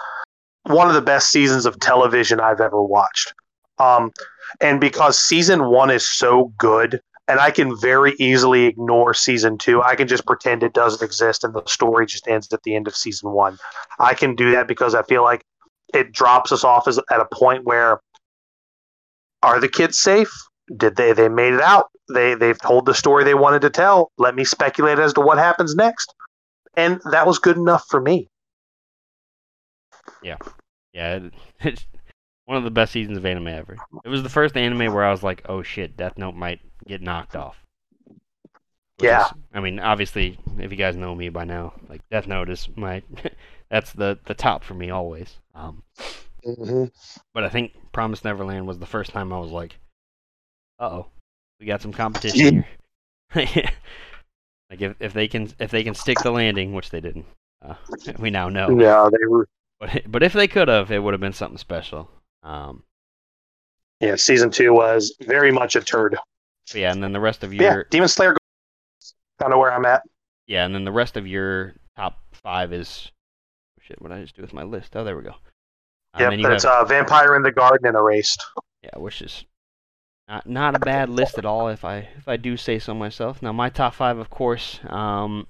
one 0.63 0.87
of 0.87 0.93
the 0.93 1.01
best 1.01 1.29
seasons 1.29 1.65
of 1.65 1.79
television 1.79 2.39
I've 2.39 2.61
ever 2.61 2.81
watched. 2.81 3.33
Um, 3.79 4.11
and 4.61 4.79
because 4.79 5.17
season 5.17 5.69
one 5.69 5.89
is 5.89 6.07
so 6.07 6.53
good, 6.57 7.01
and 7.27 7.39
I 7.39 7.49
can 7.49 7.75
very 7.79 8.13
easily 8.19 8.65
ignore 8.65 9.13
season 9.13 9.57
two. 9.57 9.81
I 9.81 9.95
can 9.95 10.07
just 10.07 10.25
pretend 10.25 10.61
it 10.61 10.73
doesn't 10.73 11.03
exist 11.03 11.43
and 11.43 11.53
the 11.53 11.63
story 11.65 12.05
just 12.05 12.27
ends 12.27 12.51
at 12.53 12.61
the 12.63 12.75
end 12.75 12.87
of 12.87 12.95
season 12.95 13.31
one. 13.31 13.57
I 13.97 14.13
can 14.13 14.35
do 14.35 14.51
that 14.51 14.67
because 14.67 14.93
I 14.93 15.01
feel 15.03 15.23
like 15.23 15.43
it 15.95 16.11
drops 16.11 16.51
us 16.51 16.63
off 16.63 16.87
as, 16.87 16.99
at 17.11 17.19
a 17.19 17.27
point 17.33 17.63
where 17.65 17.99
are 19.41 19.59
the 19.59 19.69
kids 19.69 19.97
safe? 19.97 20.31
Did 20.75 20.95
they 20.95 21.13
they 21.13 21.29
made 21.29 21.53
it 21.53 21.61
out? 21.61 21.89
They 22.13 22.35
they've 22.35 22.59
told 22.59 22.85
the 22.85 22.93
story 22.93 23.23
they 23.23 23.33
wanted 23.35 23.61
to 23.61 23.69
tell. 23.69 24.11
Let 24.17 24.35
me 24.35 24.43
speculate 24.43 24.99
as 24.99 25.13
to 25.13 25.21
what 25.21 25.37
happens 25.37 25.75
next. 25.75 26.13
And 26.75 26.99
that 27.11 27.25
was 27.25 27.39
good 27.39 27.57
enough 27.57 27.85
for 27.89 28.01
me. 28.01 28.27
Yeah, 30.21 30.37
it, 30.93 31.33
it's 31.61 31.85
one 32.45 32.57
of 32.57 32.63
the 32.63 32.71
best 32.71 32.91
seasons 32.93 33.17
of 33.17 33.25
anime 33.25 33.47
ever. 33.47 33.77
It 34.03 34.09
was 34.09 34.23
the 34.23 34.29
first 34.29 34.55
anime 34.57 34.93
where 34.93 35.03
I 35.03 35.11
was 35.11 35.23
like, 35.23 35.43
"Oh 35.47 35.61
shit, 35.63 35.97
Death 35.97 36.17
Note 36.17 36.35
might 36.35 36.61
get 36.87 37.01
knocked 37.01 37.35
off." 37.35 37.57
Which 38.97 39.09
Yeah. 39.09 39.25
is- 39.25 39.33
I 39.53 39.59
mean, 39.59 39.79
obviously, 39.79 40.37
if 40.57 40.71
you 40.71 40.77
guys 40.77 40.95
know 40.95 41.13
me 41.15 41.29
by 41.29 41.43
now, 41.43 41.73
like 41.89 42.01
Death 42.09 42.27
Note 42.27 42.49
is 42.49 42.67
my 42.75 43.01
that's 43.69 43.93
the 43.93 44.19
the 44.25 44.33
top 44.33 44.63
for 44.63 44.73
me 44.73 44.89
always. 44.89 45.37
Um, 45.53 45.83
Mm-hmm. 46.45 46.85
but 47.33 47.43
I 47.43 47.49
think 47.49 47.73
Promise 47.91 48.23
Neverland 48.23 48.67
was 48.67 48.79
the 48.79 48.85
first 48.85 49.11
time 49.11 49.33
I 49.33 49.39
was 49.39 49.51
like, 49.51 49.79
"Uh 50.79 50.85
oh, 50.85 51.07
we 51.59 51.65
got 51.65 51.81
some 51.81 51.93
competition 51.93 52.47
here." 52.47 52.67
like 53.35 54.81
if 54.81 54.95
if 54.99 55.13
they 55.13 55.27
can 55.27 55.51
if 55.59 55.71
they 55.71 55.83
can 55.83 55.95
stick 55.95 56.21
the 56.21 56.31
landing, 56.31 56.73
which 56.73 56.89
they 56.89 57.01
didn't, 57.01 57.25
uh, 57.61 57.75
we 58.19 58.29
now 58.29 58.49
know. 58.49 58.79
Yeah, 58.79 59.09
they 59.11 59.25
were. 59.27 59.47
But 59.79 60.03
but 60.11 60.23
if 60.23 60.33
they 60.33 60.47
could 60.47 60.67
have, 60.67 60.91
it 60.91 60.99
would 60.99 61.13
have 61.13 61.21
been 61.21 61.33
something 61.33 61.57
special. 61.57 62.09
Um, 62.43 62.83
Yeah, 63.99 64.15
season 64.15 64.51
two 64.51 64.73
was 64.73 65.15
very 65.21 65.51
much 65.51 65.75
a 65.75 65.81
turd. 65.81 66.17
yeah, 66.73 66.91
and 66.91 67.01
then 67.03 67.13
the 67.13 67.19
rest 67.19 67.43
of 67.43 67.51
But 67.57 67.63
yeah, 67.63 67.73
your 67.73 67.83
Demon 67.89 68.07
Slayer. 68.09 68.35
Kind 69.39 69.53
of 69.53 69.59
where 69.59 69.71
I'm 69.73 69.85
at. 69.85 70.03
yeah, 70.47 70.65
and 70.65 70.73
then 70.73 70.83
the 70.85 70.91
rest 70.91 71.17
of 71.17 71.27
your 71.27 71.75
top 71.97 72.19
five 72.33 72.71
is 72.73 73.11
shit. 73.85 74.01
What 74.01 74.09
did 74.09 74.17
I 74.17 74.21
just 74.21 74.35
do 74.35 74.41
with 74.41 74.53
my 74.53 74.63
list? 74.63 74.95
Oh, 74.95 75.03
there 75.03 75.15
we 75.15 75.23
go. 75.23 75.35
Um, 76.13 76.21
Yep, 76.21 76.29
then 76.31 76.39
you 76.39 76.47
that's 76.47 76.63
have, 76.63 76.73
uh, 76.73 76.85
Vampire 76.85 77.35
in 77.35 77.43
the 77.43 77.51
Garden 77.51 77.87
and 77.87 77.95
Erased. 77.95 78.43
yeah, 78.83 78.97
which 78.97 79.21
is 79.21 79.45
not 80.27 80.47
not 80.47 80.75
a 80.75 80.79
bad 80.79 81.09
list 81.09 81.37
at 81.37 81.45
all. 81.45 81.67
If 81.67 81.85
I 81.85 82.09
if 82.17 82.27
I 82.27 82.37
do 82.37 82.57
say 82.57 82.79
so 82.79 82.93
myself. 82.93 83.41
Now 83.41 83.51
my 83.51 83.69
top 83.69 83.93
five, 83.93 84.17
of 84.17 84.29
course, 84.29 84.79
um, 84.87 85.47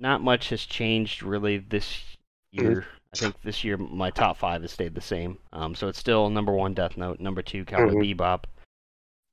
not 0.00 0.22
much 0.22 0.50
has 0.50 0.64
changed 0.64 1.22
really 1.22 1.58
this 1.58 2.02
year. 2.50 2.86
I 3.12 3.18
think 3.18 3.40
this 3.42 3.64
year 3.64 3.76
my 3.76 4.10
top 4.10 4.36
five 4.36 4.62
has 4.62 4.72
stayed 4.72 4.94
the 4.94 5.00
same. 5.00 5.38
Um, 5.52 5.74
so 5.74 5.88
it's 5.88 5.98
still 5.98 6.28
number 6.30 6.52
one 6.52 6.74
Death 6.74 6.96
Note, 6.96 7.20
number 7.20 7.42
two 7.42 7.64
Cowboy 7.64 7.94
Bebop, 7.94 8.44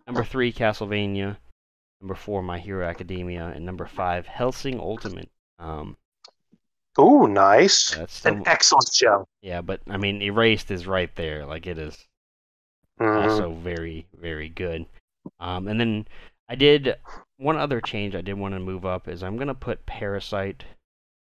number 0.08 0.24
three 0.24 0.54
Castlevania, 0.54 1.38
number 2.02 2.16
four 2.16 2.42
My 2.42 2.60
Hero 2.60 2.88
Academia, 2.88 3.52
and 3.56 3.66
number 3.66 3.86
five 3.86 4.26
Hellsing 4.26 4.80
Ultimate. 4.80 5.30
Um, 5.60 5.98
Ooh, 7.00 7.28
nice. 7.28 7.92
that's 7.96 8.24
An 8.26 8.44
excellent 8.48 8.90
show. 8.94 9.26
yeah, 9.42 9.62
but 9.62 9.82
I 9.90 9.98
mean 9.98 10.22
Erased 10.22 10.70
is 10.72 10.86
right 10.88 11.14
there. 11.16 11.46
Like 11.46 11.66
it 11.68 11.78
is 11.78 11.98
Mhm. 13.00 13.24
also 13.30 13.54
very 13.54 14.06
very 14.14 14.50
good. 14.50 14.86
Um, 15.40 15.68
and 15.68 15.80
then 15.80 16.08
I 16.50 16.56
did 16.56 16.96
one 17.38 17.58
other 17.58 17.82
change 17.82 18.14
I 18.16 18.22
did 18.22 18.34
want 18.38 18.54
to 18.54 18.60
move 18.60 18.86
up 18.86 19.08
is 19.08 19.24
I'm 19.24 19.38
gonna 19.38 19.56
put 19.56 19.86
Parasyte 19.86 20.62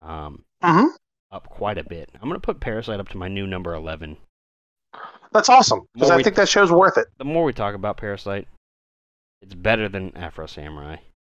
um, 0.01 0.45
Mhm. 0.63 0.89
up 1.31 1.49
quite 1.49 1.77
a 1.77 1.83
bit. 1.83 2.09
I'm 2.15 2.29
gonna 2.29 2.39
put 2.39 2.59
Parasyte 2.61 2.99
up 2.99 3.09
to 3.09 3.17
my 3.17 3.27
new 3.27 3.45
number 3.47 3.73
eleven. 3.73 4.17
That's 5.33 5.49
awesome 5.49 5.87
because 5.93 6.09
I 6.11 6.23
think 6.23 6.35
that 6.37 6.47
show's 6.47 6.71
worth 6.71 6.97
it. 6.97 7.07
The 7.17 7.25
more 7.25 7.43
we 7.43 7.51
talk 7.51 7.75
about 7.75 7.97
Parasyte, 7.97 8.45
it's 9.41 9.53
better 9.53 9.89
than 9.89 10.15
Afro 10.15 10.45
Samurai. 10.45 10.95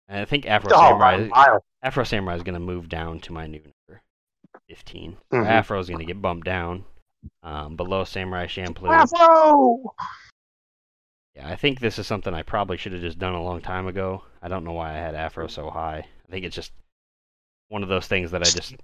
And 0.09 0.21
I 0.21 0.25
think 0.27 0.45
Afro 0.47 0.71
Oh, 0.75 0.79
Samurai. 0.79 1.59
Afro 1.83 2.05
Samurai 2.05 2.35
is 2.37 2.43
gonna 2.43 2.61
move 2.61 2.89
down 2.91 3.21
to 3.21 3.33
my 3.33 3.47
new 3.47 3.61
number 3.61 4.03
fifteen. 4.69 5.17
Mhm. 5.33 5.47
Afro 5.47 5.79
is 5.79 5.89
gonna 5.89 6.05
get 6.05 6.21
bumped 6.23 6.45
down 6.45 6.85
um, 7.43 7.77
below 7.77 8.05
Samurai 8.05 8.47
Champloo. 8.47 8.91
Afro. 8.91 9.95
Yeah, 11.35 11.49
I 11.49 11.57
think 11.57 11.81
this 11.81 11.99
is 11.99 12.07
something 12.07 12.35
I 12.35 12.43
probably 12.43 12.77
should 12.77 12.93
have 12.93 13.01
just 13.03 13.19
done 13.19 13.35
a 13.35 13.43
long 13.43 13.61
time 13.61 13.87
ago. 13.87 14.25
I 14.43 14.49
don't 14.49 14.65
know 14.65 14.73
why 14.73 14.91
I 14.91 14.97
had 14.97 15.15
Afro 15.15 15.47
so 15.47 15.71
high. 15.71 15.99
I 16.27 16.31
think 16.31 16.45
it's 16.45 16.57
just 16.57 16.73
one 17.69 17.83
of 17.83 17.89
those 17.89 18.07
things 18.07 18.31
that 18.33 18.43
I 18.43 18.47
just 18.47 18.75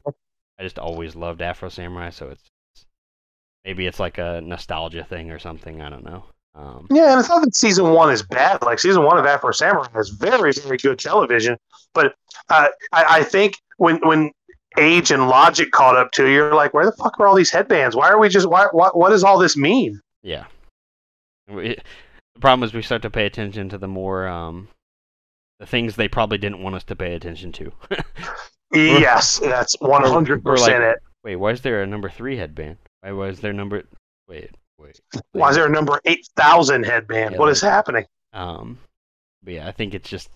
I 0.59 0.62
just 0.62 0.78
always 0.78 1.16
loved 1.16 1.43
Afro 1.43 1.68
Samurai, 1.68 2.11
so 2.11 2.28
it's, 2.30 2.51
it's 2.72 2.87
maybe 3.64 3.87
it's 3.87 3.99
like 3.99 4.18
a 4.18 4.41
nostalgia 4.43 5.05
thing 5.05 5.30
or 5.30 5.39
something. 5.39 5.82
I 5.82 5.91
don't 5.91 6.05
know. 6.05 6.24
Um, 6.55 6.87
Yeah, 6.91 7.11
and 7.11 7.18
it's 7.18 7.28
not 7.28 7.43
that 7.43 7.57
season 7.57 7.91
one 7.91 8.12
is 8.12 8.22
bad. 8.22 8.62
Like 8.62 8.78
season 8.78 9.03
one 9.03 9.18
of 9.18 9.26
Afro 9.26 9.51
Samurai 9.51 9.89
is 9.99 10.11
very, 10.11 10.53
very 10.53 10.76
good 10.76 10.99
television. 11.01 11.57
But 11.93 12.14
uh, 12.49 12.68
I, 12.93 13.05
I 13.18 13.22
think 13.24 13.57
when 13.78 13.97
when 14.07 14.30
age 14.79 15.11
and 15.11 15.29
logic 15.29 15.70
caught 15.70 15.97
up 15.97 16.11
to 16.12 16.27
you, 16.27 16.33
you're 16.35 16.55
like, 16.55 16.75
where 16.75 16.85
the 16.87 16.93
fuck 16.93 17.18
are 17.20 17.27
all 17.27 17.35
these 17.35 17.51
headbands? 17.51 17.95
Why 17.97 18.09
are 18.09 18.18
we 18.18 18.29
just? 18.29 18.49
Why? 18.49 18.66
What? 18.72 18.97
What 18.97 19.11
does 19.11 19.25
all 19.25 19.39
this 19.39 19.57
mean? 19.57 20.01
yeah. 20.22 20.45
We, 21.49 21.77
the 22.35 22.41
problem 22.41 22.66
is 22.66 22.72
we 22.72 22.81
start 22.83 23.03
to 23.03 23.11
pay 23.11 23.27
attention 23.27 23.68
to 23.68 23.79
the 23.79 23.87
more 23.87 24.27
um, 24.27 24.68
the 25.61 25.66
things 25.66 25.95
they 25.95 26.09
probably 26.09 26.39
didn't 26.39 26.62
want 26.62 26.75
us 26.75 26.85
to 26.85 26.97
pay 26.97 27.14
attention 27.14 27.53
to. 27.53 27.72
yes, 28.72 29.39
that's 29.39 29.77
one 29.81 30.05
hundred 30.05 30.43
percent 30.43 30.83
it. 30.83 30.99
Wait, 31.22 31.37
why 31.37 31.51
is 31.51 31.61
there 31.61 31.83
a 31.83 31.87
number 31.87 32.09
three 32.09 32.37
headband? 32.37 32.79
Why 33.03 33.12
was 33.12 33.41
there 33.41 33.53
number? 33.53 33.83
Wait, 34.27 34.51
wait. 34.79 35.01
Why 35.33 35.51
is 35.51 35.57
there 35.57 35.66
a 35.66 35.70
number 35.70 36.01
eight 36.07 36.27
thousand 36.37 36.85
headband? 36.85 37.33
Yeah, 37.33 37.39
what 37.39 37.51
is 37.51 37.62
like- 37.62 37.72
happening? 37.72 38.07
Um, 38.33 38.79
but 39.43 39.55
yeah, 39.55 39.68
I 39.68 39.72
think 39.72 39.95
it's 39.95 40.09
just, 40.09 40.29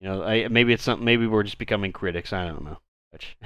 you 0.00 0.08
know, 0.08 0.22
I, 0.22 0.48
maybe 0.48 0.72
it's 0.72 0.82
something. 0.82 1.04
Maybe 1.04 1.26
we're 1.26 1.42
just 1.44 1.58
becoming 1.58 1.92
critics. 1.92 2.32
I 2.32 2.44
don't 2.44 2.64
know. 2.64 2.78
Which, 3.14 3.36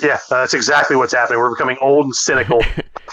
Yeah, 0.00 0.18
that's 0.30 0.54
exactly 0.54 0.94
what's 0.96 1.12
happening. 1.12 1.40
We're 1.40 1.50
becoming 1.50 1.76
old 1.80 2.04
and 2.04 2.14
cynical. 2.14 2.62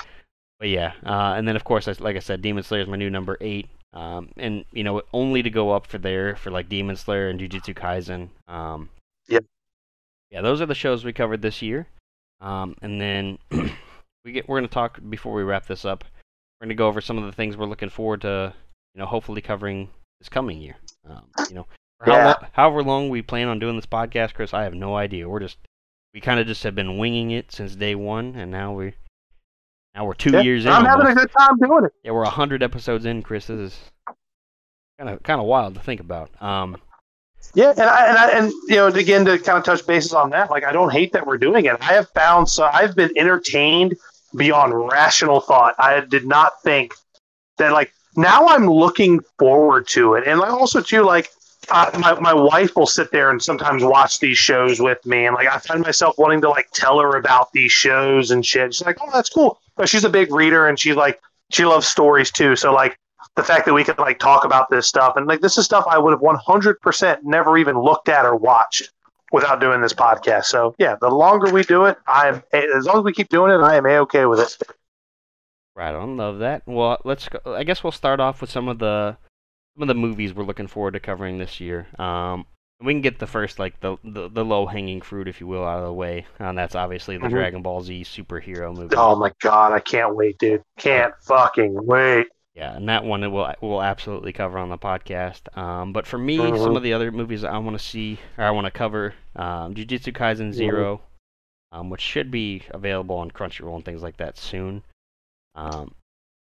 but 0.60 0.70
yeah, 0.70 0.94
uh, 1.04 1.34
and 1.36 1.48
then 1.48 1.56
of 1.56 1.64
course, 1.64 1.88
I- 1.88 1.96
like 2.00 2.16
I 2.16 2.20
said, 2.20 2.42
Demon 2.44 2.64
Slayer 2.64 2.82
is 2.84 2.88
my 2.88 2.96
new 2.96 3.10
number 3.10 3.38
eight. 3.42 3.68
Um, 3.94 4.30
and 4.38 4.66
you 4.72 4.84
know, 4.84 5.02
only 5.14 5.42
to 5.42 5.50
go 5.50 5.72
up 5.72 5.88
for 5.88 5.98
there 5.98 6.36
for 6.36 6.52
like 6.52 6.70
Demon 6.70 6.96
Slayer 6.96 7.30
and 7.30 7.40
Jujutsu 7.40 7.74
Kaisen. 7.74 8.30
Um, 8.48 8.90
Yep. 9.30 9.46
Yeah, 10.30 10.42
those 10.42 10.62
are 10.62 10.66
the 10.68 10.76
shows 10.76 11.04
we 11.04 11.14
covered 11.14 11.42
this 11.42 11.62
year. 11.62 11.88
Um, 12.42 12.76
and 12.82 13.02
then 13.02 13.40
we 14.26 14.32
get 14.32 14.48
we're 14.48 14.58
gonna 14.58 14.68
talk 14.68 15.00
before 15.10 15.34
we 15.34 15.44
wrap 15.44 15.66
this 15.66 15.86
up. 15.86 16.04
We're 16.62 16.66
gonna 16.68 16.76
go 16.76 16.88
over 16.88 17.02
some 17.02 17.18
of 17.18 17.24
the 17.26 17.32
things 17.32 17.58
we're 17.58 17.66
looking 17.66 17.90
forward 17.90 18.22
to. 18.22 18.54
You 18.94 19.00
know, 19.00 19.08
hopefully 19.08 19.42
covering 19.42 19.90
this 20.20 20.30
coming 20.30 20.62
year. 20.62 20.76
Um, 21.10 21.24
you 21.50 21.56
know, 21.56 21.66
how 22.02 22.14
Yeah. 22.14 22.26
lo- 22.28 22.48
however 22.54 22.84
long 22.84 23.10
we 23.10 23.22
plan 23.22 23.48
on 23.48 23.60
doing 23.60 23.76
this 23.76 23.86
podcast, 23.86 24.34
Chris, 24.34 24.54
I 24.54 24.64
have 24.64 24.74
no 24.74 24.96
idea. 24.96 25.28
We're 25.30 25.40
just 25.40 25.58
we 26.14 26.22
kind 26.22 26.40
of 26.40 26.48
just 26.48 26.64
have 26.64 26.76
been 26.76 26.98
winging 26.98 27.32
it 27.32 27.52
since 27.52 27.76
day 27.76 27.96
one, 27.96 28.36
and 28.36 28.50
now 28.52 28.74
we 28.74 28.94
now 29.94 30.06
we're 30.06 30.14
two 30.14 30.32
Yeah, 30.32 30.42
years 30.42 30.66
in. 30.66 30.72
I'm 30.72 30.86
having 30.86 31.08
a 31.08 31.16
good 31.16 31.32
time 31.38 31.58
doing 31.58 31.86
it. 31.86 31.94
Yeah, 32.04 32.12
we're 32.12 32.26
hundred 32.26 32.64
episodes 32.64 33.06
in, 33.06 33.22
Chris. 33.22 33.48
This 33.48 33.60
is 33.60 33.80
kind 35.00 35.10
of 35.10 35.22
kind 35.24 35.40
of 35.42 35.48
wild 35.48 35.76
to 35.76 35.82
think 35.82 36.00
about. 36.00 36.30
Um, 36.42 36.78
Yeah, 37.54 37.72
and 37.72 37.82
I, 37.82 38.08
and 38.08 38.18
I, 38.18 38.30
and 38.32 38.52
you 38.68 38.76
know, 38.78 38.88
again 38.88 39.26
to 39.26 39.38
kind 39.38 39.58
of 39.58 39.64
touch 39.64 39.86
bases 39.86 40.14
on 40.14 40.30
that, 40.32 40.50
like 40.50 40.64
I 40.64 40.72
don't 40.72 40.92
hate 40.92 41.14
that 41.14 41.26
we're 41.28 41.38
doing 41.38 41.66
it. 41.66 41.78
I 41.82 41.94
have 41.94 42.10
found 42.10 42.50
so 42.50 42.66
I've 42.72 42.96
been 42.96 43.12
entertained 43.18 43.96
beyond 44.36 44.74
rational 44.74 45.40
thought. 45.42 45.76
I 45.78 46.00
did 46.02 46.26
not 46.26 46.62
think 46.64 46.94
that 47.58 47.72
like 47.72 47.94
now 48.18 48.48
I'm 48.48 48.68
looking 48.68 49.20
forward 49.38 49.88
to 49.90 50.16
it, 50.16 50.26
and 50.28 50.40
like 50.40 50.52
also 50.52 50.82
too 50.82 51.04
like 51.04 51.30
uh, 51.70 51.92
my 52.00 52.20
my 52.20 52.34
wife 52.34 52.76
will 52.76 52.88
sit 52.88 53.12
there 53.12 53.30
and 53.30 53.42
sometimes 53.42 53.84
watch 53.84 54.20
these 54.20 54.38
shows 54.38 54.80
with 54.80 55.06
me, 55.06 55.26
and 55.26 55.36
like 55.36 55.48
I 55.48 55.58
find 55.60 55.82
myself 55.82 56.18
wanting 56.18 56.42
to 56.42 56.50
like 56.50 56.70
tell 56.74 57.00
her 57.00 57.16
about 57.18 57.52
these 57.54 57.72
shows 57.72 58.32
and 58.32 58.46
shit. 58.46 58.74
She's 58.74 58.86
like, 58.86 58.98
"Oh, 59.02 59.10
that's 59.14 59.30
cool," 59.30 59.60
but 59.76 59.90
she's 59.90 60.04
a 60.04 60.10
big 60.10 60.34
reader 60.34 60.68
and 60.68 60.80
she 60.80 60.94
like 60.94 61.20
she 61.52 61.66
loves 61.66 61.88
stories 61.88 62.32
too. 62.32 62.56
So 62.56 62.74
like 62.74 62.98
the 63.36 63.44
fact 63.44 63.66
that 63.66 63.74
we 63.74 63.84
can 63.84 63.96
like 63.98 64.20
talk 64.20 64.46
about 64.46 64.70
this 64.70 64.88
stuff 64.88 65.16
and 65.16 65.28
like 65.28 65.42
this 65.42 65.58
is 65.58 65.66
stuff 65.66 65.86
I 65.90 65.98
would 65.98 66.12
have 66.12 66.22
100% 66.22 67.18
never 67.24 67.58
even 67.58 67.80
looked 67.80 68.10
at 68.10 68.26
or 68.26 68.36
watched 68.36 68.92
without 69.32 69.60
doing 69.60 69.82
this 69.82 69.94
podcast. 69.94 70.46
So 70.46 70.76
yeah, 70.78 70.96
the 71.00 71.10
longer 71.10 71.52
we 71.52 71.64
do 71.64 71.86
it, 71.86 71.98
I'm 72.08 72.44
as 72.54 72.86
long 72.86 73.00
as 73.00 73.04
we 73.04 73.14
keep 73.14 73.30
doing 73.30 73.52
it, 73.52 73.64
I 73.64 73.76
am 73.76 73.86
a 73.86 73.98
okay 74.00 74.26
with 74.26 74.40
it. 74.40 74.58
right 75.76 75.94
on, 75.94 76.18
love 76.18 76.40
that. 76.40 76.64
Well, 76.66 77.00
let's. 77.04 77.28
Go, 77.28 77.40
I 77.54 77.64
guess 77.64 77.84
we'll 77.84 77.92
start 77.92 78.20
off 78.20 78.42
with 78.42 78.50
some 78.50 78.68
of 78.68 78.80
the 78.80 79.18
some 79.76 79.84
of 79.84 79.88
the 79.88 79.94
movies 80.00 80.34
we're 80.34 80.44
looking 80.44 80.68
forward 80.68 80.94
to 80.94 81.00
covering 81.00 81.38
this 81.38 81.60
year. 81.60 81.88
Um, 82.00 82.46
we 82.82 82.94
can 82.94 83.02
get 83.02 83.20
the 83.20 83.28
first 83.28 83.60
like 83.60 83.80
the 83.80 83.98
the, 84.04 84.30
the 84.30 84.44
low 84.46 84.66
hanging 84.66 85.02
fruit, 85.02 85.28
if 85.28 85.40
you 85.40 85.48
will, 85.48 85.66
out 85.66 85.80
of 85.80 85.86
the 85.86 85.94
way, 85.94 86.26
and 86.40 86.58
that's 86.58 86.76
obviously 86.76 87.18
the 87.18 87.28
Mhm. 87.28 87.32
Dragon 87.32 87.62
Ball 87.62 87.82
Z 87.82 88.04
superhero 88.04 88.76
movie. 88.76 88.96
Oh 88.98 89.16
my 89.16 89.32
god, 89.42 89.72
I 89.74 89.80
can't 89.80 90.16
wait, 90.16 90.38
dude. 90.38 90.64
Can't 90.78 91.14
fucking 91.24 91.86
wait. 91.86 92.28
Yeah, 92.54 92.76
and 92.76 92.88
that 92.88 93.04
one 93.04 93.20
we'll 93.34 93.54
we'll 93.62 93.82
absolutely 93.82 94.32
cover 94.34 94.58
on 94.58 94.70
the 94.70 94.78
podcast. 94.78 95.56
Um, 95.58 95.92
but 95.94 96.08
for 96.08 96.18
me, 96.18 96.38
Mhm. 96.38 96.58
some 96.64 96.76
of 96.78 96.84
the 96.84 96.94
other 96.94 97.12
movies 97.12 97.44
I 97.44 97.58
want 97.58 97.78
to 97.78 97.84
see 97.84 98.20
or 98.38 98.46
I 98.46 98.52
want 98.52 98.66
to 98.66 98.72
cover, 98.72 99.14
um, 99.36 99.74
Jujutsu 99.74 100.14
Kaisen 100.14 100.54
0 100.54 101.02
um, 101.72 101.90
which 101.90 102.00
should 102.02 102.32
be 102.32 102.62
available 102.72 103.18
on 103.18 103.30
Crunchyroll 103.32 103.76
and 103.76 103.84
things 103.84 104.02
like 104.02 104.16
that 104.18 104.38
soon. 104.38 104.84
Um, 105.56 105.94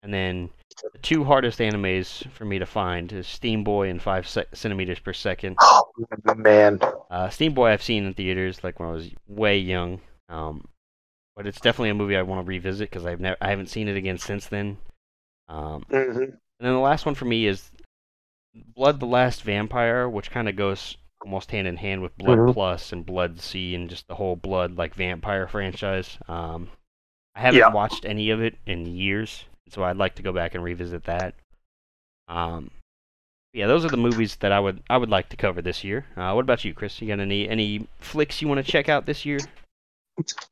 and 0.03 0.13
then 0.13 0.49
the 0.93 0.97
two 0.99 1.23
hardest 1.23 1.59
animes 1.59 2.29
for 2.31 2.45
me 2.45 2.59
to 2.59 2.65
find 2.65 3.11
is 3.11 3.27
Steam 3.27 3.63
Boy 3.63 3.89
and 3.89 4.01
Five 4.01 4.27
se- 4.27 4.45
Centimeters 4.53 4.99
Per 4.99 5.13
Second. 5.13 5.57
Oh 5.61 5.91
man, 6.35 6.79
uh, 7.11 7.29
Steam 7.29 7.53
Boy 7.53 7.69
I've 7.69 7.83
seen 7.83 8.05
in 8.05 8.13
theaters 8.13 8.63
like 8.63 8.79
when 8.79 8.89
I 8.89 8.93
was 8.93 9.09
way 9.27 9.57
young, 9.57 9.99
um, 10.29 10.65
but 11.35 11.45
it's 11.47 11.59
definitely 11.59 11.89
a 11.89 11.95
movie 11.95 12.15
I 12.15 12.21
want 12.21 12.45
to 12.45 12.49
revisit 12.49 12.89
because 12.89 13.05
I've 13.05 13.19
never 13.19 13.37
I 13.41 13.49
haven't 13.49 13.69
seen 13.69 13.87
it 13.87 13.97
again 13.97 14.17
since 14.17 14.47
then. 14.47 14.77
Um, 15.49 15.83
mm-hmm. 15.89 16.21
and 16.21 16.37
then 16.59 16.73
the 16.73 16.79
last 16.79 17.05
one 17.05 17.15
for 17.15 17.25
me 17.25 17.45
is 17.47 17.71
Blood 18.75 18.99
the 18.99 19.05
Last 19.05 19.43
Vampire, 19.43 20.07
which 20.07 20.31
kind 20.31 20.47
of 20.47 20.55
goes 20.55 20.95
almost 21.21 21.51
hand 21.51 21.67
in 21.67 21.75
hand 21.75 22.01
with 22.01 22.17
Blood 22.17 22.37
Mhm. 22.37 22.53
Plus 22.53 22.93
and 22.93 23.05
Blood 23.05 23.41
C 23.41 23.75
and 23.75 23.89
just 23.89 24.07
the 24.07 24.15
whole 24.15 24.35
Blood 24.37 24.77
like 24.77 24.95
vampire 24.95 25.47
franchise. 25.47 26.17
Um, 26.29 26.69
I 27.35 27.41
haven't 27.41 27.59
Yeah. 27.59 27.73
watched 27.73 28.05
any 28.05 28.29
of 28.29 28.41
it 28.41 28.55
in 28.65 28.85
years, 28.85 29.43
so 29.69 29.83
I'd 29.83 29.97
like 29.97 30.15
to 30.15 30.23
go 30.23 30.33
back 30.33 30.55
and 30.55 30.63
revisit 30.63 31.05
that. 31.05 31.35
Um, 32.27 32.71
yeah, 33.53 33.67
those 33.67 33.83
are 33.83 33.89
the 33.89 33.97
movies 33.97 34.35
that 34.37 34.51
I 34.51 34.59
would 34.59 34.81
I 34.89 34.97
would 34.97 35.09
like 35.09 35.29
to 35.29 35.37
cover 35.37 35.61
this 35.61 35.83
year. 35.83 36.05
Uh, 36.15 36.33
what 36.33 36.41
about 36.41 36.63
you, 36.63 36.73
Chris? 36.73 37.01
You 37.01 37.07
got 37.07 37.19
any 37.19 37.49
any 37.49 37.87
flicks 37.99 38.41
you 38.41 38.47
want 38.47 38.63
to 38.63 38.71
check 38.71 38.89
out 38.89 39.05
this 39.05 39.25
year? 39.25 39.39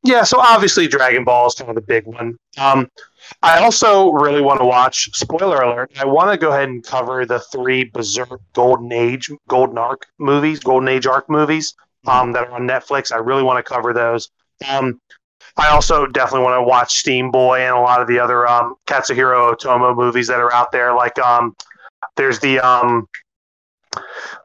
Yeah, 0.02 0.24
so 0.24 0.40
obviously 0.40 0.88
Dragon 0.88 1.24
Ball 1.24 1.46
is 1.46 1.54
kind 1.54 1.68
of 1.68 1.74
the 1.74 1.82
big 1.82 2.06
one. 2.06 2.38
Um, 2.56 2.90
I 3.42 3.58
also 3.60 4.10
really 4.12 4.40
want 4.40 4.60
to 4.60 4.66
watch. 4.66 5.10
Spoiler 5.14 5.60
alert! 5.60 5.92
I 5.98 6.06
want 6.06 6.30
to 6.32 6.38
go 6.38 6.50
ahead 6.50 6.68
and 6.68 6.82
cover 6.82 7.24
the 7.26 7.38
three 7.38 7.84
Berserk 7.84 8.40
Golden 8.54 8.90
Age, 8.92 9.30
Golden 9.46 9.78
Arc 9.78 10.06
movies, 10.18 10.58
Golden 10.58 10.88
Age 10.88 11.06
Arc 11.06 11.28
movies 11.28 11.74
um, 12.06 12.32
that 12.32 12.48
are 12.48 12.52
on 12.52 12.66
Netflix. 12.66 13.12
I 13.12 13.18
really 13.18 13.42
want 13.42 13.64
to 13.64 13.68
cover 13.68 13.92
those. 13.92 14.30
Um, 14.68 15.00
I 15.58 15.68
also 15.68 16.06
definitely 16.06 16.44
want 16.44 16.56
to 16.56 16.62
watch 16.62 16.98
Steam 16.98 17.30
Boy 17.30 17.60
and 17.60 17.74
a 17.74 17.80
lot 17.80 18.00
of 18.00 18.06
the 18.06 18.18
other 18.18 18.46
um, 18.46 18.76
Katsuhiro 18.86 19.54
Otomo 19.54 19.94
movies 19.94 20.28
that 20.28 20.38
are 20.38 20.52
out 20.52 20.70
there. 20.70 20.94
Like 20.94 21.18
um, 21.18 21.56
there's 22.16 22.38
the 22.38 22.60
um, 22.60 23.08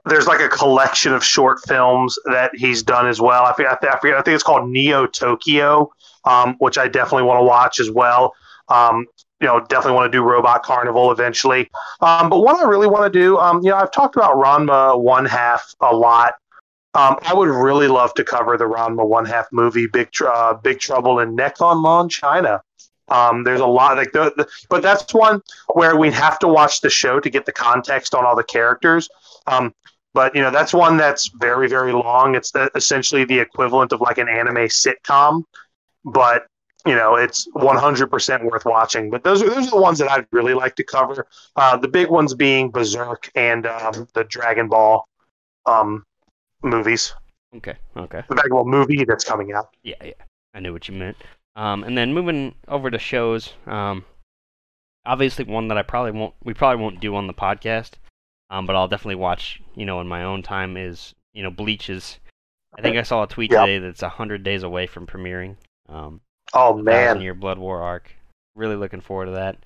there's 0.06 0.28
like 0.28 0.42
a 0.42 0.50
collection 0.50 1.14
of 1.14 1.24
short 1.24 1.60
films 1.68 2.18
that 2.26 2.52
he's 2.56 2.82
done 2.82 3.08
as 3.08 3.22
well. 3.22 3.46
I 3.46 3.54
forget, 3.54 3.78
I 3.84 4.00
forget 4.00 4.18
I 4.18 4.22
think 4.22 4.36
it's 4.36 4.44
called 4.44 4.70
Neo 4.70 5.06
Tokyo, 5.06 5.92
um, 6.26 6.56
which 6.60 6.78
I 6.78 6.88
definitely 6.88 7.24
want 7.24 7.40
to 7.40 7.46
watch 7.46 7.80
as 7.80 7.92
well. 7.92 8.34
Um, 8.70 9.06
you 9.40 9.48
know, 9.48 9.60
definitely 9.60 9.94
want 9.94 10.12
to 10.12 10.18
do 10.18 10.24
Robot 10.24 10.64
Carnival 10.64 11.12
eventually. 11.12 11.70
Um, 12.00 12.30
but 12.30 12.40
what 12.40 12.56
I 12.56 12.68
really 12.68 12.88
want 12.88 13.12
to 13.12 13.20
do, 13.20 13.38
um, 13.38 13.62
you 13.62 13.70
know, 13.70 13.76
I've 13.76 13.92
talked 13.92 14.16
about 14.16 14.36
Ranma 14.36 15.00
One 15.00 15.26
Half 15.26 15.76
a 15.82 15.94
lot. 15.94 16.36
Um, 16.96 17.18
I 17.24 17.34
would 17.34 17.50
really 17.50 17.88
love 17.88 18.14
to 18.16 18.24
cover 18.24 18.56
the 18.58 18.66
Ranma 18.66 19.06
One 19.08 19.26
Half 19.26 19.48
movie, 19.52 19.88
Big 19.88 20.10
uh, 20.26 20.54
Big 20.54 20.80
Trouble 20.80 21.20
in 21.20 21.36
Nekonron, 21.36 22.10
China. 22.10 22.62
Um, 23.10 23.44
there's 23.44 23.60
a 23.60 23.66
lot 23.66 23.98
like 23.98 24.12
the, 24.12 24.34
the, 24.38 24.48
but 24.70 24.82
that's 24.82 25.14
one 25.14 25.42
where 25.74 25.96
we'd 25.98 26.14
have 26.14 26.40
to 26.40 26.48
watch 26.48 26.82
the 26.82 26.90
show 26.90 27.20
to 27.20 27.30
get 27.30 27.46
the 27.46 27.52
context 27.52 28.16
on 28.16 28.26
all 28.26 28.36
the 28.36 28.44
characters. 28.44 29.10
Um, 29.48 29.74
but 30.14 30.36
you 30.36 30.42
know 30.42 30.52
that's 30.52 30.74
one 30.74 30.98
that's 30.98 31.28
very 31.28 31.68
very 31.68 31.92
long. 31.92 32.36
It's 32.36 32.52
the, 32.52 32.70
essentially 32.76 33.26
the 33.26 33.40
equivalent 33.40 33.92
of 33.92 34.02
like 34.02 34.20
an 34.20 34.30
anime 34.30 34.68
sitcom, 34.68 35.44
but 36.06 36.46
you 36.86 36.96
know 36.96 37.16
it's 37.16 37.48
100% 37.56 38.44
worth 38.44 38.66
watching. 38.66 39.10
But 39.10 39.24
those 39.24 39.42
are 39.42 39.50
those 39.50 39.68
are 39.68 39.72
the 39.72 39.82
ones 39.82 40.00
that 40.00 40.10
I'd 40.12 40.28
really 40.32 40.54
like 40.54 40.76
to 40.76 40.84
cover. 40.84 41.28
Uh, 41.56 41.78
the 41.78 41.88
big 41.88 42.10
ones 42.10 42.34
being 42.34 42.70
Berserk 42.70 43.30
and 43.36 43.66
um, 43.66 44.08
the 44.14 44.24
Dragon 44.24 44.70
Ball 44.70 45.08
um, 45.66 46.06
movies. 46.64 47.14
Okay, 47.56 47.76
okay. 47.96 48.24
The 48.30 48.48
Ball 48.50 48.66
movie 48.66 49.06
that's 49.06 49.24
coming 49.24 49.54
out. 49.54 49.76
Yeah, 49.84 49.96
yeah. 50.04 50.14
I 50.54 50.60
knew 50.60 50.74
what 50.74 50.88
you 50.88 50.96
meant. 50.96 51.18
Um, 51.56 51.84
and 51.84 51.98
then 51.98 52.14
moving 52.14 52.56
over 52.68 52.90
to 52.90 52.98
shows, 52.98 53.54
um, 53.68 54.06
obviously 55.06 55.46
one 55.46 55.68
that 55.68 55.78
I 55.78 55.84
probably 55.84 56.12
won't, 56.12 56.34
we 56.44 56.54
probably 56.54 56.82
won't 56.82 57.00
do 57.00 57.16
on 57.16 57.28
the 57.28 57.34
podcast, 57.34 57.92
um, 58.50 58.66
but 58.66 58.76
I'll 58.76 58.88
definitely 58.88 59.16
watch, 59.16 59.62
you 59.76 59.86
know, 59.86 60.02
in 60.02 60.08
my 60.08 60.24
own 60.24 60.42
time 60.42 60.78
is, 60.78 61.14
you 61.34 61.44
know, 61.44 61.52
Bleach's. 61.52 62.20
I 62.76 62.82
think 62.82 62.98
I 62.98 63.04
saw 63.04 63.22
a 63.24 63.28
tweet 63.28 63.52
Yep. 63.52 63.66
today 63.66 63.78
that's 63.78 64.02
a 64.02 64.10
hundred 64.10 64.44
days 64.44 64.64
away 64.64 64.88
from 64.88 65.06
premiering. 65.06 65.58
Um, 65.88 66.22
Oh 66.54 66.76
man, 66.76 67.22
Year 67.22 67.34
Blood 67.34 67.58
War 67.58 67.82
arc. 67.82 68.12
Really 68.56 68.76
looking 68.76 69.02
forward 69.02 69.26
to 69.28 69.32
that. 69.34 69.58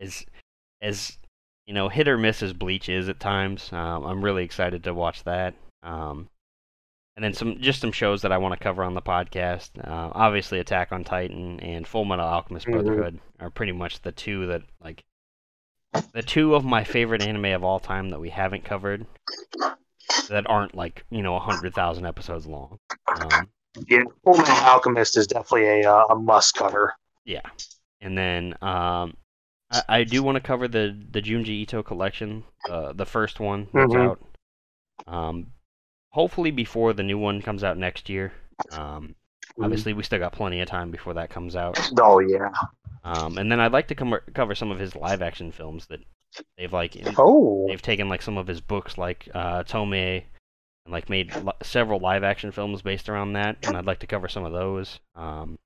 As 0.00 0.24
as 0.80 1.16
you 1.66 1.74
know, 1.74 1.88
hit 1.88 2.08
or 2.08 2.16
miss 2.18 2.42
as 2.42 2.52
Bleach 2.52 2.88
is 2.88 3.08
at 3.08 3.20
times. 3.20 3.70
Um, 3.72 4.04
I'm 4.04 4.24
really 4.24 4.44
excited 4.44 4.84
to 4.84 4.94
watch 4.94 5.24
that. 5.24 5.54
Um, 5.82 6.28
and 7.16 7.24
then 7.24 7.32
some 7.34 7.60
just 7.60 7.80
some 7.80 7.92
shows 7.92 8.22
that 8.22 8.32
I 8.32 8.38
want 8.38 8.52
to 8.54 8.62
cover 8.62 8.82
on 8.84 8.94
the 8.94 9.02
podcast. 9.02 9.70
Uh, 9.78 10.10
obviously, 10.14 10.60
Attack 10.60 10.92
on 10.92 11.02
Titan 11.04 11.58
and 11.60 11.86
Full 11.86 12.04
Metal 12.04 12.26
Alchemist 12.26 12.66
Mhm. 12.66 12.72
Brotherhood 12.72 13.20
are 13.40 13.50
pretty 13.50 13.72
much 13.72 14.00
the 14.02 14.12
two 14.12 14.46
that 14.46 14.62
like 14.82 15.04
the 16.12 16.22
two 16.22 16.54
of 16.54 16.64
my 16.64 16.84
favorite 16.84 17.22
anime 17.22 17.46
of 17.46 17.64
all 17.64 17.80
time 17.80 18.10
that 18.10 18.20
we 18.20 18.30
haven't 18.30 18.64
covered 18.64 19.06
that 20.28 20.48
aren't 20.48 20.74
like 20.74 21.04
you 21.10 21.22
know 21.22 21.34
a 21.34 21.40
hundred 21.40 21.74
thousand 21.74 22.06
episodes 22.06 22.46
long. 22.46 22.78
Um, 23.20 23.48
yeah, 23.88 24.02
Full 24.24 24.36
Metal 24.36 24.54
Alchemist 24.56 25.16
is 25.16 25.26
definitely 25.26 25.82
a 25.82 25.92
uh, 25.92 26.04
a 26.10 26.14
must 26.14 26.54
cover. 26.54 26.94
Yeah, 27.24 27.42
and 28.00 28.16
then 28.16 28.54
um, 28.62 29.16
I, 29.70 29.82
I 29.88 30.04
do 30.04 30.22
want 30.22 30.36
to 30.36 30.40
cover 30.40 30.68
the 30.68 30.96
the 31.10 31.20
Junji 31.20 31.48
Ito 31.48 31.82
collection, 31.82 32.44
uh, 32.70 32.92
the 32.92 33.06
first 33.06 33.40
one 33.40 33.68
that's 33.72 33.92
Mhm. 33.92 34.08
out. 34.08 34.20
Um, 35.06 35.46
hopefully 36.10 36.50
before 36.50 36.92
the 36.92 37.02
new 37.02 37.18
one 37.18 37.42
comes 37.42 37.62
out 37.64 37.76
next 37.78 38.08
year. 38.08 38.32
Um, 38.72 39.14
obviously 39.60 39.92
we 39.92 40.02
still 40.02 40.18
got 40.18 40.32
plenty 40.32 40.60
of 40.60 40.68
time 40.68 40.90
before 40.90 41.14
that 41.14 41.30
comes 41.30 41.56
out. 41.56 41.78
Oh 42.00 42.18
yeah. 42.20 42.50
Um, 43.04 43.38
and 43.38 43.50
then 43.50 43.60
I'd 43.60 43.72
like 43.72 43.88
to 43.88 43.94
com- 43.94 44.18
cover 44.34 44.54
some 44.54 44.70
of 44.70 44.78
his 44.78 44.94
live 44.96 45.22
action 45.22 45.52
films 45.52 45.86
that 45.86 46.00
they've 46.56 46.72
like 46.72 46.96
in- 46.96 47.14
Oh. 47.16 47.66
they've 47.68 47.80
taken 47.80 48.08
like 48.08 48.22
some 48.22 48.36
of 48.36 48.46
his 48.46 48.60
books 48.60 48.98
like 48.98 49.28
uh, 49.34 49.62
Tomie 49.64 50.24
and 50.84 50.92
like 50.92 51.08
made 51.08 51.34
li- 51.36 51.52
several 51.62 52.00
live 52.00 52.24
action 52.24 52.50
films 52.52 52.82
based 52.82 53.08
around 53.08 53.34
that, 53.34 53.56
and 53.66 53.76
I'd 53.76 53.86
like 53.86 54.00
to 54.00 54.06
cover 54.06 54.28
some 54.28 54.44
of 54.44 54.52
those. 54.52 54.98
Um, 55.14 55.58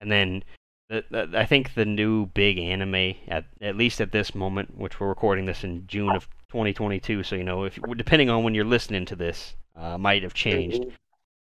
and 0.00 0.10
then 0.12 0.44
the, 0.90 1.04
the, 1.10 1.38
I 1.38 1.46
think 1.46 1.74
the 1.74 1.84
new 1.86 2.26
big 2.26 2.58
anime 2.58 3.14
at 3.28 3.46
at 3.60 3.76
least 3.76 4.00
at 4.00 4.12
this 4.12 4.34
moment, 4.34 4.76
which 4.76 5.00
we're 5.00 5.08
recording 5.08 5.46
this 5.46 5.64
in 5.64 5.86
June 5.86 6.10
of 6.14 6.28
2022, 6.52 7.22
so 7.22 7.34
you 7.34 7.44
know 7.44 7.64
if 7.64 7.78
depending 7.96 8.28
on 8.28 8.44
when 8.44 8.54
you're 8.54 8.64
listening 8.66 9.06
to 9.06 9.16
this, 9.16 9.54
uh, 9.74 9.96
might 9.96 10.22
have 10.22 10.34
changed. 10.34 10.84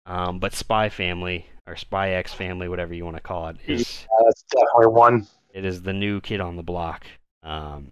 Um, 0.06 0.40
but 0.40 0.54
Spy 0.54 0.88
Family 0.88 1.46
or 1.68 1.76
Spy 1.76 2.12
X 2.12 2.34
Family, 2.34 2.70
whatever 2.70 2.94
you 2.94 3.04
want 3.04 3.18
to 3.18 3.22
call 3.22 3.50
it, 3.50 3.58
is 3.68 4.08
Yeah, 4.10 4.18
that's 4.26 4.44
definitely 4.44 4.94
one. 4.94 5.28
it 5.54 5.66
is 5.66 5.82
the 5.82 5.92
new 5.94 6.22
kid 6.22 6.40
on 6.40 6.56
the 6.56 6.64
block. 6.64 7.06
Um, 7.44 7.92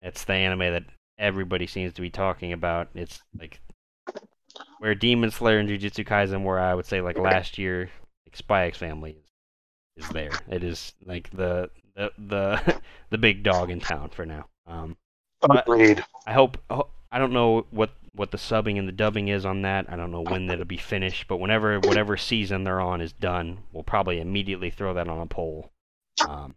it's 0.00 0.24
the 0.24 0.32
anime 0.32 0.72
that 0.72 0.84
everybody 1.18 1.66
seems 1.66 1.92
to 1.92 2.00
be 2.00 2.10
talking 2.10 2.52
about. 2.54 2.88
It's 2.94 3.20
like 3.38 3.60
where 4.78 4.94
Demon 4.94 5.30
Slayer 5.30 5.58
and 5.58 5.68
Jujutsu 5.68 6.06
Kaisen 6.06 6.42
were, 6.44 6.58
I 6.58 6.74
would 6.74 6.86
say, 6.86 7.02
like 7.02 7.18
last 7.18 7.58
year, 7.58 7.90
like 8.26 8.36
Spy 8.36 8.66
X 8.66 8.78
Family 8.78 9.18
is, 9.96 10.04
is 10.06 10.10
there. 10.12 10.32
It 10.48 10.64
is 10.64 10.94
like 11.04 11.30
the 11.30 11.68
the 11.94 12.10
the, 12.18 12.80
the 13.10 13.18
big 13.18 13.42
dog 13.42 13.70
in 13.70 13.80
town 13.80 14.08
for 14.08 14.24
now. 14.24 14.46
Um, 14.66 14.96
Agreed. 15.50 16.04
I 16.26 16.32
hope 16.32 16.58
I 17.10 17.18
don't 17.18 17.32
know 17.32 17.66
what 17.70 17.90
what 18.14 18.30
the 18.30 18.38
subbing 18.38 18.78
and 18.78 18.86
the 18.86 18.92
dubbing 18.92 19.28
is 19.28 19.44
on 19.46 19.62
that. 19.62 19.86
I 19.88 19.96
don't 19.96 20.10
know 20.12 20.20
when 20.22 20.46
that'll 20.46 20.64
be 20.64 20.76
finished, 20.76 21.26
but 21.28 21.38
whenever 21.38 21.78
whatever 21.80 22.16
season 22.16 22.64
they're 22.64 22.80
on 22.80 23.00
is 23.00 23.12
done, 23.12 23.58
we'll 23.72 23.82
probably 23.82 24.20
immediately 24.20 24.70
throw 24.70 24.94
that 24.94 25.08
on 25.08 25.18
a 25.18 25.26
poll, 25.26 25.70
um, 26.28 26.54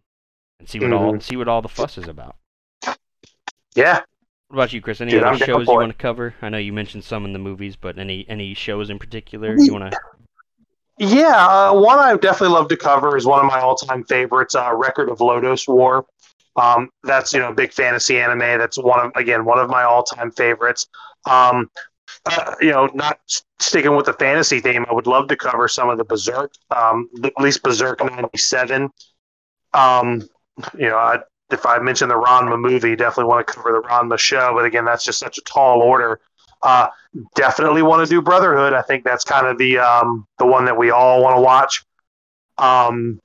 and 0.60 0.70
see 0.70 0.80
what 0.80 0.94
all 0.94 1.14
Mhm. 1.14 1.24
see 1.24 1.36
what 1.38 1.48
all 1.48 1.62
the 1.62 1.70
fuss 1.70 1.98
is 1.98 2.08
about. 2.08 2.36
Yeah. 3.74 4.02
What 4.50 4.58
about 4.58 4.74
you, 4.74 4.82
Chris? 4.82 5.02
Any 5.02 5.12
Dude, 5.12 5.24
other 5.24 5.32
I'm 5.32 5.38
shows 5.38 5.68
you 5.68 5.74
want 5.74 5.92
to 5.92 5.98
cover? 5.98 6.36
I 6.42 6.50
know 6.50 6.58
you 6.58 6.72
mentioned 6.72 7.04
some 7.04 7.26
in 7.26 7.34
the 7.34 7.40
movies, 7.40 7.76
but 7.76 7.98
any 7.98 8.26
any 8.30 8.54
shows 8.54 8.90
in 8.90 9.00
particular 9.00 9.56
you 9.58 9.74
want 9.74 9.92
to? 9.92 10.00
Yeah, 10.98 11.46
uh, 11.70 11.74
one 11.74 12.00
I 12.00 12.16
definitely 12.16 12.54
love 12.54 12.70
to 12.70 12.78
cover 12.78 13.18
is 13.18 13.26
one 13.26 13.40
of 13.40 13.46
my 13.46 13.60
all-time 13.60 14.06
favorites, 14.06 14.56
uh, 14.56 14.74
Record 14.74 15.10
of 15.10 15.18
Lodoss 15.18 15.68
War. 15.68 16.06
Um, 16.56 16.90
that's 17.04 17.34
you 17.34 17.40
know 17.40 17.54
big 17.54 17.74
fantasy 17.74 18.20
anime. 18.20 18.40
That's 18.40 18.78
one 18.78 19.08
of 19.08 19.12
again 19.16 19.46
one 19.46 19.60
of 19.60 19.70
my 19.70 19.84
all-time 19.84 20.32
favorites. 20.32 20.88
Um, 21.30 21.70
uh, 22.26 22.56
you 22.62 22.72
know, 22.72 22.88
not 22.94 23.20
sticking 23.60 23.96
with 23.96 24.06
the 24.06 24.14
fantasy 24.14 24.60
theme, 24.60 24.86
I 24.90 24.94
would 24.94 25.08
love 25.08 25.28
to 25.28 25.36
cover 25.36 25.68
some 25.68 25.90
of 25.90 25.98
the 25.98 26.04
Berserk, 26.04 26.54
um, 26.76 27.10
at 27.24 27.34
least 27.40 27.64
Berserk 27.64 28.04
'97. 28.04 28.90
Um, 29.74 30.22
you 30.78 30.88
know, 30.88 30.98
I, 30.98 31.20
if 31.52 31.66
I 31.66 31.80
mention 31.80 32.10
the 32.10 32.16
Ranma 32.16 32.60
movie, 32.60 32.96
definitely 32.96 33.30
want 33.30 33.46
to 33.46 33.54
cover 33.54 33.72
the 33.72 33.88
Ranma 33.88 34.18
show. 34.18 34.54
But 34.56 34.66
again, 34.66 34.86
that's 34.86 35.04
just 35.04 35.20
such 35.20 35.38
a 35.38 35.42
tall 35.42 35.82
order. 35.82 36.20
Uh, 36.64 36.88
definitely 37.36 37.84
want 37.84 38.08
to 38.08 38.10
do 38.10 38.22
Brotherhood. 38.22 38.74
I 38.74 38.82
think 38.82 39.04
that's 39.04 39.24
kind 39.24 39.46
of 39.46 39.58
the 39.58 39.78
um, 39.78 40.26
the 40.40 40.46
one 40.46 40.66
that 40.66 40.78
we 40.78 40.90
all 40.90 41.22
want 41.22 41.36
to 41.36 41.42
watch. 41.42 41.84
Um, 42.58 43.20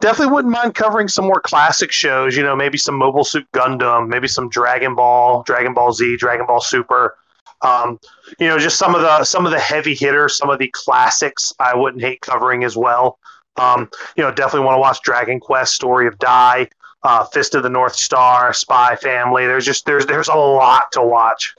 definitely 0.00 0.32
wouldn't 0.32 0.52
mind 0.52 0.74
covering 0.74 1.08
some 1.08 1.26
more 1.26 1.40
classic 1.40 1.92
shows. 1.92 2.36
You 2.36 2.42
know, 2.42 2.56
maybe 2.56 2.78
some 2.78 2.94
Mobile 2.96 3.24
Suit 3.24 3.46
Gundam, 3.52 4.08
maybe 4.08 4.28
some 4.28 4.48
Dragon 4.48 4.94
Ball, 4.94 5.42
Dragon 5.42 5.74
Ball 5.74 5.92
Z, 5.92 6.16
Dragon 6.16 6.46
Ball 6.46 6.60
Super. 6.60 7.16
Um, 7.62 7.98
you 8.38 8.46
know, 8.46 8.58
just 8.58 8.78
some 8.78 8.94
of 8.94 9.00
the 9.00 9.24
some 9.24 9.46
of 9.46 9.52
the 9.52 9.58
heavy 9.58 9.94
hitters, 9.94 10.36
some 10.36 10.50
of 10.50 10.58
the 10.58 10.68
classics. 10.68 11.52
I 11.58 11.74
wouldn't 11.74 12.02
hate 12.02 12.20
covering 12.20 12.64
as 12.64 12.76
well. 12.76 13.18
Um, 13.56 13.90
you 14.16 14.22
know, 14.22 14.30
definitely 14.30 14.66
want 14.66 14.76
to 14.76 14.80
watch 14.80 15.02
Dragon 15.02 15.40
Quest: 15.40 15.74
Story 15.74 16.06
of 16.06 16.18
Dai, 16.18 16.68
uh, 17.02 17.24
Fist 17.24 17.54
of 17.54 17.62
the 17.62 17.68
North 17.70 17.96
Star, 17.96 18.52
Spy 18.52 18.96
Family. 18.96 19.46
There's 19.46 19.64
just 19.64 19.86
there's 19.86 20.06
there's 20.06 20.28
a 20.28 20.34
lot 20.34 20.92
to 20.92 21.02
watch. 21.02 21.54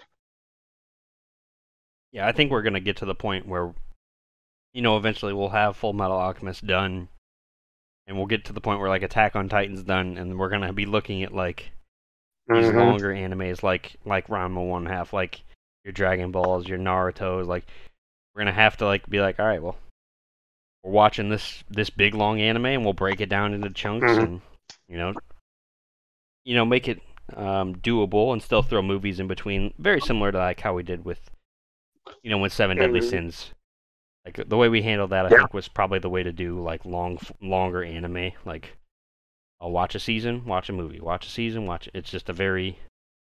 Yeah, 2.12 2.28
I 2.28 2.32
think 2.32 2.52
we're 2.52 2.62
gonna 2.62 2.80
get 2.80 2.98
to 2.98 3.06
the 3.06 3.14
point 3.14 3.48
where, 3.48 3.74
you 4.74 4.82
know, 4.82 4.98
eventually 4.98 5.34
we'll 5.34 5.50
have 5.50 5.76
Full 5.76 5.94
Metal 5.94 6.18
Alchemist 6.18 6.66
done, 6.66 7.10
and 8.10 8.18
we'll 8.18 8.26
get 8.26 8.44
to 8.46 8.54
the 8.54 8.60
point 8.60 8.80
where 8.80 8.90
like 8.90 9.04
Attack 9.04 9.36
on 9.36 9.48
Titan's 9.48 9.84
done, 9.84 10.18
and 10.18 10.38
we're 10.38 10.50
gonna 10.50 10.74
be 10.74 10.88
looking 10.88 11.22
at 11.24 11.32
like 11.34 11.72
these 12.48 12.66
Mhm. 12.66 12.76
longer 12.76 13.10
animes 13.14 13.62
like 13.62 13.96
like 14.04 14.28
Ranma 14.28 14.68
One 14.68 14.88
Half, 14.88 15.14
like 15.14 15.44
your 15.86 15.94
Dragon 15.94 16.32
Balls, 16.32 16.68
your 16.68 16.80
Naruto's. 16.80 17.48
Like 17.48 17.66
we're 18.34 18.42
gonna 18.42 18.52
have 18.52 18.78
to 18.78 18.86
like 18.86 19.08
be 19.08 19.22
like, 19.22 19.40
all 19.40 19.46
right, 19.46 19.62
well, 19.62 19.78
we're 20.84 20.92
watching 20.92 21.30
this 21.30 21.64
this 21.70 21.92
big 21.92 22.16
long 22.16 22.42
anime, 22.42 22.66
and 22.66 22.84
we'll 22.84 22.94
break 22.94 23.22
it 23.22 23.30
down 23.30 23.54
into 23.54 23.70
chunks, 23.70 24.12
Mhm. 24.12 24.24
and 24.24 24.42
you 24.88 24.98
know, 24.98 25.14
you 26.44 26.56
know, 26.56 26.66
make 26.66 26.88
it 26.88 27.02
um, 27.36 27.76
doable, 27.76 28.34
and 28.34 28.42
still 28.42 28.64
throw 28.64 28.82
movies 28.82 29.20
in 29.20 29.28
between, 29.28 29.72
very 29.78 30.02
similar 30.02 30.32
to 30.32 30.40
like 30.40 30.62
how 30.62 30.74
we 30.74 30.82
did 30.82 31.06
with, 31.06 31.30
you 32.24 32.32
know, 32.32 32.40
when 32.40 32.50
Seven 32.50 32.76
Deadly 32.76 33.02
Mhm. 33.02 33.10
Sins. 33.10 33.54
Like 34.26 34.48
the 34.50 34.58
way 34.58 34.70
we 34.70 34.82
handled 34.82 35.12
that, 35.12 35.26
I 35.26 35.30
Yeah. 35.30 35.38
think 35.40 35.54
was 35.54 35.68
probably 35.68 36.00
the 36.00 36.10
way 36.10 36.24
to 36.24 36.32
do 36.32 36.62
like 36.62 36.86
long, 36.86 37.20
longer 37.42 37.84
anime. 37.84 38.32
Like, 38.46 38.78
I'll 39.62 39.72
watch 39.72 39.96
a 39.96 40.00
season, 40.00 40.46
watch 40.46 40.70
a 40.70 40.74
movie, 40.74 41.00
watch 41.00 41.26
a 41.26 41.30
season, 41.30 41.66
watch. 41.66 41.90
It's 41.94 42.12
just 42.12 42.30
a 42.30 42.34
very 42.34 42.78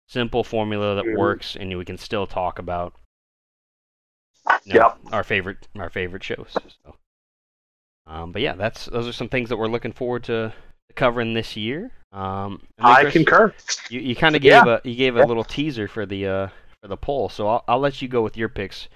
simple 0.09 0.43
formula 0.45 0.95
that 0.97 1.05
Mhm. 1.05 1.17
works, 1.17 1.57
and 1.57 1.77
we 1.77 1.85
can 1.85 1.99
still 1.99 2.27
talk 2.27 2.59
about 2.59 2.95
you 4.65 4.75
know, 4.75 4.81
Yep. 5.05 5.13
our 5.13 5.25
favorite 5.25 5.69
our 5.79 5.91
favorite 5.91 6.25
shows. 6.25 6.57
So, 6.85 6.97
um, 8.07 8.33
but 8.33 8.41
yeah, 8.43 8.55
that's 8.55 8.87
those 8.87 9.07
are 9.07 9.13
some 9.13 9.29
things 9.29 9.49
that 9.51 9.57
we're 9.59 9.67
looking 9.69 9.93
forward 9.93 10.25
to 10.25 10.53
covering 10.95 11.35
this 11.35 11.57
year. 11.57 11.91
Um, 12.13 12.63
I 12.79 13.03
Chris, 13.03 13.13
concur. 13.13 13.55
You, 13.91 14.01
you 14.01 14.17
kind 14.17 14.35
of 14.35 14.41
gave 14.43 14.53
Yeah. 14.65 14.79
a 14.83 14.89
you 14.89 14.95
gave 14.97 15.17
a 15.17 15.21
Yeah. 15.21 15.25
little 15.27 15.45
teaser 15.45 15.87
for 15.89 16.07
the 16.07 16.27
uh, 16.27 16.49
for 16.81 16.89
the 16.89 16.97
poll, 16.97 17.29
so 17.29 17.47
I'll, 17.49 17.65
I'll 17.69 17.79
let 17.81 18.01
you 18.01 18.09
go 18.09 18.23
with 18.23 18.37
your 18.37 18.49
picks. 18.49 18.89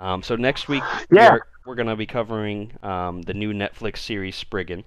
Um, 0.00 0.22
so 0.22 0.36
next 0.36 0.68
week, 0.68 0.82
Yeah. 1.10 1.32
we're, 1.32 1.40
we're 1.66 1.74
gonna 1.74 1.96
be 1.96 2.06
covering 2.06 2.72
um, 2.82 3.22
the 3.22 3.34
new 3.34 3.52
Netflix 3.52 3.98
series 3.98 4.36
Spriggan. 4.36 4.84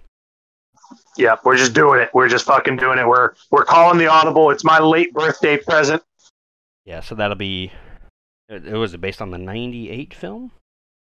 Yeah, 1.17 1.35
we're 1.43 1.57
just 1.57 1.73
doing 1.73 2.01
it. 2.01 2.09
We're 2.13 2.27
just 2.27 2.45
fucking 2.45 2.77
doing 2.77 2.99
it. 2.99 3.07
We're 3.07 3.33
we're 3.49 3.65
calling 3.65 3.97
the 3.97 4.07
audible. 4.07 4.51
It's 4.51 4.63
my 4.63 4.79
late 4.79 5.13
birthday 5.13 5.57
present. 5.57 6.03
Yeah, 6.85 7.01
so 7.01 7.15
that'll 7.15 7.35
be. 7.37 7.71
It, 8.49 8.67
it 8.67 8.75
was 8.75 8.95
based 8.97 9.21
on 9.21 9.31
the 9.31 9.37
'98 9.37 10.13
film. 10.13 10.51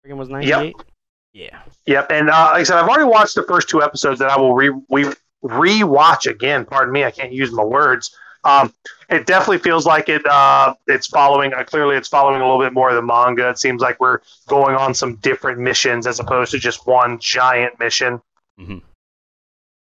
Spriggan 0.02 0.18
was 0.18 0.30
'98. 0.30 0.76
Yeah. 1.34 1.60
Yep, 1.86 2.12
and 2.12 2.30
uh, 2.30 2.50
like 2.54 2.62
I 2.62 2.64
said, 2.64 2.78
I've 2.78 2.90
already 2.90 3.04
watched 3.10 3.36
the 3.36 3.44
first 3.44 3.70
two 3.70 3.84
episodes 3.84 4.20
that 4.20 4.30
I 4.32 4.38
will 4.40 4.56
re 4.56 4.72
we 4.90 5.06
rewatch 5.44 6.26
again. 6.30 6.66
Pardon 6.66 6.92
me, 6.92 7.04
I 7.04 7.12
can't 7.12 7.32
use 7.32 7.52
my 7.52 7.64
words. 7.64 8.16
Um, 8.44 8.74
it 9.10 9.26
definitely 9.26 9.60
feels 9.60 9.86
like 9.86 10.10
it. 10.10 10.26
Uh, 10.26 10.74
it's 10.88 11.08
following. 11.08 11.54
Uh, 11.54 11.64
clearly, 11.64 11.96
it's 11.96 12.08
following 12.08 12.42
a 12.42 12.44
little 12.46 12.60
bit 12.60 12.74
more 12.74 12.90
of 12.90 12.96
the 12.96 13.02
manga. 13.02 13.50
It 13.50 13.60
seems 13.60 13.82
like 13.82 14.00
we're 14.00 14.20
going 14.48 14.76
on 14.76 14.94
some 14.94 15.16
different 15.18 15.60
missions 15.60 16.08
as 16.08 16.20
opposed 16.20 16.52
to 16.52 16.60
just 16.60 16.88
one 16.88 17.20
giant 17.20 17.80
mission. 17.80 18.22
hmm 18.58 18.78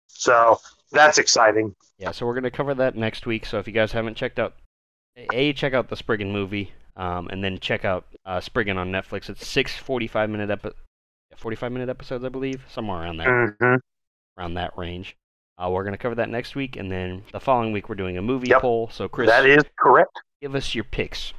So 0.08 0.60
that's 0.92 1.18
exciting. 1.18 1.74
Yeah, 1.98 2.10
so 2.10 2.26
we're 2.26 2.34
gonna 2.34 2.50
cover 2.50 2.74
that 2.74 2.94
next 2.96 3.26
week. 3.26 3.46
So 3.46 3.58
if 3.58 3.66
you 3.66 3.72
guys 3.72 3.92
haven't 3.92 4.16
checked 4.16 4.38
out, 4.38 4.54
a 5.32 5.52
check 5.52 5.72
out 5.72 5.88
the 5.88 5.96
Spriggan 5.96 6.30
movie, 6.30 6.72
um, 6.96 7.28
and 7.28 7.42
then 7.42 7.58
check 7.58 7.84
out 7.84 8.06
uh, 8.24 8.40
Spriggan 8.40 8.76
on 8.78 8.90
Netflix. 8.92 9.28
It's 9.30 9.46
six 9.46 9.74
45 9.76 10.30
minute 10.30 10.50
epi- 10.50 10.76
45 11.36 11.72
minute 11.72 11.88
episodes, 11.88 12.24
I 12.24 12.28
believe, 12.28 12.64
somewhere 12.68 13.02
around 13.02 13.16
there, 13.16 13.56
hmm 13.60 13.76
around 14.38 14.54
that 14.54 14.76
range. 14.76 15.16
Uh, 15.58 15.70
we're 15.70 15.84
gonna 15.84 15.96
cover 15.96 16.14
that 16.16 16.28
next 16.28 16.54
week, 16.54 16.76
and 16.76 16.90
then 16.90 17.22
the 17.32 17.40
following 17.40 17.72
week 17.72 17.88
we're 17.88 17.94
doing 17.94 18.18
a 18.18 18.22
movie 18.22 18.48
Yep. 18.48 18.60
poll. 18.60 18.90
So 18.92 19.08
Chris, 19.08 19.28
That 19.28 19.46
is 19.46 19.64
correct. 19.78 20.10
give 20.40 20.54
us 20.54 20.74
your 20.74 20.84
picks. 20.84 21.32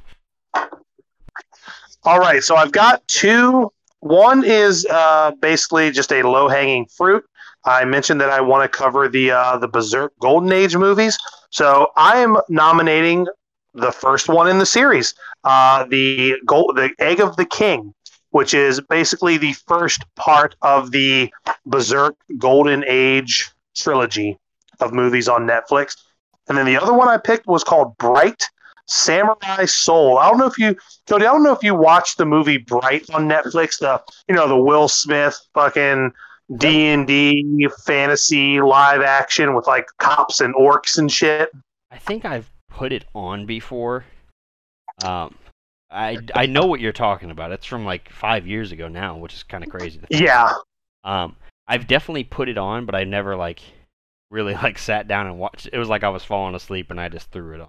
All 2.04 2.18
right, 2.18 2.42
so 2.42 2.56
I've 2.56 2.72
got 2.72 3.06
two. 3.06 3.70
One 4.00 4.44
is 4.44 4.86
uh, 4.90 5.32
basically 5.40 5.90
just 5.90 6.12
a 6.12 6.22
low 6.22 6.48
hanging 6.48 6.86
fruit. 6.86 7.24
I 7.64 7.84
mentioned 7.84 8.20
that 8.20 8.30
I 8.30 8.40
want 8.40 8.70
to 8.70 8.76
cover 8.76 9.08
the 9.08 9.30
uh, 9.32 9.58
the 9.58 9.68
Berserk 9.68 10.12
Golden 10.20 10.52
Age 10.52 10.76
movies, 10.76 11.16
so 11.50 11.88
I 11.96 12.18
am 12.18 12.36
nominating 12.48 13.26
the 13.74 13.92
first 13.92 14.28
one 14.28 14.48
in 14.48 14.58
the 14.58 14.66
series, 14.66 15.14
uh, 15.44 15.84
the 15.84 16.34
gold, 16.46 16.76
the 16.76 16.90
Egg 16.98 17.20
of 17.20 17.36
the 17.36 17.44
King, 17.44 17.94
which 18.30 18.54
is 18.54 18.80
basically 18.80 19.36
the 19.38 19.52
first 19.68 20.02
part 20.16 20.56
of 20.62 20.90
the 20.90 21.30
Berserk 21.66 22.16
Golden 22.38 22.84
Age 22.86 23.50
trilogy 23.78 24.38
of 24.80 24.92
movies 24.92 25.28
on 25.28 25.46
Netflix. 25.46 25.96
And 26.48 26.56
then 26.56 26.66
the 26.66 26.76
other 26.76 26.92
one 26.92 27.08
I 27.08 27.18
picked 27.18 27.46
was 27.46 27.64
called 27.64 27.96
Bright 27.98 28.42
Samurai 28.86 29.66
Soul. 29.66 30.18
I 30.18 30.28
don't 30.28 30.38
know 30.38 30.46
if 30.46 30.58
you 30.58 30.76
Cody, 31.06 31.26
I 31.26 31.32
don't 31.32 31.42
know 31.42 31.52
if 31.52 31.62
you 31.62 31.74
watched 31.74 32.18
the 32.18 32.24
movie 32.24 32.56
Bright 32.56 33.08
on 33.10 33.28
Netflix, 33.28 33.78
the 33.78 34.02
you 34.28 34.34
know 34.34 34.48
the 34.48 34.56
Will 34.56 34.88
Smith 34.88 35.38
fucking 35.54 36.12
D 36.56 36.86
and 36.86 37.06
D 37.06 37.68
fantasy 37.84 38.60
live 38.60 39.02
action 39.02 39.54
with 39.54 39.66
like 39.66 39.86
cops 39.98 40.40
and 40.40 40.54
orcs 40.54 40.98
and 40.98 41.12
shit. 41.12 41.50
I 41.90 41.98
think 41.98 42.24
I've 42.24 42.50
put 42.70 42.92
it 42.92 43.04
on 43.14 43.44
before. 43.44 44.06
Um, 45.04 45.34
I 45.90 46.18
I 46.34 46.46
know 46.46 46.66
what 46.66 46.80
you're 46.80 46.92
talking 46.92 47.30
about. 47.30 47.52
It's 47.52 47.66
from 47.66 47.84
like 47.84 48.10
five 48.10 48.46
years 48.46 48.72
ago 48.72 48.88
now, 48.88 49.16
which 49.16 49.34
is 49.34 49.42
kind 49.42 49.62
of 49.62 49.70
crazy. 49.70 50.00
Yeah, 50.10 50.52
Um, 51.04 51.36
I've 51.68 51.86
definitely 51.86 52.24
put 52.24 52.48
it 52.48 52.58
on, 52.58 52.86
but 52.86 52.94
I 52.96 53.04
never 53.04 53.36
like 53.36 53.60
really 54.30 54.54
like 54.62 54.78
sat 54.78 55.08
down 55.08 55.26
and 55.26 55.38
watched. 55.38 55.68
It 55.72 55.78
was 55.78 55.88
like 55.88 56.04
I 56.04 56.08
was 56.08 56.24
falling 56.24 56.54
asleep 56.54 56.90
and 56.90 57.00
I 57.00 57.08
just 57.08 57.30
threw 57.30 57.54
it 57.54 57.60
on. 57.60 57.68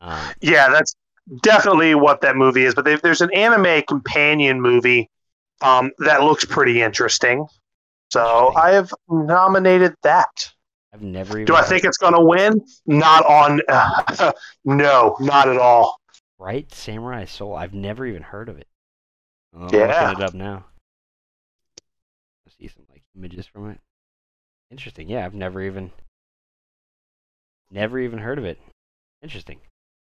Um, 0.00 0.34
yeah, 0.40 0.68
that's 0.70 0.94
definitely 1.42 1.94
what 1.94 2.20
that 2.20 2.36
movie 2.36 2.64
is. 2.64 2.74
But 2.74 2.84
they, 2.84 2.96
there's 2.96 3.20
an 3.20 3.32
anime 3.34 3.82
companion 3.82 4.60
movie 4.60 5.10
um, 5.62 5.90
that 5.98 6.22
looks 6.22 6.44
pretty 6.44 6.82
interesting. 6.82 7.46
So 8.10 8.52
I 8.56 8.72
have 8.72 8.92
nominated 9.08 9.94
that. 10.02 10.52
I've 10.92 11.02
never 11.02 11.38
even. 11.38 11.46
Do 11.46 11.56
I 11.56 11.62
think 11.62 11.84
it's 11.84 11.98
going 11.98 12.14
to 12.14 12.20
win? 12.22 12.60
Not 12.86 13.26
on. 13.26 13.60
no, 14.64 15.16
not 15.20 15.48
at 15.48 15.58
all. 15.58 15.98
right 16.38 16.72
Samurai 16.72 17.24
Soul? 17.24 17.54
I've 17.54 17.74
never 17.74 18.06
even 18.06 18.22
heard 18.22 18.48
of 18.48 18.58
it. 18.58 18.68
I'm 19.54 19.66
Yeah. 19.72 19.88
looking 19.88 20.20
it 20.20 20.20
up 20.20 20.34
now. 20.34 20.66
I 22.46 22.50
see 22.58 22.68
some 22.68 22.86
like 22.90 23.04
images 23.16 23.46
from 23.46 23.70
it. 23.70 23.78
Interesting. 24.70 25.08
Yeah, 25.08 25.24
I've 25.24 25.34
never 25.34 25.62
even, 25.62 25.92
never 27.70 27.98
even 27.98 28.18
heard 28.18 28.38
of 28.38 28.44
it. 28.44 28.58
Interesting. 29.22 29.60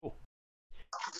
Cool. 0.03 0.15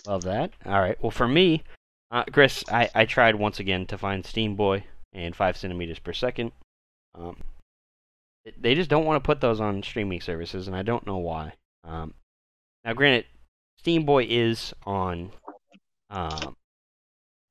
Love 0.07 0.23
that. 0.25 0.53
All 0.67 0.81
right. 0.81 1.01
Well, 1.03 1.11
for 1.11 1.29
me, 1.29 1.63
uh, 2.11 2.25
Chris, 2.33 2.65
I, 2.71 2.91
I 2.95 3.05
tried 3.05 3.37
once 3.37 3.61
again 3.61 3.87
to 3.87 3.99
find 3.99 4.25
Steam 4.25 4.57
Boy 4.57 4.85
and 5.13 5.37
five 5.37 5.57
centimeters 5.57 5.99
per 5.99 6.13
second. 6.13 6.53
Um, 7.15 7.37
they 8.59 8.75
just 8.75 8.91
don't 8.91 9.05
want 9.05 9.23
to 9.23 9.27
put 9.27 9.41
those 9.41 9.61
on 9.61 9.83
streaming 9.83 10.21
services, 10.21 10.67
and 10.67 10.77
I 10.77 10.83
don't 10.83 11.07
know 11.07 11.19
why. 11.19 11.55
Um, 11.85 12.15
now, 12.85 12.95
granted, 12.95 13.27
Steam 13.79 14.05
Boy 14.05 14.27
is 14.29 14.73
on 14.85 15.33
um, 16.11 16.57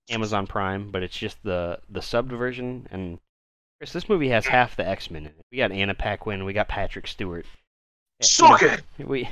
Amazon 0.10 0.48
Prime, 0.48 0.92
but 0.92 1.04
it's 1.04 1.18
just 1.18 1.38
the 1.44 1.80
the 1.90 2.00
subbed 2.00 2.36
version. 2.38 2.88
And 2.92 3.20
Chris, 3.80 3.94
this 3.94 4.10
movie 4.10 4.30
has 4.30 4.46
half 4.48 4.76
the 4.76 4.88
X 4.88 5.12
Men 5.12 5.24
in 5.24 5.32
it. 5.32 5.46
We 5.52 5.58
got 5.58 5.72
Anna 5.72 5.94
Paquin, 5.94 6.46
we 6.46 6.54
got 6.54 6.68
Patrick 6.68 7.08
Stewart. 7.08 7.46
Eh, 7.46 7.50
you 8.22 8.28
Suck 8.28 8.62
know, 8.62 8.68
it. 8.70 8.82
We, 9.08 9.30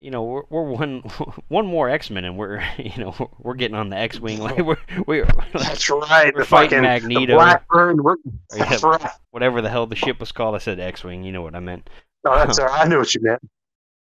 you 0.00 0.10
know, 0.10 0.22
we're, 0.24 0.42
we're 0.50 0.62
one 0.62 1.00
one 1.48 1.66
more 1.66 1.88
X 1.88 2.10
Men, 2.10 2.24
and 2.24 2.36
we're 2.38 2.62
you 2.78 2.96
know 3.02 3.30
we're 3.40 3.54
getting 3.54 3.76
on 3.76 3.90
the 3.90 3.96
X 3.96 4.20
Wing. 4.20 4.38
Like 4.40 4.58
we're 4.58 4.76
we're 5.06 5.26
That's 5.52 5.88
right. 5.90 6.32
We're 6.34 6.40
the 6.42 6.46
fighting 6.46 6.82
fucking 6.82 7.08
Magneto. 7.08 7.34
Blackbird. 7.34 8.00
We're, 8.02 8.16
Yeah. 8.56 8.78
right. 8.82 9.10
whatever 9.30 9.60
the 9.62 9.70
hell 9.70 9.86
the 9.86 9.96
ship 9.96 10.20
was 10.20 10.32
called. 10.32 10.54
I 10.54 10.58
said 10.58 10.78
X 10.78 11.02
Wing. 11.04 11.24
You 11.24 11.32
know 11.32 11.42
what 11.42 11.54
I 11.56 11.60
meant. 11.60 11.88
No, 12.24 12.34
that's 12.36 12.58
all 12.60 12.66
right. 12.66 12.84
I 12.84 12.88
knew 12.88 12.98
what 12.98 13.12
you 13.14 13.20
meant. 13.22 13.42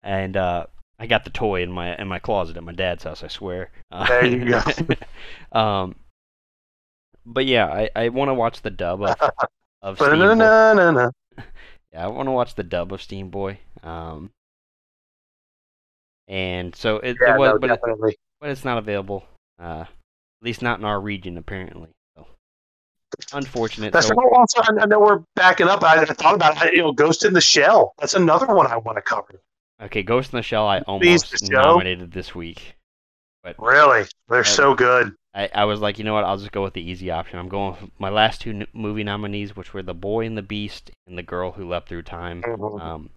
and 0.02 0.36
uh, 0.36 0.66
I 0.98 1.06
got 1.06 1.24
the 1.26 1.30
toy 1.30 1.62
in 1.62 1.72
my 1.72 1.96
in 1.96 2.08
my 2.08 2.18
closet 2.20 2.58
at 2.58 2.64
my 2.64 2.72
dad's 2.74 3.04
house. 3.04 3.24
I 3.24 3.28
swear. 3.28 3.70
There 3.91 4.26
you 4.26 4.46
go. 4.46 4.62
um, 5.60 5.96
but 7.26 7.46
yeah, 7.46 7.68
I, 7.68 7.90
I 7.96 8.10
want 8.10 8.30
to 8.30 8.34
watch 8.34 8.64
the 8.64 8.72
dub 8.72 9.04
of 9.04 9.16
of 9.81 9.97
Steam 9.97 10.10
Boy. 10.19 11.10
Yeah, 11.91 12.06
I 12.06 12.07
want 12.07 12.27
to 12.27 12.31
watch 12.31 12.53
the 12.53 12.64
dub 12.64 12.93
of 12.93 13.01
Steam 13.01 13.30
Boy. 13.31 13.57
Um, 13.81 14.30
and 16.27 16.76
so 16.76 16.97
it, 16.97 17.18
Yeah, 17.19 17.34
it 17.34 17.39
was, 17.39 17.53
no, 17.53 17.57
but 17.57 17.72
it, 17.72 18.15
but 18.39 18.49
it's 18.51 18.64
not 18.64 18.77
available. 18.77 19.26
Uh, 19.60 19.85
at 19.85 20.45
least 20.45 20.61
not 20.61 20.77
in 20.77 20.85
our 20.85 21.01
region 21.01 21.38
apparently. 21.38 21.89
So 22.15 22.27
unfortunate. 23.34 23.91
That's 23.91 24.07
so, 24.07 24.15
also. 24.35 24.61
I 24.61 24.85
know 24.85 24.99
we're 24.99 25.23
backing 25.35 25.68
up. 25.68 25.84
I, 25.84 26.01
I 26.01 26.06
thought 26.06 26.35
about 26.35 26.64
it. 26.64 26.73
You 26.73 26.84
know, 26.84 26.91
Ghost 26.91 27.26
in 27.26 27.34
the 27.34 27.41
Shell. 27.41 27.93
That's 27.97 28.14
another 28.14 28.53
one 28.53 28.68
I 28.68 28.77
want 28.77 28.97
to 28.97 29.01
cover. 29.01 29.41
okay, 29.81 30.03
Ghost 30.03 30.31
in 30.31 30.38
the 30.38 30.43
Shell. 30.43 30.68
I 30.68 30.80
almost 30.81 31.49
nominated 31.49 32.11
this 32.11 32.35
week. 32.35 32.76
But 33.44 33.56
Really, 33.60 34.06
they're 34.28 34.44
so 34.44 34.74
good. 34.76 35.16
I, 35.34 35.49
I 35.53 35.66
was 35.66 35.80
like, 35.80 35.98
you 35.98 36.03
know 36.03 36.14
what? 36.14 36.24
I'll 36.26 36.38
just 36.38 36.52
go 36.52 36.64
with 36.64 36.74
the 36.74 36.82
easy 36.82 37.11
option. 37.11 37.40
I'm 37.40 37.49
going 37.49 37.72
with 37.80 37.91
my 37.99 38.10
last 38.10 38.41
two 38.41 38.49
n- 38.49 38.68
movie 38.74 39.03
nominees, 39.03 39.56
which 39.56 39.74
were 39.74 39.84
The 39.84 39.94
Boy 39.94 40.26
and 40.26 40.38
the 40.38 40.41
Beast 40.41 40.91
and 41.07 41.18
The 41.18 41.24
Girl 41.24 41.52
Who 41.52 41.70
Leapt 41.70 41.88
Through 41.88 42.02
Time. 42.03 42.41
Mhm. 42.41 42.82
Um, 42.82 43.10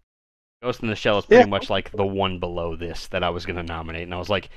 Ghost 0.62 0.80
in 0.82 0.88
the 0.88 0.94
Shell 0.94 1.18
is 1.18 1.26
pretty 1.26 1.40
Yeah. 1.42 1.46
much 1.46 1.70
like 1.70 1.90
the 1.90 2.06
one 2.06 2.38
below 2.38 2.76
this 2.76 3.08
that 3.08 3.24
I 3.24 3.30
was 3.30 3.46
going 3.46 3.56
to 3.56 3.62
nominate, 3.64 4.02
and 4.04 4.14
I 4.14 4.18
was 4.18 4.30
like, 4.30 4.48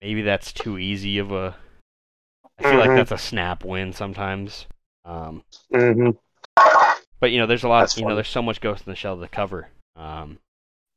maybe 0.00 0.22
that's 0.22 0.52
too 0.52 0.78
easy 0.78 1.18
of 1.18 1.32
a. 1.32 1.56
I 2.58 2.62
feel 2.62 2.78
like 2.78 2.90
Mhm. 2.90 2.96
that's 2.96 3.10
a 3.10 3.18
snap 3.18 3.64
win 3.64 3.92
sometimes. 3.92 4.66
Um, 5.04 5.42
hmm 5.72 6.10
but 7.18 7.30
you 7.32 7.38
know, 7.38 7.46
there's 7.46 7.64
a 7.64 7.68
lot. 7.68 7.80
That's 7.80 7.96
you 7.98 8.06
know, 8.06 8.14
there's 8.14 8.28
so 8.28 8.42
much 8.42 8.60
Ghost 8.60 8.86
in 8.86 8.92
the 8.92 8.96
Shell 8.96 9.18
to 9.20 9.26
cover. 9.28 9.68
Um, 9.96 10.38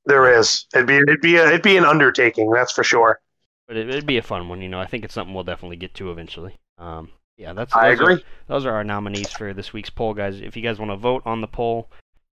There 0.06 0.32
is. 0.38 0.68
It'd 0.76 0.86
be 0.86 0.98
it'd 0.98 1.22
be 1.22 1.38
a, 1.38 1.48
it'd 1.48 1.62
be 1.64 1.78
an 1.78 1.86
undertaking, 1.86 2.52
that's 2.52 2.74
for 2.74 2.84
sure. 2.84 3.20
But 3.68 3.78
it, 3.78 3.90
it'd 3.90 4.06
be 4.06 4.18
a 4.18 4.22
fun 4.24 4.50
one. 4.50 4.62
You 4.62 4.70
know, 4.70 4.80
I 4.80 4.86
think 4.86 5.04
it's 5.04 5.14
something 5.14 5.34
we'll 5.34 5.44
definitely 5.44 5.78
get 5.78 5.94
to 5.96 6.12
eventually. 6.12 6.56
Um, 6.78 7.10
yeah, 7.38 7.54
that's. 7.54 7.76
I 7.76 7.90
those 7.90 8.00
are- 8.00 8.04
agree. 8.12 8.26
those 8.48 8.66
are 8.66 8.74
our 8.74 8.84
nominees 8.84 9.32
for 9.32 9.54
this 9.54 9.74
week's 9.74 9.90
poll, 9.90 10.14
guys. 10.14 10.40
If 10.42 10.56
you 10.56 10.64
guys 10.64 10.80
want 10.80 10.92
to 10.92 10.98
vote 10.98 11.24
on 11.26 11.42
the 11.42 11.48
poll, 11.48 11.90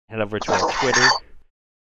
head 0.09 0.21
over 0.21 0.39
to 0.39 0.53
our 0.53 0.71
Twitter, 0.81 1.07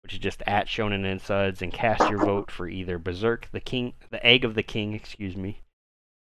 which 0.03 0.13
is 0.15 0.19
just 0.19 0.43
at 0.47 0.67
Shonen 0.67 1.05
Insides, 1.05 1.63
and 1.63 1.73
cast 1.73 2.09
your 2.09 2.19
vote 2.25 2.51
for 2.51 2.69
either 2.69 2.99
Berserk, 2.99 3.49
the 3.53 3.61
King, 3.61 3.93
the 4.11 4.25
Egg 4.27 4.45
of 4.45 4.55
the 4.55 4.63
King, 4.63 4.95
excuse 4.95 5.37
me, 5.37 5.61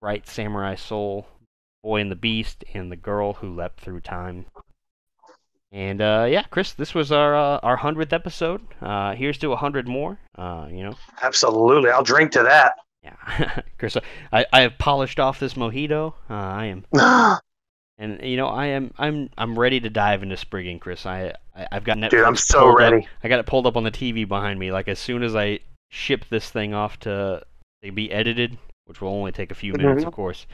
Right 0.01 0.27
Samurai 0.27 0.75
Soul, 0.75 1.29
Boy 1.85 2.01
and 2.01 2.11
the 2.11 2.17
Beast, 2.17 2.65
and 2.75 2.91
the 2.91 2.97
Girl 2.97 3.35
Who 3.35 3.55
Leapt 3.55 3.81
Through 3.81 4.01
Time. 4.01 4.47
And 5.71 6.03
uh, 6.03 6.27
yeah, 6.29 6.43
Chris, 6.51 6.73
this 6.75 6.95
was 6.95 7.11
our 7.11 7.35
uh, 7.35 7.59
our 7.63 7.77
hundredth 7.77 8.13
episode. 8.13 8.61
Uh, 8.83 9.15
here's 9.15 9.39
to 9.39 9.53
a 9.53 9.57
hundred 9.57 9.89
more. 9.89 10.19
Uh, 10.37 10.67
you 10.71 10.83
know, 10.83 10.95
Absolutely, 11.23 11.91
I'll 11.91 12.03
drink 12.03 12.31
to 12.33 12.43
that. 12.43 12.75
Yeah, 13.03 13.61
Chris, 13.79 13.97
I 14.33 14.47
I 14.53 14.61
have 14.63 14.79
polished 14.79 15.19
off 15.21 15.41
this 15.41 15.55
mojito. 15.55 16.15
Uh, 16.31 16.35
I 16.35 16.67
am 16.67 16.85
and 17.99 18.21
you 18.23 18.37
know, 18.37 18.49
I 18.49 18.67
am 18.67 18.93
I'm 18.99 19.31
I'm 19.37 19.59
ready 19.59 19.81
to 19.81 19.91
dive 19.91 20.23
into 20.23 20.37
Spriggan, 20.37 20.79
Chris. 20.79 21.07
I, 21.07 21.35
I 21.57 21.67
I've 21.73 21.85
got 21.85 21.99
Netflix. 21.99 22.11
Dude, 22.11 22.25
I'm 22.25 22.37
so 22.37 22.61
pulled 22.61 22.75
up. 22.75 22.79
ready. 22.93 23.09
I 23.23 23.29
got 23.29 23.41
it 23.41 23.47
pulled 23.47 23.67
up 23.67 23.77
on 23.77 23.85
the 23.85 23.91
TV 23.91 24.27
behind 24.27 24.59
me. 24.59 24.73
Like 24.73 24.89
as 24.89 24.99
soon 24.99 25.23
as 25.23 25.35
I 25.35 25.61
ship 25.91 26.25
this 26.31 26.49
thing 26.51 26.75
off 26.75 26.99
to 27.01 27.43
be 27.95 28.11
edited, 28.13 28.59
which 28.87 29.01
will 29.01 29.11
only 29.11 29.33
take 29.33 29.51
a 29.51 29.55
few 29.55 29.73
minutes, 29.73 30.05
Mhm. 30.05 30.09
of 30.09 30.13
course. 30.15 30.47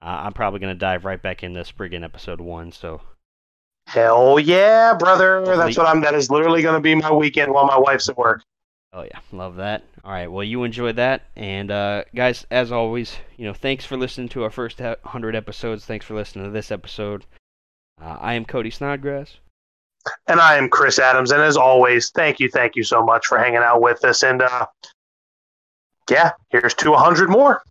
Uh, 0.00 0.22
I'm 0.24 0.32
probably 0.32 0.60
gonna 0.60 0.74
dive 0.74 1.04
right 1.04 1.20
back 1.20 1.42
into 1.42 1.64
Spriggan 1.64 2.04
episode 2.04 2.40
one. 2.40 2.70
So 2.72 3.00
Hell 3.88 4.38
yeah, 4.38 4.92
brother! 4.92 5.42
That's 5.46 5.78
what 5.78 5.86
I'm. 5.86 6.02
That 6.02 6.12
is 6.14 6.30
literally 6.30 6.60
going 6.60 6.74
to 6.74 6.80
be 6.80 6.94
my 6.94 7.10
weekend 7.10 7.54
while 7.54 7.64
my 7.64 7.78
wife's 7.78 8.06
at 8.10 8.18
work. 8.18 8.42
Oh 8.92 9.02
yeah, 9.02 9.18
love 9.32 9.56
that. 9.56 9.84
All 10.02 10.12
right, 10.12 10.30
well 10.30 10.44
you 10.44 10.64
enjoyed 10.64 10.96
that, 10.96 11.22
and 11.36 11.70
uh, 11.70 12.04
guys, 12.14 12.46
as 12.50 12.72
always, 12.72 13.16
you 13.36 13.44
know, 13.44 13.52
thanks 13.52 13.84
for 13.84 13.96
listening 13.96 14.28
to 14.30 14.44
our 14.44 14.50
first 14.50 14.80
hundred 15.04 15.36
episodes. 15.36 15.84
Thanks 15.84 16.06
for 16.06 16.14
listening 16.14 16.46
to 16.46 16.50
this 16.50 16.70
episode. 16.70 17.26
Uh, 18.00 18.16
I 18.20 18.34
am 18.34 18.44
Cody 18.44 18.70
Snodgrass. 18.70 19.36
And 20.26 20.40
I 20.40 20.56
am 20.56 20.70
Chris 20.70 20.98
Adams. 20.98 21.32
And 21.32 21.42
as 21.42 21.56
always, 21.56 22.10
thank 22.10 22.40
you, 22.40 22.48
thank 22.48 22.76
you 22.76 22.82
so 22.82 23.04
much 23.04 23.26
for 23.26 23.36
hanging 23.38 23.58
out 23.58 23.82
with 23.82 24.04
us. 24.04 24.22
And 24.22 24.40
uh, 24.40 24.66
yeah, 26.08 26.32
here's 26.48 26.74
to 26.74 26.94
hundred 26.94 27.28
more. 27.28 27.62